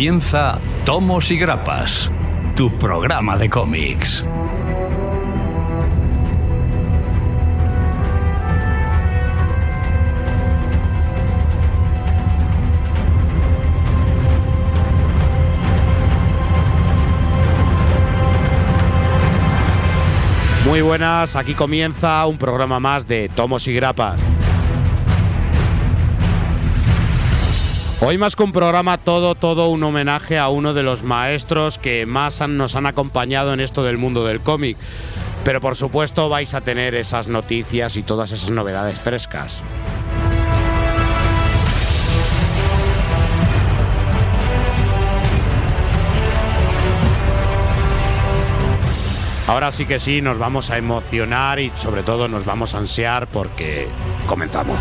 [0.00, 2.10] Comienza Tomos y Grapas,
[2.56, 4.24] tu programa de cómics.
[20.64, 24.29] Muy buenas, aquí comienza un programa más de Tomos y Grapas.
[28.02, 32.06] Hoy más que un programa, todo, todo un homenaje a uno de los maestros que
[32.06, 34.78] más nos han acompañado en esto del mundo del cómic.
[35.44, 39.62] Pero por supuesto vais a tener esas noticias y todas esas novedades frescas.
[49.46, 53.26] Ahora sí que sí, nos vamos a emocionar y sobre todo nos vamos a ansiar
[53.26, 53.88] porque
[54.26, 54.80] comenzamos.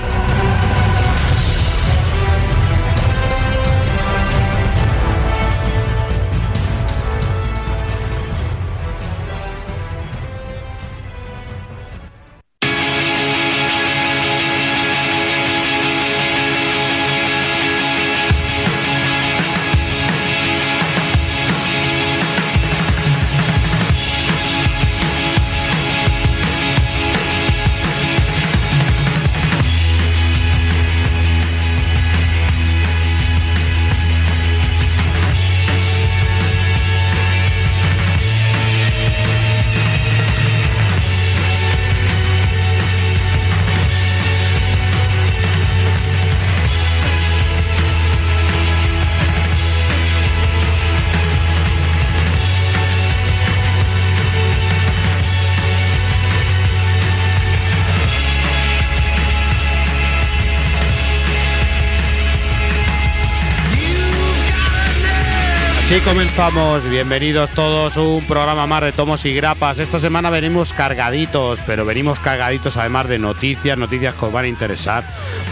[66.06, 69.80] Comenzamos, bienvenidos todos, un programa más de tomos y grapas.
[69.80, 74.48] Esta semana venimos cargaditos, pero venimos cargaditos además de noticias, noticias que os van a
[74.48, 75.04] interesar.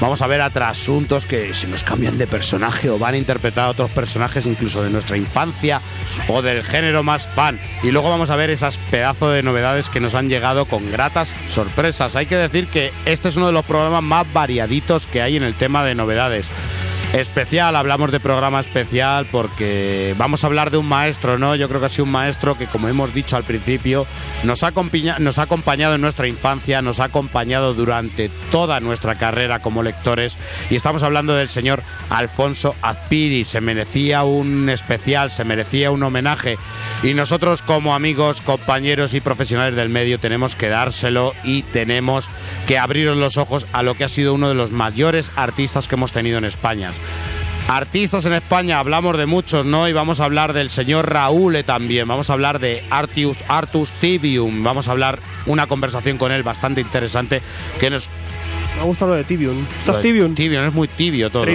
[0.01, 3.65] Vamos a ver a trasuntos que se nos cambian de personaje o van a interpretar
[3.65, 5.81] a otros personajes incluso de nuestra infancia
[6.27, 7.59] o del género más fan.
[7.83, 11.33] Y luego vamos a ver esas pedazos de novedades que nos han llegado con gratas
[11.49, 12.15] sorpresas.
[12.15, 15.43] Hay que decir que este es uno de los programas más variaditos que hay en
[15.43, 16.49] el tema de novedades.
[17.13, 21.55] Especial, hablamos de programa especial porque vamos a hablar de un maestro, ¿no?
[21.55, 24.05] Yo creo que ha sido un maestro que, como hemos dicho al principio,
[24.43, 24.73] nos ha,
[25.19, 30.37] nos ha acompañado en nuestra infancia, nos ha acompañado durante toda nuestra carrera como lectores
[30.69, 33.45] y estamos hablando del señor Alfonso Azpiri.
[33.45, 36.57] Se merecía un especial, se merecía un homenaje
[37.03, 42.29] y nosotros como amigos, compañeros y profesionales del medio tenemos que dárselo y tenemos
[42.67, 45.95] que abriros los ojos a lo que ha sido uno de los mayores artistas que
[45.95, 46.91] hemos tenido en España.
[47.67, 49.89] Artistas en España, hablamos de muchos, ¿no?
[49.89, 54.63] Y vamos a hablar del señor Raúl también, vamos a hablar de Artius, Artus Tibium,
[54.63, 57.41] vamos a hablar una conversación con él bastante interesante
[57.77, 58.09] que nos...
[58.75, 59.65] Me ha gustado lo de Tibium.
[59.79, 60.33] ¿Estás Tibium?
[60.33, 61.45] Tibium, es muy tibio todo.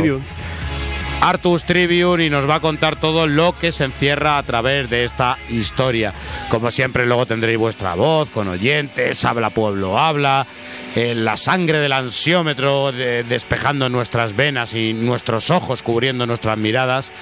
[1.23, 5.05] Artus Tribune y nos va a contar todo lo que se encierra a través de
[5.05, 6.13] esta historia.
[6.51, 10.49] Como siempre, luego tendréis vuestra voz con oyentes, habla pueblo habla,
[10.97, 17.13] eh, la sangre del ansiómetro de- despejando nuestras venas y nuestros ojos cubriendo nuestras miradas.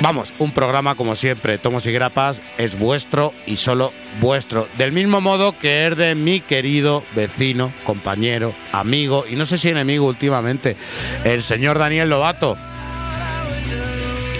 [0.00, 4.66] Vamos, un programa como siempre, Tomos y Grapas, es vuestro y solo vuestro.
[4.78, 9.68] Del mismo modo que es de mi querido vecino, compañero, amigo y no sé si
[9.68, 10.76] enemigo últimamente,
[11.24, 12.56] el señor Daniel Lobato.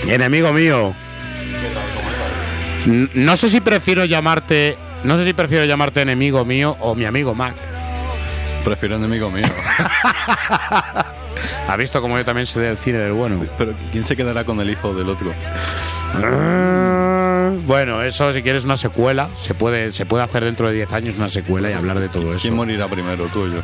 [0.07, 0.95] Enemigo mío.
[2.87, 4.77] No sé si prefiero llamarte.
[5.05, 7.55] No sé si prefiero llamarte enemigo mío o mi amigo Mac.
[8.65, 9.45] Prefiero enemigo mío.
[11.69, 13.45] ¿Ha visto cómo yo también soy del cine del bueno?
[13.59, 15.35] Pero ¿quién se quedará con el hijo del otro?
[17.67, 21.17] Bueno, eso si quieres una secuela, se puede, se puede hacer dentro de 10 años
[21.17, 22.43] una secuela y hablar de todo eso.
[22.43, 23.61] ¿Quién morirá primero, tú o yo?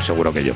[0.00, 0.54] Seguro que yo.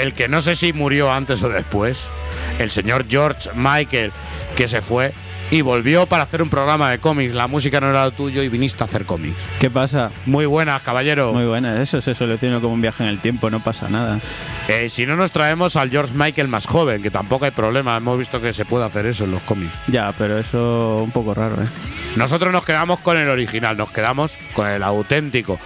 [0.00, 2.08] El que no sé si murió antes o después,
[2.58, 4.12] el señor George Michael,
[4.56, 5.12] que se fue
[5.50, 7.34] y volvió para hacer un programa de cómics.
[7.34, 9.36] La música no era lo tuyo y viniste a hacer cómics.
[9.58, 10.10] ¿Qué pasa?
[10.26, 11.32] Muy buenas, caballero.
[11.32, 14.20] Muy buena, eso se soluciona como un viaje en el tiempo, no pasa nada.
[14.68, 18.18] Eh, si no nos traemos al George Michael más joven, que tampoco hay problema, hemos
[18.18, 19.74] visto que se puede hacer eso en los cómics.
[19.88, 21.68] Ya, pero eso un poco raro, ¿eh?
[22.16, 25.58] Nosotros nos quedamos con el original, nos quedamos con el auténtico.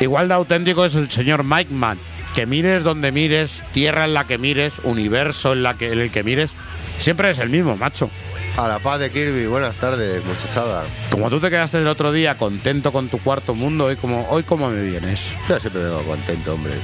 [0.00, 1.98] Igual de auténtico es el señor Mike Mann,
[2.34, 6.10] que mires donde mires, tierra en la que mires, universo en, la que, en el
[6.10, 6.52] que mires,
[6.98, 8.10] siempre es el mismo, macho.
[8.56, 10.84] A la paz de Kirby, buenas tardes, muchachada.
[11.10, 14.42] Como tú te quedaste el otro día contento con tu cuarto mundo, hoy como, hoy
[14.42, 15.28] como me vienes.
[15.48, 16.74] Yo siempre vengo contento, hombre.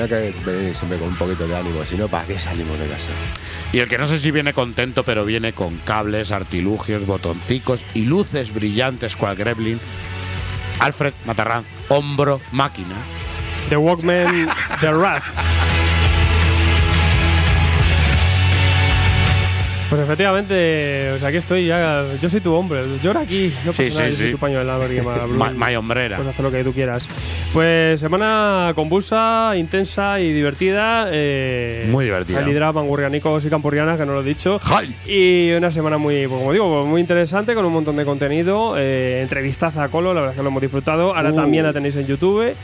[0.00, 2.86] Hay que venir siempre con un poquito de ánimo, si no, ¿para qué salimos de
[2.86, 3.10] casa?
[3.72, 8.06] Y el que no sé si viene contento, pero viene con cables, artilugios, botoncicos y
[8.06, 9.78] luces brillantes cual Gremlin.
[10.78, 12.96] Alfred Matarranz, hombro, máquina.
[13.68, 15.91] The Walkman, The Rat.
[19.92, 22.02] Pues efectivamente, o sea, aquí estoy ya.
[22.18, 22.80] Yo soy tu hombre.
[23.02, 23.52] Llora aquí.
[23.62, 24.32] No pasa Sí, nada, sí, yo soy sí.
[24.32, 25.02] tu paño de.
[25.36, 26.16] Ma- May hombrera.
[26.16, 27.06] Puedes hacer lo que tú quieras.
[27.52, 31.08] Pues semana convulsa, intensa y divertida.
[31.12, 32.38] eh, Muy divertida.
[32.38, 34.58] Al liderazgo mangurrianicos y campurrianas, que no lo he dicho.
[35.06, 38.76] Y una semana muy, pues, como digo, muy interesante con un montón de contenido.
[38.78, 41.14] Eh, entrevistaza a Colo, la verdad es que lo hemos disfrutado.
[41.14, 41.36] Ahora Uh.
[41.36, 42.54] también la tenéis en YouTube.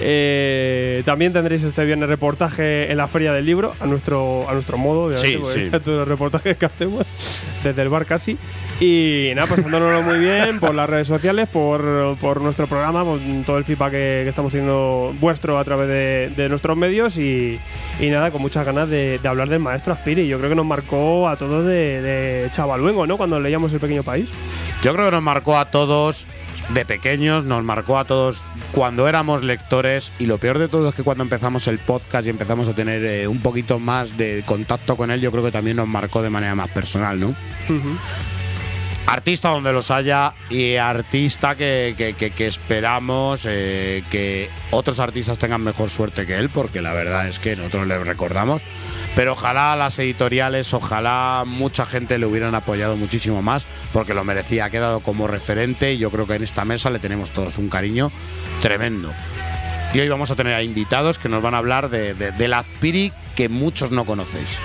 [0.00, 4.76] Eh, también tendréis este viernes reportaje en la Feria del Libro, a nuestro, a nuestro
[4.78, 5.68] modo, obviamente, Sí, sí.
[5.72, 7.06] ya todos los reportajes hacemos
[7.64, 8.38] desde el bar casi.
[8.78, 13.56] Y nada, pasándonos muy bien por las redes sociales, por, por nuestro programa, por todo
[13.56, 15.88] el feedback que, estamos teniendo vuestro a través
[16.36, 17.58] de, nuestros medios y,
[17.98, 20.28] y nada, con muchas ganas de, hablar del maestro Aspiri.
[20.28, 23.16] Yo creo que nos marcó a todos de chavaluengo, ¿no?
[23.16, 24.28] Cuando leíamos El Pequeño País.
[24.82, 26.26] Yo creo que nos marcó a todos
[26.74, 28.42] de pequeños, nos marcó a todos
[28.72, 32.30] cuando éramos lectores y lo peor de todo es que cuando empezamos el podcast y
[32.30, 35.76] empezamos a tener eh, un poquito más de contacto con él, yo creo que también
[35.76, 37.34] nos marcó de manera más personal, ¿no?
[39.06, 45.38] Artista donde los haya y artista que, que- que- que esperamos eh, que otros artistas
[45.38, 48.62] tengan mejor suerte que él, porque la verdad es que nosotros le recordamos.
[49.16, 54.66] Pero ojalá las editoriales, ojalá mucha gente le hubieran apoyado muchísimo más, porque lo merecía.
[54.66, 57.68] Ha quedado como referente y yo creo que en esta mesa le tenemos todos un
[57.70, 58.12] cariño
[58.62, 59.10] tremendo.
[59.94, 62.52] Y hoy vamos a tener a invitados que nos van a hablar de, de, del
[62.52, 64.58] Azpiri que muchos no conocéis.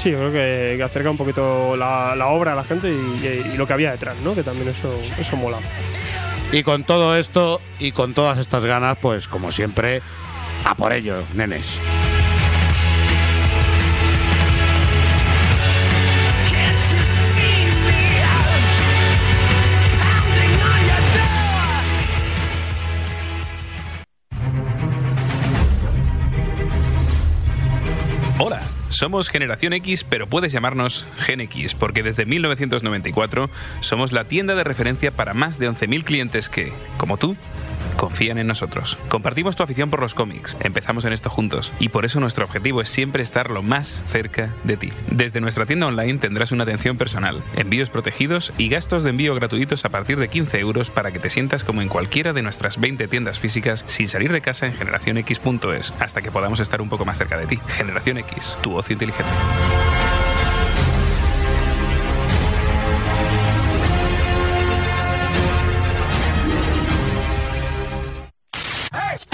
[0.00, 3.26] Sí, yo creo que, que acerca un poquito la, la obra a la gente y,
[3.26, 4.34] y- y lo que había detrás, ¿no?
[4.36, 5.58] Que también eso, eso mola.
[6.52, 10.00] Y con todo esto y con todas estas ganas, pues como siempre,
[10.64, 11.78] a por ello, nenes.
[29.00, 33.48] Somos Generación X, pero puedes llamarnos Gen X, porque desde 1994
[33.80, 37.34] somos la tienda de referencia para más de 11.000 clientes que, como tú,
[38.00, 38.96] confían en nosotros.
[39.10, 42.80] Compartimos tu afición por los cómics, empezamos en esto juntos, y por eso nuestro objetivo
[42.80, 44.90] es siempre estar lo más cerca de ti.
[45.10, 49.84] Desde nuestra tienda online tendrás una atención personal, envíos protegidos y gastos de envío gratuitos
[49.84, 53.06] a partir de 15 euros para que te sientas como en cualquiera de nuestras 20
[53.06, 57.18] tiendas físicas sin salir de casa en generacionx.es hasta que podamos estar un poco más
[57.18, 57.58] cerca de ti.
[57.66, 59.28] Generación X, tu ocio inteligente.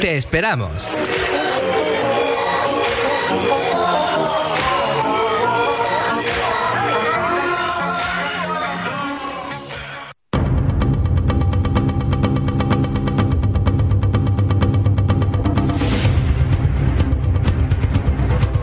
[0.00, 0.70] ¡Te esperamos!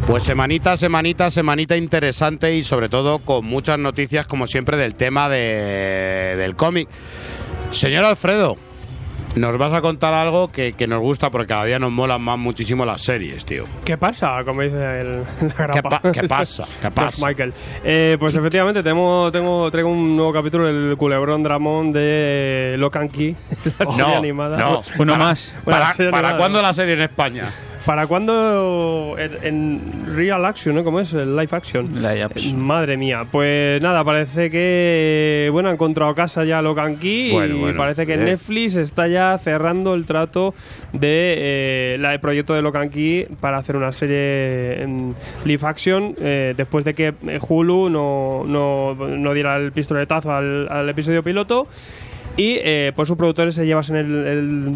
[0.07, 5.29] Pues semanita, semanita, semanita interesante y sobre todo con muchas noticias como siempre del tema
[5.29, 6.89] de- del cómic.
[7.71, 8.57] Señor Alfredo,
[9.36, 12.38] nos vas a contar algo que, que nos gusta porque cada día nos molan más
[12.38, 13.65] muchísimo las series, tío.
[13.86, 14.39] ¿Qué pasa?
[14.43, 16.01] Como dice el, la ¿Qué, grapa.
[16.01, 16.65] pa- qué pasa?
[16.81, 17.27] ¿Qué pasa?
[17.27, 17.53] Michael.
[17.83, 23.36] Eh, pues efectivamente, tenemos, tengo, traigo un nuevo capítulo del Culebrón Dramón de Locan Key,
[23.79, 24.57] la serie No, animada.
[24.57, 24.81] no.
[24.98, 25.53] Uno Para- más.
[25.63, 27.50] ¿Para, serie para cuándo la serie en España?
[27.86, 29.79] ¿Para cuándo en,
[30.15, 30.83] Real Action, ¿no?
[30.83, 31.13] ¿Cómo es?
[31.13, 31.86] El Live Action.
[31.95, 32.53] Live action.
[32.55, 33.25] Eh, Madre mía.
[33.31, 38.05] Pues nada, parece que, bueno, ha encontrado casa ya Locan Key Bueno, y bueno, parece
[38.05, 38.25] que bien.
[38.25, 40.53] Netflix está ya cerrando el trato
[40.91, 46.15] de eh, la, el proyecto de Locan Key para hacer una serie en live action
[46.19, 51.24] eh, después de que eh, Hulu no, no, no diera el pistoletazo al, al episodio
[51.24, 51.65] piloto
[52.36, 54.75] y eh, pues sus productores se llevasen el, el-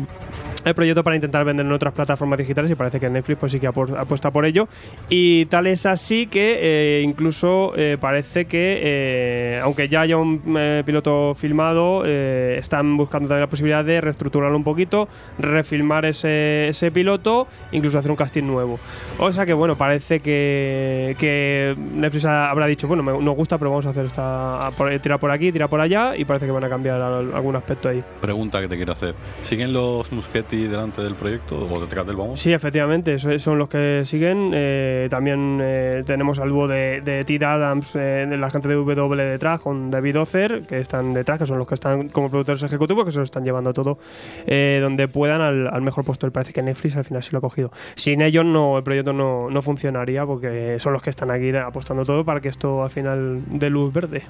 [0.65, 3.59] el proyecto para intentar vender en otras plataformas digitales y parece que Netflix pues sí
[3.59, 4.67] que apu- apuesta por ello.
[5.09, 10.41] Y tal es así que eh, incluso eh, parece que eh, aunque ya haya un
[10.85, 15.07] piloto filmado están buscando también la posibilidad de reestructurarlo un poquito
[15.39, 18.79] refilmar ese, ese piloto incluso hacer un casting nuevo.
[19.19, 23.57] O sea que bueno parece que, que Netflix ha- habrá dicho bueno me, nos gusta
[23.57, 26.45] pero vamos a hacer esta a por- tirar por aquí tirar por allá y parece
[26.45, 28.03] que van a cambiar al- algún aspecto ahí.
[28.21, 29.15] Pregunta que te quiero hacer.
[29.41, 30.11] ¿Siguen los
[30.53, 32.39] Delante del proyecto o detrás del vamos?
[32.39, 34.51] Sí, efectivamente, son los que siguen.
[34.53, 38.75] Eh, también eh, tenemos al dúo de, de Ted Adams, eh, de la gente de
[38.75, 42.61] W detrás, con David Ozer, que están detrás, que son los que están como productores
[42.63, 43.97] ejecutivos, que se lo están llevando todo
[44.45, 46.29] eh, donde puedan al, al mejor puesto.
[46.31, 47.71] Parece que Netflix al final sí lo ha cogido.
[47.95, 52.05] Sin ellos no, el proyecto no, no funcionaría, porque son los que están aquí apostando
[52.05, 54.21] todo para que esto al final dé luz verde.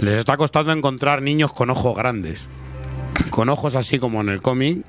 [0.00, 2.46] Les está costando encontrar niños con ojos grandes.
[3.30, 4.84] Con ojos así como en el cómic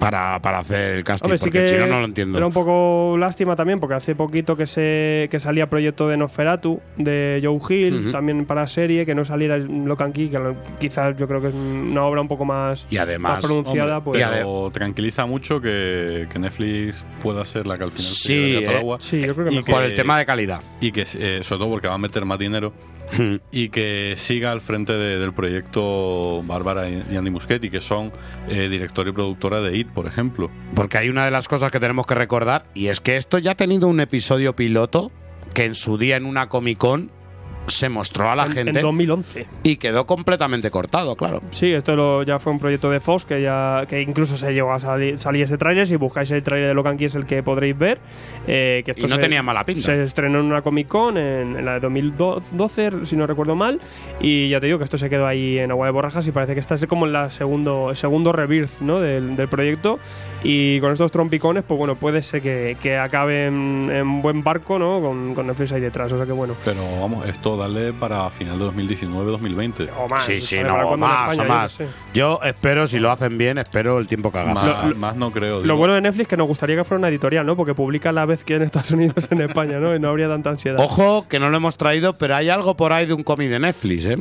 [0.00, 1.26] para, para hacer el casting.
[1.26, 2.38] Hombre, sí porque que si no, no lo entiendo.
[2.38, 6.80] Era un poco lástima también, porque hace poquito que se que salía proyecto de Nosferatu,
[6.96, 11.28] de Joe Hill, también para serie, que no saliera Locan Key, que lo- quizás yo
[11.28, 13.98] creo que es una obra un poco más, Y además, más pronunciada.
[13.98, 18.14] Hombre, pues, pero tranquiliza mucho que, que Netflix pueda ser la que al final se
[18.28, 18.96] Sí, el eh, agua.
[19.00, 19.74] sí, yo creo que y mejor.
[19.74, 20.60] por el tema de calidad.
[20.80, 22.72] Y que, eh, sobre todo porque va a meter más dinero
[23.52, 28.12] y que siga al frente de- del proyecto Bárbara y Andy Muschietti, que son
[28.48, 30.50] eh, director y productora de IT, por ejemplo.
[30.74, 33.52] Porque hay una de las cosas que tenemos que recordar y es que esto ya
[33.52, 35.10] ha tenido un episodio piloto
[35.54, 37.10] que en su día en una Comic Con
[37.66, 39.46] se mostró a la en, gente en 2011.
[39.62, 41.40] y quedó completamente cortado, claro.
[41.50, 44.72] Sí, esto lo- ya fue un proyecto de Fox que ya que incluso se llegó
[44.72, 45.86] a salir, salir ese tráiler.
[45.86, 47.98] Si buscáis el tráiler de Locan Key es el que podréis ver.
[48.46, 49.82] eh, que esto Y no se- tenía mala pinta.
[49.82, 53.80] Se estrenó en una Comic Con en, en la de 2012, si no recuerdo mal.
[54.20, 56.54] Y ya te digo que esto se quedó ahí en agua de borrajas y parece
[56.54, 59.00] que esta es como la segundo, el segundo rebirth ¿no?
[59.00, 59.98] del, del proyecto.
[60.42, 64.78] Y con estos trompicones, pues bueno, puede ser que, que acabe en, en buen barco
[64.78, 65.00] ¿no?
[65.00, 66.12] con, con Netflix ahí detrás.
[66.12, 66.54] O sea que bueno.
[66.64, 69.90] Pero vamos, esto darle para final de 2019-2020.
[69.98, 71.72] O más, Sí, sí, en más, España, o yo más.
[71.72, 71.86] sé.
[72.14, 74.82] Yo espero, si lo hacen bien, espero el tiempo que haga falta.
[74.84, 75.56] Más, más no creo.
[75.56, 75.76] Lo digo.
[75.76, 77.56] bueno de Netflix es que nos gustaría que fuera una editorial, ¿no?
[77.56, 79.94] Porque publica a la vez que en Estados Unidos en España, ¿no?
[79.94, 80.78] Y no habría tanta ansiedad.
[80.80, 83.58] Ojo, que no lo hemos traído, pero hay algo por ahí de un cómic de
[83.58, 84.18] Netflix, ¿eh?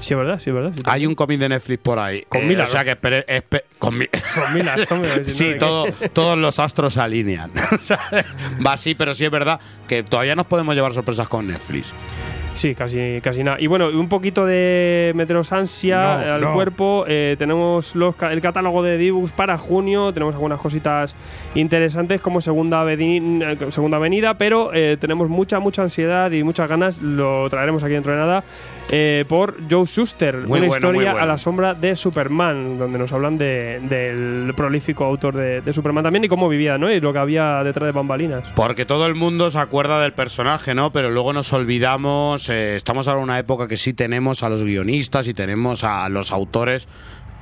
[0.00, 0.70] Sí, es verdad, sí, es verdad.
[0.76, 2.22] Sí, Hay un cómic de Netflix por ahí.
[2.28, 4.78] Con Eh, Mila, O sea que espere, espe- con mi- Con milas,
[5.26, 7.50] Sí, todo, todos los astros se alinean.
[7.72, 9.58] O Va así, pero sí es verdad
[9.88, 11.88] que todavía nos podemos llevar sorpresas con Netflix.
[12.58, 13.56] Sí, casi, casi nada.
[13.60, 16.54] Y bueno, un poquito de meteros ansia No, al no.
[16.54, 17.04] cuerpo.
[17.06, 20.12] Eh, tenemos los el catálogo de Dibux para junio.
[20.12, 21.14] Tenemos algunas cositas
[21.54, 26.68] interesantes como segunda, Aveni- eh, segunda avenida, pero eh, tenemos mucha, mucha ansiedad y muchas
[26.68, 27.00] ganas.
[27.00, 28.42] Lo traeremos aquí dentro de nada.
[28.90, 31.24] Eh, por Joe Schuster, Muy una bueno, historia bueno.
[31.24, 36.04] a la sombra de Superman, donde nos hablan de- del prolífico autor de, de Superman
[36.04, 36.90] también y cómo vivía, ¿no?
[36.90, 38.44] Y lo que había detrás de bambalinas.
[38.54, 40.90] Porque todo el mundo se acuerda del personaje, ¿no?
[40.90, 42.48] Pero luego nos olvidamos.
[42.48, 46.08] eh, estamos ahora en una época que sí tenemos a los guionistas y tenemos a
[46.08, 46.88] los autores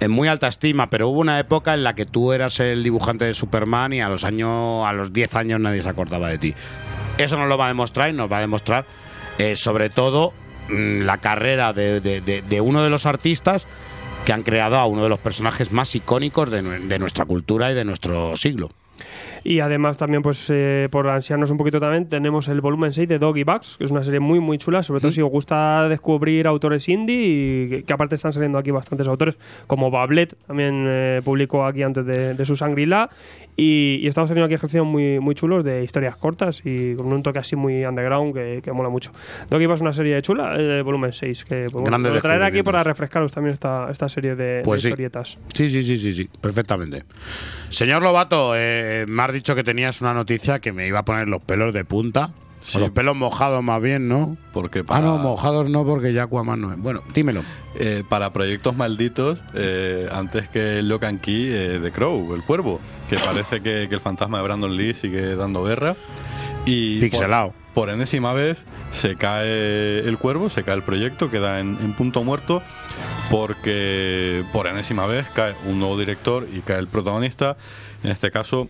[0.00, 3.24] en muy alta estima, pero hubo una época en la que tú eras el dibujante
[3.24, 6.54] de Superman y a los años, a los 10 años nadie se acordaba de ti.
[7.16, 8.84] Eso nos lo va a demostrar y nos va a demostrar,
[9.38, 10.34] eh, sobre todo,
[10.68, 13.66] la carrera de, de- de- de uno de los artistas
[14.24, 17.74] que han creado a uno de los personajes más icónicos de, de nuestra cultura y
[17.74, 18.70] de nuestro siglo.
[19.48, 23.18] Y además también, pues eh, por ansiarnos un poquito también, tenemos el volumen 6 de
[23.20, 26.48] Doggy Bugs, que es una serie muy, muy chula, sobre todo si os gusta descubrir
[26.48, 29.36] autores indie y que, que aparte están saliendo aquí bastantes autores,
[29.68, 33.08] como Bablet, también eh, publicó aquí antes de, de su Sangrila,
[33.56, 37.22] y, y estamos teniendo aquí ejercicios muy, muy chulos de historias cortas y con un
[37.22, 39.12] toque así muy underground que, que mola mucho.
[39.48, 42.62] Doggy Bugs es una serie chula, eh, volumen 6, que pues, Grandes lo traeré aquí
[42.64, 44.88] para refrescaros también esta, esta serie de, Pues de sí.
[44.88, 45.38] historietas.
[45.54, 47.04] Sí, sí, sí, sí, sí, perfectamente.
[47.70, 49.04] Señor Lobato, eh,
[49.36, 52.30] dicho que tenías una noticia que me iba a poner los pelos de punta.
[52.58, 52.78] Sí.
[52.78, 54.36] O los pelos mojados más bien, ¿no?
[54.52, 56.78] Porque Ah, para, no, mojados no, porque ya Aquaman no es.
[56.80, 57.42] Bueno, dímelo.
[57.76, 62.80] eh, para proyectos malditos, eh, antes que el Locan Key eh, de Crow, el cuervo,
[63.08, 65.94] que parece que, que el fantasma de Brandon Lee sigue dando guerra.
[66.64, 67.52] Y Pixelado.
[67.72, 71.92] Por, por enésima vez se cae el cuervo, se cae el proyecto, queda en, en
[71.92, 72.62] punto muerto,
[73.30, 77.56] porque por enésima vez cae un nuevo director y cae el protagonista.
[78.02, 78.68] En este caso,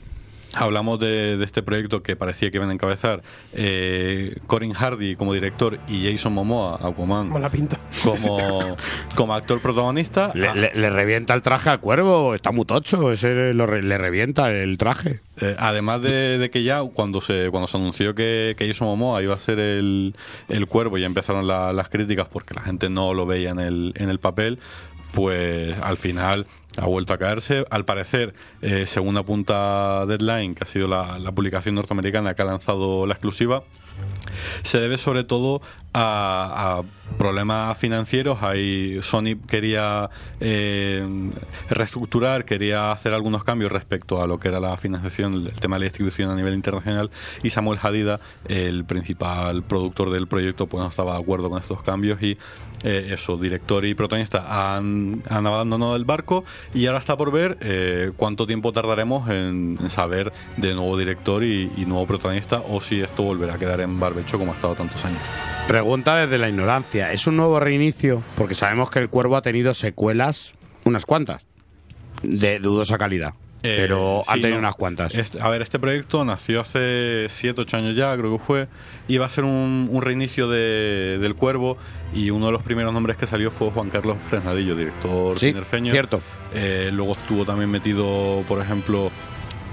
[0.57, 3.23] Hablamos de, de este proyecto que parecía que iban a encabezar
[3.53, 7.79] eh, Corin Hardy como director y Jason Momoa, Aquaman, pinta.
[8.03, 8.77] como,
[9.15, 10.33] como actor protagonista.
[10.35, 13.99] Le, Ah, le- le revienta el traje al cuervo, está muy tocho, ese lo le
[13.99, 15.21] revienta el traje.
[15.41, 19.23] eh, además de, de que ya cuando se cuando se anunció que, que Jason Momoa
[19.23, 20.15] iba a ser el,
[20.49, 23.93] el cuervo, ya empezaron la- las críticas porque la gente no lo veía en el,
[23.97, 24.59] en el papel.
[25.13, 26.47] pues al final
[26.77, 27.65] ha vuelto a caerse.
[27.71, 32.47] Al parecer, eh, según apunta Deadline, que ha sido la, la publicación norteamericana que ha
[32.47, 33.65] lanzado la exclusiva,
[34.63, 35.63] se debe sobre todo
[35.95, 38.43] a, a problemas financieros.
[38.43, 41.31] Ahí Sony quería eh,
[41.71, 45.81] reestructurar, quería hacer algunos cambios respecto a lo que era la financiación, el tema de
[45.81, 47.11] la distribución a nivel internacional.
[47.43, 51.83] Y Samuel Hadida, el principal productor del proyecto, pues no estaba de acuerdo con estos
[51.83, 52.37] cambios y
[52.85, 57.59] eh, eso, director y protagonista han, han abandonado el barco y ahora está por ver
[57.61, 63.01] eh, cuánto tiempo tardaremos en, saber de nuevo director y, y nuevo protagonista o si
[63.01, 65.21] esto volverá a quedar en barbecho como ha estado tantos años.
[65.69, 67.13] Pregunta desde la ignorancia.
[67.13, 68.23] ¿Es un nuevo reinicio?
[68.37, 70.55] Porque sabemos que el cuervo ha tenido secuelas,
[70.85, 71.45] unas cuantas,
[72.23, 73.35] de dudosa calidad.
[73.67, 74.67] Eh, pero han sí, tenido no.
[74.67, 75.15] unas cuantas.
[75.15, 78.69] Este- a ver, este proyecto nació hace 7, 8 años ya, creo que fue.
[79.09, 81.77] Iba a ser un, un reinicio de, del Cuervo
[82.15, 85.93] y uno de los primeros nombres que salió fue Juan Carlos Fresnadillo, director Sí, tinerfeño.
[85.93, 86.21] cierto.
[86.55, 89.11] Eh, luego estuvo también metido, por ejemplo,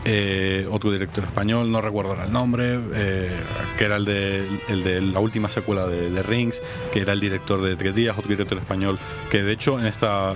[0.05, 3.31] eh, otro director español, no recuerdo ahora el nombre, eh,
[3.77, 7.21] que era el de, el de la última secuela de, de Rings, que era el
[7.21, 8.99] director de Tres Días, otro director español,
[9.31, 10.33] que de hecho en esta, a,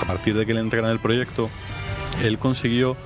[0.00, 1.50] a partir de que le entregan el proyecto,
[2.22, 2.96] él consiguió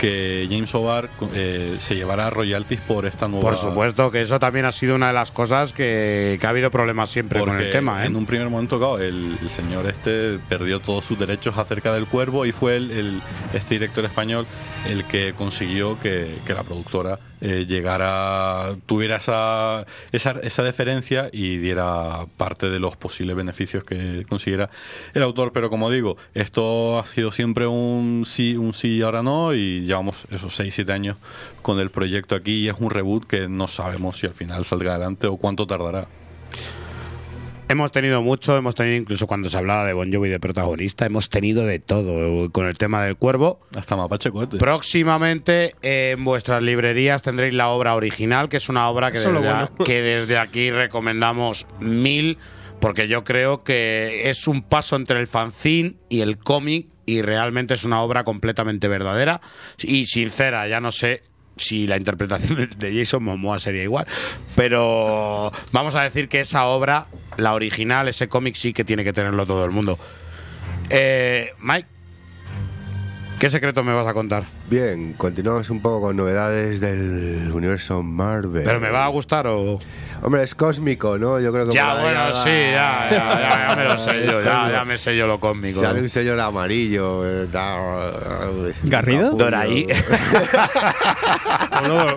[0.00, 4.64] que James O'Barr eh, se llevara royalties por esta nueva Por supuesto que eso también
[4.64, 8.04] ha sido una de las cosas que, que ha habido problemas siempre con el tema.
[8.04, 8.06] ¿eh?
[8.06, 12.06] En un primer momento, claro, el, el señor este perdió todos sus derechos acerca del
[12.06, 13.22] cuervo y fue el, el-
[13.54, 14.46] este director español
[14.88, 21.58] el que consiguió que, que la productora eh, llegara, tuviera esa, esa, esa deferencia y
[21.58, 24.70] diera parte de los posibles beneficios que consiguiera
[25.14, 25.52] el autor.
[25.52, 29.82] Pero como digo, esto ha sido siempre un sí, un sí y ahora no y
[29.82, 31.16] llevamos esos 6, 7 años
[31.62, 34.94] con el proyecto aquí y es un reboot que no sabemos si al final saldrá
[34.94, 36.08] adelante o cuánto tardará.
[37.70, 41.28] Hemos tenido mucho, hemos tenido incluso cuando se hablaba de Bon Jovi de protagonista, hemos
[41.28, 43.60] tenido de todo con el tema del cuervo.
[43.76, 44.56] Hasta Mapache Cohete.
[44.56, 49.68] Próximamente eh, en vuestras librerías tendréis la obra original, que es una obra desde, bueno.
[49.84, 52.38] que desde aquí recomendamos mil,
[52.80, 57.74] porque yo creo que es un paso entre el fanzine y el cómic y realmente
[57.74, 59.42] es una obra completamente verdadera
[59.78, 60.66] y sincera.
[60.68, 61.22] Ya no sé
[61.58, 64.06] si la interpretación de- Jason Momoa sería igual,
[64.56, 69.12] pero vamos a decir que esa obra, la original, ese cómic sí que tiene que
[69.12, 69.98] tenerlo todo el mundo.
[70.90, 71.88] Eh, Mike,
[73.38, 74.44] ¿qué secreto me vas a contar?
[74.68, 78.62] Bien, continuamos un poco con novedades del universo Marvel.
[78.64, 79.78] ¿Pero me va a gustar o...?
[80.20, 81.38] Hombre, es cósmico, ¿no?
[81.38, 84.42] Yo creo que Ya, bueno, va- sí, ya, ya, ya, ya me lo sé yo,
[84.42, 85.80] ya, ya me sé yo lo cósmico.
[85.80, 87.24] Sale un señor amarillo.
[87.24, 88.50] eh, da-
[88.82, 89.22] ¿Garrido?
[89.30, 89.44] capullo.
[89.44, 89.86] Doraí.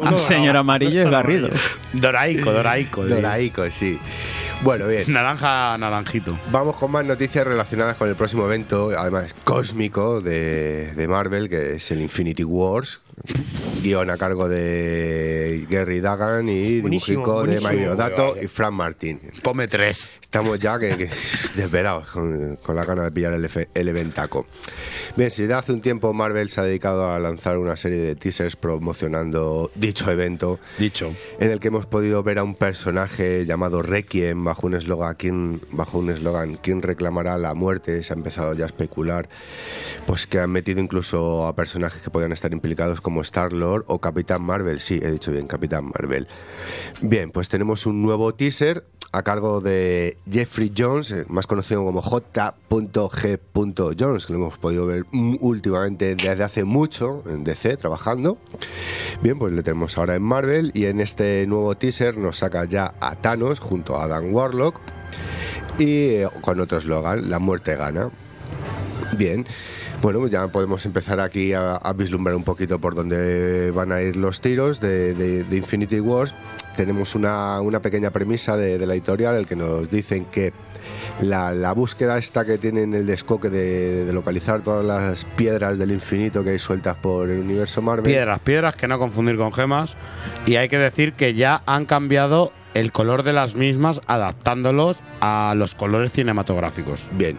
[0.01, 1.49] Un señor amarillo es Garrido.
[1.93, 3.03] Doraico, doraico.
[3.03, 3.09] sí.
[3.09, 3.99] Doraico, sí.
[4.63, 5.11] Bueno, bien.
[5.11, 6.37] Naranja, naranjito.
[6.51, 11.75] Vamos con más noticias relacionadas con el próximo evento, además cósmico de, de Marvel, que
[11.75, 12.99] es el Infinity Wars.
[13.83, 17.63] Guión a cargo de Gary Dagan y Buenísimo, dibujico de buenísimo.
[17.69, 19.19] Mario Dato y Frank Martin.
[19.41, 20.11] Pome tres.
[20.21, 21.05] Estamos ya que, que
[21.55, 24.45] desvelados con, con la gana de pillar el, efe- el eventaco.
[25.17, 28.15] Bien, si desde hace un tiempo Marvel se ha dedicado a lanzar una serie de
[28.15, 31.13] teasers promocionando dicho evento, Dicho.
[31.39, 35.61] en el que hemos podido ver a un personaje llamado Requiem bajo un eslogan ¿quién,
[35.71, 38.01] bajo un eslogan ¿Quién reclamará la muerte?
[38.03, 39.27] Se ha empezado ya a especular
[40.07, 44.41] pues que han metido incluso a personajes que podían estar implicados como Star-Lord o Capitán
[44.43, 44.79] Marvel.
[44.79, 46.29] Sí, he dicho bien, Capitán Marvel.
[47.01, 52.01] Bien, pues tenemos un nuevo teaser a cargo de Jeffrey Jones, eh, más conocido como
[52.01, 53.39] J.G.
[53.99, 58.37] Jones, que lo hemos podido ver últimamente desde hace mucho en DC trabajando.
[59.21, 62.93] Bien, pues le tenemos ahora en Marvel y en este nuevo teaser nos saca ya
[63.01, 64.79] a Thanos junto a Adam Warlock
[65.77, 68.11] y eh, con otro eslogan, La muerte gana.
[69.17, 69.45] Bien,
[70.01, 74.01] bueno, pues ya podemos empezar aquí a, a vislumbrar un poquito por dónde van a
[74.01, 76.33] ir los tiros de, de- de Infinity Wars.
[76.77, 80.53] Tenemos una, una pequeña premisa de, de la editorial, el que nos dicen que
[81.21, 85.91] la, la búsqueda esta que tienen el descoque de, de localizar todas las piedras del
[85.91, 88.05] infinito que hay sueltas por el universo Marvel.
[88.05, 89.97] Piedras, piedras, que no confundir con gemas.
[90.45, 95.53] Y hay que decir que ya han cambiado el color de las mismas, adaptándolos a
[95.57, 97.03] los colores cinematográficos.
[97.11, 97.37] Bien.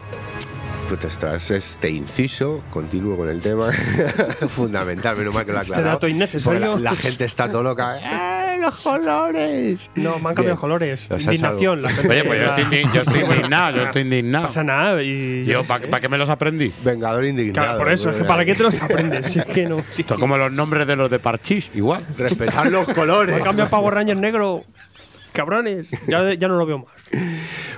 [0.88, 3.70] Pues tras este inciso, continúo con el tema.
[4.48, 5.94] Fundamental, menos mal que lo ha Este aclarado.
[5.96, 6.76] dato innecesario.
[6.78, 7.98] La, la gente está todo loca.
[8.54, 9.90] ¡Eh, los colores!
[9.94, 10.56] No, me han cambiado Bien.
[10.56, 11.08] colores.
[11.10, 11.80] Indignación.
[11.82, 14.44] La gente Oye, pues yo estoy, indi- yo estoy indignado, yo estoy indignado.
[14.46, 15.02] pasa nada.
[15.02, 16.00] Y Yo, qué ¿para sé.
[16.02, 16.70] qué me los aprendí?
[16.84, 17.66] Vengador indignado.
[17.66, 19.26] Claro, por eso, es que para qué te los aprendes.
[19.28, 19.82] Si es que no.
[19.92, 22.04] Si Esto es como los nombres de los de Parchís, igual.
[22.18, 23.30] Respetar los colores.
[23.34, 24.62] me han cambiado Power Ranger negro.
[25.32, 25.90] Cabrones.
[26.06, 26.88] Ya, ya no lo veo más.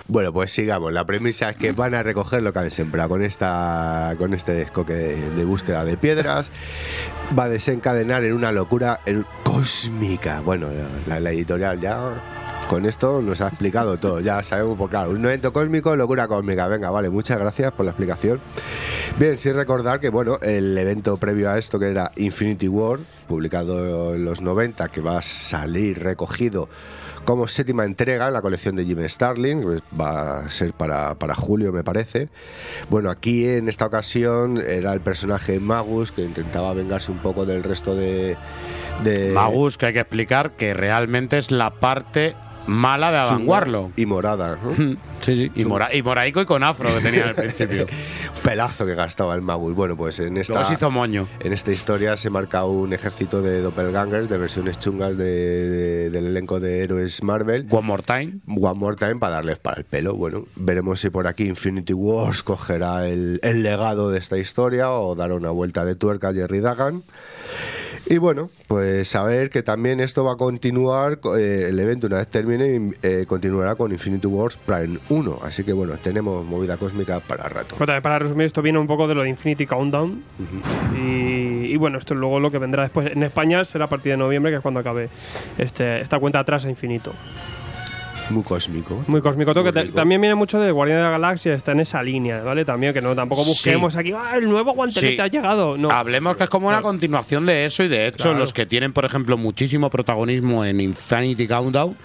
[0.06, 0.92] Bueno, pues sigamos.
[0.92, 4.52] La premisa es que van a recoger lo que han sembrado con esta con este
[4.52, 6.50] descoque de, búsqueda de piedras.
[7.36, 9.00] Va a desencadenar en una locura
[9.42, 10.40] cósmica.
[10.40, 10.68] Bueno,
[11.06, 12.22] la, la editorial ya
[12.68, 14.20] con esto nos ha explicado todo.
[14.20, 16.66] Ya sabemos, por claro, un evento cósmico, locura cósmica.
[16.66, 18.40] Venga, vale, muchas gracias por la explicación.
[19.18, 24.14] Bien, sí recordar que, bueno, el evento previo a esto, que era Infinity War, publicado
[24.14, 26.68] en los 90, que va a salir recogido
[27.24, 31.34] como séptima entrega en la colección de Jim Starling, pues va a ser para, para
[31.34, 32.28] julio, me parece.
[32.90, 37.62] Bueno, aquí en esta ocasión era el personaje Magus, que intentaba vengarse un poco del
[37.62, 38.37] resto de...
[39.02, 42.34] de Magus, que hay que explicar que realmente es la parte
[42.66, 43.92] mala de Adam Warlock.
[43.96, 44.74] Y morada, ¿no?
[45.20, 45.53] Sí, sí.
[45.55, 47.87] Y, mora- y moraico y con afro que tenía al principio.
[48.42, 49.74] Pelazo que gastaba el Magus.
[49.74, 50.53] Bueno, pues en esta...
[50.55, 51.27] Luego se hizo moño.
[51.40, 55.24] En esta historia se marca un ejército de doppelgangers, de versiones chungas de-
[55.70, 57.66] de- del elenco de héroes Marvel.
[57.70, 58.38] One more time.
[58.46, 60.14] One More Time para darles para el pelo.
[60.14, 65.14] Bueno, veremos si por aquí Infinity Wars cogerá el, el legado de esta historia o
[65.14, 67.03] dará una vuelta de tuerca a Jerry Dagan.
[68.06, 72.28] Y bueno, pues saber que también esto va a continuar, eh, el evento una vez
[72.28, 75.38] termine, eh, continuará con Infinity Wars Prime 1.
[75.42, 77.76] Así que bueno, tenemos movida cósmica para rato.
[77.76, 80.22] Para resumir, esto viene un poco de lo de Infinity Countdown.
[80.98, 84.18] y, y bueno, esto luego lo que vendrá después en España será a partir de
[84.18, 85.08] noviembre, que es cuando acabe
[85.56, 87.12] este, esta cuenta atrás a infinito.
[88.30, 89.04] Muy cósmico.
[89.06, 89.52] Muy cósmico.
[89.54, 92.64] Muy que también viene mucho de Guardián de la Galaxia, está en esa línea, ¿vale?
[92.64, 93.48] También que no tampoco Sí.
[93.50, 95.20] busquemos aquí, "Ah, el nuevo guantelete Sí.
[95.20, 95.76] ha llegado.
[95.76, 95.90] No.
[95.90, 98.38] Hablemos que es como una continuación de eso y de hecho Claro.
[98.38, 101.96] los que tienen, por ejemplo, muchísimo protagonismo en Infinity Countdown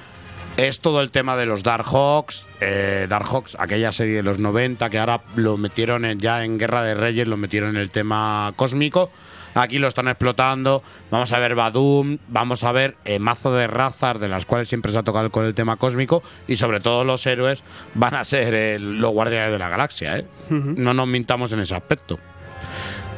[0.58, 4.40] es todo el tema de los Dark Hawks, eh, Dark Hawks, aquella serie de los
[4.40, 7.92] 90 que ahora lo metieron en- ya en Guerra de Reyes, lo metieron en el
[7.92, 9.10] tema cósmico.
[9.56, 10.84] Aquí lo están explotando.
[11.12, 14.92] Vamos a ver Badum, vamos a ver eh, mazo de razas de las cuales siempre
[14.92, 18.54] se ha tocado con el tema cósmico y sobre todo los héroes van a ser
[18.54, 20.18] eh, los guardianes de la galaxia.
[20.18, 20.26] ¿eh?
[20.50, 22.20] No nos mintamos en ese aspecto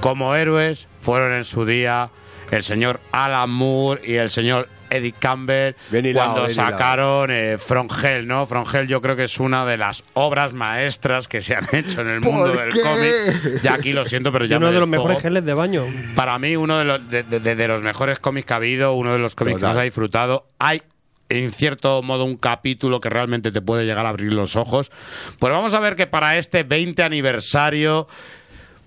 [0.02, 2.10] como héroes fueron en su día
[2.50, 7.88] el señor Alan Moore y el señor Eddie Campbell Bien hilado, cuando sacaron eh, From
[8.04, 8.46] Hell, ¿no?
[8.46, 12.02] From Hell yo creo que es una de las obras maestras que se han hecho
[12.02, 13.62] en el ¿Por mundo del cómic.
[13.64, 15.08] Ya aquí lo siento, pero Y ya uno me de los desfogo.
[15.08, 15.86] mejores geles de baño.
[16.16, 19.14] Para mí, uno de los, de, de- de los mejores cómics que ha habido, uno
[19.14, 19.70] de los cómics Total.
[19.72, 20.46] que más ha disfrutado.
[20.60, 20.82] Hay,
[21.30, 24.92] en cierto modo, un capítulo que realmente te puede llegar a abrir los ojos.
[25.40, 28.08] Pues vamos a ver que para este 20 aniversario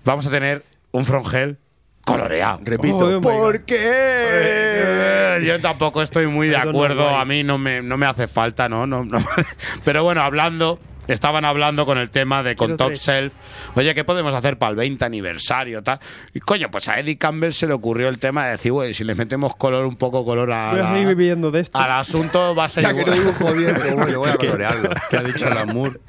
[0.03, 1.57] vamos a tener un Frongel
[2.05, 2.59] coloreado.
[2.63, 3.77] Repito, Oh, ¿por qué?
[3.81, 8.69] Eh, Yo tampoco estoy muy de acuerdo, a mí no me, no me hace falta,
[8.69, 8.87] ¿no?
[8.87, 9.17] no, no.
[9.83, 12.93] Pero bueno, hablando, estaban hablando con el tema de con Top.
[12.93, 13.33] Shelf,
[13.75, 15.83] oye, ¿qué podemos hacer para el 20 aniversario?
[15.83, 15.99] tal
[16.33, 19.03] Y coño, pues a Eddie Campbell se le ocurrió el tema de decir, güey, si
[19.03, 21.77] le metemos color, un poco color a Voy a la- seguir viviendo de esto.
[21.77, 23.19] al asunto, va a ser Ya que no igual.
[23.19, 24.89] dibujo bien, pero bueno, voy a colorearlo.
[25.09, 25.99] ¿Qué ha dicho el Amur?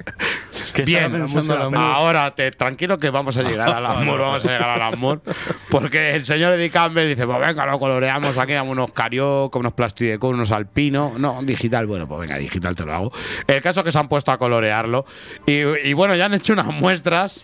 [0.77, 1.25] ¿Qué Bien,
[1.75, 5.21] ahora te, tranquilo que vamos a llegar al amor, vamos a llegar al amor,
[5.71, 9.73] porque el señor Eddie Campbell dice, pues venga, lo coloreamos aquí, damos unos carioca, unos
[9.73, 13.11] plastidecos, unos alpinos, no, digital, bueno, pues venga, digital te lo hago.
[13.47, 15.05] El caso es que se han puesto a colorearlo
[15.47, 17.43] y, y bueno, ya han hecho unas muestras,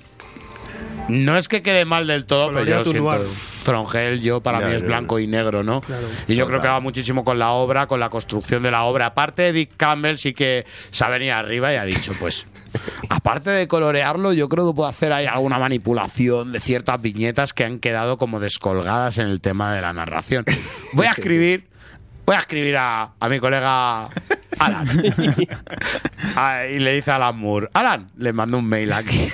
[1.09, 3.21] no es que quede mal del todo, pero yo lo siento.
[3.63, 5.79] Frongel, yo para Ya, mí es ya, blanco y negro, ¿no?
[5.81, 6.05] Claro.
[6.27, 9.05] Y yo creo que va muchísimo con la obra, con la construcción de la obra.
[9.07, 12.45] Aparte, Dick Campbell sí que se ha venido arriba y ha dicho, pues,
[13.09, 17.63] aparte de colorearlo, yo creo que puedo hacer ahí alguna manipulación de ciertas viñetas que
[17.63, 20.43] han quedado como descolgadas en el tema de la narración.
[20.93, 21.69] Voy a escribir,
[22.25, 24.07] voy a escribir a, a mi colega
[24.59, 24.87] Alan.
[26.71, 29.27] Y le dice a Alan Moore, Alan, le mando un mail aquí.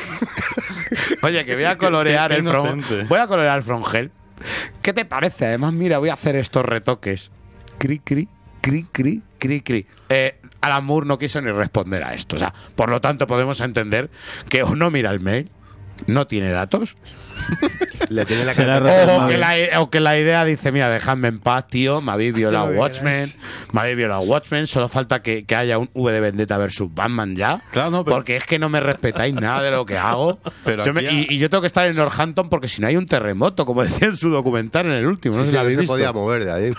[1.24, 3.04] Oye, que voy a colorear el inocente.
[3.04, 4.12] voy a colorear el frongel.
[4.82, 5.48] ¿Qué te parece?
[5.48, 7.32] Además, mira, voy a hacer estos retoques.
[7.78, 8.28] Cri, cri,
[8.62, 9.88] cri, cri, cri, cri.
[10.10, 12.36] Eh, Alan Moore no quiso ni responder a esto.
[12.36, 14.10] O sea, por lo tanto, podemos entender
[14.48, 15.50] que o no mira el mail,
[16.08, 16.96] no tiene datos,
[18.10, 18.70] Le tiene la el
[19.24, 22.34] o que, la, o que la idea dice, mira, dejadme en paz, tío, me habéis
[22.34, 23.28] violado Watchmen,
[23.72, 27.36] me habéis violado Watchmen, solo falta que, que haya un V de Vendetta versus Batman
[27.36, 27.62] ya.
[27.72, 30.40] Claro, no, pero- porque es que no me respetáis nada de lo que hago.
[30.66, 32.88] Pero Yo me- aquí y, y yo tengo que estar en Northampton porque si no
[32.88, 35.56] hay un terremoto, como decía en su documental en el último, no Sí, sé si
[35.56, 35.94] no habéis se visto.
[35.94, 36.72] podía mover de ahí.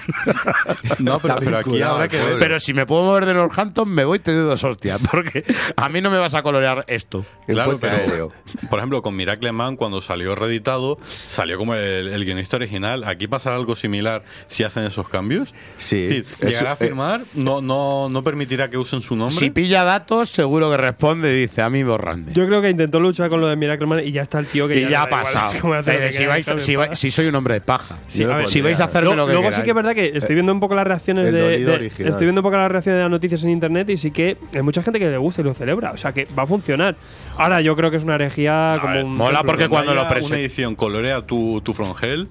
[0.98, 2.18] No, pero, aquí al que.
[2.38, 5.44] Pero si me puedo mover de Northampton, me voy te doy dos hostias, porque
[5.76, 7.24] a mí no me vas a colorear esto.
[7.46, 8.32] Claro, puente pero,
[8.68, 13.02] por ejemplo, con Miracle Man, cuando salió reeditado, salió como el, el guionista original.
[13.04, 15.52] ¿Aquí pasará algo similar si hacen esos cambios?
[15.78, 16.22] Sí.
[16.38, 19.36] Eso, llegará a eh, firmar, no, no, no permitirá que usen su nombre.
[19.36, 22.32] Si pilla datos, seguro que responde y dice a mí borrande.
[22.34, 24.76] Yo creo que intentó luchar con lo de Miracleman y ya está el tío que
[24.76, 25.52] y ya ha igual, pasado.
[25.68, 27.98] lo Eh, que si, vais, vais- soy un hombre de paja.
[28.06, 29.74] Sí, a ver, lo si vais a hacerme Luego, lo que luego sí que es
[29.76, 32.70] verdad que estoy viendo un poco las reacciones el de, estoy viendo un poco las
[32.70, 35.40] reacciones de las noticias en internet y sí que hay mucha gente que le gusta
[35.40, 36.94] y lo celebra, o sea que va a funcionar.
[37.36, 40.26] Ahora yo creo que es una herejía como un mola porque cuando lo haya prese-
[40.26, 42.28] una edición colorea tu, tu from hell,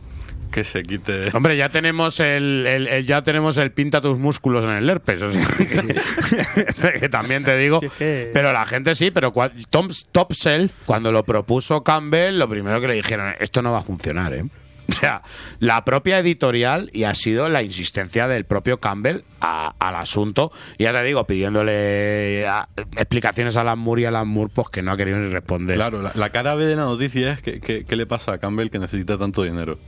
[0.52, 1.30] que se quite.
[1.36, 5.22] Hombre, ya tenemos el, el- el- ya tenemos el pinta tus músculos en el herpes,
[5.22, 7.80] o sea, que, que también te digo.
[7.80, 11.84] Sí, es que- Pero la gente sí, pero cua- Tom, Top Self, cuando lo propuso
[11.84, 14.44] Campbell, lo primero que le dijeron, esto no va a funcionar, ¿eh?
[14.98, 15.22] O sea,
[15.60, 20.52] la propia editorial y ha sido la insistencia del propio Campbell a- al asunto.
[20.78, 24.82] Y ya te digo, pidiéndole a- explicaciones a Alan Moore y Alan Moore, pues que
[24.82, 25.76] no ha querido ni responder.
[25.78, 28.38] Claro, la, la cara B de la noticia es que, que- ¿qué le pasa a
[28.40, 29.80] Campbell que necesita tanto dinero?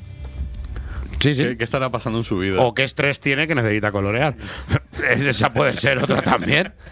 [1.19, 1.43] Sí, sí.
[1.43, 2.61] ¿Qué, qué estará pasando en su vida?
[2.61, 4.35] O qué estrés tiene que necesita colorear.
[5.09, 6.73] Esa puede ser otra también.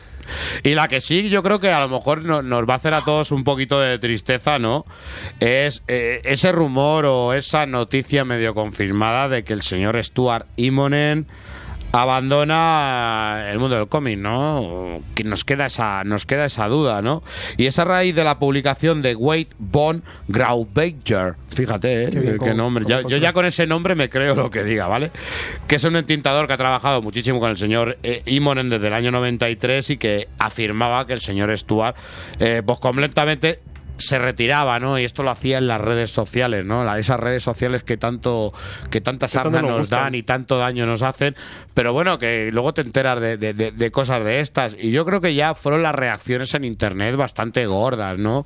[0.64, 2.94] Y la que sí, yo creo que a lo mejor no- nos va a hacer
[2.94, 4.86] a todos un poquito de tristeza, ¿no?
[5.40, 11.28] Es eh, ese rumor o esa noticia medio confirmada de que el señor Stuart Immonen
[11.92, 15.02] abandona el mundo del cómic, ¿no?
[15.16, 17.24] Que nos queda esa nos queda esa duda, ¿no?
[17.58, 22.38] Y esa raíz de la publicación de Wade von Graubacher, fíjate, ¿eh?
[22.44, 22.86] Qué nombre.
[22.88, 25.12] Ya- yo ya con ese nombre me creo lo que diga, ¿vale?
[25.68, 28.94] Que es un entintador que ha trabajado muchísimo con el señor eh, Immonen desde el
[28.94, 31.96] año 93 y que afirmaba que el señor Stuart,
[32.40, 33.60] eh, pues completamente
[34.00, 34.98] se retiraba, ¿no?
[34.98, 36.84] Y esto lo hacía en las redes sociales, ¿no?
[36.84, 38.52] La- esas redes sociales que tanto
[38.90, 40.04] que tantas armas nos gustan.
[40.06, 41.36] dan y tanto daño nos hacen,
[41.74, 44.76] pero bueno, que luego te enteras de, de- de- de cosas de estas.
[44.80, 48.46] Y yo creo que ya fueron las reacciones en internet bastante gordas, ¿no?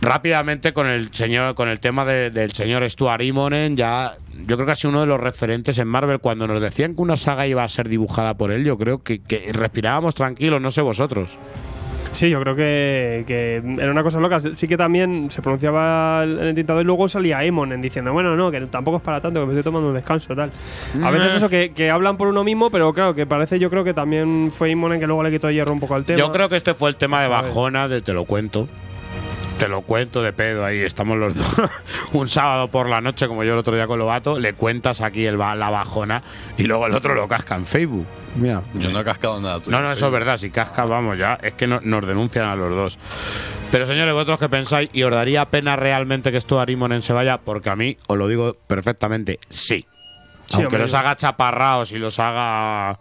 [0.00, 4.66] Rápidamente con el señor, con el tema de- del señor Stuart Immonen, ya yo creo
[4.66, 6.18] que ha sido uno de los referentes en Marvel.
[6.18, 9.20] Cuando nos decían que una saga iba a ser dibujada por él, yo creo que,
[9.22, 11.38] que respirábamos tranquilos, no sé vosotros.
[12.14, 14.38] Sí, yo creo que, que era una cosa loca.
[14.40, 18.50] Sí que también se pronunciaba el el entintador y luego salía Emon diciendo, bueno, no,
[18.50, 20.50] que tampoco es para tanto, que me estoy tomando un descanso, tal.
[21.02, 23.84] A veces eso, que, que hablan por uno mismo, pero claro, que parece, yo creo
[23.84, 26.18] que también fue Emon que luego le quitó hierro un poco al tema.
[26.18, 28.68] Yo creo que este fue el tema de bajona, de te lo cuento.
[29.64, 31.70] Te lo cuento de pedo ahí, estamos los dos
[32.12, 35.24] un sábado por la noche, como yo el otro día con Lobato, le cuentas aquí
[35.24, 36.22] el, la bajona
[36.58, 38.06] y luego el otro lo casca en Facebook.
[38.36, 38.60] Mira.
[38.74, 39.60] Yo no he cascado nada.
[39.64, 40.36] No, no, eso es verdad.
[40.36, 41.38] Si cascas, vamos ya.
[41.42, 42.98] Es que no- nos denuncian a los dos.
[43.72, 47.38] Pero señores, vosotros que pensáis, ¿y os daría pena realmente que esto Arimonen se vaya?
[47.38, 49.86] Porque a mí, os lo digo perfectamente, sí.
[50.46, 52.98] Sí, Aunque hombre, los haga chaparraos y los haga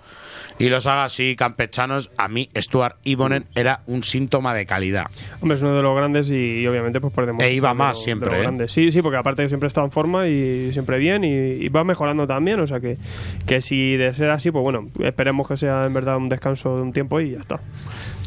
[0.63, 5.07] y los haga así campechanos, a mí Stuart Ibonen era un síntoma de calidad.
[5.41, 7.43] Hombre, es uno de los grandes y, y obviamente pues podemos...
[7.43, 8.41] E iba de más de siempre, ¿eh?
[8.41, 8.67] grande.
[8.69, 11.83] Sí, sí, porque aparte que siempre está en forma y siempre bien y, y va
[11.83, 12.97] mejorando también, o sea que,
[13.45, 16.81] que si de ser así, pues bueno, esperemos que sea en verdad un descanso de
[16.81, 17.59] un tiempo y ya está.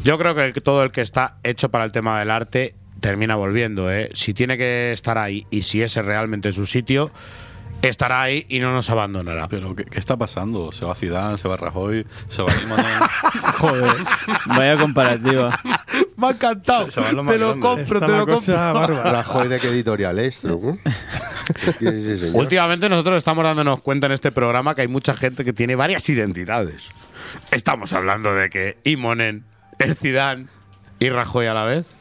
[0.03, 3.91] Yo creo que todo el que está hecho para el tema del arte termina volviendo,
[3.91, 4.09] ¿eh?
[4.13, 7.11] Si tiene que estar ahí y si ese es realmente su sitio,
[7.89, 9.47] estará ahí y no nos abandonará.
[9.47, 10.71] Pero, ¿qué, qué está pasando?
[10.71, 12.85] Se va Zidane, se va Rajoy, se va Imonen.
[13.57, 13.91] Joder,
[14.47, 15.59] vaya comparativa.
[16.15, 16.89] Me ha encantado.
[16.91, 19.03] Se más Te lo compro, Está te la lo compro.
[19.03, 20.77] Rajoy de qué editorial es, ¿no?
[21.63, 22.35] Sí, sí, señor.
[22.35, 26.07] Últimamente nosotros estamos dándonos cuenta en este programa que hay mucha gente que tiene varias
[26.09, 26.89] identidades.
[27.51, 29.45] Estamos hablando de que Imonen,
[29.79, 30.47] el Zidane
[30.99, 31.96] y Rajoy a la vez.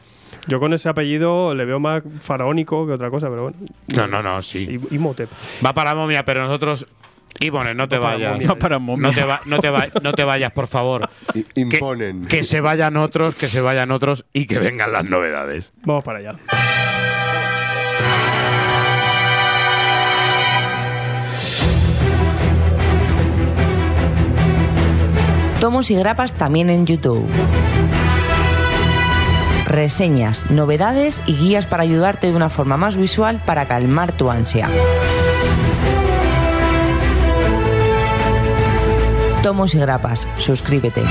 [0.47, 3.57] Yo con ese apellido le veo más faraónico que otra cosa, pero bueno.
[3.89, 4.79] No, no, no, sí.
[4.91, 5.29] Y, Imhotep.
[5.65, 6.87] Va para momia, pero nosotros.
[7.39, 8.39] Imonen, no te vayas.
[8.59, 9.09] para momia.
[9.09, 11.09] No te, va- no, te va- no te vayas, por favor.
[11.35, 12.27] I- Que, Imponen.
[12.27, 15.73] que se vayan otros, que se vayan otros y que vengan las novedades.
[15.85, 16.37] Vamos para allá.
[25.61, 27.27] Tomos y grapas también en YouTube.
[29.67, 34.69] Reseñas, novedades y guías para ayudarte de una forma más visual para calmar tu ansia.
[39.43, 41.03] Tomos y grapas, suscríbete.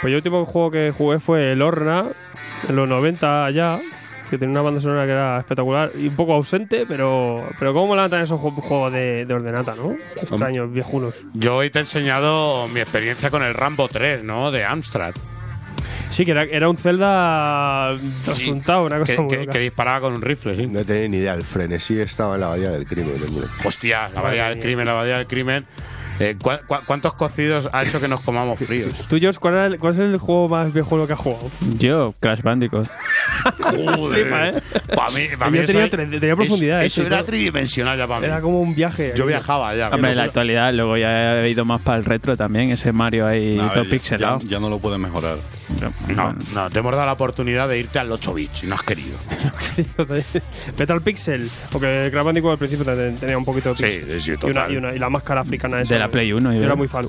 [0.00, 2.04] Pues yo el último juego que jugué fue el Orna,
[2.68, 3.80] en los 90 allá,
[4.30, 7.96] que tenía una banda sonora que era espectacular y un poco ausente, pero pero cómo
[7.96, 9.96] también esos ju- juegos de, de ordenata, ¿no?
[10.20, 11.14] Extraños, viejunos.
[11.34, 14.50] Yo hoy te he enseñado mi experiencia con el Rambo 3, ¿no?
[14.50, 15.14] De Amstrad.
[16.10, 19.52] Sí, que era, era un Zelda trasuntado, una cosa Que, muy que- loca.
[19.52, 20.66] que disparaba con un rifle, sí.
[20.66, 21.34] No tenía ni idea.
[21.34, 23.46] El frenesí estaba en la abadía del crimen, hombre.
[23.64, 25.66] Hostia, la del crimen, la abadía del crimen.
[26.20, 28.92] Eh, ¿cu- cu- cuántos cocidos ha hecho que nos comamos fríos?
[29.08, 31.50] ¿Tú, George, ¿cuál, era el- cuál es el juego más viejo que has jugado?
[31.78, 32.86] Yo, Crash Bandicoot.
[32.86, 34.52] ¿eh?
[34.94, 37.96] Para mí, pa' Yo mí tenía eso- tre- tenía profundidad, Eso, eh, eso era tridimensional
[37.98, 38.26] ya para mí.
[38.26, 39.12] Era como un viaje.
[39.16, 39.88] Yo viajaba ya.
[39.88, 43.26] Hombre, en la actualidad, luego ya he ido más para el retro también, ese Mario
[43.26, 44.38] ahí ver, todo ya- pixelado.
[44.40, 45.36] Ya, ya no lo puedes mejorar.
[46.14, 48.82] No, no, te hemos dado la oportunidad de irte al 8 bits y no has
[48.82, 49.16] querido.
[50.76, 51.48] Vete al Pixel.
[51.70, 54.20] Porque Crash Bandicoot al principio te- tenía un poquito de Sí, pixel.
[54.20, 54.50] sí, sí, y, total.
[54.50, 55.94] una, y, una- y la máscara africana esa.
[55.94, 56.76] De la Play 1, Yo era creo.
[56.76, 57.06] muy fan.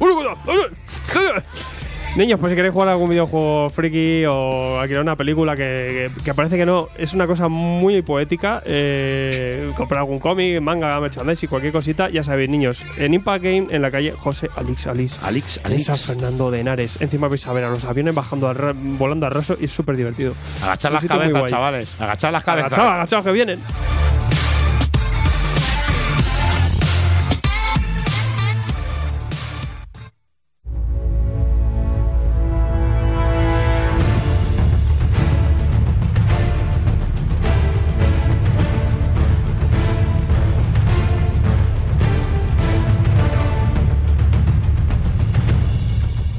[2.16, 6.24] Niños, pues si queréis jugar a algún videojuego friki o alquilar una película que, que-
[6.24, 8.62] que parece que no, es una cosa muy poética.
[8.66, 12.84] eh, comprar algún cómic, manga, merchandise y cualquier cosita, ya sabéis, niños.
[12.98, 15.20] En Impact Game, en la calle José Alix Alix.
[15.24, 17.00] Alex, En San Fernando de Henares.
[17.02, 19.96] Encima vais a ver a los aviones bajando al volando al raso y es súper
[19.96, 20.34] divertido.
[20.64, 22.02] Agachad Un las cabezas, chavales.
[22.02, 22.72] Agachad las cabezas.
[22.74, 23.60] Agachaos, agachaos que vienen.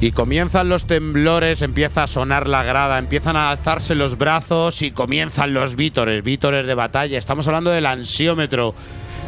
[0.01, 4.89] Y comienzan los temblores, empieza a sonar la grada, empiezan a alzarse los brazos y
[4.89, 7.19] comienzan los vítores, vítores de batalla.
[7.19, 8.73] Estamos hablando del ansiómetro.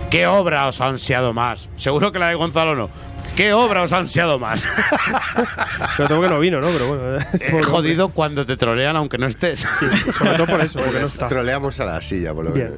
[0.09, 1.69] ¿Qué obra os ha ansiado más?
[1.75, 2.89] Seguro que la de Gonzalo no.
[3.35, 4.67] ¿Qué obra os ha ansiado más?
[5.97, 6.69] Pero tengo que no vino, ¿no?
[6.69, 7.17] Pero bueno.
[7.39, 9.67] Es jodido cuando te trolean aunque no estés.
[10.17, 11.27] Sobre todo por eso, porque no está.
[11.27, 12.77] Troleamos a la silla, por lo Bien.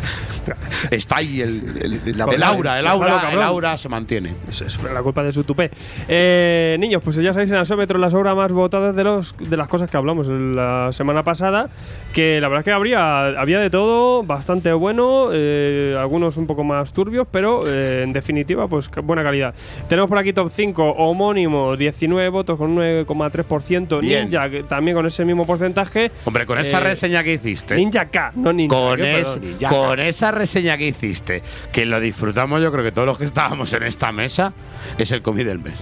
[0.90, 4.34] Está ahí el, el, Con- el aura, el aura, el aura se mantiene.
[4.48, 5.70] Es, es la culpa de su tupé.
[6.08, 9.68] Eh, niños, pues ya sabéis, el ansómetro las obras más votadas de, los, de las
[9.68, 11.68] cosas que hablamos la semana pasada.
[12.12, 16.64] Que la verdad es que habría, había de todo, bastante bueno, eh, algunos un poco
[16.64, 19.54] más turbios, pero eh, en definitiva, pues buena calidad.
[19.88, 24.00] Tenemos por aquí top 5, homónimo, 19 votos con un 9,3%.
[24.00, 24.28] Bien.
[24.28, 26.10] Ninja, también con ese mismo porcentaje.
[26.24, 27.74] Hombre, con esa Eh, reseña que hiciste.
[27.76, 28.74] Ninja K, no Ninja.
[28.76, 29.56] con, es- perdón.
[29.86, 33.72] Con esa reseña que hiciste, que lo disfrutamos yo creo que todos los que estábamos
[33.72, 34.52] en esta mesa,
[34.98, 35.74] es el cómic del mes.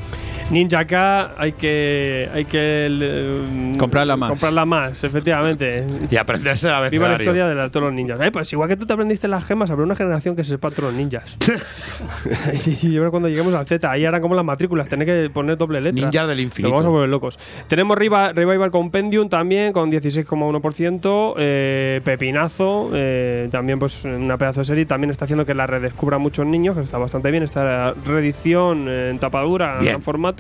[0.51, 4.31] Ninja K hay que hay que eh, Comprarla más.
[4.31, 5.85] comprarla más, efectivamente.
[6.11, 8.21] Y aprenderse la vez Viva la historia de la- todos los ninjas.
[8.21, 10.71] Eh, pues igual que tú te aprendiste las gemas, habrá una generación que se sepa
[10.71, 11.37] todos los ninjas.
[12.55, 15.07] sí, sí, yo creo que cuando lleguemos al Z, ahí harán como las matrículas, tener
[15.07, 15.95] que poner doble letra.
[16.07, 16.73] Ninjas del Nos infinito.
[16.73, 17.39] vamos a volver locos.
[17.67, 21.35] Tenemos Riva- Revival Compendium también con 16,1%.
[21.39, 24.85] eh, Pepinazo, eh, también pues una pedazo de serie.
[24.87, 27.43] También está haciendo que la redescubra muchos niños, que está bastante bien.
[27.43, 29.97] Esta reedición en tapadura, Bien.
[29.97, 30.34] en formato,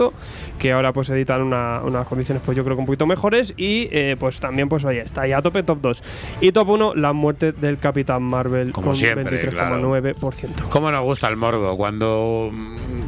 [0.58, 3.54] que ahora pues editan una- unas condiciones pues yo creo que un poquito mejores.
[3.56, 6.02] Y eh, pues también pues oye, está ahí a tope top 2.
[6.40, 10.68] Y top 1, la muerte del Capitán Marvel Como con siempre, 23,9%.
[10.68, 11.76] ¿Cómo nos gusta el morbo?
[11.76, 12.50] Cuando,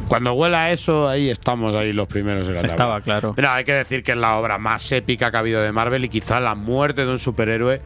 [0.07, 2.73] cuando huela eso, ahí estamos, ahí los primeros en la tabla.
[2.73, 3.33] Estaba claro.
[3.35, 6.05] Pero hay que decir que es la obra más épica que ha habido de Marvel
[6.05, 7.81] y quizá la muerte de un superhéroe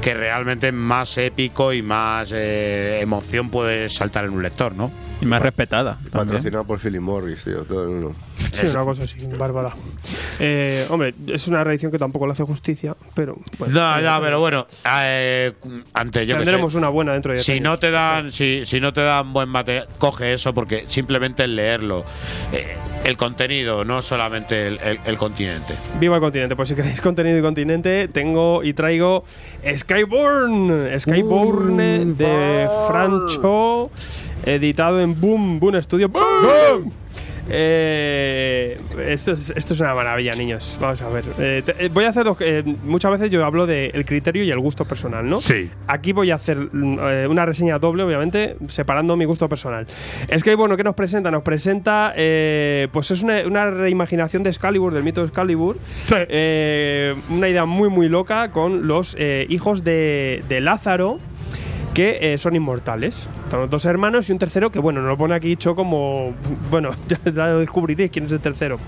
[0.00, 4.90] que realmente más épico y más eh, emoción puede saltar en un lector, ¿no?
[5.22, 5.92] Y más respetada.
[6.10, 6.10] también.
[6.12, 8.14] Patrocinado por Philip Morris, tío, todo en uno.
[8.52, 9.70] Sí, una cosa así, bárbara.
[10.40, 13.38] Eh, hombre, es una reedición que tampoco le hace justicia, pero.
[13.58, 14.66] bueno, No, ya, pero bueno,
[15.00, 15.52] eh,
[15.94, 17.62] antes yo que sé, Tendremos una buena dentro de si años.
[17.64, 21.56] no te dan si, si no te dan buen material coge eso porque simplemente el
[21.56, 22.04] leerlo
[22.52, 26.54] eh, el contenido no solamente el, el- el continente Viva el continente.
[26.56, 29.24] Pues si queréis contenido y continente, tengo y traigo
[29.76, 30.98] Skyborn.
[31.00, 33.90] Skyborn eh, de Francho,
[34.44, 36.08] editado en Boom, Boom Studio.
[36.08, 36.92] ¡Boom!
[37.54, 38.78] Eh,
[39.08, 40.78] esto, es, esto es una maravilla, niños.
[40.80, 41.24] Vamos a ver.
[41.40, 42.38] Eh, te- eh, voy a hacer dos.
[42.84, 45.38] muchas veces yo hablo del criterio y el gusto personal, ¿no?
[45.38, 45.68] Sí.
[45.88, 49.86] Aquí voy a hacer una reseña doble, obviamente, separando mi gusto personal.
[50.28, 51.30] Es que, bueno, ¿qué nos presenta?
[51.32, 55.76] Nos presenta, pues es una, una reimaginación de Excalibur, del mito de Excalibur.
[56.08, 59.16] Una idea muy, muy loca con los
[59.48, 61.18] hijos de, de Lázaro
[61.94, 63.28] que eh, son inmortales.
[63.50, 66.32] Son dos hermanos y un tercero que, bueno, nos lo pone aquí dicho como.
[66.70, 68.78] Bueno, ya, ya lo descubriréis quién es el tercero.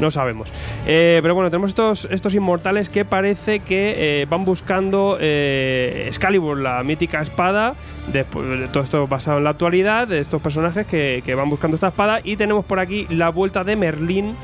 [0.00, 0.52] No sabemos.
[0.86, 6.58] Eh, pero bueno, tenemos estos, estos inmortales que parece que eh, van buscando eh, Excalibur,
[6.58, 7.74] la mítica espada.
[8.12, 11.76] Después de todo esto basado en la actualidad, de estos personajes que, que van buscando
[11.76, 12.20] esta espada.
[12.24, 14.36] Y tenemos por aquí la vuelta de Merlín.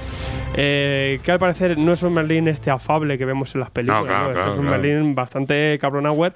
[0.54, 4.02] que al parecer no es un Merlín este afable que vemos en las películas.
[4.02, 4.30] No, claro, ¿no?
[4.30, 4.82] Este es un claro.
[4.82, 6.32] Merlín bastante cabronauer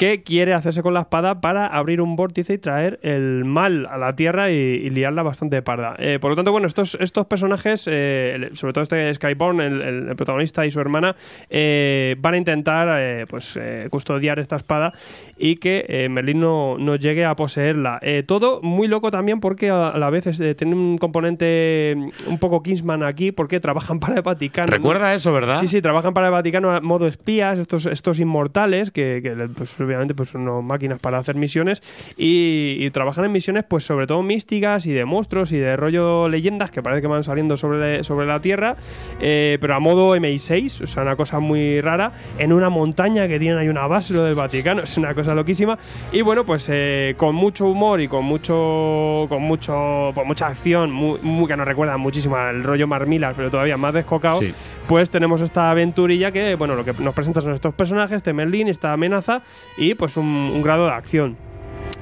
[0.00, 3.98] que quiere hacerse con la espada para abrir un vórtice y traer el mal a
[3.98, 5.94] la Tierra y, y liarla bastante parda.
[5.98, 10.64] Eh, por lo tanto, bueno, estos, estos personajes, eh, sobre todo este Skyborn, el, protagonista
[10.64, 11.14] y su hermana,
[11.50, 13.58] eh, van a intentar pues
[13.90, 14.94] custodiar esta espada
[15.36, 18.00] y que Merlín no, no llegue a poseerla.
[18.24, 22.62] Todo muy loco también porque a, la vez eh, tiene un componente mm, un poco
[22.62, 24.72] Kingsman aquí porque trabajan para el Vaticano.
[24.72, 25.58] Recuerda eso, ¿verdad?
[25.58, 29.76] Sí, sí, trabajan para el Vaticano a modo espías, estos, estos inmortales, que, que, pues,
[29.90, 31.82] obviamente pues, son unas máquinas para hacer misiones,
[32.16, 36.28] y, y trabajan en misiones, pues sobre todo místicas y de monstruos y de rollo
[36.28, 38.76] leyendas que parece que van saliendo sobre, sobre la Tierra,
[39.20, 43.38] eh, pero a modo MI6, o sea, una cosa muy rara, en una montaña que
[43.38, 45.78] tienen ahí una base, lo del Vaticano, es una cosa loquísima,
[46.12, 50.90] y bueno, pues eh, con mucho humor y con mucho, con mucho, pues, mucha acción,
[50.90, 54.52] muy, muy- que nos recuerda muchísimo al rollo Marmilas, pero todavía más descocado, Sí.
[54.86, 58.68] pues tenemos esta aventurilla que, bueno, lo que nos presentan son estos personajes, este Merlín,
[58.68, 59.42] esta amenaza
[59.80, 61.36] y pues un, un grado de acción.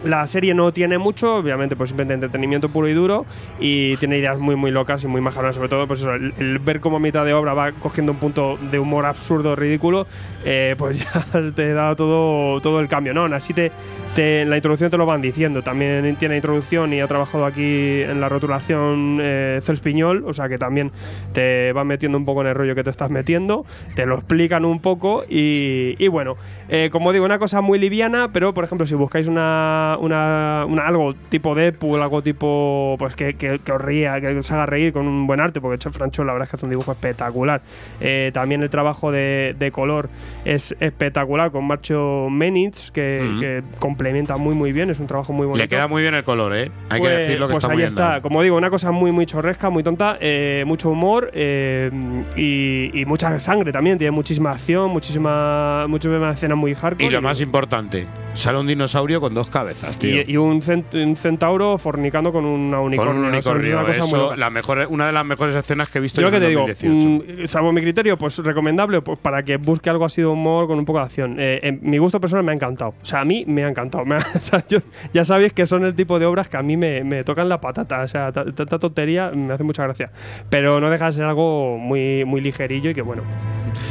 [0.05, 3.27] La serie no tiene mucho, obviamente, pues simplemente entretenimiento puro y duro
[3.59, 5.57] y tiene ideas muy, muy locas y muy majaronas.
[5.57, 8.19] Sobre todo, pues eso, el, el ver cómo a mitad de obra va cogiendo un
[8.19, 10.07] punto de humor absurdo, ridículo,
[10.45, 11.01] eh, pues
[11.33, 13.25] ya te da todo, todo el cambio, ¿no?
[13.35, 13.73] Así te,
[14.15, 15.63] te- en la introducción te lo van diciendo.
[15.63, 20.49] También tiene introducción y ha trabajado aquí en la rotulación eh, Cels Piñol, o sea
[20.49, 20.93] que también
[21.33, 23.65] te van metiendo un poco en el rollo que te estás metiendo,
[23.97, 26.37] te lo explican un poco y, y bueno,
[26.69, 30.87] eh, como digo, una cosa muy liviana, pero por ejemplo, si buscáis una, una, una-
[30.87, 34.93] algo tipo Deadpool, algo tipo pues que, que, que os ría, que os haga reír
[34.93, 37.63] con un buen arte, porque hecho Francho la verdad es que hace un dibujo espectacular.
[38.01, 40.09] Eh, también el trabajo de, de color
[40.45, 43.41] es espectacular con Marcho Menitz, que, Mm.
[43.41, 45.63] que complementa muy muy bien, es un trabajo muy bonito.
[45.65, 46.71] Le queda muy bien el color, ¿eh?
[46.91, 48.21] Hay Pues- que decirlo que pues está ahí muy está.
[48.21, 51.91] Como digo, una cosa muy, muy chorresca, muy tonta, eh, mucho humor eh,
[52.37, 53.99] y, y mucha sangre también.
[53.99, 57.05] Tiene muchísima acción, muchísima, muchísimas escenas muy hardcore.
[57.07, 60.23] Y lo más importante, sale un dinosaurio con dos cabezas, tío.
[60.23, 63.13] y, y un, cen- un centauro fornicando con una unicornio.
[63.15, 63.79] con un unicornio.
[63.79, 64.37] una cosa muy Eso, loca.
[64.37, 66.49] la mejor, una de las mejores escenas que he visto Yo en que el te
[66.49, 67.43] digo, 2018.
[67.43, 70.79] mm, salvo mi criterio, pues recomendable pues, para que busque algo así de humor con
[70.79, 71.37] un poco de acción.
[71.39, 72.95] Eh, en mi gusto personal me ha encantado.
[73.01, 74.05] O sea, a mí me ha encantado.
[74.05, 74.79] Me ha- o sea, yo-
[75.13, 77.61] ya sabéis que son el tipo de obras que a mí me, me tocan la
[77.61, 78.03] patata.
[78.03, 80.11] O sea, ta- tanta tontería me hace mucha gracia.
[80.51, 83.23] Pero no deja de ser algo muy, muy ligerillo y que bueno.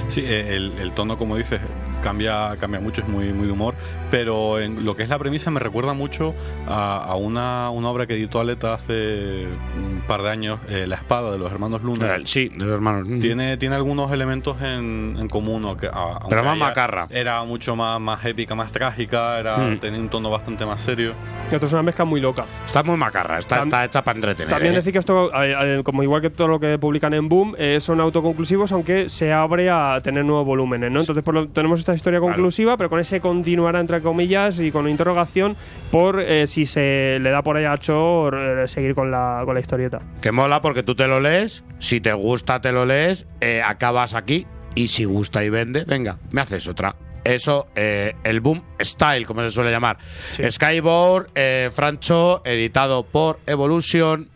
[0.08, 1.60] Sí, eh, el, el tono, como dices,
[2.02, 3.76] cambia, cambia mucho, es muy, muy de humor,
[4.12, 6.34] pero en lo que es la premisa me recuerda mucho
[6.68, 9.46] a, a una, una obra que editó Aleta hace
[9.78, 12.16] un par de años, eh, La Espada de los hermanos Luna.
[12.16, 13.10] Eh, sí, de los hermanos.
[13.10, 13.20] Mm.
[13.20, 15.90] Tiene, tiene algunos elementos en, en común, aunque,
[16.30, 17.08] Pero más macarra.
[17.10, 19.80] Era mucho más, más épica, más trágica, era, Mm.
[19.80, 21.14] tenía un tono bastante más serio.
[21.52, 22.46] Y esto es una mezcla muy loca.
[22.66, 24.50] Está muy macarra, está, Tam- está hecha para entretener.
[24.50, 24.78] También ¿eh?
[24.78, 27.80] decir que esto, eh, eh, como igual que todo lo que publican en Boom, eh,
[27.80, 31.00] son autoconclusivos, aunque se abre a tener nuevos volúmenes, ¿no?
[31.00, 32.34] Entonces, por lo- tenemos esta historia Claro.
[32.34, 35.56] conclusiva, pero con ese continuará, entre comillas, y con interrogación
[35.92, 39.54] por eh, si se le da por ahí a Chor eh, seguir con la, con
[39.54, 40.02] la historieta.
[40.22, 44.14] Que mola porque tú te lo lees, si te gusta te lo lees, eh, acabas
[44.14, 46.96] aquí y si gusta y vende, venga, me haces otra.
[47.24, 49.98] Eso, eh, el boom style, como se suele llamar.
[50.36, 50.50] Sí.
[50.50, 54.30] Skyboard, eh, Francho, editado por Evolution,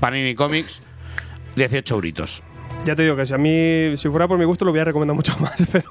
[0.00, 0.82] Panini Comics,
[1.56, 2.42] 18 euritos.
[2.86, 5.14] Ya te digo que si a mí, si fuera por mi gusto, lo hubiera recomendado
[5.14, 5.84] mucho más, pero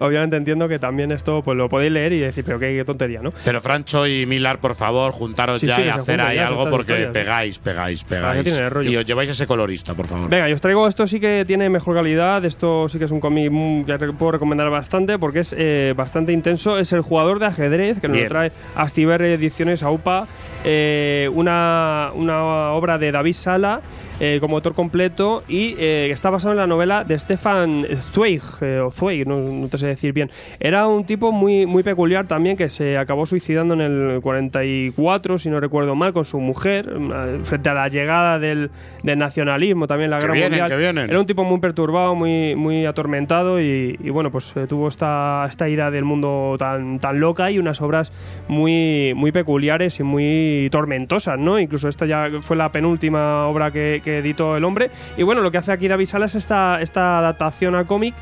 [0.00, 3.20] obviamente entiendo que también esto pues lo podéis leer y decir, pero qué, qué tontería,
[3.22, 3.30] ¿no?
[3.44, 6.68] Pero Francho y Milar, por favor, juntaros Sí, ya sí, y que hacer ahí algo
[6.68, 8.58] porque pegáis, pegáis, Ah, pegáis.
[8.58, 8.90] el rollo.
[8.90, 10.28] Y os lleváis ese colorista, por favor.
[10.28, 13.20] Venga, yo os traigo esto sí que tiene mejor calidad, esto sí que es un
[13.20, 16.78] cómic que puedo recomendar bastante porque es eh, bastante intenso.
[16.78, 18.24] Es el jugador de ajedrez que nos Bien.
[18.24, 20.26] lo trae Astiberri Ediciones AUPA,
[20.64, 23.80] eh, una, una obra de David Sala
[24.20, 28.80] eh, como autor completo y eh, está basado en la novela de Stefan Zweig, eh,
[28.80, 30.30] o Zweig, no, no te sé decir bien.
[30.60, 35.50] Era un tipo muy, muy peculiar también que se acabó suicidando en el 44, si
[35.50, 38.70] no recuerdo mal, con su mujer, eh, frente a la llegada del,
[39.02, 41.10] del nacionalismo, también la Que guerra vienen, mundial.
[41.10, 45.46] Era un tipo muy perturbado, muy, muy atormentado y, y bueno, pues eh, tuvo esta,
[45.48, 48.12] esta idea del mundo tan, tan loca y unas obras
[48.48, 51.58] muy, muy peculiares y muy tormentosas, ¿no?
[51.58, 54.90] Incluso esta ya fue la penúltima obra que, que editó el hombre.
[55.16, 58.14] Y bueno, lo que hace aquí David Salas es esta, esta adaptación a cómic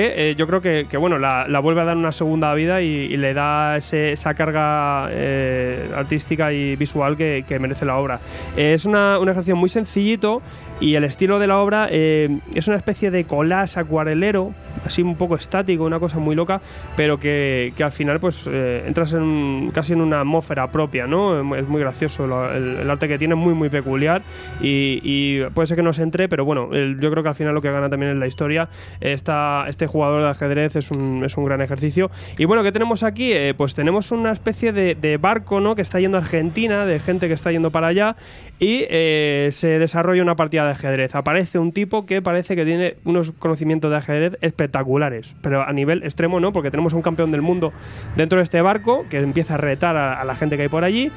[0.00, 3.76] eh, yo creo que, bueno, la, vuelve a dar una segunda vida y, le da
[3.76, 8.20] ese- esa carga eh, artística y visual que, merece la obra.
[8.56, 10.42] Es una, un ejercicio muy sencillito
[10.80, 14.52] y el estilo de la obra eh, es una especie de collage acuarelero,
[14.84, 16.60] así un poco estático, una cosa muy loca,
[16.96, 21.54] pero que, al final pues entras en casi en una atmósfera propia, ¿no?
[21.54, 24.22] Es muy gracioso el, arte que tiene, muy muy peculiar
[24.60, 27.62] y, puede ser que no se entre, pero bueno, yo creo que al final lo
[27.62, 28.68] que gana también es la historia.
[29.00, 32.10] Esta, este jugador de ajedrez es un, es un gran ejercicio.
[32.38, 33.32] Y bueno, ¿qué tenemos aquí?
[33.32, 35.74] Eh, pues tenemos una especie de, de barco ¿no?
[35.74, 38.16] que está yendo a Argentina, de gente que está yendo para allá,
[38.58, 41.14] y eh, se desarrolla una partida de ajedrez.
[41.14, 46.02] Aparece un tipo que parece que tiene unos conocimientos de ajedrez espectaculares, pero a nivel
[46.02, 47.72] extremo no, porque tenemos un campeón del mundo
[48.16, 50.84] dentro de este barco que empieza a retar a, a la gente que hay por
[50.84, 51.10] allí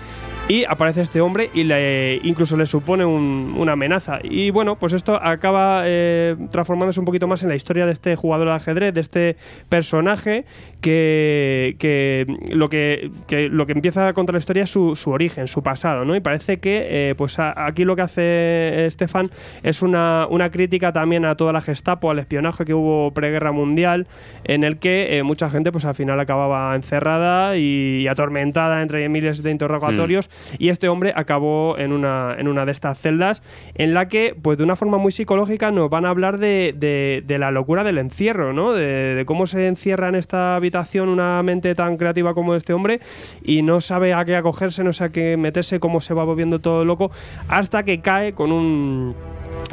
[0.49, 4.19] y aparece este hombre y le, incluso le supone un- una amenaza.
[4.23, 8.15] Y bueno, pues esto acaba eh, transformándose un poquito más en la historia de este
[8.15, 9.35] jugador de ajedrez, de este
[9.67, 10.45] personaje
[10.79, 13.11] que, que lo que,
[13.51, 16.15] lo que empieza a contar la historia es su, su origen, su pasado, ¿no?
[16.15, 19.29] Y parece que eh, pues aquí lo que hace Estefan
[19.63, 24.07] es una, una crítica también a toda la Gestapo, al espionaje que hubo preguerra mundial,
[24.45, 29.43] en el que eh, mucha gente pues al final acababa encerrada y, atormentada entre miles
[29.43, 30.29] de interrogatorios
[30.59, 33.43] y este hombre acabó en una, en una de estas celdas
[33.75, 37.23] en la que pues de una forma muy psicológica nos van a hablar de, de-
[37.25, 38.73] de la locura del encierro, ¿no?
[38.73, 42.99] De, de cómo se encierra en esta habitación una mente tan creativa como este hombre
[43.43, 46.59] y no sabe a qué acogerse, no sabe a qué meterse, cómo se va volviendo
[46.59, 47.11] todo loco
[47.47, 49.15] hasta que cae con un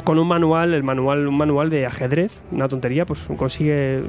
[0.05, 4.01] con un manual, el manual, un manual de ajedrez, una tontería, pues consigue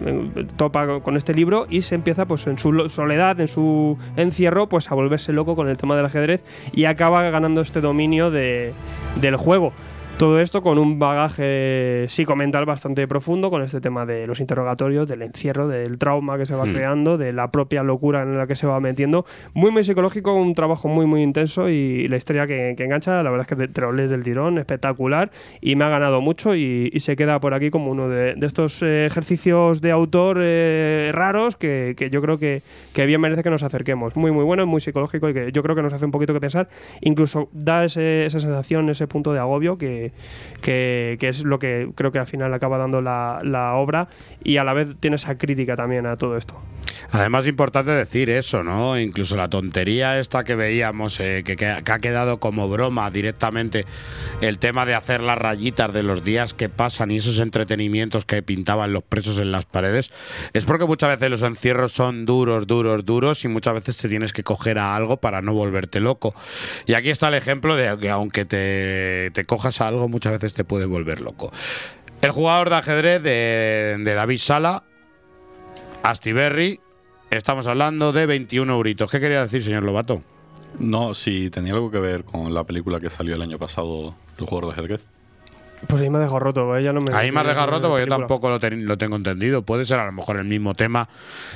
[0.56, 4.92] topa con este libro y se empieza pues en su soledad, en su encierro, pues
[4.92, 8.72] a volverse loco con el tema del ajedrez y acaba ganando este dominio de,
[9.20, 9.72] del juego.
[10.18, 15.20] Todo esto con un bagaje psicomental bastante profundo, con este tema de los interrogatorios, del
[15.20, 16.72] encierro, del trauma que se va Hmm.
[16.72, 19.26] creando, de la propia locura en la que se va metiendo.
[19.52, 23.28] Muy, muy psicológico, un trabajo muy, muy intenso y la historia que, que engancha, la
[23.30, 26.54] verdad es que te, te lo lees del tirón, espectacular y me ha ganado mucho
[26.56, 30.38] y, y se queda por aquí como uno de, de estos eh, ejercicios de autor
[30.40, 32.62] eh, raros que, que yo creo que,
[32.94, 34.16] que bien merece que nos acerquemos.
[34.16, 36.40] Muy, muy bueno, muy psicológico y que yo creo que nos hace un poquito que
[36.40, 36.68] pensar.
[37.02, 40.05] Incluso da ese- esa sensación, ese punto de agobio que,
[40.60, 44.08] que, que es lo que creo que al final acaba dando la, la obra
[44.42, 46.60] y a la vez tiene esa crítica también a todo esto.
[47.10, 48.98] Además es importante decir eso, ¿no?
[48.98, 53.84] Incluso la tontería esta que veíamos, eh, que, ha que ha quedado como broma directamente,
[54.40, 58.42] el tema de hacer las rayitas de los días que pasan y esos entretenimientos que
[58.42, 60.10] pintaban los presos en las paredes,
[60.52, 64.32] es porque muchas veces los encierros son duros, duros, duros y muchas veces te tienes
[64.32, 66.34] que coger a algo para no volverte loco.
[66.86, 70.54] Y aquí está el ejemplo de que aunque te, te cojas a algo, muchas veces
[70.54, 71.52] te puede volver loco.
[72.22, 74.84] El jugador de ajedrez de, de David Sala,
[76.02, 76.80] Astiberri,
[77.36, 79.10] estamos hablando de 21 euritos.
[79.10, 80.22] ¿Qué quería decir, señor Lobato?
[80.78, 84.46] No, si tenía algo que ver con la película que salió el año pasado, El
[84.46, 85.06] jugador de ajedrez.
[85.88, 86.82] Pues ahí me ha dejado roto, ¿eh?
[86.82, 89.14] ya no me Ahí me has dejado roto porque yo tampoco lo, ten- lo tengo
[89.16, 89.60] entendido.
[89.62, 91.06] Puede ser a lo mejor el mismo tema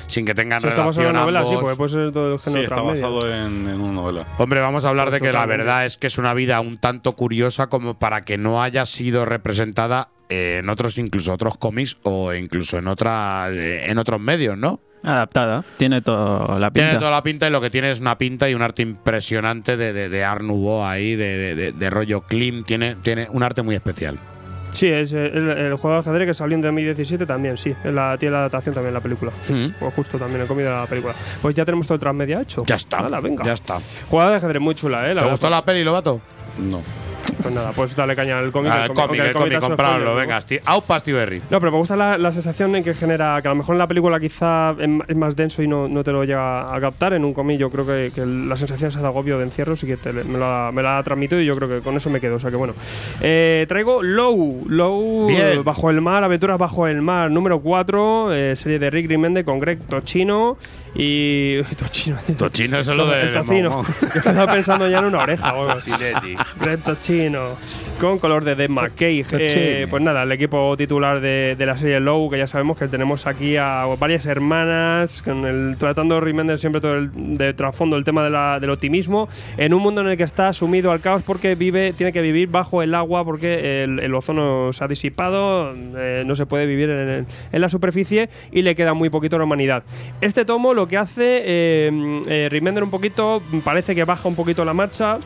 [0.05, 2.39] sin que tengan Si está basado en relación novela, sí, porque puede ser todo el
[2.39, 3.07] Sí, género está transmedia.
[3.07, 4.27] basado en, en una novela.
[4.37, 7.13] Hombre, vamos a hablar de que la verdad es que es una vida un tanto
[7.13, 12.77] curiosa como para que no haya sido representada en otros, incluso otros cómics o incluso
[12.77, 14.79] en otras, eh, en otros medios, ¿no?
[15.03, 15.63] Adaptada.
[15.77, 16.87] Tiene toda la pinta.
[16.87, 19.77] Tiene toda la pinta y lo que tiene es una pinta y un arte impresionante
[19.77, 22.63] de, de, de Art Nouveau ahí, de, de- de- de rollo Klim.
[22.63, 24.17] Tiene, tiene un arte muy especial.
[24.71, 27.75] Sí, es el, el juego de ajedrez que salió en 2017 también, sí.
[27.83, 29.31] La, tiene la adaptación también la película.
[29.49, 29.71] Mm.
[29.77, 31.13] Pues justo también, he comido la película.
[31.41, 32.63] Pues ya tenemos todo el transmedia hecho.
[32.65, 32.99] Ya está.
[32.99, 33.43] Hala, venga.
[33.43, 33.79] Ya está.
[34.07, 35.13] Jugada de ajedrez muy chula, ¿eh?
[35.13, 36.21] La ¿Te gustó la peli, Lobato?
[36.57, 36.81] No.
[37.41, 38.71] Pues nada, pues dale caña al cómic.
[38.73, 40.35] Ah, el cómic, el cómic, comprarlo, venga.
[40.35, 40.39] ¿no?
[40.41, 41.41] Asti- Aupa Astiberri.
[41.49, 43.79] No, pero me gusta la, la sensación en que genera, que a lo mejor en
[43.79, 47.13] la película quizá es es más denso y no, no te lo llega a captar.
[47.13, 49.87] En un cómic yo creo que, que la sensación esa de agobio de encierro sí
[49.87, 52.19] que te- me, la, me la ha transmitido y yo creo que con eso me
[52.19, 52.35] quedo.
[52.35, 52.73] O sea que bueno.
[53.21, 55.63] Eh, traigo Low, Low Bien.
[55.63, 59.59] Bajo el Mar, Aventuras Bajo el Mar, número 4, eh, serie de Rick Remende con
[59.59, 60.57] Greg Tochino
[60.95, 61.61] y...
[61.77, 62.17] Tochino.
[62.37, 63.83] Tochino es lo de- El tocino.
[64.01, 65.53] Yo estaba pensando ya en una oreja.
[65.55, 65.81] o algo.
[66.59, 67.41] Red Tochino.
[67.99, 69.23] Con color de Dave McKay.
[69.31, 72.87] Eh, pues nada, el equipo titular de, de la serie Low, que ya sabemos que
[72.87, 77.95] tenemos aquí a varias hermanas, con el, tratando de remender siempre todo el de trasfondo
[77.97, 80.99] el tema de la- del optimismo, en un mundo en el que está sumido al
[80.99, 84.87] caos porque vive, tiene que vivir bajo el agua porque el, el ozono se ha
[84.87, 89.35] disipado, eh, no se puede vivir en, en la superficie y le queda muy poquito
[89.35, 89.83] a la humanidad.
[90.21, 92.49] Este tomo lo que hace, eh, eh,
[92.83, 95.19] un poquito, parece que baja un poquito la marcha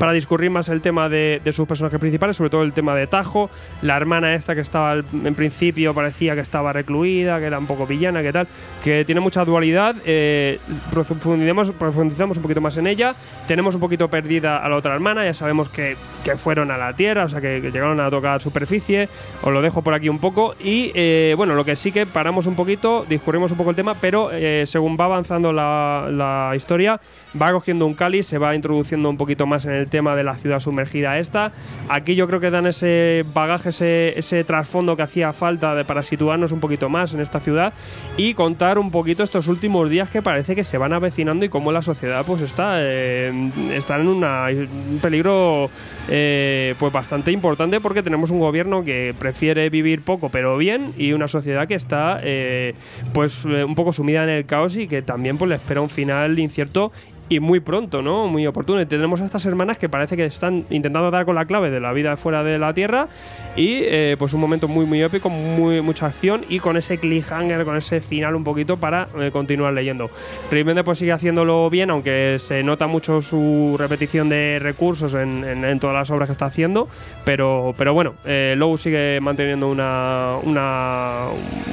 [0.00, 3.06] para discurrir más el tema de, de sus personajes principales, sobre todo el tema de
[3.06, 3.50] Tajo,
[3.82, 7.86] la hermana esta que estaba en principio parecía que estaba recluida, que era un poco
[7.86, 8.48] villana, que tal,
[8.82, 9.94] que tiene mucha dualidad.
[10.06, 10.58] eh,
[10.90, 13.14] profundizamos, profundizamos un poquito más en ella.
[13.46, 16.94] Tenemos un poquito perdida a la otra hermana, ya sabemos que, que fueron a la
[16.94, 19.06] Tierra, o sea, que, que llegaron a tocar superficie.
[19.42, 20.54] Os lo dejo por aquí un poco.
[20.58, 23.94] Y eh, bueno, lo que sí que paramos un poquito, discurrimos un poco el tema,
[24.00, 26.98] pero eh, según va avanzando la, la historia,
[27.40, 30.36] va cogiendo un cáliz, se va introduciendo un poquito más en el tema de la
[30.36, 31.52] ciudad sumergida esta.
[31.88, 36.02] Aquí yo creo que dan ese bagaje, ese, ese trasfondo que hacía falta de, para
[36.02, 37.74] situarnos un poquito más en esta ciudad
[38.16, 41.72] y contar un poquito estos últimos días que parece que se van avecinando y cómo
[41.72, 45.70] la sociedad pues está, eh, está en una, un peligro
[46.08, 51.12] eh, pues bastante importante porque tenemos un gobierno que prefiere vivir poco pero bien y
[51.12, 52.74] una sociedad que está eh,
[53.12, 56.38] pues un poco sumida en el caos y que también pues le espera un final
[56.38, 56.92] incierto
[57.30, 58.26] y muy pronto, ¿no?
[58.26, 58.82] Muy oportuno.
[58.82, 61.80] Y tenemos a estas hermanas que parece que están intentando dar con la clave de
[61.80, 63.08] la vida fuera de la Tierra
[63.56, 67.64] y eh, pues un momento muy muy épico, muy mucha acción y con ese cliffhanger,
[67.64, 70.10] con ese final un poquito para eh, continuar leyendo.
[70.50, 75.94] Remender pues sigue haciéndolo bien, aunque se nota mucho su repetición de recursos en todas
[75.94, 76.88] las obras que está haciendo,
[77.24, 81.26] pero, pero bueno, eh, Lowe sigue manteniendo una, una,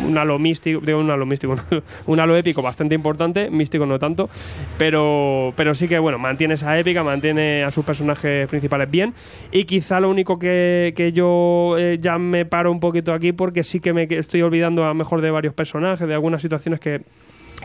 [0.05, 1.55] un halo místico, digo un halo místico,
[2.05, 4.29] un halo épico bastante importante, místico no tanto,
[4.77, 9.13] pero, pero sí que bueno, mantiene esa épica, mantiene a sus personajes principales bien.
[9.51, 13.63] Y quizá lo único que, que yo eh, ya me paro un poquito aquí porque
[13.63, 17.01] sí que me estoy olvidando a lo mejor de varios personajes, de algunas situaciones que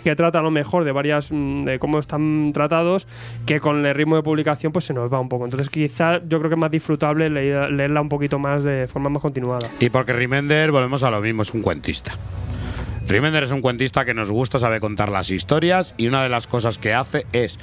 [0.05, 3.07] que trata a lo mejor de varias mm, de cómo están tratados
[3.45, 5.45] que con el ritmo de publicación pues se nos va un poco.
[5.45, 9.11] Entonces quizá yo creo que es más disfrutable leer- leerla un poquito más de forma
[9.11, 9.69] más continuada.
[9.81, 12.15] Y porque Remender, volvemos a lo mismo, es un cuentista.
[13.07, 16.47] Remender es un cuentista que nos gusta, sabe contar las historias y una de las
[16.47, 17.59] cosas que hace es,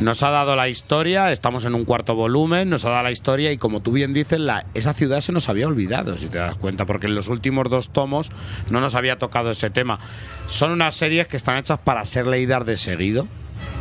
[0.00, 3.52] nos ha dado la historia, estamos en un cuarto volumen, nos ha dado la historia
[3.52, 6.56] y como tú bien dices, la, esa ciudad se nos había olvidado, si te das
[6.56, 8.30] cuenta, porque en los últimos dos tomos
[8.70, 9.98] no nos había tocado ese tema.
[10.46, 13.28] Son unas series que están hechas para ser leídas de seguido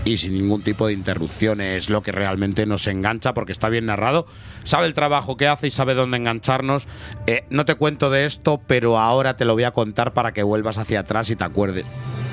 [0.05, 3.85] y sin ningún tipo de interrupción es lo que realmente nos engancha porque está bien
[3.87, 4.25] narrado,
[4.63, 6.87] sabe el trabajo que hace y sabe dónde engancharnos.
[7.27, 10.43] Eh, no te cuento de esto, pero ahora te lo voy a contar para que
[10.43, 11.85] vuelvas hacia atrás y te acuerdes.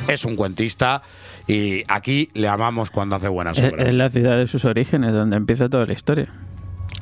[0.09, 1.03] Es un cuentista
[1.47, 3.89] y aquí le amamos cuando hace buenas Es, obras.
[3.89, 6.29] es la ciudad de sus orígenes, donde empieza toda la historia.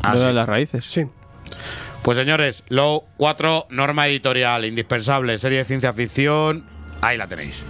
[0.02, 0.34] Ah, Luego sí.
[0.34, 0.84] las raíces.
[0.84, 1.04] sí
[2.02, 6.64] Pues señores, Low 4, norma editorial, indispensable, serie de ciencia ficción,
[7.00, 7.62] ahí la tenéis.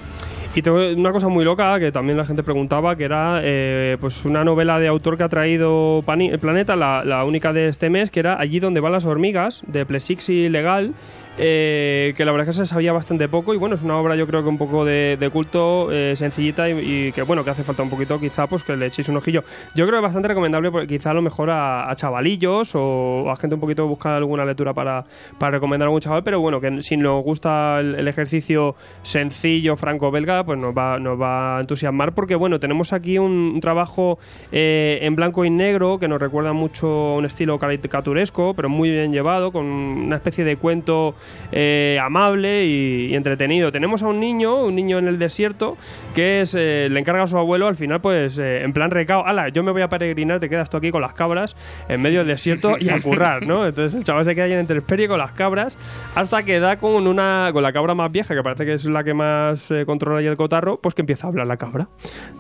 [0.55, 4.25] Y tengo una cosa muy loca que también la gente preguntaba, que era eh, pues
[4.27, 8.11] una novela de autor que ha traído Pani- Planeta, la, la única de este mes,
[8.11, 10.93] que era Allí donde van las hormigas, de Plesixi Legal,
[11.39, 14.17] eh, que la verdad es que se sabía bastante poco y bueno, es una obra
[14.17, 17.51] yo creo que un poco de, de culto, eh, sencillita y, y que bueno, que
[17.51, 19.43] hace falta un poquito quizá pues que le echéis un ojillo.
[19.75, 23.31] Yo creo que es bastante recomendable porque quizá a lo mejor a, a chavalillos o
[23.31, 25.05] a gente un poquito que busca alguna lectura para,
[25.39, 30.45] para recomendar a algún chaval, pero bueno, que si nos gusta el, ejercicio sencillo franco-belga,
[30.45, 34.19] pues nos va, nos va a entusiasmar porque bueno, tenemos aquí un, un trabajo
[34.51, 38.91] eh, en blanco y negro que nos recuerda mucho a un estilo caricaturesco, pero muy
[38.91, 41.15] bien llevado, con una especie de cuento
[41.53, 43.71] eh, amable y, entretenido.
[43.71, 45.77] Tenemos a un niño, un niño en el desierto,
[46.15, 49.27] que es, eh, le encarga a su abuelo al final, pues eh, en plan recao,
[49.27, 51.55] ala, yo me voy a peregrinar, te quedas tú aquí con las cabras
[51.89, 53.67] en medio del desierto y a currar, ¿no?
[53.67, 55.77] Entonces el chaval se queda ahí en intemperie con las cabras
[56.15, 59.05] hasta que da con una con la cabra más vieja, que parece que es la
[59.05, 61.89] que más controla ahí el cotarro, pues que empieza a hablar la cabra.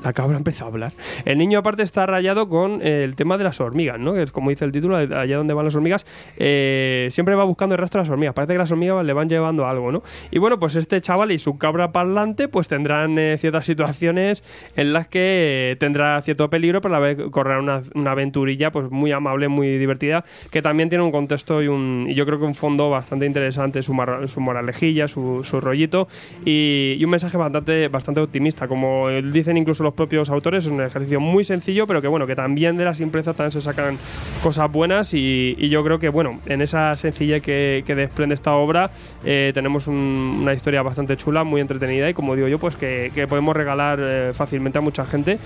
[0.02, 0.92] La cabra empieza a hablar.
[1.24, 4.14] El niño aparte está rayado con el tema de las hormigas, ¿no?
[4.14, 6.06] Que es como dice el título, allá donde van las hormigas,
[6.36, 8.34] siempre va buscando el rastro de las hormigas.
[8.34, 10.02] Parece que las hormigas le van llevando algo, ¿no?
[10.30, 14.42] Y bueno, pues este chaval y su cabra parlante pues tendrán eh, ciertas situaciones
[14.76, 18.72] en las que eh, tendrá cierto peligro, pero a la vez correrá una, una aventurilla
[18.72, 22.38] pues muy amable, muy divertida, que también tiene un contexto y, un, y yo creo
[22.38, 26.08] que un fondo bastante interesante, su, mar- su moralejilla, su, su rollito
[26.44, 28.66] y, y un mensaje bastante, bastante optimista.
[28.66, 32.34] Como dicen incluso los propios autores, es un ejercicio muy sencillo, pero que bueno, que
[32.34, 33.98] también de la simpleza también se sacan
[34.42, 38.54] cosas buenas y, y yo creo que bueno, en esa sencillez que, que desprende esta
[38.62, 38.90] obra
[39.24, 43.10] eh, tenemos un- una historia bastante chula, muy entretenida y como digo yo, pues que,
[43.28, 45.38] podemos regalar eh, fácilmente a mucha gente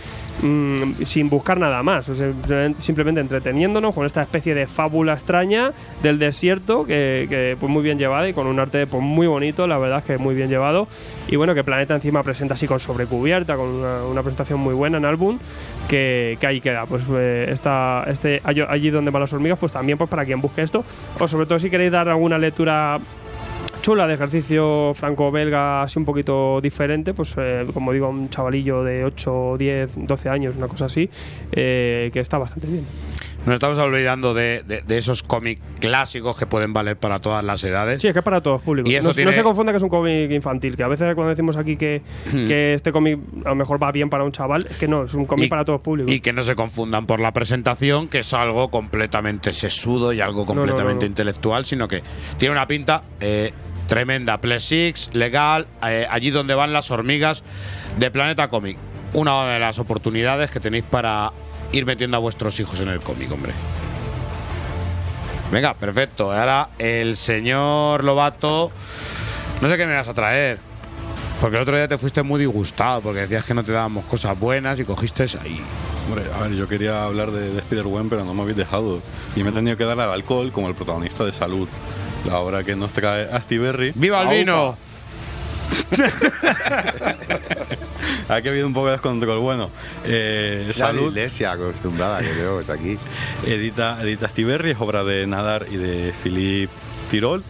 [0.43, 2.11] mm, sin buscar nada más,
[2.77, 7.99] simplemente entreteniéndonos con esta especie de fábula extraña del desierto que, que, pues muy bien
[7.99, 10.89] llevada y con un arte pues muy bonito, la verdad es que muy bien llevado.
[11.29, 15.05] Y bueno, que Planeta encima presenta así con sobrecubierta, con una presentación muy buena en
[15.05, 15.39] álbum
[15.89, 19.99] que, que ahí queda, pues eh, esta, este allí donde van las hormigas, pues también
[19.99, 20.85] pues para quien busque esto
[21.19, 22.99] o sobre todo si queréis dar alguna lectura
[23.87, 29.05] chula de ejercicio franco-belga así un poquito diferente, pues eh, como digo, un chavalillo de
[29.05, 31.09] 8, 10, 12 años, una cosa así,
[31.53, 32.85] eh, que está bastante bien.
[33.47, 37.63] Nos estamos olvidando de, de- de esos cómics clásicos que pueden valer para todas las
[37.65, 38.03] edades.
[38.03, 38.91] Sí, es que es para todos públicos.
[38.91, 41.15] Y eso no, tiene- no se confunda que es un cómic infantil, que a veces
[41.15, 42.47] cuando decimos aquí que, Hmm.
[42.49, 45.15] que este cómic a lo mejor va bien para un chaval, es que no, es
[45.15, 46.13] un cómic para todos públicos.
[46.13, 50.45] Y que no se confundan por la presentación, que es algo completamente sesudo y algo
[50.45, 51.11] completamente no.
[51.11, 52.03] intelectual, sino que
[52.39, 53.53] tiene una pinta eh,
[53.87, 54.39] tremenda.
[54.41, 57.45] Plesix, legal, eh, allí donde van las hormigas
[57.99, 58.77] de Planeta Comic.
[59.13, 61.31] Una de las oportunidades que tenéis para
[61.73, 63.53] ir metiendo a vuestros hijos en el cómic, hombre.
[65.51, 66.33] Venga, perfecto.
[66.33, 68.73] Ahora el señor Lobato,
[69.61, 70.59] no sé qué me vas a traer.
[71.41, 74.39] Porque el otro día te fuiste muy disgustado porque decías que no te dábamos cosas
[74.39, 75.61] buenas y cogiste ahí.
[76.09, 79.03] Hombre, a ver, yo quería hablar de, de Spider-Man, pero no me habéis dejado.
[79.35, 81.69] Y me he tenido que dar al alcohol como el protagonista de Salud.
[82.25, 83.93] La obra que nos trae Astiberri.
[83.95, 84.77] ¡Viva el vino!
[88.29, 89.39] Aquí ha habido un poco de descontrol.
[89.41, 89.71] Bueno,
[90.05, 92.99] eh, La Salud iglesia acostumbrada que vemos aquí.
[93.47, 96.73] edita, edita Astiberri, es obra de Nadar y de Philippe
[97.11, 97.45] Tirolt.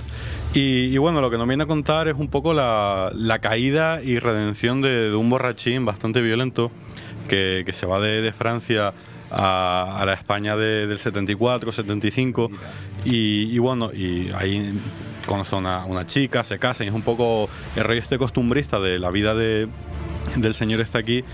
[0.55, 4.03] Y, y bueno, lo que nos viene a contar es un poco la, la caída
[4.03, 6.71] y redención de, de un borrachín bastante violento
[7.29, 8.93] que, que se va de, de Francia
[9.31, 12.51] a, a la España de- del 74, 75.
[13.05, 14.79] Y, y bueno, y ahí
[15.27, 18.81] conoce a una, una chica, se casan y es un poco el rey este costumbrista
[18.81, 19.69] de la vida de,
[20.37, 21.25] del señor está aquí.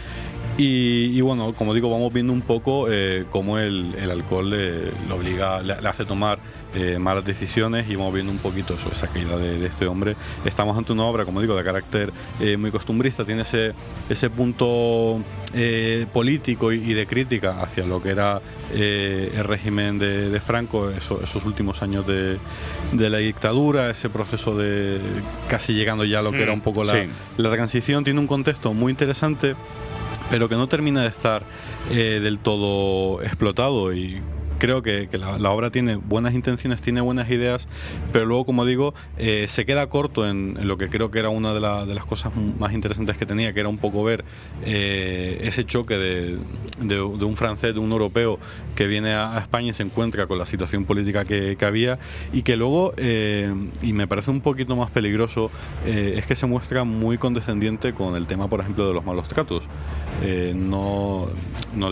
[0.58, 4.84] Y, y bueno, como digo, vamos viendo un poco eh, cómo el, el alcohol le,
[4.92, 6.38] le obliga, le, le hace tomar
[6.74, 10.14] eh, malas decisiones y vamos viendo un poquito eso, esa caída de, de este hombre.
[10.44, 13.72] Estamos ante una obra, como digo, de carácter eh, muy costumbrista, tiene ese,
[14.10, 15.20] ese punto
[15.54, 18.42] eh, político y, y de crítica hacia lo que era
[18.74, 22.38] eh, el régimen de, de Franco, eso- esos últimos años de,
[22.92, 25.00] de la dictadura, ese proceso de
[25.48, 27.08] casi llegando ya a lo que Mm, era un poco la, sí.
[27.38, 29.54] la transición, tiene un contexto muy interesante
[30.32, 31.42] pero que no termina de estar
[31.90, 34.22] eh, del todo explotado y
[34.62, 37.66] creo que, que la, obra tiene buenas intenciones, tiene buenas ideas,
[38.12, 41.52] pero luego, como digo, eh, se queda corto en, lo que creo que era una
[41.52, 44.24] de, la- de las cosas más interesantes que tenía, que era un poco ver
[44.64, 46.38] eh, ese choque de,
[46.80, 48.38] de- un francés, de un europeo
[48.76, 51.98] que viene a, España y se encuentra con la situación política que, que había
[52.32, 53.52] y que luego, eh,
[53.82, 55.50] y me parece un poquito más peligroso,
[55.84, 59.64] es que se muestra muy condescendiente con el tema, por ejemplo, de los malos tratos.
[60.54, 61.28] No,
[61.74, 61.90] no,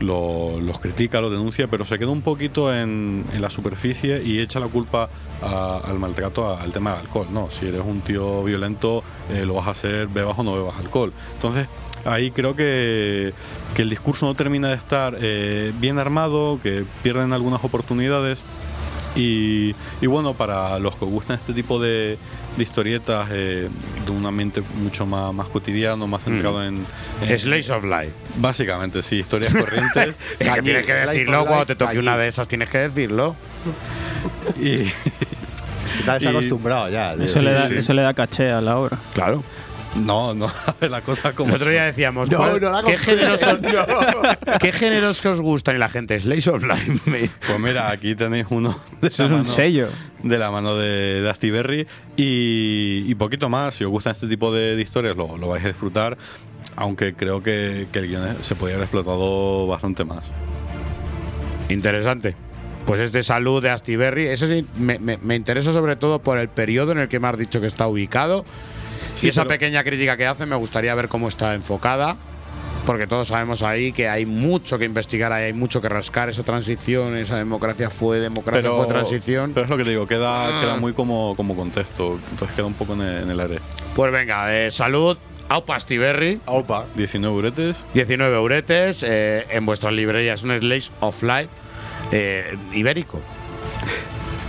[0.00, 4.40] lo- los critica, los denuncia, pero se queda un poquito en, en la superficie y
[4.40, 5.08] echa la culpa
[5.42, 7.26] al maltrato, al tema del alcohol.
[7.32, 10.78] No, si eres un tío violento, eh, lo vas a hacer, bebas o no bebas
[10.78, 11.12] alcohol.
[11.34, 11.68] Entonces,
[12.04, 13.32] ahí creo que,
[13.74, 18.42] que el discurso no termina de estar eh, bien armado, que pierden algunas oportunidades.
[19.16, 22.16] Y, y bueno, para los que os gustan este tipo de,
[22.56, 23.68] de historietas eh,
[24.06, 26.86] de un ambiente mucho más, más cotidiano, más centrado en,
[27.26, 28.12] en- Slice of Life.
[28.36, 30.14] Básicamente, sí, historias corrientes.
[30.38, 31.98] Es que tienes que decirlo cuando te toque allí.
[31.98, 33.34] una de esas, tienes que decirlo.
[34.60, 34.82] y,
[35.98, 37.14] Estás Y- acostumbrado ya.
[37.16, 37.24] tío.
[37.24, 37.74] Eso, le da, sí.
[37.78, 38.96] eso le da caché a la obra.
[39.12, 39.42] Claro.
[40.02, 41.50] No, no, a ver, la cosa como.
[41.50, 42.96] El otro día decíamos, No, ¿cuál- no la ¿qué,
[43.38, 43.60] son-
[44.60, 45.76] ¿qué géneros que os gustan?
[45.76, 47.00] Y la gente, Slice of Life.
[47.46, 49.88] Pues mira, aquí tenéis uno de Eso la es un mano- sello.
[50.22, 51.86] De la mano de, de Astiberri
[52.16, 53.74] y, y poquito más.
[53.74, 56.16] Si os gustan este tipo de, de historias, lo, lo vais a disfrutar.
[56.76, 60.30] Aunque creo que, que el guion se podría haber explotado bastante más.
[61.68, 62.34] Interesante.
[62.86, 64.26] Pues es de salud de Astiberri.
[64.26, 67.28] Eso sí, me, me- me interesa sobre todo por el periodo en el que me
[67.28, 68.44] has dicho que está ubicado.
[69.14, 72.16] Sí, y esa pero- pequeña crítica que hace me gustaría ver cómo está enfocada.
[72.86, 76.30] Porque todos sabemos ahí que hay mucho que investigar, hay mucho que rascar.
[76.30, 79.52] Esa transición, esa democracia fue democracia, fue transición.
[79.52, 80.60] pero es lo que te digo, queda, Ah.
[80.62, 82.18] queda muy como, como contexto.
[82.30, 83.58] Entonces queda un poco en el, en el aire.
[83.94, 85.18] Pues venga, eh, salud.
[85.50, 86.40] Aupa Astiberri.
[86.46, 86.86] Opa.
[86.94, 87.84] 19 uretes.
[87.92, 90.42] 19 euretes eh, en vuestras librerías.
[90.44, 91.48] Un Slice of Life
[92.12, 93.20] eh, ibérico.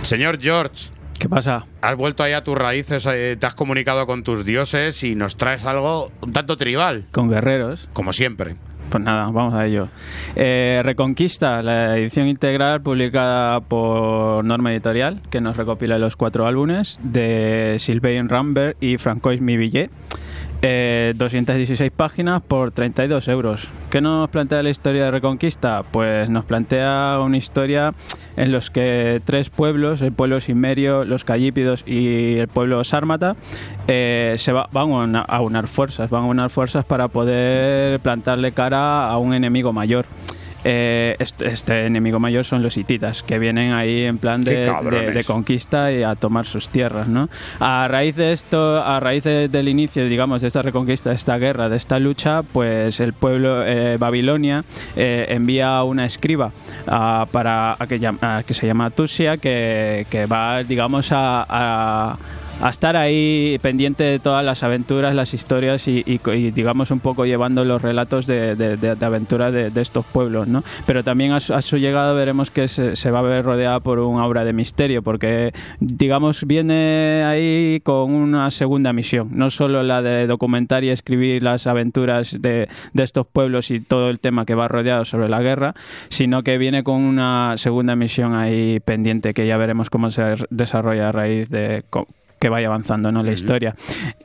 [0.02, 0.86] Señor George,
[1.22, 1.66] ¿Qué pasa?
[1.82, 5.36] has vuelto ahí a tus raíces, eh, te has comunicado con tus dioses y nos
[5.36, 7.88] traes algo un tanto tribal, Con guerreros.
[7.92, 8.56] como siempre.
[8.90, 9.86] Pues nada, vamos a ello.
[10.34, 16.98] Eh, Reconquista, la edición integral publicada por Norma Editorial, que nos recopila los cuatro álbumes
[17.04, 19.92] de Sylvain Rambert y Francois Mivillet.
[20.64, 23.66] Eh, 216 páginas por 32 euros.
[23.90, 25.82] ¿Qué nos plantea la historia de Reconquista?
[25.90, 27.94] Pues nos plantea una historia
[28.36, 33.34] en los que tres pueblos, el pueblo Simerio, los Callípidos y el pueblo Sármata,
[33.88, 37.98] eh, se va- van a una- a unar fuerzas, van a unar fuerzas para poder
[37.98, 40.06] plantarle cara a un enemigo mayor.
[40.64, 45.06] Eh, este, este enemigo mayor son los hititas, que vienen ahí en plan de, cabrones.
[45.08, 47.28] de- de conquista y a tomar sus tierras, ¿no?
[47.58, 51.36] A raíz de esto, a raíz de- del inicio, digamos, de esta reconquista, de esta
[51.38, 54.64] guerra, de esta lucha, pues el pueblo eh, Babilonia
[54.96, 56.52] eh, envía una escriba
[56.86, 62.16] ah, para a que, a que se llama Tusia, que, que va, digamos, a,
[62.62, 66.02] a- estar ahí pendiente de todas las aventuras, las historias y,
[66.54, 70.62] digamos un poco llevando los relatos de, de, aventuras de, estos pueblos, ¿no?
[70.86, 74.20] Pero también a su, a llegada veremos que se, va a ver rodeada por un
[74.20, 80.26] aura de misterio, porque digamos viene ahí con una segunda misión, no solo la de
[80.26, 84.68] documentar y escribir las aventuras de, de estos pueblos y todo el tema que va
[84.68, 85.74] rodeado sobre la guerra,
[86.08, 91.08] sino que viene con una segunda misión ahí pendiente que ya veremos cómo se desarrolla
[91.08, 91.84] a raíz de
[92.42, 93.22] que vaya avanzando ¿no?
[93.22, 93.76] la historia.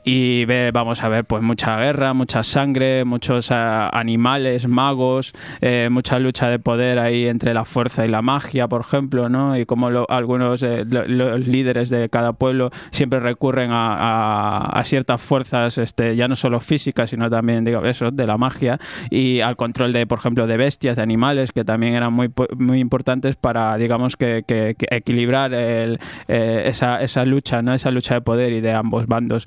[0.02, 5.88] Y ve- vamos a ver pues mucha guerra mucha sangre muchos ah, animales magos eh,
[5.90, 9.66] mucha lucha de poder ahí entre la fuerza y la magia por ejemplo no y
[9.66, 14.84] como lo- algunos eh, lo- los líderes de cada pueblo siempre recurren a, a- a
[14.84, 18.78] ciertas fuerzas este ya no solo físicas sino también digo eso de la magia
[19.10, 22.80] y al control de por ejemplo de bestias de animales que también eran muy muy
[22.80, 28.07] importantes para digamos que, que- que equilibrar el, eh, esa, esa lucha no esa lucha
[28.14, 29.44] de poder y de ambos bandos.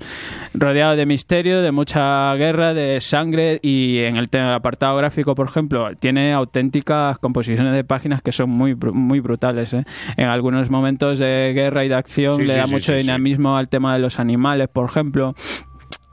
[0.54, 5.34] Rodeado de misterio de mucha guerra de sangre y en el tema del apartado gráfico
[5.34, 9.84] por ejemplo tiene auténticas composiciones de páginas que son muy muy brutales ¿eh?
[10.16, 13.68] en algunos momentos de guerra y de acción Sí, le da sí, mucho dinamismo al
[13.68, 15.34] tema de los animales por ejemplo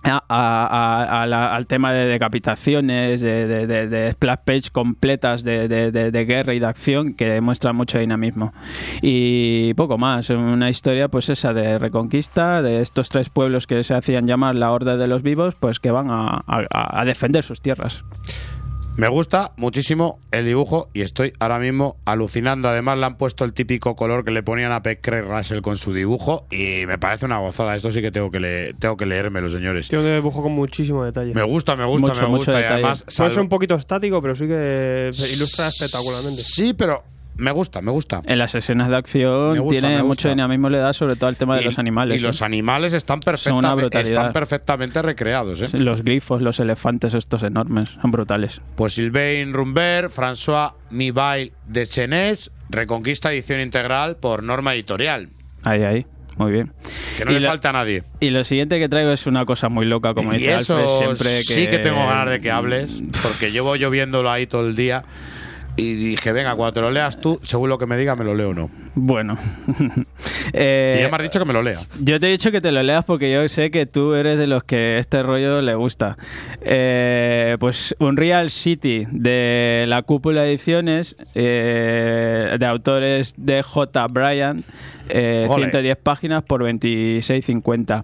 [0.04, 5.43] a- a- a- la- al tema de decapitaciones, de, de, de- de splash page completas
[5.43, 8.54] de, guerra y de acción que demuestran mucho dinamismo.
[9.02, 13.93] Y poco más, una historia pues esa de reconquista de estos tres pueblos que se
[13.93, 18.04] hacían llamar la Horda de los Vivos, pues que van a- a defender sus tierras.
[19.00, 22.68] Me gusta muchísimo el dibujo y estoy ahora mismo alucinando.
[22.68, 25.78] Además, le han puesto el típico color que le ponían a Peck Craig Russell con
[25.78, 27.78] su dibujo y me parece una gozada.
[27.78, 29.88] Esto sí que tengo que, le- tengo que leérmelo, señores.
[29.88, 31.34] Tiene un dibujo con muchísimo detalle.
[31.34, 32.52] Me gusta, me gusta, Mucho, me mucho gusta.
[32.52, 32.74] Y detalle.
[32.76, 36.41] además, Puede ser un poquito estático, pero sí que se ilustra espectacularmente.
[36.41, 37.02] Sí, pero
[37.40, 38.22] me gusta, me gusta.
[38.26, 41.56] En las escenas de acción gusta, tiene mucho dinamismo, le da sobre todo al tema
[41.56, 42.18] de Y- los animales.
[42.18, 42.46] Y los ¿eh?
[42.46, 45.62] animales están, perfectamente, están perfectamente recreados.
[45.62, 45.70] ¿eh?
[45.78, 48.62] Los grifos, los elefantes estos enormes, son brutales.
[48.76, 55.30] Pues Sylvain Rumbert, François Mibail de Chenés, Reconquista edición integral por norma editorial.
[55.64, 56.06] Ahí, ahí.
[56.38, 56.72] Muy bien.
[57.18, 58.04] Que no Y le lo- falta a nadie.
[58.22, 60.98] Y lo siguiente que traigo es una cosa muy loca, como y dice eso Alfred
[61.00, 61.30] siempre.
[61.40, 61.44] Que...
[61.44, 65.04] sí que tengo ganas de que hables, porque llevo lloviéndolo ahí todo el día.
[65.80, 68.36] Y dije, venga, cuando te lo leas tú, según lo que me diga, me lo
[68.36, 68.69] leo o no.
[68.95, 69.38] Bueno.
[70.51, 71.77] Eh, y ya me has dicho que me lo lea.
[71.99, 74.47] Yo te he dicho que te lo leas porque yo sé que tú eres de
[74.47, 76.17] los que este rollo le gusta.
[76.61, 84.07] Eh, pues Unreal City de la Cúpula Ediciones, eh, de autores de J.
[84.07, 84.63] Bryan,
[85.07, 85.65] eh, Ole.
[85.65, 88.03] 110 páginas por 26.50.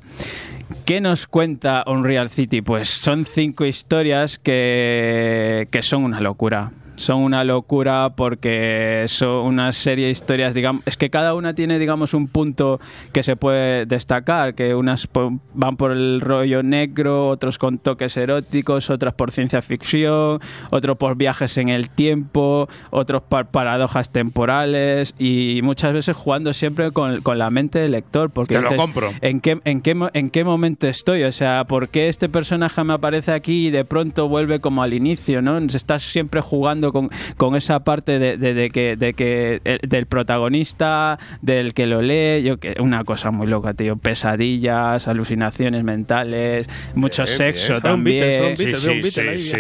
[0.85, 2.61] ¿Qué nos cuenta Unreal City?
[2.61, 6.71] Pues son cinco historias que, que son una locura.
[6.95, 11.79] Son una locura porque son una serie de historias, digamos, es que cada una tiene,
[11.79, 12.79] digamos, un punto
[13.11, 15.07] que se puede destacar, que unas
[15.53, 20.39] van por el rollo negro, otros con toques eróticos, otras por ciencia ficción,
[20.69, 26.91] otros por viajes en el tiempo, otros por paradojas temporales y muchas veces jugando siempre
[26.91, 29.11] con, con la mente del lector, porque Te lo dices, compro.
[29.21, 31.23] ¿en qué, en, qué, ¿En qué momento estoy?
[31.23, 34.93] O sea, ¿por qué este personaje me aparece aquí y de pronto vuelve como al
[34.93, 35.41] inicio?
[35.41, 35.57] ¿no?
[35.57, 40.05] Estás siempre jugando con, con esa parte de, de- de que, de que el- del
[40.05, 43.95] protagonista, del que lo lee, yo que una cosa muy loca, tío.
[43.97, 47.81] Pesadillas, alucinaciones mentales, mucho Bien, sexo bien.
[47.81, 48.23] Solo un también.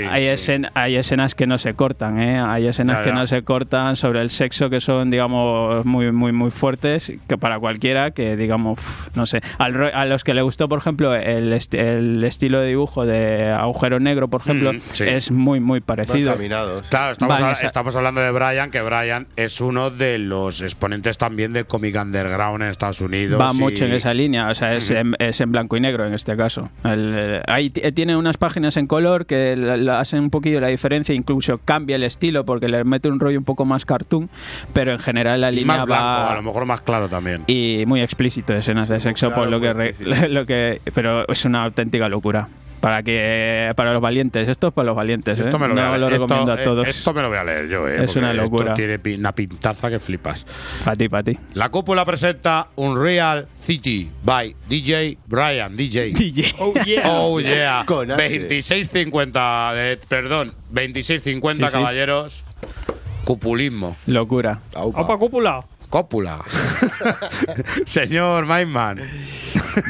[0.09, 2.39] Hay, escen- hay escenas que no se cortan, ¿eh?
[2.39, 3.15] Hay escenas Ya, que ya.
[3.15, 7.59] no se cortan sobre el sexo que son, digamos, muy, muy, muy fuertes, que para
[7.59, 8.79] cualquiera que, digamos,
[9.15, 9.41] no sé.
[9.57, 13.49] Al a los que le gustó, por ejemplo, el, esti- el estilo de dibujo de
[13.51, 15.03] Agujero Negro, por ejemplo, Mm, sí.
[15.05, 16.33] es muy, muy parecido.
[16.89, 21.53] Claro, estamos, a- estamos hablando de Brian, que Brian es uno de los exponentes también
[21.53, 23.41] del cómic underground en Estados Unidos.
[23.41, 26.05] Va y- mucho en esa línea, o sea, es, en, es en blanco y negro
[26.05, 26.69] en este caso.
[26.83, 31.13] El, ahí tiene unas páginas en color que la- la hacen un poquillo la diferencia,
[31.15, 34.29] incluso cambia el estilo porque le mete un rollo un poco más cartoon,
[34.73, 37.43] pero en general la y línea más blanco, va a lo mejor más claro también.
[37.47, 39.95] y muy explícito escenas de sexo claro, por lo que, re-
[40.29, 42.47] lo que pero es una auténtica locura
[42.81, 45.59] para que para los valientes esto es para los valientes Esto ¿eh?
[45.59, 46.21] me lo, voy no a lo leer.
[46.21, 48.19] recomiendo esto, a todos eh, Esto me lo voy a leer yo, eh, Es porque
[48.19, 48.73] una esto locura.
[48.75, 50.45] tiene pi- una pintaza que flipas.
[50.83, 55.75] para ti para ti La cúpula presenta Unreal City by DJ Brian.
[55.75, 56.13] DJ.
[56.59, 57.01] Oh, yeah.
[57.05, 57.83] Oh yeah.
[57.87, 58.21] Con H.
[58.49, 61.71] 26.50, de- perdón, 26.50 Sí, sí.
[61.71, 62.43] caballeros.
[63.23, 63.95] Cupulismo.
[64.05, 65.01] locura Aupa.
[65.01, 65.65] Opa, cúpula.
[65.89, 66.43] Cópula.
[67.85, 68.99] Señor Mindman.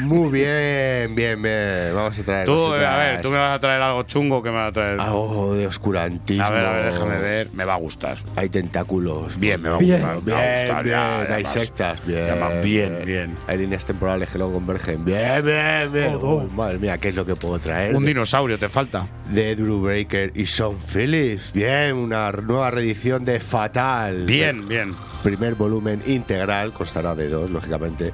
[0.02, 1.94] Muy bien, bien, bien.
[1.94, 2.46] Vamos a traer.
[2.46, 2.92] Tú, cositas.
[2.92, 5.00] a ver, tú me vas a traer algo chungo que me vas a traer.
[5.00, 6.44] Algo de oscurantismo.
[6.44, 7.50] A ver, a ver, déjame ver.
[7.52, 8.18] Me va a gustar.
[8.36, 9.38] Hay tentáculos.
[9.38, 10.00] Bien, me va a Bien.
[10.00, 10.16] gustar.
[10.16, 10.84] Me Bien, va a gustar.
[10.84, 10.96] bien.
[10.96, 11.52] ya, Hay además.
[11.52, 12.06] sectas.
[12.06, 12.26] Bien.
[12.62, 13.36] Bien, bien.
[13.46, 15.04] Hay líneas temporales que luego convergen.
[15.04, 16.12] Bien, bien, bien.
[16.18, 16.36] Todo.
[16.44, 17.94] Uy, madre mía, ¿qué es lo que puedo traer?
[17.94, 19.06] Un dinosaurio te falta.
[19.30, 21.52] de Drew Breaker y Sean Phillips.
[21.52, 24.24] Bien, una nueva reedición de Fatal.
[24.26, 24.94] Bien, bien.
[25.22, 28.12] Primer volumen integral, costará de dos, lógicamente.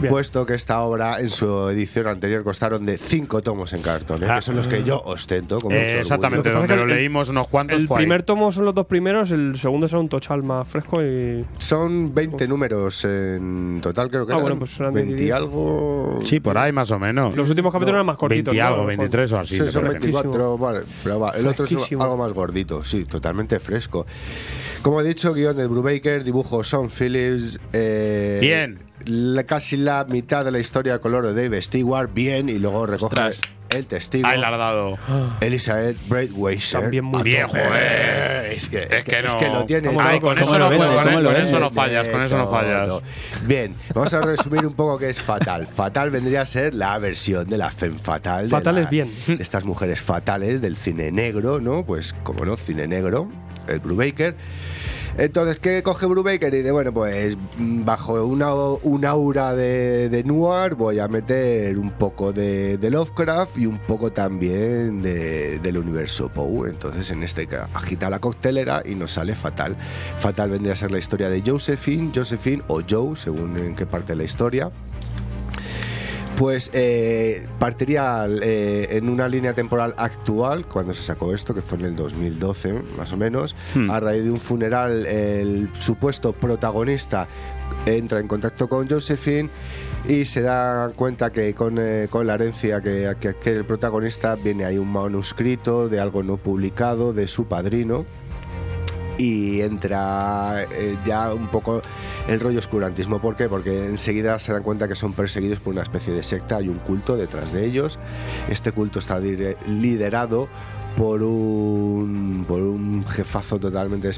[0.00, 0.10] Bien.
[0.10, 4.26] Puesto que esta obra en su edición anterior costaron de cinco tomos en cartón, ¿eh?
[4.34, 5.58] que son los que yo ostento.
[5.58, 8.04] Con mucho Eh, exactamente, Lo donde es lo leímos unos cuantos El fue ahí.
[8.04, 11.44] primer tomo son los dos primeros, el segundo será un tochal más fresco y.
[11.58, 16.18] Son 20 números en total, creo que Ah, eran bueno, pues serán 20 y algo.
[16.24, 17.34] Sí, por ahí más o menos.
[17.36, 18.52] Los últimos capítulos eran más cortitos.
[18.54, 18.66] 20 y ¿no?
[18.66, 18.98] algo, mejor.
[18.98, 19.56] 23 o así.
[19.58, 19.98] Sí, son parece.
[20.00, 24.06] 24, vale, pero va, el otro es algo más gordito, sí, totalmente fresco.
[24.82, 27.60] Como he dicho, guion de Brubaker, dibujo Sean Phillips.
[27.72, 28.80] eh, Bien.
[29.04, 33.06] la- casi la mitad de la historia color de Dave Stewart, bien, y luego recoge
[33.14, 33.40] Ostras.
[33.70, 34.26] el testigo.
[34.26, 34.98] Ahí dado.
[35.40, 36.64] Elizabeth Braithwaite.
[36.72, 38.52] También muy Bien, joder.
[38.52, 39.38] Es que, Es que es no.
[39.38, 39.88] que lo tiene.
[39.88, 40.68] Estamos Ay, con ¿Cómo eso no
[41.60, 43.00] no fallas, con eso no fallas.
[43.46, 45.66] Bien, vamos a resumir un poco qué es Fatal.
[45.68, 48.48] Fatal vendría a ser la versión de la femme fatal.
[48.48, 49.10] Fatal es bien.
[49.28, 51.84] de estas mujeres fatales del cine negro, ¿no?
[51.84, 53.30] Pues, como no, cine negro,
[53.68, 54.34] el Brubaker.
[55.18, 56.52] Entonces, ¿qué coge Brubaker?
[56.54, 61.78] Y dice, bueno, pues mm, bajo una, un aura de, de noir voy a meter
[61.78, 66.70] un poco de, Lovecraft y un poco también de- del universo Poe.
[66.70, 69.76] Entonces, en este ca- agita la coctelera y nos sale Fatal.
[70.18, 74.12] Fatal vendría a ser la historia de Josephine, Josephine o Joe, según en qué parte
[74.12, 74.70] de la historia.
[76.36, 81.78] Pues eh, partiría eh, en una línea temporal actual, cuando se sacó esto, que fue
[81.78, 83.90] en el 2012, más o menos, Hmm.
[83.90, 87.26] a raíz de un funeral, el supuesto protagonista
[87.86, 89.50] entra en contacto con Josephine
[90.08, 94.64] y se da cuenta que con, eh, con la herencia que, adquiere el protagonista viene
[94.64, 98.04] ahí un manuscrito de algo no publicado de su padrino
[99.22, 101.80] y entra eh, ya un poco
[102.26, 103.20] el rollo oscurantismo.
[103.20, 103.48] ¿Por qué?
[103.48, 106.78] Porque enseguida se dan cuenta que son perseguidos por una especie de secta, hay un
[106.78, 108.00] culto detrás de ellos.
[108.48, 110.48] Este culto está liderado
[110.96, 114.08] por un, por un jefazo totalmente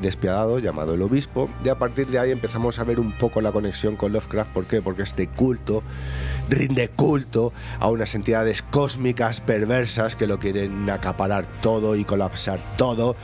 [0.00, 3.52] despiadado llamado el obispo y a partir de ahí empezamos a ver un poco la
[3.52, 4.50] conexión con Lovecraft.
[4.50, 4.82] ¿Por qué?
[4.82, 5.82] Porque este culto
[6.50, 13.16] rinde culto a unas entidades cósmicas perversas que lo quieren acaparar todo y colapsar todo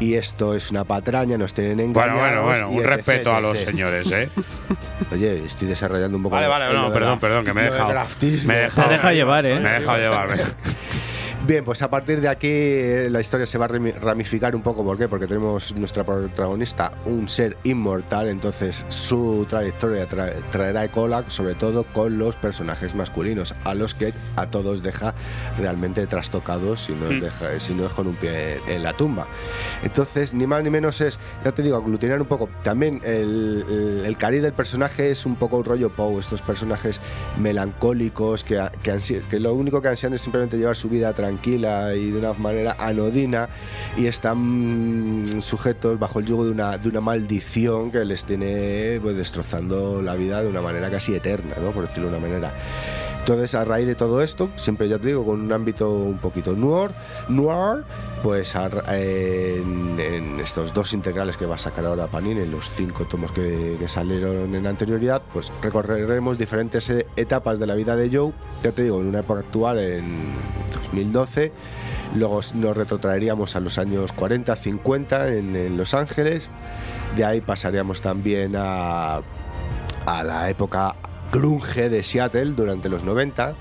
[0.00, 2.44] y esto es una patraña, nos tienen Bueno, engañados.
[2.44, 3.70] bueno, bueno, y un etc, respeto a los etc.
[3.70, 4.28] señores, ¿eh?
[5.12, 6.34] Oye, estoy desarrollando un poco.
[6.34, 7.88] Vale, vale, no, de perdón, perdón, que me he de dejado.
[7.90, 8.48] graftismo.
[8.52, 8.88] Me he dejado.
[8.88, 9.60] Te deja llevar, ¿eh?
[9.60, 10.28] Me he dejado llevar.
[11.44, 14.62] Bien, pues a partir de aquí eh, la historia se va a rami- ramificar un
[14.62, 14.82] poco.
[14.84, 15.06] ¿Por qué?
[15.06, 21.84] Porque tenemos nuestra protagonista, un ser inmortal, entonces su trayectoria tra- traerá cola, sobre todo
[21.84, 25.14] con los personajes masculinos, a los que a todos deja
[25.56, 29.28] realmente trastocados si no, es, deja- si no es con un pie en la tumba.
[29.84, 32.48] Entonces, ni más ni menos es, ya te digo, aglutinar un poco.
[32.64, 37.00] También el, el, el cariz del personaje es un poco un rollo Poe, estos personajes
[37.38, 42.10] melancólicos que, a- que, lo único que ansían es simplemente llevar su vida tranquila y
[42.10, 43.48] de una manera anodina
[43.96, 49.16] y están sujetos bajo el yugo de una, de una maldición que les tiene pues,
[49.16, 51.72] destrozando la vida de una manera casi eterna, ¿no?
[51.72, 52.54] por decirlo de una manera.
[53.26, 56.54] Entonces, a raíz de todo esto, siempre ya te digo, con un ámbito un poquito
[56.54, 56.92] noir,
[57.28, 57.82] noir
[58.22, 63.04] pues a en, estos dos integrales que va a sacar ahora Panini, en los cinco
[63.04, 68.32] tomos que, salieron en anterioridad, pues recorreremos diferentes eh, etapas de la vida de Joe,
[68.62, 70.32] ya te digo, en una época actual, en
[70.84, 71.50] 2012,
[72.14, 76.48] luego nos retrotraeríamos a los años 40, 50 en, en Los Ángeles,
[77.16, 79.16] de ahí pasaríamos también a,
[80.06, 80.94] a la época
[81.32, 83.54] grunge de Seattle durante los 90.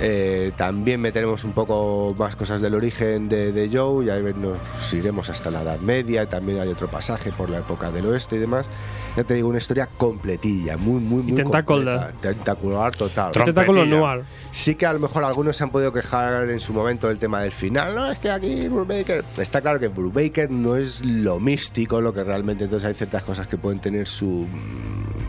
[0.00, 4.92] Eh, también meteremos un poco más cosas del origen de, de Joe y ahí nos
[4.92, 6.28] iremos hasta la Edad Media.
[6.28, 8.68] También hay otro pasaje por la época del oeste y demás.
[9.16, 12.12] Ya te digo, una historia completilla, muy, muy, muy tentacular.
[12.20, 13.30] tentacular total.
[13.30, 13.84] Trompetilla.
[13.84, 14.24] noir.
[14.50, 17.40] Sí que a lo mejor algunos se han podido quejar en su momento del tema
[17.40, 17.94] del final.
[17.94, 19.24] No, es que aquí Brubaker...
[19.38, 22.64] Está claro que Brubaker no es lo místico, lo que realmente...
[22.64, 24.48] Entonces hay ciertas cosas que pueden tener su...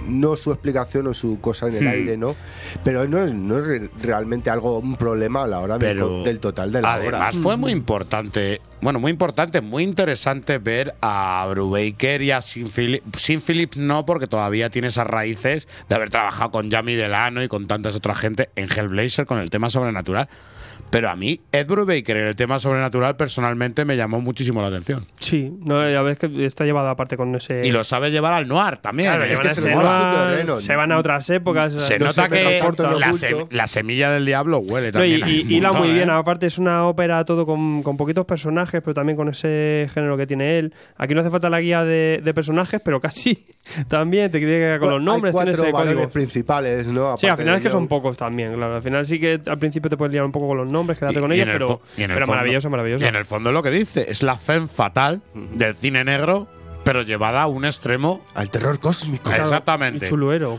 [0.08, 1.88] No su explicación o su cosa en el Hmm.
[1.88, 2.36] aire, ¿no?
[2.84, 6.08] Pero no es, no es re- realmente algo, un problema a la hora del, Pero
[6.08, 7.08] co- del total de la obra.
[7.28, 12.70] Además, fue muy importante, bueno, muy importante, muy interesante ver a Brubaker y a Sin
[12.70, 13.20] Phillips.
[13.20, 17.48] Sin Phillips no, porque todavía tiene esas raíces de haber trabajado con Jamie Delano y
[17.48, 20.30] con tantas otras gente en Hellblazer con el tema sobrenatural.
[20.96, 25.06] Pero a mí, Ed Brubaker en el tema sobrenatural personalmente me llamó muchísimo la atención.
[25.20, 27.68] Sí, no, ya ves que está llevado aparte con ese.
[27.68, 29.10] Y lo sabe llevar al noir también.
[29.10, 30.60] Claro, es que se, terreno.
[30.62, 31.74] se van a otras épocas.
[31.84, 35.52] Se no nota que la, sem- la semilla del diablo huele No, y, también.
[35.52, 36.14] y- montón, muy bien, ¿eh?
[36.14, 40.26] aparte es una ópera todo con, con poquitos personajes, pero también con ese género que
[40.28, 40.74] tiene él.
[40.98, 43.46] Aquí no hace falta la guía de, de personajes, pero casi
[43.90, 47.18] también te tiene que con los nombres, Hay cuatro valores principales, ¿no?
[47.18, 48.76] Sí, al final es que son pocos también, claro.
[48.76, 51.18] Al final sí que al principio te puedes liar un poco con los nombres, quedarte
[51.18, 53.06] Y- con y ellos, el pero, fo- y en el pero fondo- maravillosa, maravillosa.
[53.06, 56.48] Y en el fondo lo que dice es la femme fatal del cine negro,
[56.84, 58.24] pero llevada a un extremo.
[58.36, 59.32] Al terror cósmico.
[59.32, 60.06] Exactamente.
[60.06, 60.58] y chuluero.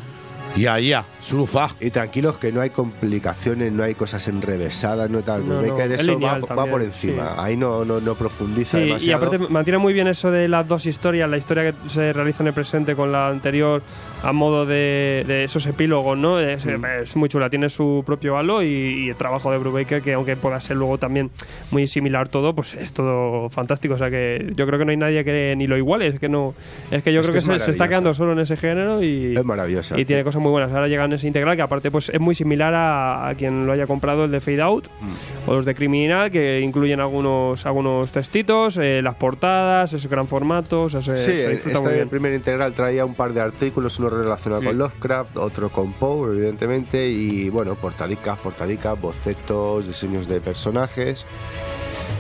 [0.57, 1.69] Y ahí ya, sufa.
[1.81, 5.47] Y tranquilos que no hay complicaciones, no hay cosas enrevesadas, no tal.
[5.47, 7.29] No, Brubaker no, es eso va, va por encima.
[7.29, 7.35] sí.
[7.39, 9.27] Ahí no, no, no profundiza Sí, y demasiado.
[9.27, 12.49] aparte mantiene muy bien eso de las dos historias, la historia que se realiza en
[12.49, 13.83] el presente con la anterior
[14.23, 16.41] a modo de, de esos epílogos, ¿no?
[16.41, 16.85] Es, Mm.
[17.03, 18.67] es muy chula, tiene su propio halo y,
[19.05, 21.31] y el trabajo de Brubaker, que aunque pueda ser luego también
[21.71, 23.95] muy similar todo, pues es todo fantástico.
[23.95, 26.29] O sea que yo creo que no hay nadie que ni lo iguale, es que
[26.29, 26.55] no.
[26.91, 29.03] Es que yo Es creo que que, se, se está quedando solo en ese género
[29.03, 29.37] y.
[29.37, 29.99] Es maravillosa.
[30.01, 30.73] Y tiene cosas muy buenas.
[30.73, 33.73] Ahora llega en ese integral que aparte pues es muy similar a, a quien lo
[33.73, 35.51] haya comprado el de Fade Out Mm.
[35.51, 40.85] o los de Criminal que incluyen algunos algunos textitos, eh, las portadas, ese gran formato,
[40.85, 42.09] o sea, se, Sí, se disfruta este muy bien.
[42.09, 47.09] primer integral traía un par de artículos, uno relacionado con Lovecraft, otro con Poe, evidentemente,
[47.09, 51.27] y bueno, portadicas, portadicas, bocetos, diseños de personajes.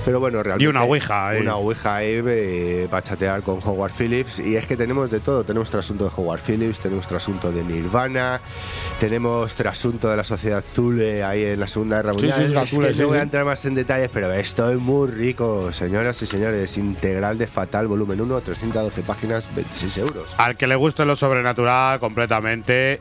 [0.06, 0.64] Pero bueno, realmente.
[0.64, 1.40] Y una ouija ahí.
[1.40, 4.38] Una ouija ahí eh, para chatear con Howard Phillips.
[4.38, 5.42] Y es que tenemos de todo.
[5.42, 8.40] Tenemos trasunto de Howard Phillips, tenemos trasunto de Nirvana,
[9.00, 12.46] tenemos trasunto de la sociedad Zule ahí en la Segunda Guerra Sí, Mundial.
[12.46, 13.24] sí, la es que sí, no voy a sí.
[13.24, 16.76] entrar más en detalles, pero esto es muy rico, señoras y señores.
[16.78, 20.34] Integral de Fatal, volumen 1, 312 páginas, 26 euros.
[20.38, 23.00] Al que le guste lo sobrenatural completamente,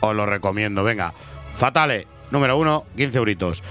[0.00, 0.82] os lo recomiendo.
[0.82, 1.14] Venga,
[1.54, 3.62] Fatale, número uno, 15 euritos.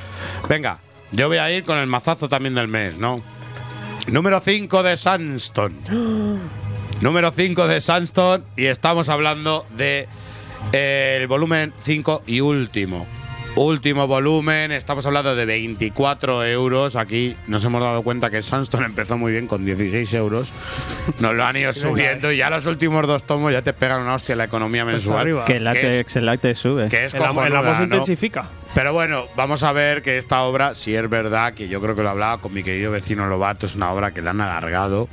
[0.47, 0.79] Venga,
[1.11, 3.21] yo voy a ir con el mazazo también del mes, ¿no?
[4.07, 5.75] Número 5 de Sunston.
[7.01, 10.07] número 5 de Sunston y estamos hablando de
[10.71, 13.05] eh, el volumen 5 y último.
[13.55, 16.95] Último volumen, estamos hablando de 24 euros.
[16.95, 20.53] Aquí nos hemos dado cuenta que Sunston empezó muy bien con 16 euros.
[21.19, 24.15] Nos lo han ido subiendo y ya los últimos dos tomos ya te pegan una
[24.15, 25.19] hostia en la economía mensual.
[25.19, 25.45] arriba.
[25.45, 26.87] Que el látex, el látex sube.
[26.87, 27.83] que es El, am- el cojonuda, amor se ¿no?
[27.85, 28.45] intensifica.
[28.73, 32.03] Pero bueno, vamos a ver que esta obra, si es verdad, que yo creo que
[32.03, 35.09] lo hablaba con mi querido vecino Lobato, es una obra que la han alargado.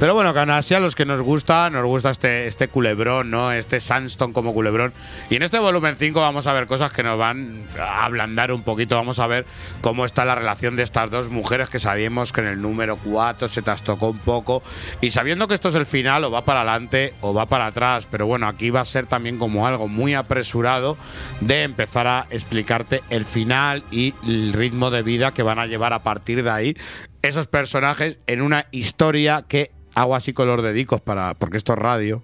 [0.00, 3.30] Pero bueno, que aún así a los que nos gusta, nos gusta este, este culebrón,
[3.30, 3.52] ¿no?
[3.52, 4.92] Este Sandstone como culebrón.
[5.30, 8.64] Y en este volumen 5 vamos a ver cosas que nos van a ablandar un
[8.64, 8.96] poquito.
[8.96, 9.46] Vamos a ver
[9.82, 13.46] cómo está la relación de estas dos mujeres que sabíamos que en el número 4
[13.46, 14.64] se trastocó un poco.
[15.00, 18.08] Y sabiendo que esto es el final, o va para adelante o va para atrás.
[18.10, 20.98] Pero bueno, aquí va a ser también como algo muy apresurado
[21.40, 25.92] de empezar a explicarte el final y el ritmo de vida que van a llevar
[25.92, 26.76] a partir de ahí
[27.22, 31.78] esos personajes en una historia que hago así con los dedicos para porque esto es
[31.78, 32.22] radio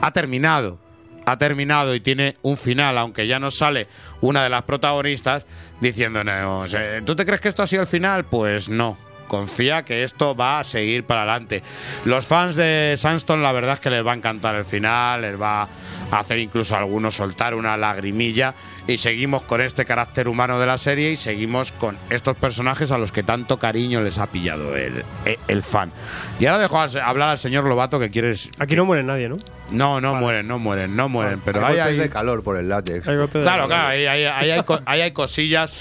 [0.00, 0.78] ha terminado
[1.26, 3.88] ha terminado y tiene un final aunque ya nos sale
[4.20, 5.46] una de las protagonistas
[5.80, 8.24] diciéndonos eh, ¿tú te crees que esto ha sido el final?
[8.24, 11.62] pues no confía que esto va a seguir para adelante
[12.04, 15.40] los fans de Sandstone la verdad es que les va a encantar el final les
[15.40, 15.68] va
[16.10, 18.54] a hacer incluso a algunos soltar una lagrimilla
[18.86, 22.98] y seguimos con este carácter humano de la serie y seguimos con estos personajes a
[22.98, 25.02] los que tanto cariño les ha pillado el,
[25.48, 25.90] el fan.
[26.38, 28.50] Y ahora dejo a- hablar al señor Lobato que quieres...
[28.58, 29.36] Aquí no muere nadie, ¿no?
[29.70, 33.08] No, no mueren, no mueren, no mueren, pero hay hay, de calor por el látex.
[33.08, 34.50] Hay Claro, claro, ahí, hay,
[34.86, 35.72] hay cosillas.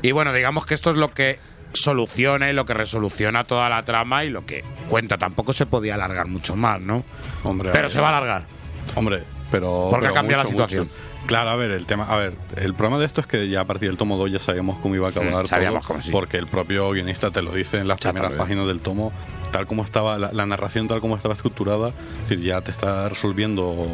[0.00, 1.40] Y bueno, digamos que esto es lo que
[1.74, 5.18] soluciona y lo que resoluciona toda la trama y lo que cuenta.
[5.18, 7.04] Tampoco se podía alargar mucho más, ¿no?
[7.44, 8.46] Hombre, Pero se va a alargar.
[8.94, 9.88] Hombre, pero.
[9.90, 10.84] Porque pero ha cambiado la situación.
[10.84, 11.12] mucho.
[11.26, 12.04] Claro, a ver, el tema.
[12.06, 14.38] A ver, el problema de esto es que ya a partir del tomo 2 ya
[14.38, 15.44] sabíamos cómo iba a acabar.
[15.44, 16.10] Mm, sabíamos todo, cómo sí.
[16.10, 19.12] Porque el propio guionista te lo dice en las primeras páginas del tomo,
[19.52, 21.88] tal como estaba, la, la narración tal como estaba estructurada,
[22.24, 23.86] es decir, ya te está resolviendo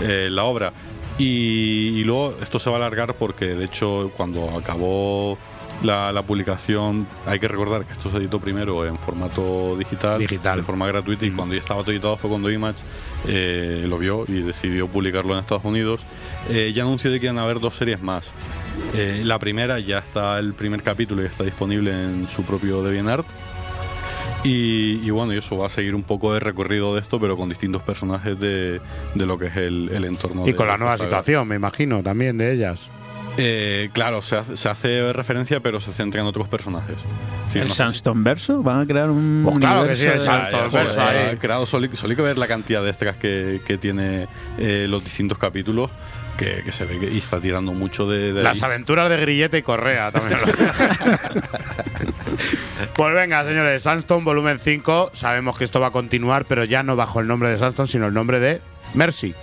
[0.00, 0.72] eh, la obra.
[1.18, 5.36] Y, y luego esto se va a alargar porque, de hecho, cuando acabó
[5.82, 10.58] la, la publicación, hay que recordar que esto se editó primero en formato digital, Digital.
[10.58, 12.78] de forma gratuita, y cuando ya estaba todo editado fue cuando Image
[13.28, 16.00] eh, lo vio y decidió publicarlo en Estados Unidos.
[16.50, 18.32] Eh, ya anunció de que iban a haber dos series más.
[18.94, 23.26] Eh, la primera ya está el primer capítulo y está disponible en su propio DeviantArt.
[24.42, 27.36] Y, y bueno, y eso va a seguir un poco de recorrido de esto, pero
[27.36, 28.80] con distintos personajes de,
[29.14, 30.44] de lo que es el, el entorno.
[30.48, 31.10] Y de con la nueva saga.
[31.10, 32.88] situación, me imagino, también de ellas.
[33.36, 36.96] Eh, claro, se hace, se hace referencia, pero se centra en otros personajes.
[37.48, 38.62] Sí, ¿El no Sandstorm verso?
[38.62, 39.42] ¿Van a crear un.
[39.44, 43.16] Pues claro que sí, el ya, verso ha creado que ver la cantidad de extras
[43.16, 44.28] que, que tiene
[44.58, 45.90] eh, los distintos capítulos
[46.36, 48.66] que, que se ve que y está tirando mucho de, de Las ahí.
[48.66, 50.38] aventuras de Grillete y Correa también.
[52.94, 55.10] pues venga, señores, Sandstone volumen 5.
[55.12, 58.06] Sabemos que esto va a continuar, pero ya no bajo el nombre de Sandstone, sino
[58.06, 58.60] el nombre de
[58.94, 59.34] Mercy.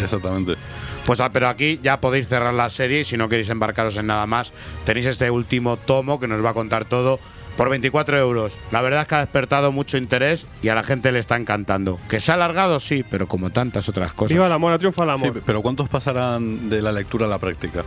[0.00, 0.56] Exactamente.
[1.04, 4.06] Pues ah, pero aquí ya podéis cerrar la serie y si no queréis embarcaros en
[4.06, 4.52] nada más,
[4.84, 7.18] tenéis este último tomo que nos va a contar todo
[7.56, 8.58] por 24 euros.
[8.70, 11.98] La verdad es que ha despertado mucho interés y a la gente le está encantando.
[12.08, 14.32] Que se ha alargado, sí, pero como tantas otras cosas.
[14.32, 15.42] Viva el amor, triunfa el Sí, amor.
[15.44, 17.84] pero ¿cuántos pasarán de la lectura a la práctica?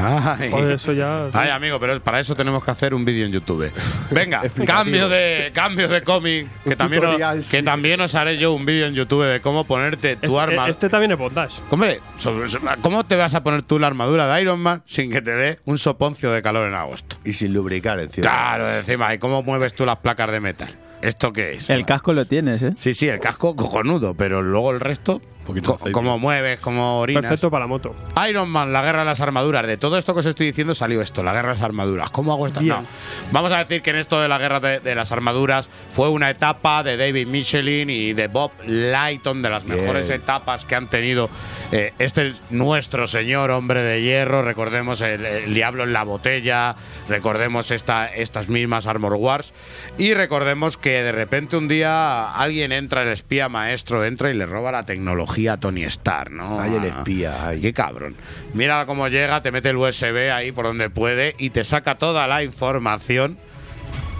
[0.00, 0.50] Ay.
[0.50, 1.28] Joder, eso ya.
[1.32, 3.70] Ay, amigo, pero para eso tenemos que hacer un vídeo en YouTube.
[4.10, 8.66] Venga, cambio de cambio de cómic, que también, os, que también os haré yo un
[8.66, 10.68] vídeo en YouTube de cómo ponerte tu este, arma.
[10.68, 11.60] este también es bondage.
[11.70, 15.10] Hombre, sobre- sobre- ¿cómo te vas a poner tú la armadura de Iron Man sin
[15.10, 17.16] que te dé un soponcio de calor en agosto?
[17.24, 18.28] Y sin lubricar encima.
[18.28, 20.68] Claro, encima, ¿y cómo mueves tú las placas de metal?
[21.02, 21.68] ¿Esto qué es?
[21.70, 22.72] El casco lo tienes, ¿eh?
[22.76, 25.20] Sí, sí, el casco cojonudo, pero luego el resto,
[25.62, 27.22] co- cómo mueves, cómo orinas.
[27.22, 27.94] Perfecto para la moto.
[28.28, 29.66] Iron Man, la guerra de las armaduras.
[29.66, 32.10] De todo esto que os estoy diciendo salió esto, la guerra de las armaduras.
[32.10, 32.60] ¿Cómo hago esta?
[32.60, 32.84] No.
[33.32, 36.30] Vamos a decir que en esto de la guerra de, de las armaduras fue una
[36.30, 39.78] etapa de David Michelin y de Bob Lighton, de las Bien.
[39.78, 41.28] mejores etapas que han tenido
[41.72, 44.42] eh, este es nuestro señor hombre de hierro.
[44.42, 46.74] Recordemos el, el diablo en la botella,
[47.08, 49.52] recordemos esta, estas mismas Armor Wars
[49.98, 54.46] y recordemos que de repente un día alguien entra, el espía maestro entra y le
[54.46, 56.58] roba la tecnología a Tony Stark, ¿no?
[56.60, 56.86] Ay, el Ah.
[56.86, 57.60] espía, ay.
[57.60, 58.16] Qué cabrón.
[58.54, 62.26] Mira cómo llega, te mete el USB ahí por donde puede y te saca toda
[62.26, 63.36] la información.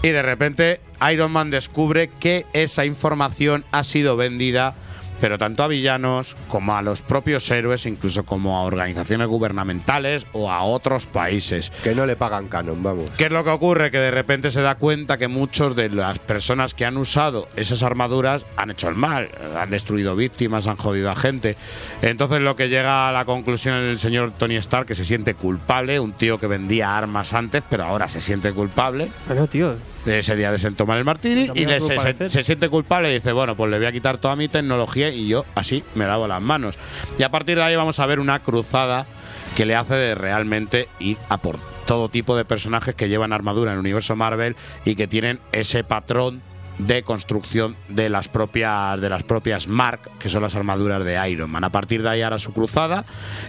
[0.03, 0.81] Y de repente
[1.11, 4.75] Iron Man descubre que esa información ha sido vendida,
[5.21, 10.51] pero tanto a villanos como a los propios héroes, incluso como a organizaciones gubernamentales o
[10.51, 11.71] a otros países.
[11.83, 13.11] Que no le pagan canon, vamos.
[13.17, 13.91] ¿Qué es lo que ocurre?
[13.91, 17.83] Que de repente se da cuenta que muchos de las personas que han usado esas
[17.83, 21.57] armaduras han hecho el mal, han destruido víctimas, han jodido a gente.
[22.03, 26.01] Entonces lo que llega a la conclusión el señor Tony Stark, que se siente culpable,
[26.01, 29.09] un tío que vendía armas antes, pero ahora se siente culpable.
[29.27, 29.75] Bueno, tío.
[30.07, 33.57] Ese día de se toma el martini y se, se siente culpable y dice, bueno,
[33.57, 36.79] pues le voy a quitar toda mi tecnología y yo así me lavo las manos.
[37.19, 39.07] Y a partir de ahí vamos a ver una cruzada
[39.55, 43.71] que le hace de realmente ir a por todo tipo de personajes que llevan armadura
[43.71, 46.43] en el universo Marvel y que tienen ese patrón
[46.79, 51.51] de construcción de las propias de las propias Mark, que son las armaduras de Iron
[51.51, 51.65] Man.
[51.65, 53.05] A partir de ahí hará su cruzada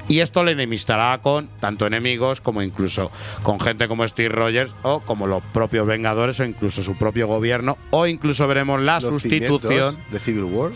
[0.08, 3.12] y esto le enemistará con tanto enemigos como incluso
[3.44, 7.78] con gente como Steve Rogers o como los propios Vengadores o incluso su propio gobierno
[7.92, 10.72] o incluso veremos la Los sustitución de Civil War.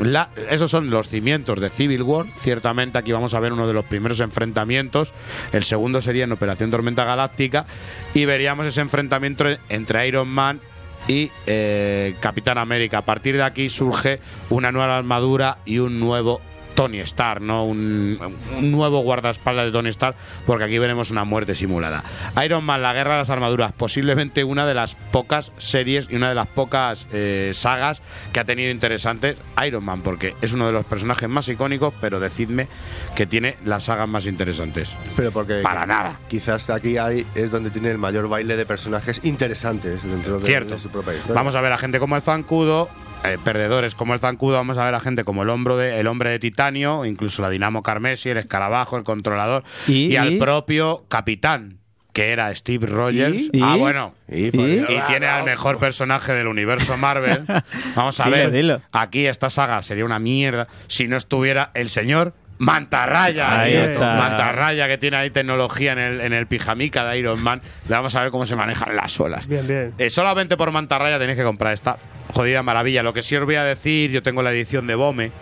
[0.00, 2.26] La- esos son los cimientos de Civil War.
[2.36, 5.14] Ciertamente aquí vamos a ver uno de los primeros enfrentamientos.
[5.52, 7.66] El segundo sería en Operación Tormenta Galáctica.
[8.14, 10.60] Y veríamos ese enfrentamiento entre Iron Man
[11.08, 12.98] y eh, Capitán América.
[12.98, 14.20] A partir de aquí surge
[14.50, 16.40] una nueva armadura y un nuevo
[16.74, 17.64] Tony Stark, ¿no?
[17.64, 18.18] Un,
[18.58, 20.16] un nuevo guardaespaldas de Tony Stark,
[20.46, 22.02] porque aquí veremos una muerte simulada.
[22.44, 26.28] Iron Man, la guerra de las armaduras, posiblemente una de las pocas series y una
[26.28, 29.36] de las pocas eh, sagas que ha tenido interesantes
[29.66, 32.68] Iron Man, porque es uno de los personajes más icónicos, pero decidme
[33.14, 34.94] que tiene las sagas más interesantes.
[35.16, 36.18] Pero porque Para nada.
[36.28, 40.70] quizás aquí hay, es donde tiene el mayor baile de personajes interesantes dentro de, Cierto.
[40.74, 41.34] de su propia historia.
[41.34, 42.88] Vamos a ver a gente como el Zancudo,
[43.24, 46.06] eh, perdedores como el Zancudo, vamos a ver a gente como el, hombro de, el
[46.06, 51.04] hombre de titanio, incluso la Dinamo Carmesi, el escarabajo, el controlador, Y- y, al propio
[51.08, 51.78] capitán,
[52.12, 53.48] que era Steve Rogers.
[53.52, 53.62] ¿Y?
[53.62, 54.14] Ah, bueno.
[54.28, 54.84] Y, ¿Y?
[54.88, 57.44] Y tiene al mejor personaje del universo Marvel.
[57.96, 58.50] Vamos a Dilo, ver.
[58.50, 58.80] dilo.
[58.92, 63.60] Aquí esta saga sería una mierda si no estuviera el señor Mantarraya.
[63.60, 64.14] Ahí está.
[64.14, 67.60] Mantarraya que tiene ahí tecnología en el, en el pijamica de Iron Man.
[67.88, 69.48] Le vamos a ver cómo se manejan las olas.
[69.48, 69.92] Bien, bien.
[69.98, 71.96] Eh, solamente por Mantarraya tenéis que comprar esta
[72.32, 73.02] jodida maravilla.
[73.02, 75.32] Lo que sí os voy a decir, yo tengo la edición de Bome.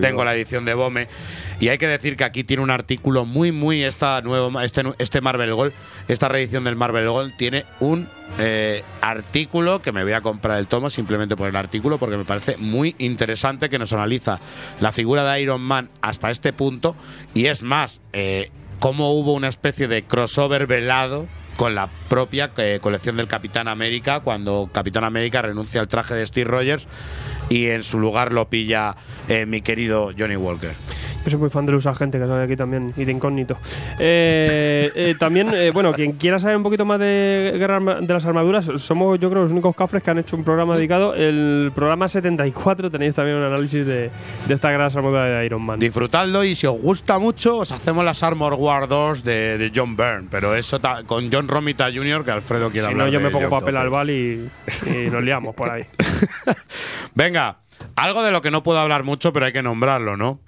[0.00, 1.08] Tengo la edición de Bome.
[1.58, 3.84] Y hay que decir que aquí tiene un artículo muy, muy.
[3.84, 5.72] Esta nuevo, este, este Marvel Gold,
[6.08, 8.08] esta reedición del Marvel Gold, tiene un
[8.38, 12.24] eh, artículo que me voy a comprar el tomo simplemente por el artículo, porque me
[12.24, 14.38] parece muy interesante que nos analiza
[14.80, 16.96] la figura de Iron Man hasta este punto.
[17.34, 22.78] Y es más, eh, cómo hubo una especie de crossover velado con la propia eh,
[22.82, 26.86] colección del Capitán América, cuando Capitán América renuncia al traje de Steve Rogers
[27.48, 28.94] y en su lugar lo pilla
[29.28, 30.72] eh, mi querido Johnny Walker.
[31.24, 33.58] Yo soy muy fan de los agentes que sale aquí también y de incógnito.
[33.98, 38.24] Eh, eh, también, eh, bueno, quien quiera saber un poquito más de Guerra de las
[38.24, 41.14] Armaduras, somos yo creo los únicos cafres que han hecho un programa dedicado.
[41.14, 44.10] El programa 74 tenéis también un análisis de,
[44.48, 45.78] de esta las Armaduras de Iron Man.
[45.78, 49.96] Disfrutadlo y si os gusta mucho, os hacemos las Armor War 2 de, de John
[49.96, 51.90] Byrne, pero eso ta- con John Romita
[52.24, 54.50] Que Alfredo quiere Si hablar no, yo me pongo papel al bal y,
[54.86, 55.84] y nos liamos por ahí.
[57.14, 57.58] Venga,
[57.96, 60.40] algo de lo que no puedo hablar mucho, pero hay que nombrarlo, ¿no?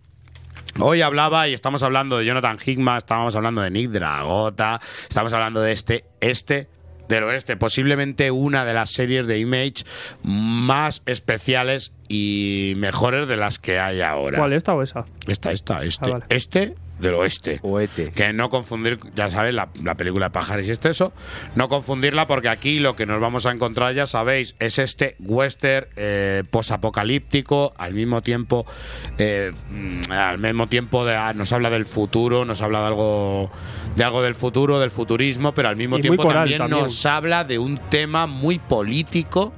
[0.78, 5.60] Hoy hablaba y estamos hablando de Jonathan Hickman, estábamos hablando de Nick Dragota, estamos hablando
[5.60, 6.68] de este, este
[7.08, 9.84] del oeste, posiblemente una de las series de Image
[10.22, 14.38] más especiales y mejores de las que hay ahora.
[14.38, 15.04] ¿Cuál, esta o esa?
[15.26, 16.24] Esta, esta, este, Ah, vale.
[16.30, 17.58] este del oeste.
[17.62, 18.12] Oete.
[18.12, 21.12] Que no confundir, ya sabéis, la, la película de Pájaros y Exceso,
[21.54, 25.86] no confundirla porque aquí lo que nos vamos a encontrar, ya sabéis, es este western
[25.96, 28.64] eh, posapocalíptico, al mismo tiempo,
[29.18, 29.50] eh,
[30.10, 33.50] al mismo tiempo de, ah, nos habla del futuro, nos habla de algo,
[33.96, 36.82] de algo del futuro, del futurismo, pero al mismo Y tiempo coral también, también.
[36.82, 39.52] nos habla de un tema muy político.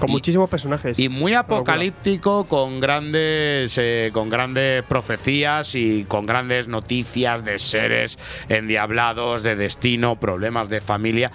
[0.00, 0.98] Con y- muchísimos personajes.
[0.98, 8.18] y muy apocalíptico con grandes eh, con grandes profecías y con grandes noticias de seres
[8.48, 11.30] endiablados de destino problemas de familia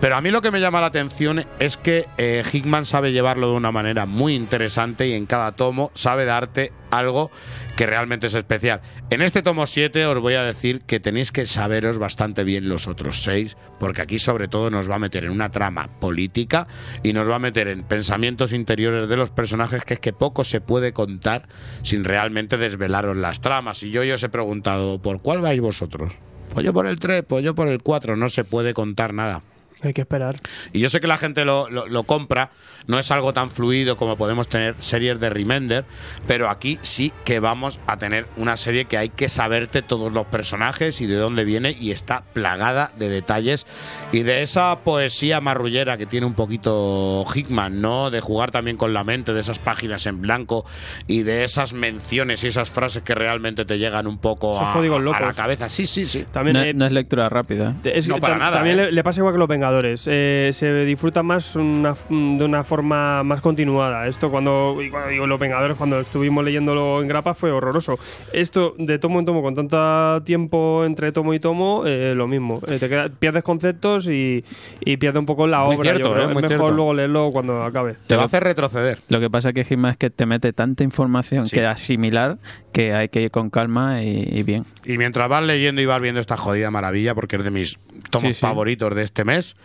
[0.00, 3.48] pero a mí lo que me llama la atención es que eh, Hickman sabe llevarlo
[3.50, 7.30] de una manera muy interesante y en cada tomo sabe darte algo
[7.76, 8.80] que realmente es especial.
[9.10, 12.86] En este tomo 7 os voy a decir que tenéis que saberos bastante bien los
[12.86, 16.66] otros 6, porque aquí sobre todo nos va a meter en una trama política
[17.02, 20.44] y nos va a meter en pensamientos interiores de los personajes que es que poco
[20.44, 21.48] se puede contar
[21.82, 23.82] sin realmente desvelaros las tramas.
[23.82, 26.12] Y yo, os he preguntado, ¿por cuál vais vosotros?
[26.52, 29.42] Pues yo por el 3, pues yo por el 4, no se puede contar nada.
[29.84, 30.36] Hay que esperar.
[30.72, 32.50] Y yo sé que la gente lo, lo- lo compra,
[32.86, 35.84] no es algo tan fluido como podemos tener series de Remender,
[36.26, 40.26] pero aquí sí que vamos a tener una serie que hay que saberte todos los
[40.26, 43.66] personajes y de dónde viene y está plagada de detalles
[44.12, 48.10] y de esa poesía marrullera que tiene un poquito Hickman, ¿no?
[48.10, 50.64] De jugar también con la mente, de esas páginas en blanco
[51.06, 55.20] y de esas menciones y esas frases que realmente te llegan un poco a, a
[55.20, 55.68] la cabeza.
[55.68, 56.24] Sí, sí, sí.
[56.30, 57.74] También No, eh, no es lectura rápida.
[57.84, 58.84] Es- No, para nada, También ¿eh?
[58.86, 59.73] le, le pasa igual que los Vengadores.
[59.82, 64.06] Eh, se disfruta más una f- de una forma más continuada.
[64.06, 67.98] Esto cuando, y cuando digo los Vengadores, cuando estuvimos leyéndolo en grapa fue horroroso.
[68.32, 72.60] Esto de tomo en tomo, con tanto tiempo entre tomo y tomo, eh, lo mismo.
[72.68, 74.44] Eh, te queda- pierdes conceptos y,
[74.80, 75.90] y pierdes un poco la Muy obra.
[75.90, 76.24] cierto, Yo creo.
[76.30, 76.70] eh, muy es mejor cierto.
[76.76, 77.96] luego leerlo cuando acabe.
[78.06, 78.98] Te va a hacer retroceder.
[79.08, 81.56] Lo que pasa que Hickman es que te mete tanta información Sí.
[81.56, 82.38] que asimilar
[82.72, 84.64] que hay que ir con calma y, y bien.
[84.84, 87.78] Y mientras vas leyendo y vas viendo esta jodida maravilla, porque es de mis
[88.10, 88.40] tomos Sí, sí.
[88.40, 89.56] favoritos de este mes,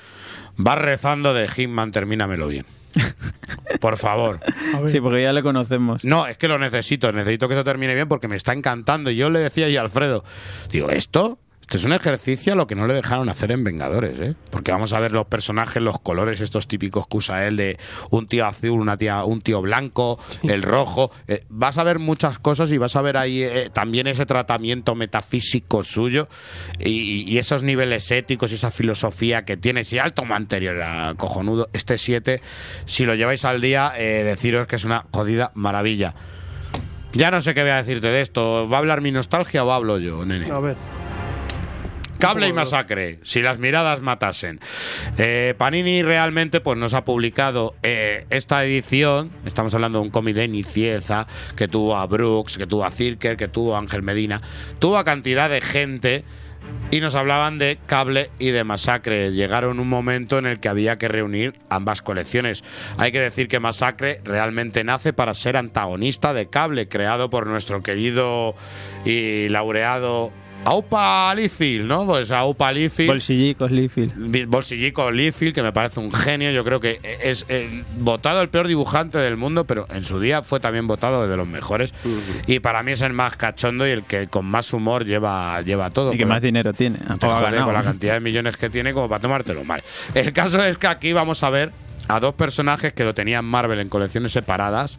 [0.57, 2.65] vas rezando de Hitman, termínamelo bien.
[3.79, 4.39] Por favor.
[4.87, 6.03] Sí, porque ya le conocemos.
[6.03, 9.11] No, es que lo necesito, necesito que esto termine bien porque me está encantando.
[9.11, 10.23] Y yo le decía ahí a Alfredo,
[10.71, 11.39] digo, ¿esto?
[11.69, 14.33] Esto es un ejercicio a lo que no le dejaron hacer en Vengadores, ¿eh?
[14.49, 17.77] Porque vamos a ver los personajes, los colores estos típicos que usa él de
[18.09, 21.11] un tío azul, una tía, un tío blanco, el rojo.
[21.27, 24.95] Eh, vas a ver muchas cosas y vas a ver ahí eh, también ese tratamiento
[24.95, 26.27] metafísico suyo
[26.79, 29.83] y, y esos niveles éticos y esa filosofía que tiene.
[29.83, 32.41] Si ya el tomo anterior era cojonudo, este 7,
[32.85, 36.15] si lo lleváis al día, eh, deciros que es una jodida maravilla.
[37.13, 38.67] Ya no sé qué voy a decirte de esto.
[38.67, 40.49] ¿Va a hablar mi nostalgia o hablo yo, nene?
[40.49, 40.75] A ver.
[42.19, 44.59] Cable y masacre, si las miradas matasen.
[45.17, 50.35] Eh, Panini realmente pues nos ha publicado eh, esta edición, estamos hablando de un cómic
[50.35, 54.41] de Nicieza, que tuvo a Brooks, que tuvo a Cirker, que tuvo a Ángel Medina,
[54.79, 56.25] tuvo a cantidad de gente
[56.91, 59.31] y nos hablaban de Cable y de Masacre.
[59.31, 62.65] Llegaron un momento en el que había que reunir ambas colecciones.
[62.97, 67.81] Hay que decir que Masacre realmente nace para ser antagonista de Cable, creado por nuestro
[67.81, 68.55] querido
[69.05, 70.33] y laureado
[70.65, 72.05] Aupa Liefeld, ¿no?
[72.05, 73.09] Pues Aupa Liefeld.
[73.09, 74.47] Bolsillicos, Liefeld.
[74.47, 76.51] Bolsillico Liefeld, que me parece un genio.
[76.51, 80.41] Yo creo que es eh, votado el peor dibujante del mundo, pero en su día
[80.41, 81.93] fue también votado de los mejores.
[82.45, 85.89] Y para mí es el más cachondo y el que con más humor lleva, lleva
[85.89, 86.13] todo.
[86.13, 86.99] Y que más dinero tiene.
[87.21, 89.81] Joder, con la cantidad de millones que tiene como para tomártelo mal.
[90.13, 91.71] El caso es que aquí vamos a ver
[92.07, 94.97] a dos personajes que lo tenían Marvel en colecciones separadas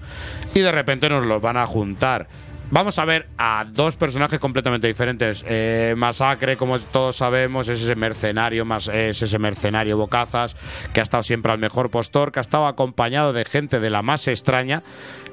[0.54, 2.28] y de repente nos los van a juntar.
[2.72, 5.44] Vamos a ver a dos personajes completamente diferentes.
[5.48, 10.54] Eh, Masacre, como todos sabemos, es ese mercenario, es ese mercenario Bocazas,
[10.92, 14.02] que ha estado siempre al mejor postor, que ha estado acompañado de gente de la
[14.02, 14.84] más extraña.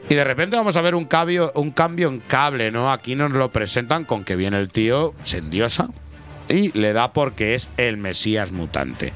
[0.10, 2.92] Y de repente vamos a ver un cambio, un cambio en cable, ¿no?
[2.92, 5.90] Aquí nos lo presentan con que viene el tío, se endiosa,
[6.50, 9.14] y le da porque es el Mesías mutante.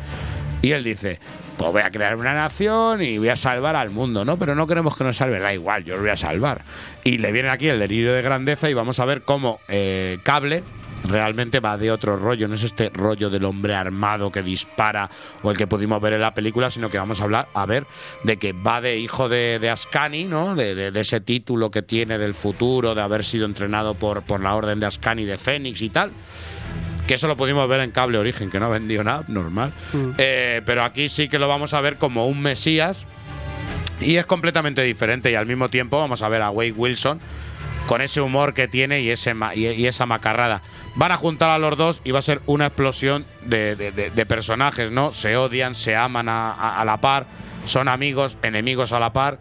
[0.62, 1.20] Y él dice,
[1.62, 4.38] pues voy a crear una nación y voy a salvar al mundo, ¿no?
[4.38, 6.64] Pero no queremos que nos salve, da igual, yo lo voy a salvar.
[7.04, 10.64] Y le viene aquí el delirio de grandeza y vamos a ver cómo eh, Cable
[11.08, 15.10] realmente va de otro rollo, no es este rollo del hombre armado que dispara
[15.44, 17.86] o el que pudimos ver en la película, sino que vamos a hablar, a ver,
[18.24, 20.56] de que va de hijo de, Ascani, ¿no?
[20.56, 24.42] De, de- de ese título que tiene del futuro, de haber sido entrenado por, por
[24.42, 26.12] la orden de Ascani de Fénix y tal.
[27.12, 29.74] Que eso lo pudimos ver en Cable Origen, que no ha vendido nada, normal.
[30.18, 33.06] Eh, pero aquí sí que lo vamos a ver como un Mesías.
[34.00, 35.30] Y es completamente diferente.
[35.30, 37.20] Y al mismo tiempo vamos a ver a Wade Wilson
[37.86, 40.62] con ese humor que tiene y, ese ma- y, y esa macarrada.
[40.96, 44.10] Van a juntar a los dos y va a ser una explosión de, de- de-
[44.12, 45.12] de personajes, ¿no?
[45.12, 47.26] Se odian, se aman a, a- a la par,
[47.66, 49.38] son amigos, enemigos a la par.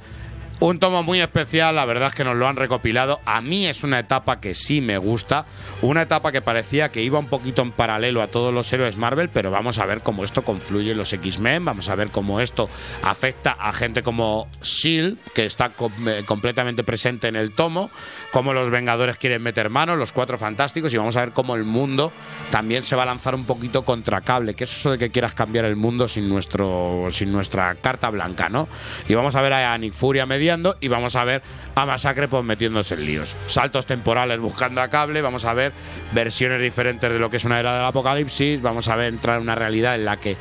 [0.62, 3.18] Un tomo muy especial, la verdad es que nos lo han recopilado.
[3.24, 5.46] A mí es una etapa que sí me gusta,
[5.80, 9.30] una etapa que parecía que iba un poquito en paralelo a todos los héroes Marvel,
[9.30, 12.68] pero vamos a ver cómo esto confluye en los X-Men, vamos a ver cómo esto
[13.02, 15.72] afecta a gente como Shield, que está
[16.06, 17.90] eh, completamente presente en el tomo,
[18.30, 21.64] cómo los Vengadores quieren meter mano, los Cuatro Fantásticos, y vamos a ver cómo el
[21.64, 22.12] mundo
[22.50, 25.32] también se va a lanzar un poquito contra cable, que es eso de que quieras
[25.32, 28.68] cambiar el mundo sin nuestro sin nuestra carta blanca, ¿no?
[29.08, 30.26] Y vamos a ver a Nick Furia
[30.80, 31.42] y vamos a ver
[31.74, 33.36] a Masacre pues metiéndose en líos.
[33.46, 35.72] Saltos temporales buscando a cable, vamos a ver
[36.12, 39.42] versiones diferentes de lo que es una era del apocalipsis, vamos a ver entrar en
[39.42, 40.36] una realidad en la que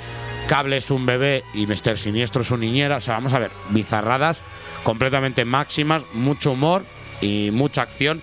[0.47, 1.97] Cable es un bebé y Mr.
[1.97, 4.41] Siniestro es un niñera, o sea, vamos a ver bizarradas
[4.83, 6.83] completamente máximas, mucho humor
[7.21, 8.21] y mucha acción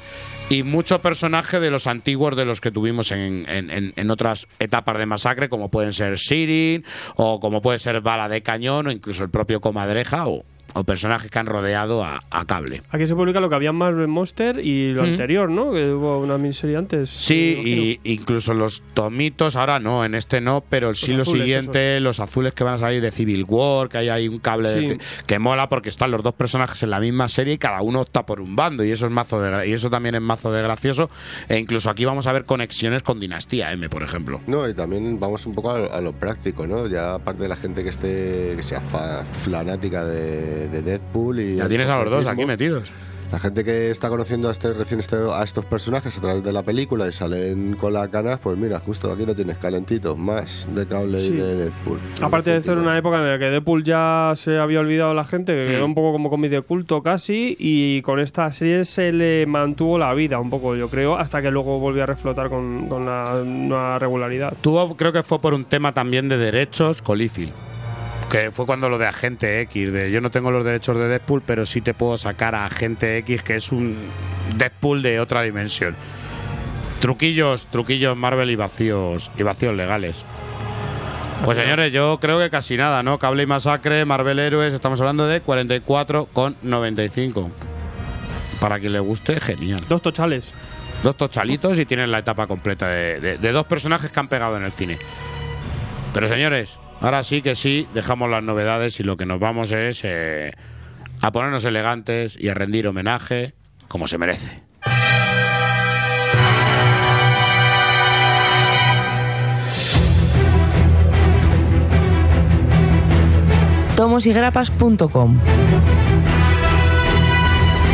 [0.48, 4.46] y mucho personaje de los antiguos de los que tuvimos en, en- en- en otras
[4.60, 6.84] etapas de masacre, como pueden ser Sirin,
[7.16, 10.44] o como puede ser Bala de Cañón, o incluso el propio Comadreja, o,
[10.78, 12.82] o personajes que han rodeado a, a Cable.
[12.90, 15.06] Aquí se publica lo que había en Marvel Monster y lo Mm.
[15.06, 15.66] anterior, ¿no?
[15.66, 17.08] Que hubo una miniserie antes.
[17.10, 22.00] Sí, y incluso los tomitos, ahora no, en este no, pero sí lo azules, siguiente,
[22.00, 24.88] los azules que van a salir de Civil War, que hay ahí un cable de
[24.94, 24.98] Sí.
[25.26, 28.26] que mola porque están los dos personajes en la misma serie y cada uno opta
[28.26, 31.08] por un bando y eso es mazo de y eso también es mazo de gracioso
[31.48, 34.40] e incluso aquí vamos a ver conexiones con Dinastía M, por ejemplo.
[34.46, 36.86] No, y también vamos un poco a, a lo práctico, ¿no?
[36.86, 41.56] Ya aparte de la gente que esté que sea fa- fanática de, de Deadpool y
[41.56, 42.88] Ya tienes a los dos aquí metidos.
[43.32, 46.52] La gente que está conociendo a este recién este- a estos personajes a través de
[46.52, 50.68] la película y salen con las ganas, pues mira, justo aquí lo tienes calentito, más
[50.72, 51.32] de cable Sí.
[51.34, 51.98] y de Deadpool.
[52.22, 55.24] Aparte de esto era una época en la que Deadpool ya se había olvidado la
[55.24, 55.70] gente, que Hmm.
[55.72, 59.98] quedó un poco como cómic de culto casi, y con esta serie se le mantuvo
[59.98, 63.42] la vida un poco, yo creo, hasta que luego volvió a reflotar con, con la
[63.44, 64.54] nueva regularidad.
[64.60, 67.50] Tuvo, creo que fue por un tema también de derechos con Liefeld,
[68.30, 71.42] Que fue cuando lo de Agente X, de yo no tengo los derechos de Deadpool,
[71.46, 73.96] pero sí te puedo sacar a Agente X, que es un
[74.56, 75.94] Deadpool de otra dimensión.
[77.00, 80.24] Truquillos, truquillos Marvel y vacíos, y vacíos legales.
[81.44, 83.18] Pues señores, yo creo que casi nada, ¿no?
[83.18, 87.50] Cable y Masacre, Marvel Héroes, estamos hablando de 44,95.
[88.60, 89.80] Para quien le guste, genial.
[89.88, 90.52] Dos tochales.
[91.02, 94.56] Dos tochalitos y tienen la etapa completa de, de- de dos personajes que han pegado
[94.56, 94.96] en el cine.
[96.14, 100.00] Pero señores, ahora sí que sí, dejamos las novedades y lo que nos vamos es
[100.04, 100.52] eh,
[101.20, 103.54] a ponernos elegantes y a rendir homenaje
[103.88, 104.66] como se merece.
[113.96, 115.38] tomosygrapas.com.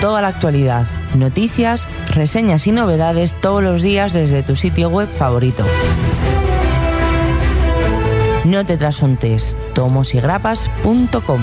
[0.00, 5.64] Toda la actualidad, noticias, reseñas y novedades todos los días desde tu sitio web favorito.
[8.44, 11.40] No te trasuntes, tomosygrapas.com.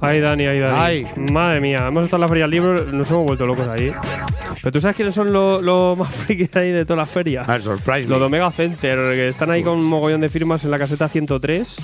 [0.00, 0.76] Ay, Dani, ay, Dani.
[0.78, 1.06] Ay.
[1.32, 3.92] Madre mía, hemos estado en la feria del libro, nos hemos vuelto locos ahí.
[4.62, 7.44] Pero tú sabes quiénes son los los más frikis ahí de toda la feria.
[7.60, 8.26] Surprise Los de me.
[8.26, 11.76] Omega Center, que están ahí con un mogollón de firmas en la caseta 103.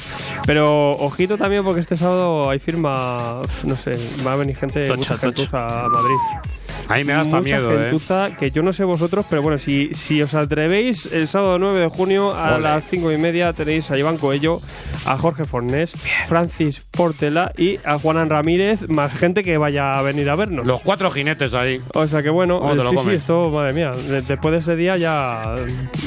[0.46, 3.92] Pero ojito también porque este sábado hay firma, no sé,
[4.26, 5.84] va a venir gente, Tocha, mucha tocha.
[5.84, 6.50] a Madrid.
[6.88, 7.78] A mí me da hasta mucha miedo, ¿eh?
[7.82, 11.80] gentuza, que yo no sé vosotros, pero bueno, si, si os atrevéis, el sábado 9
[11.80, 12.62] de junio a Ole.
[12.62, 14.60] las 5 y media tenéis a Iván Coello,
[15.06, 15.94] a Jorge Fornés,
[16.28, 20.66] Francis Portela y a Juanan Ramírez, más gente que vaya a venir a vernos.
[20.66, 21.80] Los cuatro jinetes ahí.
[21.94, 23.14] O sea que bueno, ¿Cómo te eh, sí, sí, comes?
[23.16, 25.54] esto, madre mía, de- después de ese día ya,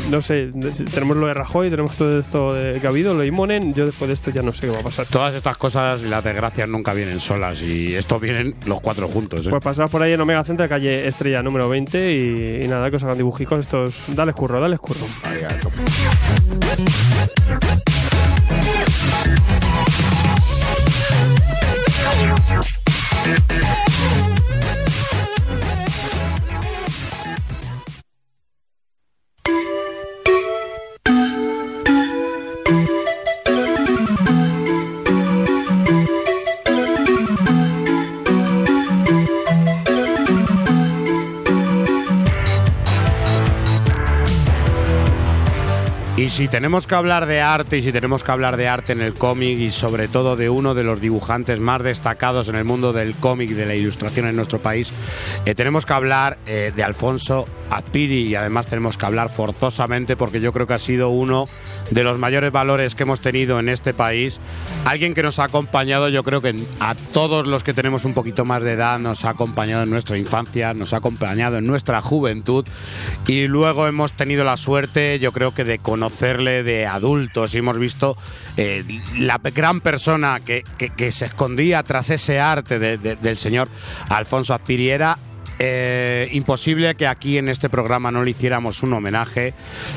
[0.09, 0.51] no sé,
[0.93, 3.85] tenemos lo de Rajoy, tenemos todo esto de, que ha habido, lo de Imonen, yo
[3.85, 5.05] después de esto ya no sé qué va a pasar.
[5.07, 9.45] Todas estas cosas y las desgracias nunca vienen solas y estos vienen los cuatro juntos,
[9.47, 9.49] ¿eh?
[9.49, 12.63] Pues pasad por ahí en Omega Alcántara, calle Estrella número 20.
[12.63, 14.03] Y, nada, que os hagan dibujicos estos.
[14.15, 15.05] Dale curro, dale curro.
[46.37, 49.15] Si tenemos que hablar de arte y si tenemos que hablar de arte en el
[49.15, 53.15] cómic y sobre todo de uno de los dibujantes más destacados en el mundo del
[53.15, 54.93] cómic de la ilustración en nuestro país,
[55.45, 60.39] eh, tenemos que hablar eh, de Alfonso Azpiri y además tenemos que hablar forzosamente porque
[60.39, 61.49] yo creo que ha sido uno
[61.89, 64.39] de los mayores valores que hemos tenido en este país.
[64.85, 68.45] Alguien que nos ha acompañado, yo creo que a todos los que tenemos un poquito
[68.45, 72.63] más de edad, nos ha acompañado en nuestra infancia, nos ha acompañado en nuestra juventud
[73.25, 77.79] y luego hemos tenido la suerte, yo creo que de conocer de adultos y hemos
[77.79, 78.17] visto
[78.57, 78.83] eh,
[79.17, 83.69] la gran persona que, que, se escondía tras ese arte del señor
[84.09, 85.17] Alfonso Azpiriera
[85.59, 89.53] eh, imposible que aquí en este programa no le hiciéramos un homenaje.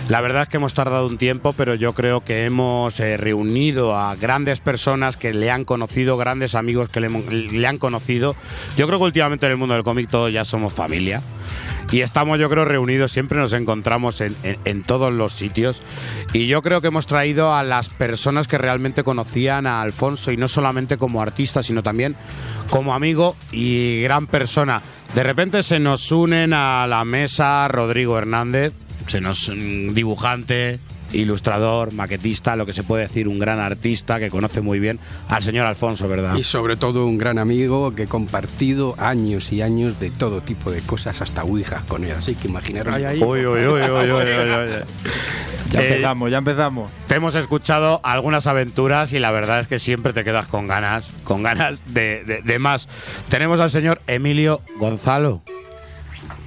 [0.08, 3.96] La verdad es que hemos tardado un tiempo, pero yo creo que hemos eh, reunido
[3.96, 8.34] a grandes personas que le han conocido, grandes amigos que le, han conocido.
[8.76, 11.22] Yo creo que últimamente en el mundo del cómic todos ya somos familia.
[11.92, 15.82] Y estamos, yo creo, reunidos, siempre nos encontramos en, en, todos los sitios.
[16.32, 20.36] Y yo creo que hemos traído a las personas que realmente conocían a Alfonso, y
[20.36, 22.16] no solamente como artista, sino también
[22.70, 24.82] como amigo y gran persona.
[25.14, 28.72] De repente se nos unen a la mesa Rodrigo Hernández,
[29.06, 30.78] se nos mm, dibujante,
[31.12, 35.42] ilustrador, maquetista, lo que se puede decir, un gran artista que conoce muy bien al
[35.42, 36.36] señor Alfonso, ¿verdad?
[36.36, 40.70] Y sobre todo un gran amigo que he compartido años y años de todo tipo
[40.70, 42.12] de cosas, hasta Ouija con él.
[42.18, 42.94] Así que imaginaros.
[42.94, 44.84] Uy, uy, uy, uy, uy, uy,
[45.70, 46.90] Ya empezamos, ya empezamos.
[47.06, 51.10] Te hemos escuchado algunas aventuras y la verdad es que siempre te quedas con ganas,
[51.24, 52.88] con ganas de, de más.
[53.28, 55.42] Tenemos al señor Emilio Gonzalo.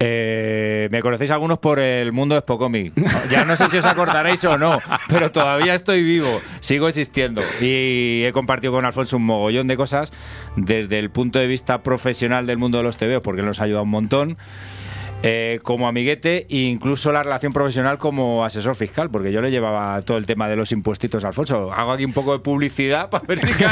[0.06, 2.94] Eh, me conocéis algunos por el mundo de Spocomic.
[3.32, 7.42] Ya no sé si os acordaréis o no, pero todavía estoy vivo, sigo existiendo.
[7.62, 10.12] Y he compartido con Alfonso un mogollón de cosas
[10.58, 13.84] desde el punto de vista profesional del mundo de los TVO, porque nos ha ayudado
[13.84, 14.38] un montón.
[15.26, 20.02] Eh, como amiguete e incluso la relación profesional como asesor fiscal, porque yo le llevaba
[20.02, 21.72] todo el tema de los impuestitos a Alfonso.
[21.72, 23.54] Hago aquí un poco de publicidad para ver si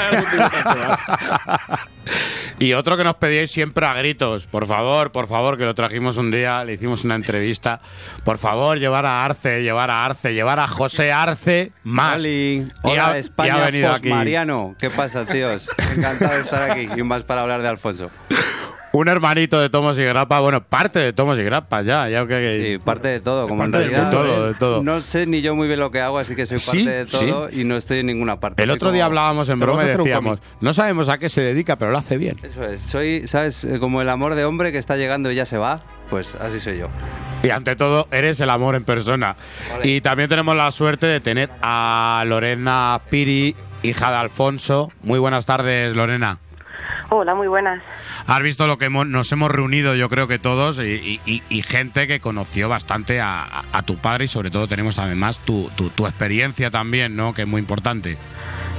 [2.60, 6.16] Y otro que nos pedíais siempre a gritos, por favor, por favor, que lo trajimos
[6.16, 7.82] un día, le hicimos una entrevista,
[8.24, 12.24] por favor, llevar a Arce, llevar a Arce, llevar a José Arce más.
[12.84, 15.68] Hola, España, venido Mariano, ¿qué pasa, tíos?
[15.98, 18.10] Encantado de estar aquí y más para hablar de Alfonso
[18.94, 22.78] un hermanito de Tomos y Grapa, bueno, parte de Tomos y Grapa ya, ya que,
[22.78, 24.84] Sí, parte de todo, como en realidad, de todo, de todo.
[24.84, 27.50] No sé ni yo muy bien lo que hago, así que soy parte de todo
[27.50, 28.62] y no estoy en ninguna parte.
[28.62, 31.92] El otro día hablábamos en broma y decíamos, no sabemos a qué se dedica, pero
[31.92, 32.38] lo hace bien.
[32.44, 33.68] Eso es, soy, ¿sabes?
[33.80, 36.80] Como el amor de hombre que está llegando y ya se va, pues así soy
[36.80, 36.88] yo.
[37.44, 39.36] Y ante todo, eres el amor en persona.
[39.84, 44.92] Y también tenemos la suerte de tener a Lorena Piri, hija de Alfonso.
[45.02, 46.40] Muy buenas tardes, Lorena.
[47.14, 47.84] Hola, muy buenas.
[48.26, 51.20] Has visto lo que nos hemos reunido, yo creo que todos, y,
[51.62, 56.70] gente que conoció bastante a, tu padre y sobre todo tenemos además tu, tu, experiencia
[56.70, 57.34] también, ¿no?
[57.34, 58.18] Que es muy importante.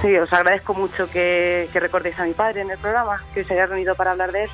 [0.01, 3.67] Sí, os agradezco mucho que, recordéis a mi padre en el programa, que se haya
[3.67, 4.51] reunido para hablar de él.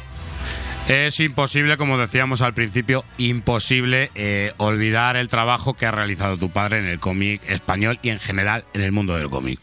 [0.88, 6.50] Es imposible, como decíamos al principio, imposible eh, olvidar el trabajo que ha realizado tu
[6.50, 9.60] padre en el cómic español y en general en el mundo del cómic.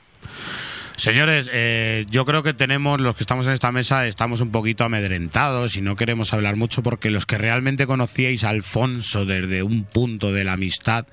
[0.97, 4.85] Señores, eh, yo creo que tenemos, los que estamos en esta mesa, estamos un poquito
[4.85, 9.83] amedrentados y no queremos hablar mucho porque los que realmente conocíais a Alfonso desde un
[9.83, 11.05] punto de la amistad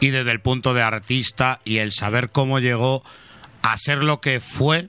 [0.00, 3.04] y desde el punto de artista y el saber cómo llegó
[3.62, 4.88] a ser lo que fue,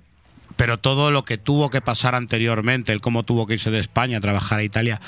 [0.56, 4.18] pero todo lo que tuvo que pasar anteriormente, el cómo tuvo que irse de España
[4.18, 5.02] a trabajar a Italia,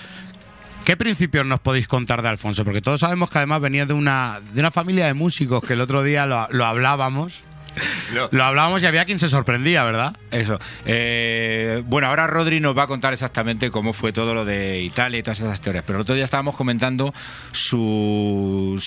[0.85, 2.65] ¿Qué principios nos podéis contar de Alfonso?
[2.65, 5.81] Porque todos sabemos que además venía de una, de una familia de músicos, que el
[5.81, 7.45] otro día lo, lo hablábamos.
[8.31, 10.15] Lo, hablábamos y había quien se sorprendía, ¿verdad?
[10.31, 10.59] Eso.
[10.85, 15.19] Eh, bueno, ahora Rodri nos va a contar exactamente cómo fue todo lo de Italia
[15.19, 15.83] y todas esas teorías.
[15.85, 17.13] Pero el otro día estábamos comentando
[17.51, 18.83] sus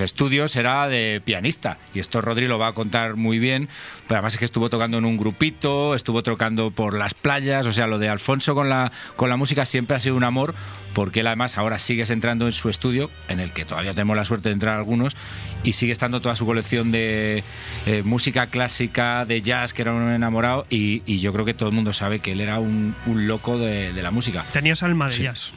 [0.00, 1.78] estudios, era de pianista.
[1.92, 3.68] Y esto Rodri lo va a contar muy bien.
[4.06, 7.66] Pero además es que estuvo tocando en un grupito, estuvo tocando por las playas.
[7.66, 10.54] O sea, lo de Alfonso con la, con la música siempre ha sido un amor
[10.94, 14.24] porque él además ahora sigues entrando en su estudio, en el que todavía tenemos la
[14.24, 15.16] suerte de entrar algunos,
[15.62, 17.42] y sigue estando toda su colección de
[17.86, 21.74] eh, música clásica, de jazz, que era un enamorado, y, yo creo que todo el
[21.74, 24.44] mundo sabe que él era un, loco de, la música.
[24.52, 25.52] Tenías alma de jazz.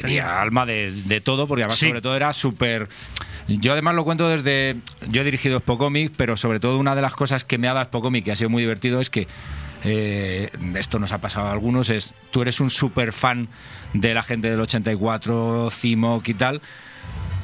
[0.00, 2.88] tenía, alma de, todo, porque además sobre todo era súper...
[3.48, 4.76] Yo además lo cuento desde...
[5.08, 7.86] Yo he dirigido Spocomic, pero sobre todo una de las cosas que me ha dado
[7.86, 9.26] Spocomic, que ha sido muy divertido, es que
[9.84, 13.48] eh, esto nos ha pasado a algunos, es tú eres un súper fan
[13.92, 16.62] de la gente del 84, Cimoc y tal,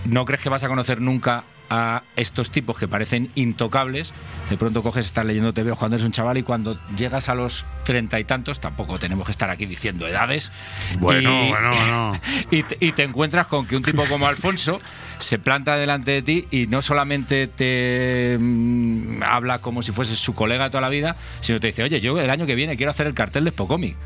[0.05, 4.13] no crees que vas a conocer nunca a estos tipos que parecen intocables,
[4.51, 7.35] de pronto coges, estás leyendo te veo cuando eres un chaval y cuando llegas a
[7.35, 10.53] los treinta y tantos, tampoco tenemos que estar aquí diciendo edades.
[10.99, 12.13] Bueno, y, bueno, bueno.
[12.51, 14.81] Y te, y te encuentras con que un tipo como Alfonso
[15.19, 20.35] se planta delante de ti y no solamente te mm, habla como si fuese su
[20.35, 23.07] colega toda la vida, sino te dice, oye, yo el año que viene quiero hacer
[23.07, 23.97] el cartel de Spocomic.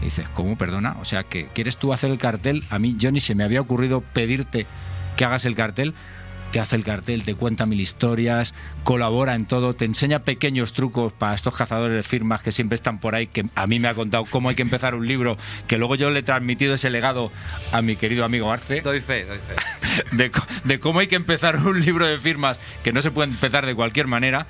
[0.00, 0.56] Y dices, ¿cómo?
[0.56, 0.96] Perdona.
[1.00, 2.64] O sea, que ¿quieres tú hacer el cartel?
[2.70, 4.66] A mí, yo ni se me había ocurrido pedirte
[5.16, 5.94] que hagas el cartel.
[6.50, 11.12] Te hace el cartel, te cuenta mil historias, colabora en todo, te enseña pequeños trucos
[11.12, 13.94] para estos cazadores de firmas que siempre están por ahí, que a mí me ha
[13.94, 15.36] contado cómo hay que empezar un libro,
[15.68, 17.30] que luego yo le he transmitido ese legado
[17.70, 18.80] a mi querido amigo Arce.
[18.80, 19.54] Doy fe, doy fe.
[20.16, 20.30] De,
[20.64, 23.74] de cómo hay que empezar un libro de firmas, que no se puede empezar de
[23.76, 24.46] cualquier manera.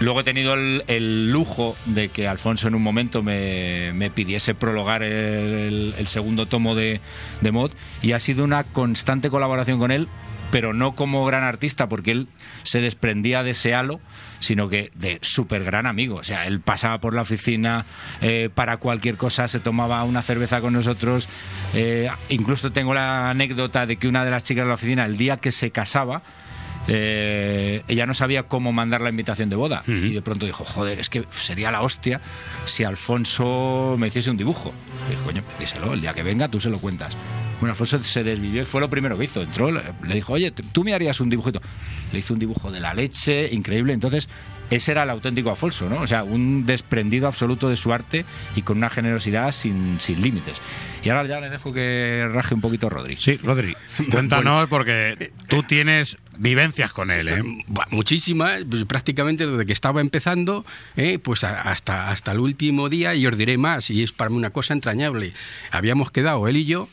[0.00, 4.54] Luego he tenido el, el lujo de que Alfonso en un momento me, me pidiese
[4.54, 7.00] prologar el, el- el segundo tomo de,
[7.40, 10.08] de Mod y ha sido una constante colaboración con él,
[10.50, 12.28] pero no como gran artista, porque él
[12.62, 14.00] se desprendía de ese halo,
[14.40, 16.16] sino que de súper gran amigo.
[16.16, 17.84] O sea, él pasaba por la oficina
[18.20, 21.28] eh, para cualquier cosa, se tomaba una cerveza con nosotros.
[21.74, 25.16] Eh, incluso tengo la anécdota de que una de las chicas de la oficina, el
[25.16, 26.22] día que se casaba,
[26.90, 30.98] eh, ella no sabía cómo mandar la invitación de boda y de pronto dijo, joder,
[30.98, 32.22] es que sería la hostia
[32.64, 34.72] si Alfonso me hiciese un dibujo.
[35.06, 37.16] Y dije, coño, díselo, el día que venga tú se lo cuentas.
[37.60, 39.42] Bueno, Alfonso se desvivió y fue lo primero que hizo.
[39.42, 39.82] Entró, le
[40.14, 41.60] dijo, oye, tú me harías un dibujito.
[42.12, 43.92] Le hizo un dibujo de la leche, increíble.
[43.92, 44.28] Entonces,
[44.70, 46.00] ese era el auténtico Alfonso, ¿no?
[46.02, 48.24] O sea, un desprendido absoluto de su arte
[48.54, 50.58] y con una generosidad sin, sin límites.
[51.02, 53.16] Y ahora ya le dejo que raje un poquito Rodri.
[53.16, 53.74] Sí, Rodri,
[54.10, 57.42] cuéntanos porque tú tienes vivencias con él, ¿eh?
[57.90, 60.64] Muchísimas, pues, prácticamente desde que estaba empezando,
[60.96, 64.30] eh, pues a- hasta, hasta el último día, y os diré más, y es para
[64.30, 65.32] mí una cosa entrañable.
[65.70, 66.88] Habíamos quedado él y yo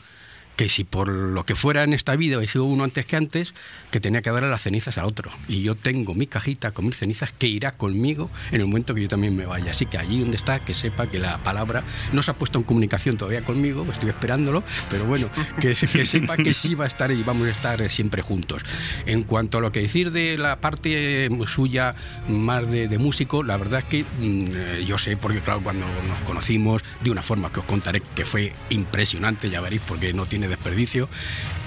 [0.56, 3.54] que si por lo que fuera en esta vida hubiese sido uno antes que antes,
[3.90, 5.30] que tenía que darle las cenizas a otro.
[5.48, 9.02] Y yo tengo mi cajita con mis cenizas que irá conmigo en el momento que
[9.02, 9.70] yo también me vaya.
[9.72, 12.64] Así que allí donde está, que sepa que la palabra no se ha puesto en
[12.64, 15.28] comunicación todavía conmigo, estoy esperándolo, pero bueno,
[15.60, 18.22] que, se- que sepa que sí va a estar y vamos a estar eh, siempre
[18.22, 18.62] juntos.
[19.04, 21.94] En cuanto a lo que decir de la parte eh, suya
[22.28, 26.82] más de, músico, la verdad es que mm, yo sé, porque claro, cuando nos conocimos,
[27.04, 31.08] de una forma que os contaré que fue impresionante, ya veréis, porque no tiene desperdicio,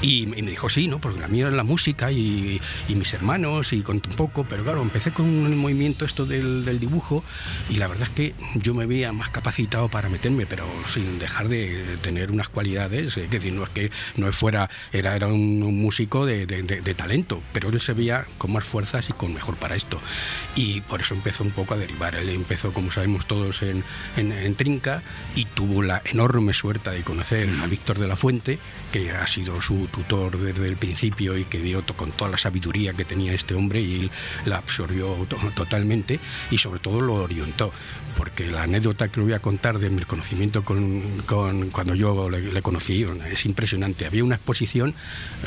[0.02, 1.00] y, me dijo, sí, ¿no?
[1.00, 4.82] Porque la mía es la música y, mis hermanos, y conté un poco, pero claro,
[4.82, 7.24] empecé con el movimiento esto del, dibujo,
[7.70, 11.50] y la verdad es que yo me veía más capacitado para meterme, pero sin dejar
[11.50, 15.82] de tener unas cualidades, es decir, no es que no fuera, era, era un, un
[15.82, 16.46] músico de,
[16.96, 20.00] talento, pero él se veía con más fuerzas y con mejor para esto.
[20.56, 22.16] Y por eso empezó un poco a derivar.
[22.16, 25.04] Él empezó, como sabemos todos, en Trinca
[25.36, 28.60] y tuvo la enorme suerte de conocer a Víctor de la Fuente,
[28.92, 32.94] que ha sido su tutor desde el principio y que dio con toda la sabiduría
[32.94, 34.12] que tenía este hombre y él
[34.46, 36.20] la absorbió to- totalmente
[36.50, 37.72] y sobre todo lo orientó.
[38.18, 41.22] Porque la anécdota que le voy a contar de mi conocimiento con,
[41.72, 44.06] cuando yo le, le conocí es impresionante.
[44.08, 44.94] Había una exposición,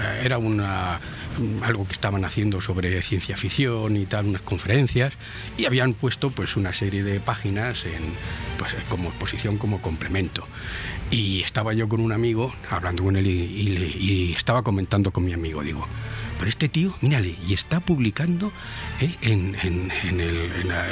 [0.01, 1.01] eh, era una,
[1.63, 5.13] algo que estaban haciendo sobre ciencia ficción y tal, unas conferencias,
[5.59, 8.15] y habían puesto pues una serie de páginas en,
[8.57, 10.47] pues, como exposición, como complemento.
[11.13, 15.63] Y estaba yo con un amigo, hablando con él, y, estaba comentando con mi amigo,
[15.63, 15.87] digo,
[16.39, 18.51] pero este tío, mírale, y está publicando
[19.01, 19.93] eh, en, en-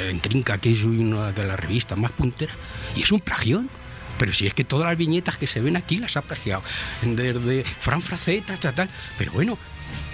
[0.09, 2.55] en Trinca, que es una de las revistas más punteras,
[2.95, 3.69] y es un plagión.
[4.19, 6.61] Pero si es que todas las viñetas que se ven aquí las ha plagiado.
[7.01, 8.87] Desde Fran Fraceta, tal.
[9.17, 9.57] Pero bueno,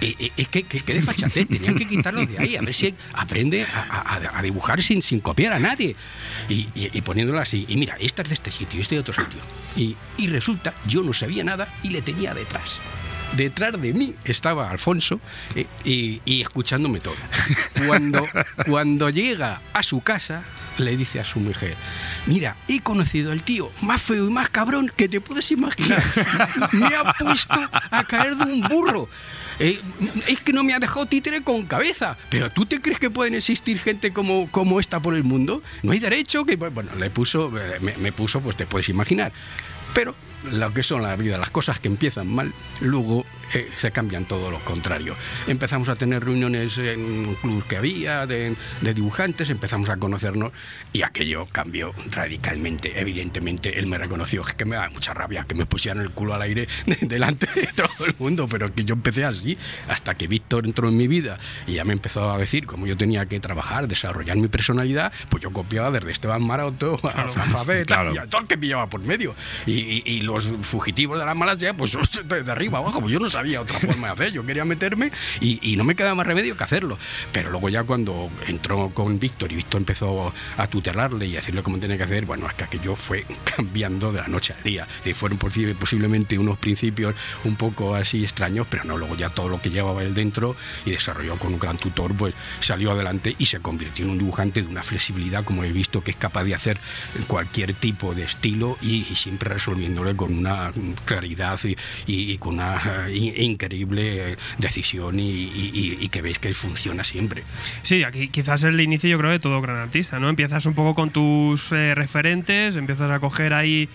[0.00, 2.94] eh, eh, es que, que, de fachatez, tenían que quitarlos de ahí, a ver si
[3.14, 5.96] aprende a, dibujar sin, sin copiar a nadie.
[6.48, 7.02] Y, y- y
[7.38, 9.40] así, y mira, esta es de este sitio, este de otro sitio.
[9.76, 12.80] Y, y resulta, yo no sabía nada y le tenía detrás.
[13.36, 15.20] Detrás de mí estaba Alfonso
[15.54, 17.14] eh, y, y escuchándome todo.
[17.86, 18.26] Cuando,
[18.66, 20.42] cuando llega a su casa,
[20.78, 21.76] le dice a su mujer,
[22.26, 26.02] mira, he conocido al tío más feo y más cabrón que te puedes imaginar.
[26.72, 27.58] Me ha puesto
[27.90, 29.08] a caer de un burro.
[29.60, 29.80] Eh,
[30.28, 32.16] es que no me ha dejado títere con cabeza.
[32.30, 35.62] Pero ¿tú te crees que pueden existir gente como, como esta por el mundo?
[35.82, 36.56] No hay derecho que...
[36.56, 39.32] Bueno, le puso, eh, me, me puso, pues te puedes imaginar.
[39.94, 40.14] Pero
[40.52, 44.50] lo que son la vida, las cosas que empiezan mal, luego eh, se cambian todo
[44.50, 45.14] lo contrario.
[45.46, 50.52] Empezamos a tener reuniones en un club que había de, de dibujantes, empezamos a conocernos
[50.92, 52.98] y aquello cambió radicalmente.
[53.00, 56.42] Evidentemente, él me reconoció, que me da mucha rabia que me pusieran el culo al
[56.42, 59.56] aire de- delante de todo el mundo, pero que yo empecé así
[59.88, 62.96] hasta que Víctor entró en mi vida y ya me empezó a decir cómo yo
[62.96, 67.94] tenía que trabajar, desarrollar mi personalidad, pues yo copiaba desde Esteban Maroto a Fran Faveta
[68.14, 69.34] y a todo el que pillaba por medio.
[69.66, 71.96] Y, y- y los fugitivos de la Malasia, pues
[72.28, 74.32] de arriba abajo, pues yo no sabía sabía otra forma de hacer.
[74.32, 76.98] Yo quería meterme y, no me quedaba más remedio que hacerlo.
[77.32, 81.62] Pero luego ya cuando entró con Víctor y Víctor empezó a tutelarle y a decirle
[81.62, 83.24] cómo tenía que hacer, bueno, es que aquello fue
[83.56, 84.88] cambiando de la noche al día.
[85.04, 89.62] Y fueron posiblemente unos principios un poco así extraños, pero no, luego ya todo lo
[89.62, 93.60] que llevaba él dentro y desarrolló con un gran tutor, pues salió adelante y se
[93.60, 96.78] convirtió en un dibujante de una flexibilidad, como he visto, que es capaz de hacer
[97.28, 100.70] cualquier tipo de estilo y, siempre resolviéndole con una
[101.04, 101.58] claridad
[102.06, 107.44] y, con una eh, increíble decisión y, que veis que funciona siempre.
[107.82, 110.28] Sí, aquí quizás es el inicio, yo creo, de todo gran artista, ¿no?
[110.28, 113.88] Empiezas un poco con tus eh, referentes, empiezas a coger ahí,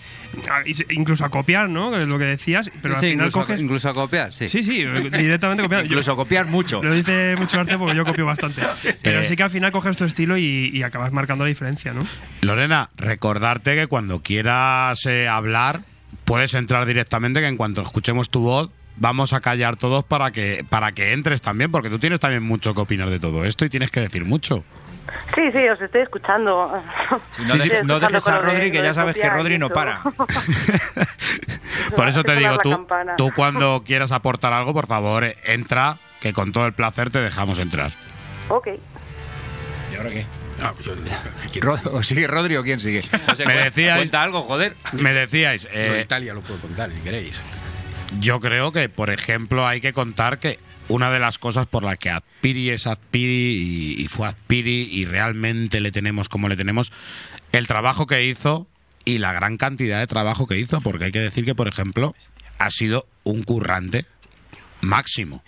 [0.90, 1.96] incluso a copiar, ¿no?
[1.96, 3.60] Es lo que decías, pero al final incluso, coges.
[3.60, 4.48] incluso a copiar, sí.
[4.48, 5.84] Sí, sí, directamente copiar.
[5.86, 6.82] incluso a copiar mucho.
[6.82, 8.62] Lo dice mucho arte porque yo copio bastante.
[9.02, 12.06] Pero sí que al final coges tu estilo y, acabas marcando la diferencia, ¿no?
[12.42, 15.80] Lorena, recordarte que cuando quieras eh, hablar,
[16.24, 20.64] puedes entrar directamente, que en cuanto escuchemos tu voz, vamos a callar todos para que,
[20.68, 23.68] para que entres también, porque tú tienes también mucho que opinar de todo esto y
[23.68, 24.64] tienes que decir mucho.
[25.34, 26.82] Sí, sí, os estoy escuchando.
[27.84, 30.02] no, dejes a Rodri, que ya sabes que Rodri no para.
[31.96, 36.52] por eso te digo, tú, tú cuando quieras aportar algo, por favor, entra, que con
[36.52, 37.90] todo el placer te dejamos entrar.
[38.48, 38.68] Ok.
[39.92, 40.26] ¿Y ahora qué?
[40.62, 40.72] Ah,
[41.92, 43.02] ¿O sigue Rodri o quién sigue?
[43.46, 44.76] me decíais, cuenta algo, joder.
[44.92, 45.68] Me decíais.
[45.72, 47.40] Eh, Italia lo puedo contar, si queréis.
[48.20, 50.58] Yo creo que, por ejemplo, hay que contar que
[50.88, 55.80] una de las cosas por las que Azpiri es Azpiri y, fue Azpiri y realmente
[55.80, 56.92] le tenemos como le tenemos,
[57.52, 58.66] el trabajo que hizo
[59.04, 62.14] y la gran cantidad de trabajo que hizo, porque hay que decir que, por ejemplo,
[62.58, 64.06] ha sido un currante
[64.80, 65.42] máximo.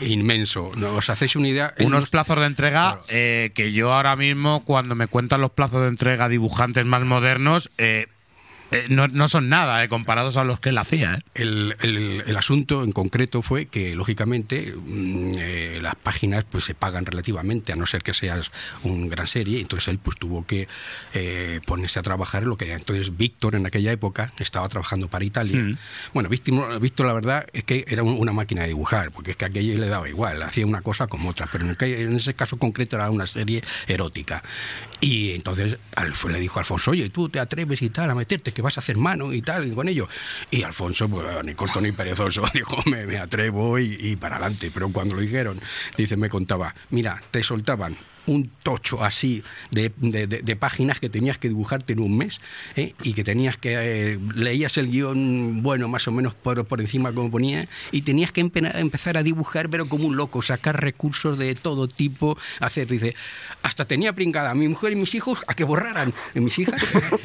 [0.00, 0.68] Inmenso.
[0.68, 1.74] ¿Os hacéis una idea?
[1.80, 5.88] Unos plazos de entrega eh, que yo ahora mismo, cuando me cuentan los plazos de
[5.88, 8.06] entrega dibujantes más modernos, eh,
[8.76, 11.14] eh, no, son nada eh, comparados a los que él hacía.
[11.14, 11.22] Eh.
[11.34, 11.76] El,
[12.26, 15.32] el, asunto en concreto fue que, lógicamente, mm,
[15.80, 18.50] las páginas pues se pagan relativamente, a no ser que seas
[18.82, 19.60] un gran serie.
[19.60, 20.68] Entonces él pues tuvo que
[21.66, 22.76] ponerse a trabajar en lo que era.
[22.76, 25.58] Entonces Víctor, en aquella época, estaba trabajando para Italia.
[25.58, 25.78] Mm.
[26.12, 29.44] Bueno, Víctor, Víctor, la verdad, es que era una máquina de dibujar, porque es que
[29.44, 31.48] a aquella le daba igual, hacía una cosa como otra.
[31.50, 34.42] Pero en, en ese caso concreto era una serie erótica.
[35.00, 35.78] Y entonces
[36.28, 38.80] le dijo a Alfonso, oye, tú te atreves y tal a meterte que vas a
[38.80, 40.08] hacer mano y tal, y con ello.
[40.50, 44.70] Y Alfonso, pues ni corto ni perezoso, dijo, me, atrevo y, y, para adelante.
[44.72, 45.60] Pero cuando lo dijeron,
[45.96, 51.48] dice, me contaba, mira, te soltaban un tocho así de, de, páginas que tenías que
[51.48, 52.40] dibujarte en un mes
[52.74, 52.94] ¿eh?
[53.02, 53.74] y que tenías que
[54.12, 58.32] eh, leías el guion bueno más o menos por, por encima como ponía y tenías
[58.32, 63.14] que empezar a dibujar pero como un loco sacar recursos de todo tipo hacer dice
[63.62, 66.82] hasta tenía pringada a mi mujer y mis hijos a que borraran mis hijas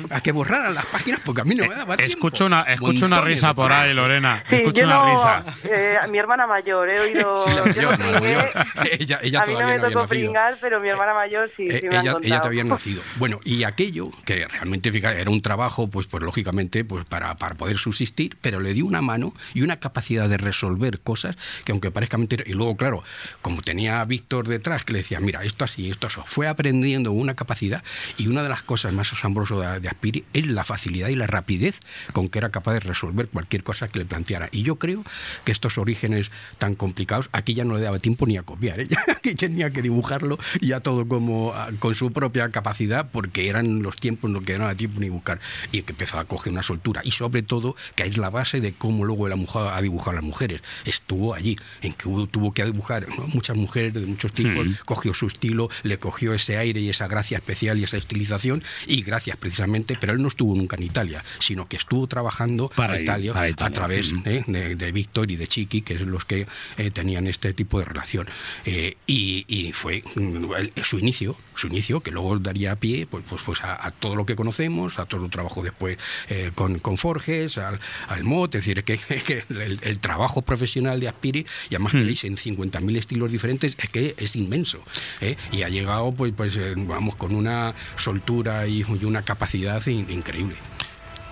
[0.09, 3.05] a que borraran las páginas porque a mí no me daba tiempo escucho una escucho
[3.05, 4.43] una risa por ahí Lorena.
[4.49, 5.45] Sí, escucho una risa.
[5.63, 7.89] eh, mi hermana mayor he oído sí, yo
[8.91, 11.87] ella, ella a mí no me tocó pringar pero mi hermana mayor sí, eh, sí
[11.87, 13.01] me ella, han ella te nacido.
[13.17, 17.77] Bueno, y aquello, que realmente era un trabajo, pues, pues lógicamente, pues para, para poder
[17.77, 22.17] subsistir, pero le dio una mano y una capacidad de resolver cosas que aunque parezca
[22.17, 23.03] mentira, y luego, claro,
[23.41, 27.11] como tenía a Víctor detrás, que le decía, mira, esto así, esto así, fue aprendiendo
[27.11, 27.83] una capacidad
[28.17, 31.79] y una de las cosas más asombrosas de, Aspiri es la facilidad y la rapidez
[32.13, 34.49] con que era capaz de resolver cualquier cosa que le planteara.
[34.51, 35.03] Y yo creo
[35.43, 38.87] que estos orígenes tan complicados, aquí ya no le daba tiempo ni a copiar, ¿eh?
[39.15, 41.21] aquí tenía que dibujarlo y ya todo con
[41.53, 44.99] Ah, con su propia capacidad, porque eran los tiempos en los que no había tiempo
[44.99, 45.39] ni buscar,
[45.71, 47.01] y que empezó a coger una soltura.
[47.03, 50.15] Y sobre todo, que es la base de cómo luego la mujer ha dibujado a
[50.15, 50.61] las mujeres.
[50.85, 55.69] Estuvo allí, en que tuvo que dibujar muchas mujeres de muchos tipos, cogió su estilo,
[55.83, 60.13] le cogió ese aire y esa gracia especial y esa estilización, y gracias precisamente, pero
[60.13, 64.43] él no estuvo nunca en Italia, sino que estuvo trabajando para Italia, a través eh,
[64.47, 66.47] de, Víctor y de Chiqui, que es los que
[66.77, 68.27] eh, tenían este tipo de relación.
[68.65, 70.45] Eh, y, y, fue mm,
[70.83, 74.35] su inicio su inicio, que luego daría pie pues, pues, pues a, todo lo que
[74.35, 75.97] conocemos, a todo el trabajo después
[76.29, 81.07] eh, con, con, Forges, al, al MOT, es decir, que, que el, trabajo profesional de
[81.07, 82.05] Aspiri, y además que hmm.
[82.05, 84.81] veis en 50.000 estilos diferentes, es que es inmenso.
[85.21, 85.37] ¿eh?
[85.51, 90.55] Y ha llegado, pues, pues eh, vamos, con una soltura y, una capacidad increíble.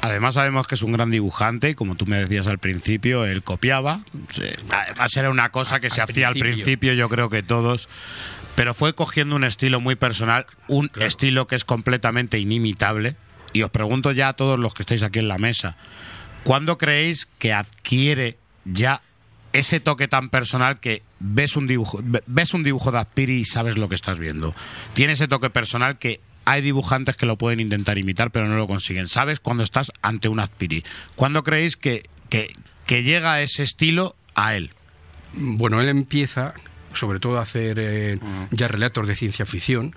[0.01, 3.43] Además sabemos que es un gran dibujante y como tú me decías al principio, él
[3.43, 3.99] copiaba.
[4.71, 7.89] Va a ser una cosa que se hacía al principio, yo creo que todos
[8.59, 13.15] pero fue cogiendo un estilo muy personal, un estilo que es completamente inimitable.
[13.53, 15.77] Y os pregunto ya a todos los que estáis aquí en la mesa,
[16.43, 19.01] ¿cuándo creéis que adquiere ya
[19.53, 23.77] ese toque tan personal que ves un dibujo, ves un dibujo de Aspiri y sabes
[23.77, 24.53] lo que estás viendo?
[24.91, 28.67] Tiene ese toque personal que hay dibujantes que lo pueden intentar imitar, pero no lo
[28.67, 29.07] consiguen.
[29.07, 30.83] ¿Sabes cuando estás ante un Aspiri?
[31.15, 32.53] ¿Cuándo creéis que, que,
[32.85, 34.71] que llega ese estilo a él?
[35.31, 36.55] Bueno, él empieza
[36.93, 38.19] sobre todo hacer eh,
[38.51, 39.95] ya relatos de ciencia ficción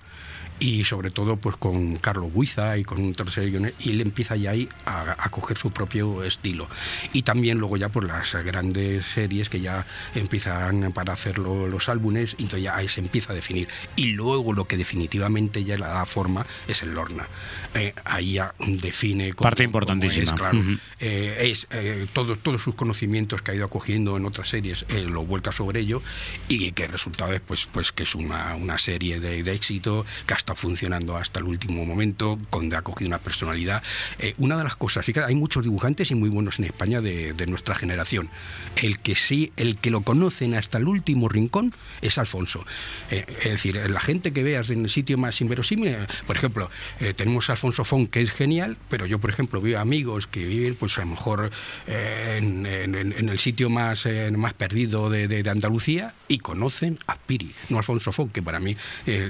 [0.63, 4.37] y sobre todo pues con Carlos Huiza y con un tercer guionero y él empieza
[4.37, 6.69] ya ahí a, coger su propio estilo.
[7.13, 9.85] Y también luego ya por las grandes series que ya
[10.15, 13.67] empiezan para hacer los álbumes y entonces ya ahí se empieza a definir.
[13.97, 17.27] Y luego lo que definitivamente ya le da forma es el Lorna.
[17.75, 20.25] Eh, ahí ya define parte importantísima.
[20.25, 20.61] es, claro,
[21.01, 25.51] eh, es eh, todos sus conocimientos que ha ido acogiendo en otras series lo vuelca
[25.51, 26.03] sobre ello
[26.47, 30.07] y que el resultado es pues, pues que es una, una serie de, de éxito
[30.27, 33.83] que hasta funcionando hasta el último momento, con ha cogido una personalidad.
[34.19, 37.33] Eh, una de las cosas, fíjate, hay muchos dibujantes y muy buenos en España de,
[37.47, 38.31] nuestra generación.
[38.77, 42.65] El que sí, el que lo conocen hasta el último rincón es Alfonso.
[43.11, 46.70] Eh, es decir, la gente que veas en el sitio más inverosímil, eh, por ejemplo,
[47.16, 50.97] tenemos Alfonso Fon, que es genial, pero yo, por ejemplo, veo amigos que viven, pues
[50.99, 51.51] a lo mejor
[51.87, 54.07] en, el sitio más,
[54.37, 58.77] más perdido de, Andalucía y conocen a Piri, no Alfonso Fon, que para mí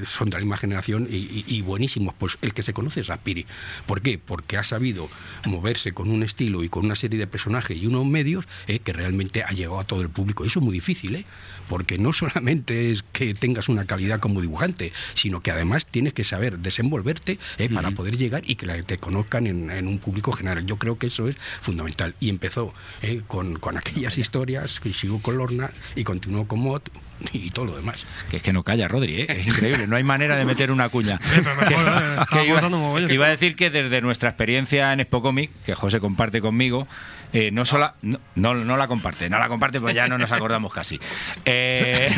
[0.05, 2.15] son de la misma generación y, buenísimos.
[2.15, 3.47] Pues el que se conoce es Rapiri.
[3.87, 4.19] ¿Por qué?
[4.19, 5.09] Porque ha sabido
[5.45, 8.93] moverse con un estilo y con una serie de personajes y unos medios eh, que
[8.93, 10.45] realmente ha llegado a todo el público.
[10.45, 11.25] Eso es muy difícil, ¿eh?
[11.69, 16.25] porque no solamente es que tengas una calidad como dibujante, sino que además tienes que
[16.25, 20.65] saber desenvolverte eh, para poder llegar y que te conozcan en, un público general.
[20.67, 22.15] Yo creo que eso es fundamental.
[22.21, 26.91] Y empezó eh, con, con, aquellas historias, y sigo con Lorna y continuó con Mott
[27.33, 28.07] y todo lo demás.
[28.31, 29.27] Que es que no calla, Rodri, ¿eh?
[29.29, 31.19] es increíble, no hay manera de meter una cuña.
[33.11, 36.87] iba, a decir que desde nuestra experiencia en Spocomic, que José comparte conmigo,
[37.33, 40.73] eh, no, sola, no, no, la comparte, no la comparte pues ya no nos acordamos
[40.73, 41.01] casi.
[41.45, 42.11] Eh,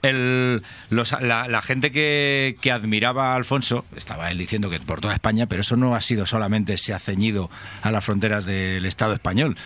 [1.20, 5.76] la, gente que, admiraba a Alfonso, estaba él diciendo que por toda España, pero eso
[5.76, 7.50] no ha sido solamente, se ha ceñido
[7.82, 9.56] a las fronteras del Estado español.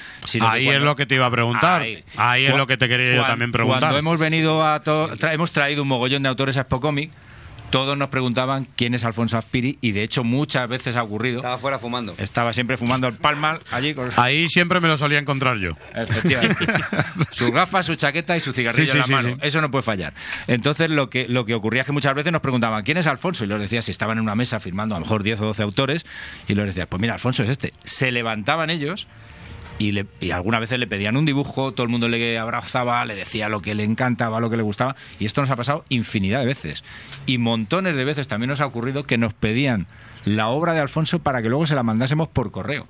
[0.41, 1.83] ahí es lo que te iba a preguntar.
[2.17, 3.81] Ahí, es lo que te quería yo también preguntar.
[3.81, 4.83] Cuando hemos venido a.
[5.33, 7.11] hemos traído un mogollón de autores a Spocomic
[7.71, 11.39] todos nos preguntaban quién es Alfonso Aspiri y de hecho muchas veces ha ocurrido.
[11.39, 12.15] Estaba fuera fumando.
[12.19, 13.95] Estaba siempre fumando el palmal allí.
[14.17, 15.77] Ahí siempre me lo solía encontrar yo.
[15.95, 16.67] Efectivamente.
[17.31, 19.37] Sus gafas, su chaqueta y su cigarrillo en la mano.
[19.43, 20.15] Eso no puede fallar.
[20.47, 23.45] Entonces lo que, lo que ocurría es que muchas veces nos preguntaban quién es Alfonso
[23.45, 25.63] y los decía si estaban en una mesa firmando a lo mejor 10 o 12
[25.63, 26.07] autores
[26.49, 27.73] y los decía, pues mira, Alfonso es este.
[27.85, 29.07] Se levantaban ellos
[29.79, 33.49] y, le, algunas veces le pedían un dibujo, todo el mundo le abrazaba, le decía
[33.49, 36.47] lo que le encantaba, lo que le gustaba, y esto nos ha pasado infinidad de
[36.47, 36.85] veces.
[37.27, 39.87] Y montones de veces también nos ha ocurrido que nos pedían
[40.25, 42.87] la obra de Alfonso para que luego se la mandásemos por correo.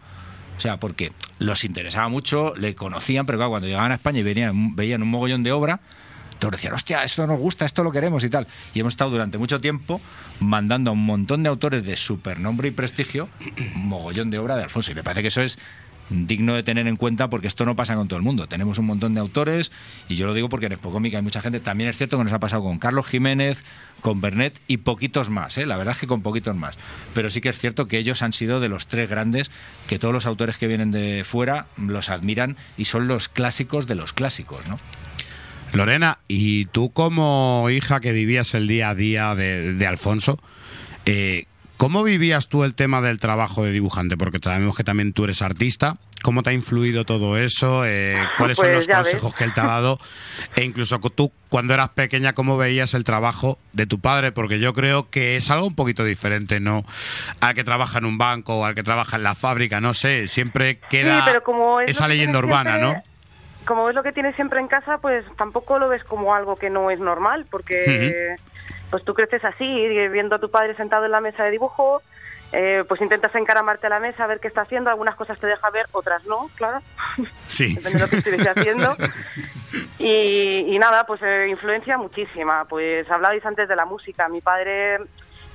[0.56, 4.22] O sea, porque los interesaba mucho, le conocían, pero claro, cuando llegaban a España y
[4.22, 5.80] venían, veían un mogollón de obra,
[6.38, 8.46] todos decían, hostia, esto nos gusta, esto lo queremos y tal.
[8.74, 10.00] Y hemos estado durante mucho tiempo
[10.40, 13.28] mandando a un montón de autores de supernombre y prestigio
[13.74, 14.92] un mogollón de obra de Alfonso.
[14.92, 15.58] Y me parece que eso es
[16.10, 18.46] digno de tener en cuenta porque esto no pasa con todo el mundo.
[18.46, 19.72] Tenemos un montón de autores
[20.08, 21.60] y yo lo digo porque en Expocomic hay mucha gente.
[21.60, 23.64] También es cierto que nos ha pasado con Carlos Jiménez,
[24.00, 25.58] con Bernet y poquitos más.
[25.58, 25.66] ¿eh?
[25.66, 26.76] La verdad es que con poquitos más.
[27.14, 29.50] Pero sí que es cierto que ellos han sido de los tres grandes
[29.86, 33.94] que todos los autores que vienen de fuera los admiran y son los clásicos de
[33.94, 34.78] los clásicos, ¿no?
[35.72, 40.38] Lorena, y tú como hija que vivías el día a día de, Alfonso,
[41.04, 41.46] eh,
[41.76, 44.16] ¿Cómo vivías tú el tema del trabajo de dibujante?
[44.16, 45.96] Porque sabemos que también tú eres artista.
[46.22, 47.84] ¿Cómo te ha influido todo eso?
[47.84, 49.98] Eh, ¿Cuáles son pues los consejos que él te ha dado?
[50.56, 54.32] E incluso tú, cuando eras pequeña, ¿cómo veías el trabajo de tu padre?
[54.32, 56.84] Porque yo creo que es algo un poquito diferente, ¿no?
[57.40, 60.28] Al que trabaja en un banco o al que trabaja en la fábrica, no sé.
[60.28, 61.26] Siempre queda
[61.86, 63.02] esa leyenda urbana, ¿no?
[63.66, 66.70] Como es lo que tienes siempre en casa, pues tampoco lo ves como algo que
[66.70, 68.36] no es normal, porque
[68.90, 69.64] pues tú creces así,
[70.08, 72.02] viendo a tu padre sentado en la mesa de dibujo,
[72.52, 75.46] eh, pues intentas encaramarte a la mesa, a ver qué está haciendo, algunas cosas te
[75.46, 76.80] deja ver, otras no, claro.
[77.46, 77.74] Sí.
[77.74, 78.96] Depende de lo que estuviese haciendo.
[79.98, 82.64] Y, nada, pues eh, influencia muchísima.
[82.66, 84.28] Pues hablabais antes de la música.
[84.28, 85.00] Mi padre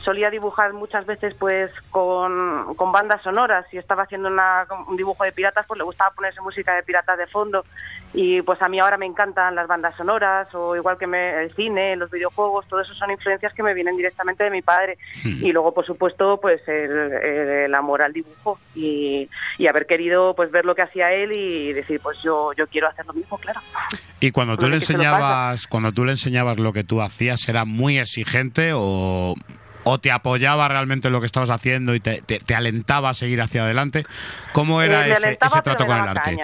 [0.03, 3.65] solía dibujar muchas veces pues con, con bandas sonoras.
[3.69, 7.27] Si estaba haciendo un dibujo de piratas, pues le gustaba ponerse música de piratas de
[7.27, 7.65] fondo.
[8.13, 11.55] Y pues a mí ahora me encantan las bandas sonoras, o igual que me, el
[11.55, 14.97] cine, los videojuegos, todo eso son influencias que me vienen directamente de mi padre.
[15.23, 15.45] Hmm.
[15.45, 20.65] Y luego, por supuesto, pues el, amor al dibujo y, y, haber querido pues ver
[20.65, 23.61] lo que hacía él y decir, pues yo, yo quiero hacer lo mismo, claro.
[24.19, 27.97] Y cuando tú le enseñabas, cuando tú le enseñabas lo que tú hacías, ¿era muy
[27.97, 29.35] exigente o
[29.83, 33.41] o te apoyaba realmente en lo que estabas haciendo y te, te, alentaba a seguir
[33.41, 34.05] hacia adelante?
[34.53, 36.37] ¿Cómo era eh, ese, trato con el arte?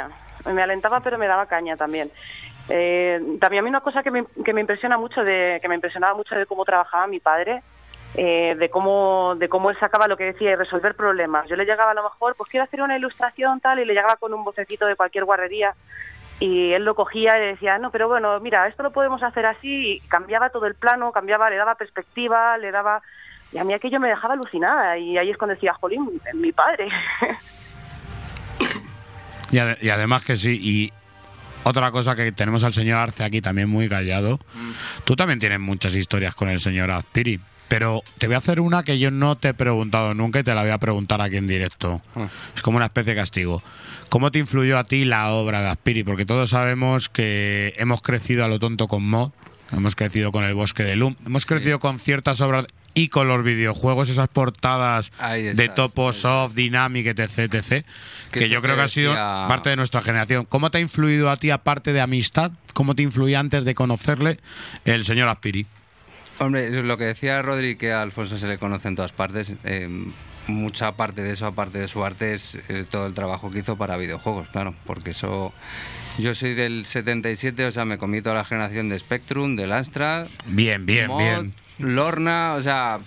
[0.52, 2.10] Me alentaba, pero me daba caña también.
[2.70, 5.76] Eh, también a mí una cosa que me, que me impresiona mucho de que me
[5.76, 7.62] impresionaba mucho de cómo trabajaba mi padre
[8.16, 11.64] eh, de cómo de cómo él sacaba lo que decía y resolver problemas yo le
[11.64, 14.44] llegaba a lo mejor pues quiero hacer una ilustración tal y le llegaba con un
[14.44, 15.76] bocecito de cualquier guarrería
[16.40, 19.94] y él lo cogía y decía, no, pero bueno, mira, esto lo podemos hacer así,
[19.94, 23.02] y cambiaba todo el plano, cambiaba, le daba perspectiva, le daba...
[23.52, 26.88] Y a mí aquello me dejaba alucinada, y ahí es cuando decía, jolín, mi padre.
[29.50, 30.92] Y, y además que sí, y
[31.64, 34.40] otra cosa que tenemos al señor Arce aquí también muy callado.
[35.04, 37.40] Tú también tienes muchas historias con el señor Azpiri.
[37.68, 40.56] Pero te voy a hacer una que yo no te he preguntado nunca y te
[40.56, 42.02] la voy a preguntar aquí en directo.
[42.56, 43.62] Es como una especie de castigo.
[44.08, 46.06] ¿Cómo te influyó a ti la obra de Aspiri?
[46.06, 49.32] Porque todos sabemos que hemos crecido a lo tonto con Mod,
[49.74, 52.68] hemos crecido con El Bosque de Lum, hemos crecido con ciertas obras
[52.98, 57.86] y con los videojuegos, esas portadas de Topo Soft, Dynamic, etc, etc
[58.32, 60.46] que yo creo que ha sido parte de nuestra generación.
[60.46, 62.52] ¿Cómo te ha influido a ti, aparte de amistad?
[62.74, 64.38] ¿Cómo te influía antes de conocerle
[64.86, 65.66] el señor Aspiri?
[66.40, 69.90] Hombre, lo que decía Rodri, que a Alfonso se le conoce en todas partes, eh,
[70.48, 73.76] mucha parte de eso, aparte de su arte, es eh, todo el trabajo que hizo
[73.76, 75.54] para videojuegos, claro, porque eso...
[76.18, 80.28] Yo soy del 77, o sea, me comí toda la generación de Spectrum, del Astra.
[80.48, 81.54] Bien, bien, bien.
[81.78, 83.00] Lorna, o sea,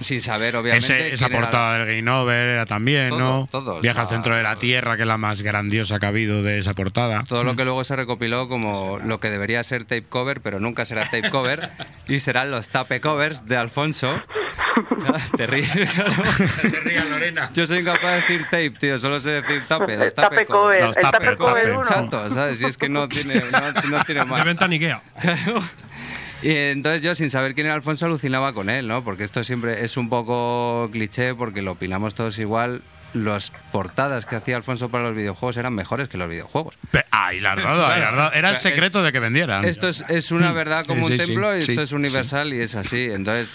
[0.00, 1.12] sin saber, obviamente.
[1.12, 3.48] esa portada del Game Over era también, ¿no?
[3.82, 6.58] Viaja al centro de la Tierra, que es la más grandiosa que ha habido de
[6.58, 7.24] esa portada.
[7.24, 10.84] Todo lo que luego se recopiló como lo que debería ser tape cover, pero nunca
[10.84, 11.70] será tape cover,
[12.08, 14.14] y serán los tape covers de Alfonso.
[15.36, 17.50] Te ríes, Te ríes, Lorena.
[17.52, 19.96] Yo soy incapaz de decir tape, tío, solo sé decir tape.
[19.96, 20.82] Los tape, tape cover.
[20.82, 21.76] Los tape, cover.
[21.86, 22.60] Chato, ¿sabes?
[22.60, 23.42] Y es que no tiene,
[23.90, 24.38] no, tiene más.
[24.38, 25.02] De venta Ikea.
[26.42, 29.02] Y entonces yo, sin saber quién era Alfonso, alucinaba con él, ¿no?
[29.04, 32.82] Porque esto siempre es un poco cliché, porque lo opinamos todos igual.
[33.14, 36.76] Las portadas que hacía Alfonso para los videojuegos eran mejores que los videojuegos.
[37.10, 39.64] Ay, la verdad, Era el secreto de que vendieran.
[39.64, 43.08] Esto es, es una verdad como un templo y esto es universal y es así.
[43.10, 43.48] Entonces,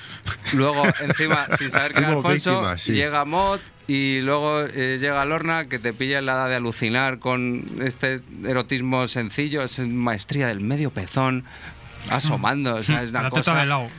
[0.54, 5.78] luego, encima, sin saber quién era Alfonso, llega Mod y luego eh, llega Lorna que
[5.78, 10.92] te pilla en la edad de alucinar con este erotismo sencillo, es maestría del medio
[10.92, 11.46] pezón,
[12.10, 13.52] asomando, o sea, es una la cosa...
[13.52, 13.90] Teta de lado.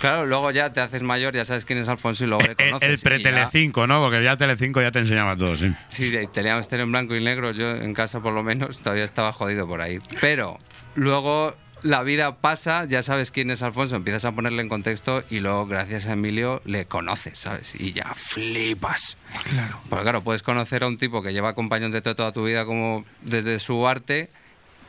[0.00, 2.88] Claro, luego ya te haces mayor, ya sabes quién es Alfonso y luego le conoces.
[2.88, 4.02] El, pre-Telecinco, ¿no?
[4.02, 5.72] Porque ya Telecinco ya te enseñaba todo, sí.
[5.90, 9.32] Sí, teníamos tele en blanco y negro, yo en casa por lo menos todavía estaba
[9.32, 10.00] jodido por ahí.
[10.20, 10.58] Pero
[10.96, 15.40] luego la vida pasa, ya sabes quién es Alfonso, empiezas a ponerle en contexto y
[15.40, 17.74] luego gracias a Emilio le conoces, ¿sabes?
[17.78, 19.16] Y ya flipas.
[19.44, 19.80] Claro.
[19.88, 23.58] Porque claro, puedes conocer a un tipo que lleva acompañándote toda tu vida como desde
[23.58, 24.30] su arte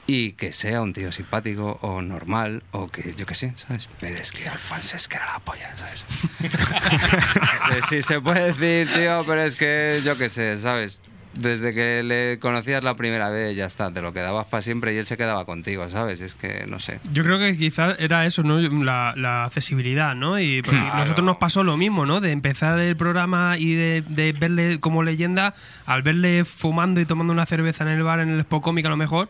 [0.06, 3.88] y que sea un tío simpático o normal o que yo qué sé, ¿sabes?
[4.02, 6.06] Pero es que Alfonso es que era la polla, ¿sabes?
[7.90, 11.00] sí, se puede decir, tío, pero es que yo qué sé, ¿sabes?
[11.34, 14.98] Desde que le conocías la primera vez, ya está, te lo quedabas para siempre y
[15.00, 16.22] él se quedaba contigo, ¿sabes?
[16.22, 17.00] Es que no sé.
[17.12, 18.60] Yo creo que quizás era eso, ¿no?
[18.60, 20.40] La, la accesibilidad, ¿no?
[20.40, 21.00] Y porque Claro.
[21.00, 22.22] nosotros nos pasó lo mismo, ¿no?
[22.22, 25.56] De empezar el programa y de, de verle como leyenda,
[25.88, 28.90] al verle fumando y tomando una cerveza en el bar, en el Expo Cómic a
[28.90, 29.28] lo mejor,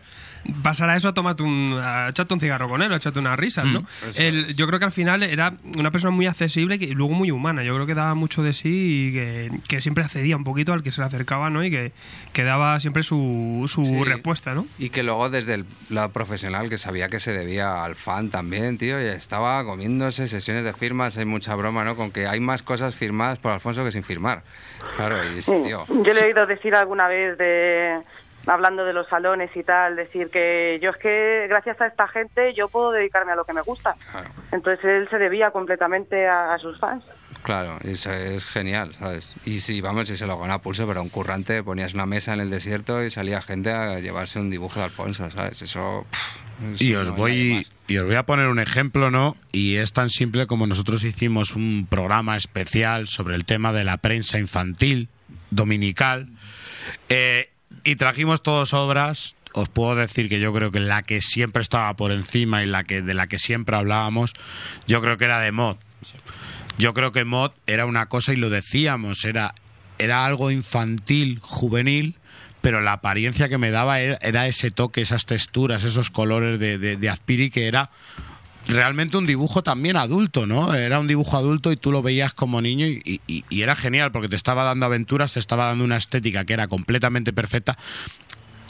[0.61, 3.37] pasar a eso a tomarte un, a echarte un cigarro con él, a echarte unas
[3.39, 3.85] risas, ¿no?
[4.07, 7.31] eso El- yo creo que al final era una persona muy accesible y luego muy
[7.31, 7.63] humana.
[7.63, 10.83] Yo creo que daba mucho de sí y que, que siempre accedía un poquito al
[10.83, 11.63] que se le acercaba, ¿no?
[11.63, 11.91] Y que,
[12.33, 14.03] que daba siempre su, su Sí.
[14.03, 14.67] respuesta, ¿no?
[14.79, 18.77] Y que luego desde el lado profesional, que sabía que se debía al fan también,
[18.77, 21.95] tío, y estaba comiéndose sesiones de firmas, hay mucha broma, ¿no?
[21.95, 24.43] Con que hay más cosas firmadas por Alfonso que sin firmar.
[24.97, 25.85] Claro, y Sí, tío...
[25.87, 27.99] Yo le he oído decir alguna vez de
[28.47, 32.53] hablando de los salones y tal, decir que yo es que gracias a esta gente
[32.53, 33.95] yo puedo dedicarme a lo que me gusta.
[34.51, 37.03] Entonces él se debía completamente a, a sus fans.
[37.43, 39.33] Claro, y eso es genial, ¿sabes?
[39.43, 42.39] Y si, vamos, si se lo gana pulso, pero un currante, ponías una mesa en
[42.39, 45.61] el desierto y salía gente a llevarse un dibujo de Alfonso, ¿sabes?
[45.61, 46.05] Eso...
[46.09, 49.35] pff, Y os no voy y os voy a poner un ejemplo, ¿no?
[49.51, 53.97] Y es tan simple como nosotros hicimos un programa especial sobre el tema de la
[53.97, 55.09] prensa infantil
[55.51, 56.29] dominical
[57.09, 57.49] eh,
[57.83, 59.35] y trajimos todas obras.
[59.53, 62.83] Os puedo decir que yo creo que la que siempre estaba por encima y la
[62.83, 64.33] que de la que siempre hablábamos,
[64.87, 65.77] yo creo que era de Mod.
[66.79, 69.53] Yo creo que Mod era una cosa y lo decíamos, era
[69.99, 72.15] era algo infantil, juvenil,
[72.61, 76.79] pero la apariencia que me daba era, era ese toque, esas texturas, esos colores de,
[76.79, 77.91] de, de Azpiri que era
[78.67, 80.73] realmente un dibujo también adulto, ¿no?
[80.73, 84.29] Era un dibujo adulto y tú lo veías como niño y, y- era genial porque
[84.29, 87.77] te estaba dando aventuras, te estaba dando una estética que era completamente perfecta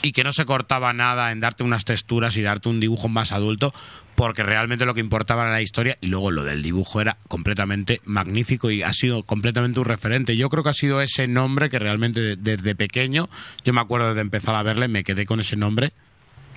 [0.01, 3.31] y que no se cortaba nada en darte unas texturas y darte un dibujo más
[3.31, 3.73] adulto,
[4.15, 8.01] porque realmente lo que importaba era la historia y luego lo del dibujo era completamente
[8.03, 10.35] magnífico y ha sido completamente un referente.
[10.35, 13.29] Yo creo que ha sido ese nombre que realmente de- desde pequeño,
[13.63, 15.93] yo me acuerdo de empezar a verle, me quedé con ese nombre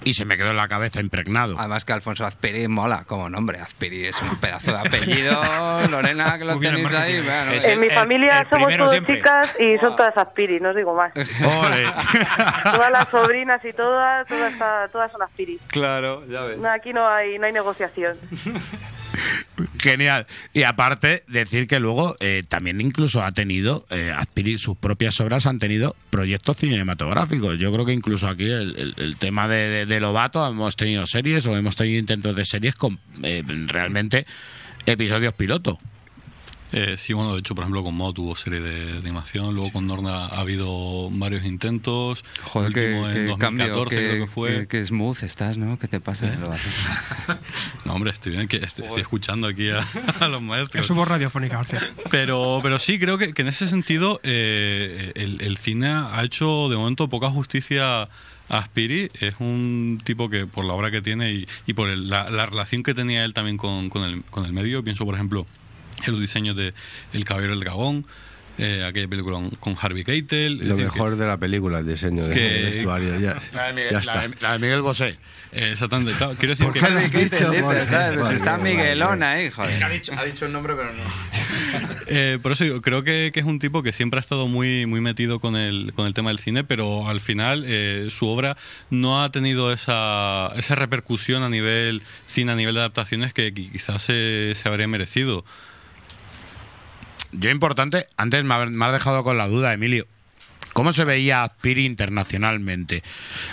[0.05, 1.57] y se me quedó en la cabeza impregnado.
[1.59, 3.59] Además que Alfonso Azpiri mola como nombre.
[3.61, 5.41] Azpiri es un pedazo de apellido.
[5.91, 7.21] Lorena, que lo Muy el tenéis ahí.
[7.21, 9.17] bueno, Es En el- mi el- familia el somos primero todas siempre.
[9.17, 11.13] chicas y son todas aspiris, no os digo más.
[11.17, 11.85] Ole.
[12.63, 15.61] todas las sobrinas y todas, todas, todas son aspiris.
[15.69, 16.59] Claro, ya ves.
[16.59, 18.17] No, aquí no hay, no hay negociación.
[19.79, 20.27] Genial.
[20.53, 25.47] Y aparte, decir que luego eh, también incluso ha tenido, eh, Aspiri, sus propias obras
[25.47, 27.59] han tenido proyectos cinematográficos.
[27.59, 31.57] Yo creo que incluso aquí el, tema de, de, de Lobato hemos tenido series o
[31.57, 34.27] hemos tenido intentos de series con eh, realmente
[34.85, 35.79] episodios piloto.
[36.73, 39.71] Eh, sí, bueno, de hecho, por ejemplo, con Mo tuvo serie de, de animación, luego
[39.73, 42.25] con Norna ha habido varios intentos.
[42.43, 44.51] Joder, último en qué 2014 cambio, qué, creo que fue.
[44.63, 45.79] qué- qué smooth estás, ¿no?
[45.79, 46.35] ¿Qué te pasa?
[46.41, 46.73] Lo haces.
[47.85, 49.87] No, hombre, estoy bien, que estoy, estoy escuchando aquí a,
[50.21, 50.85] a los maestros.
[50.85, 51.81] Es voz radiofónica, García.
[52.11, 56.69] Pero, pero sí, creo que, que en ese sentido eh, el, el cine ha hecho
[56.69, 58.09] de momento poca justicia a
[58.49, 59.11] Aspiri.
[59.21, 62.47] Es un tipo que por la obra que tiene y, y por el- la, la
[62.47, 65.47] relación que tenía él también con, con el, con el medio, pienso por ejemplo
[66.07, 66.75] los diseños de
[67.13, 68.07] El Caballero del Gabón,
[68.59, 70.59] eh, aquella película con- Harvey Keitel.
[70.59, 73.19] Lo decir, mejor de la película, el diseño de que- vestuario.
[73.21, 75.19] Ya, La de Miguel, ya la de- la de Miguel Bosé.
[75.53, 76.81] Eh, exactamente, claro, quiero decir ¿Por que...
[76.81, 77.07] Está vale.
[79.25, 79.85] ahí, joder.
[79.85, 81.03] Ha dicho, ha dicho el nombre, pero no.
[82.09, 84.87] Eh, por eso digo, creo que, que es un tipo que siempre ha estado muy,
[84.87, 88.57] muy metido con el, con el tema del cine, pero al final eh, su obra
[88.91, 93.73] no ha tenido esa, esa repercusión a nivel cine, a nivel de adaptaciones que qui-
[93.73, 95.45] quizás se, se habría merecido.
[97.39, 100.07] Yo importante, antes me, ha- me has dejado con la duda, Emilio.
[100.73, 103.03] ¿Cómo se veía Aspiri internacionalmente?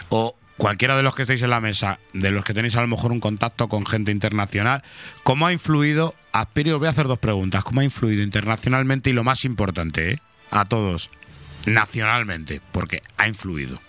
[0.09, 2.87] O cualquiera de los que estáis en la mesa, de los que tenéis a lo
[2.87, 4.83] mejor un contacto con gente internacional,
[5.23, 6.71] ¿cómo ha influido Aspiri?
[6.71, 7.63] Os voy a hacer dos preguntas.
[7.63, 10.19] ¿Cómo ha influido internacionalmente y lo más importante, eh,
[10.51, 11.09] a todos,
[11.65, 12.61] nacionalmente?
[12.71, 13.79] Porque ha influido.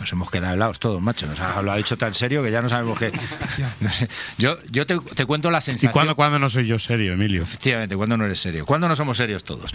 [0.00, 1.26] Nos hemos quedado helados todos, macho.
[1.26, 3.12] Nos ha, lo ha dicho tan serio que ya no sabemos qué.
[3.80, 4.08] No sé.
[4.38, 5.92] Yo, yo te, te cuento la ¿Y sensación.
[5.92, 7.42] cuándo, cuándo no soy yo serio, Emilio?
[7.42, 8.64] Efectivamente, cuando no eres serio.
[8.66, 9.72] Cuando no somos serios todos.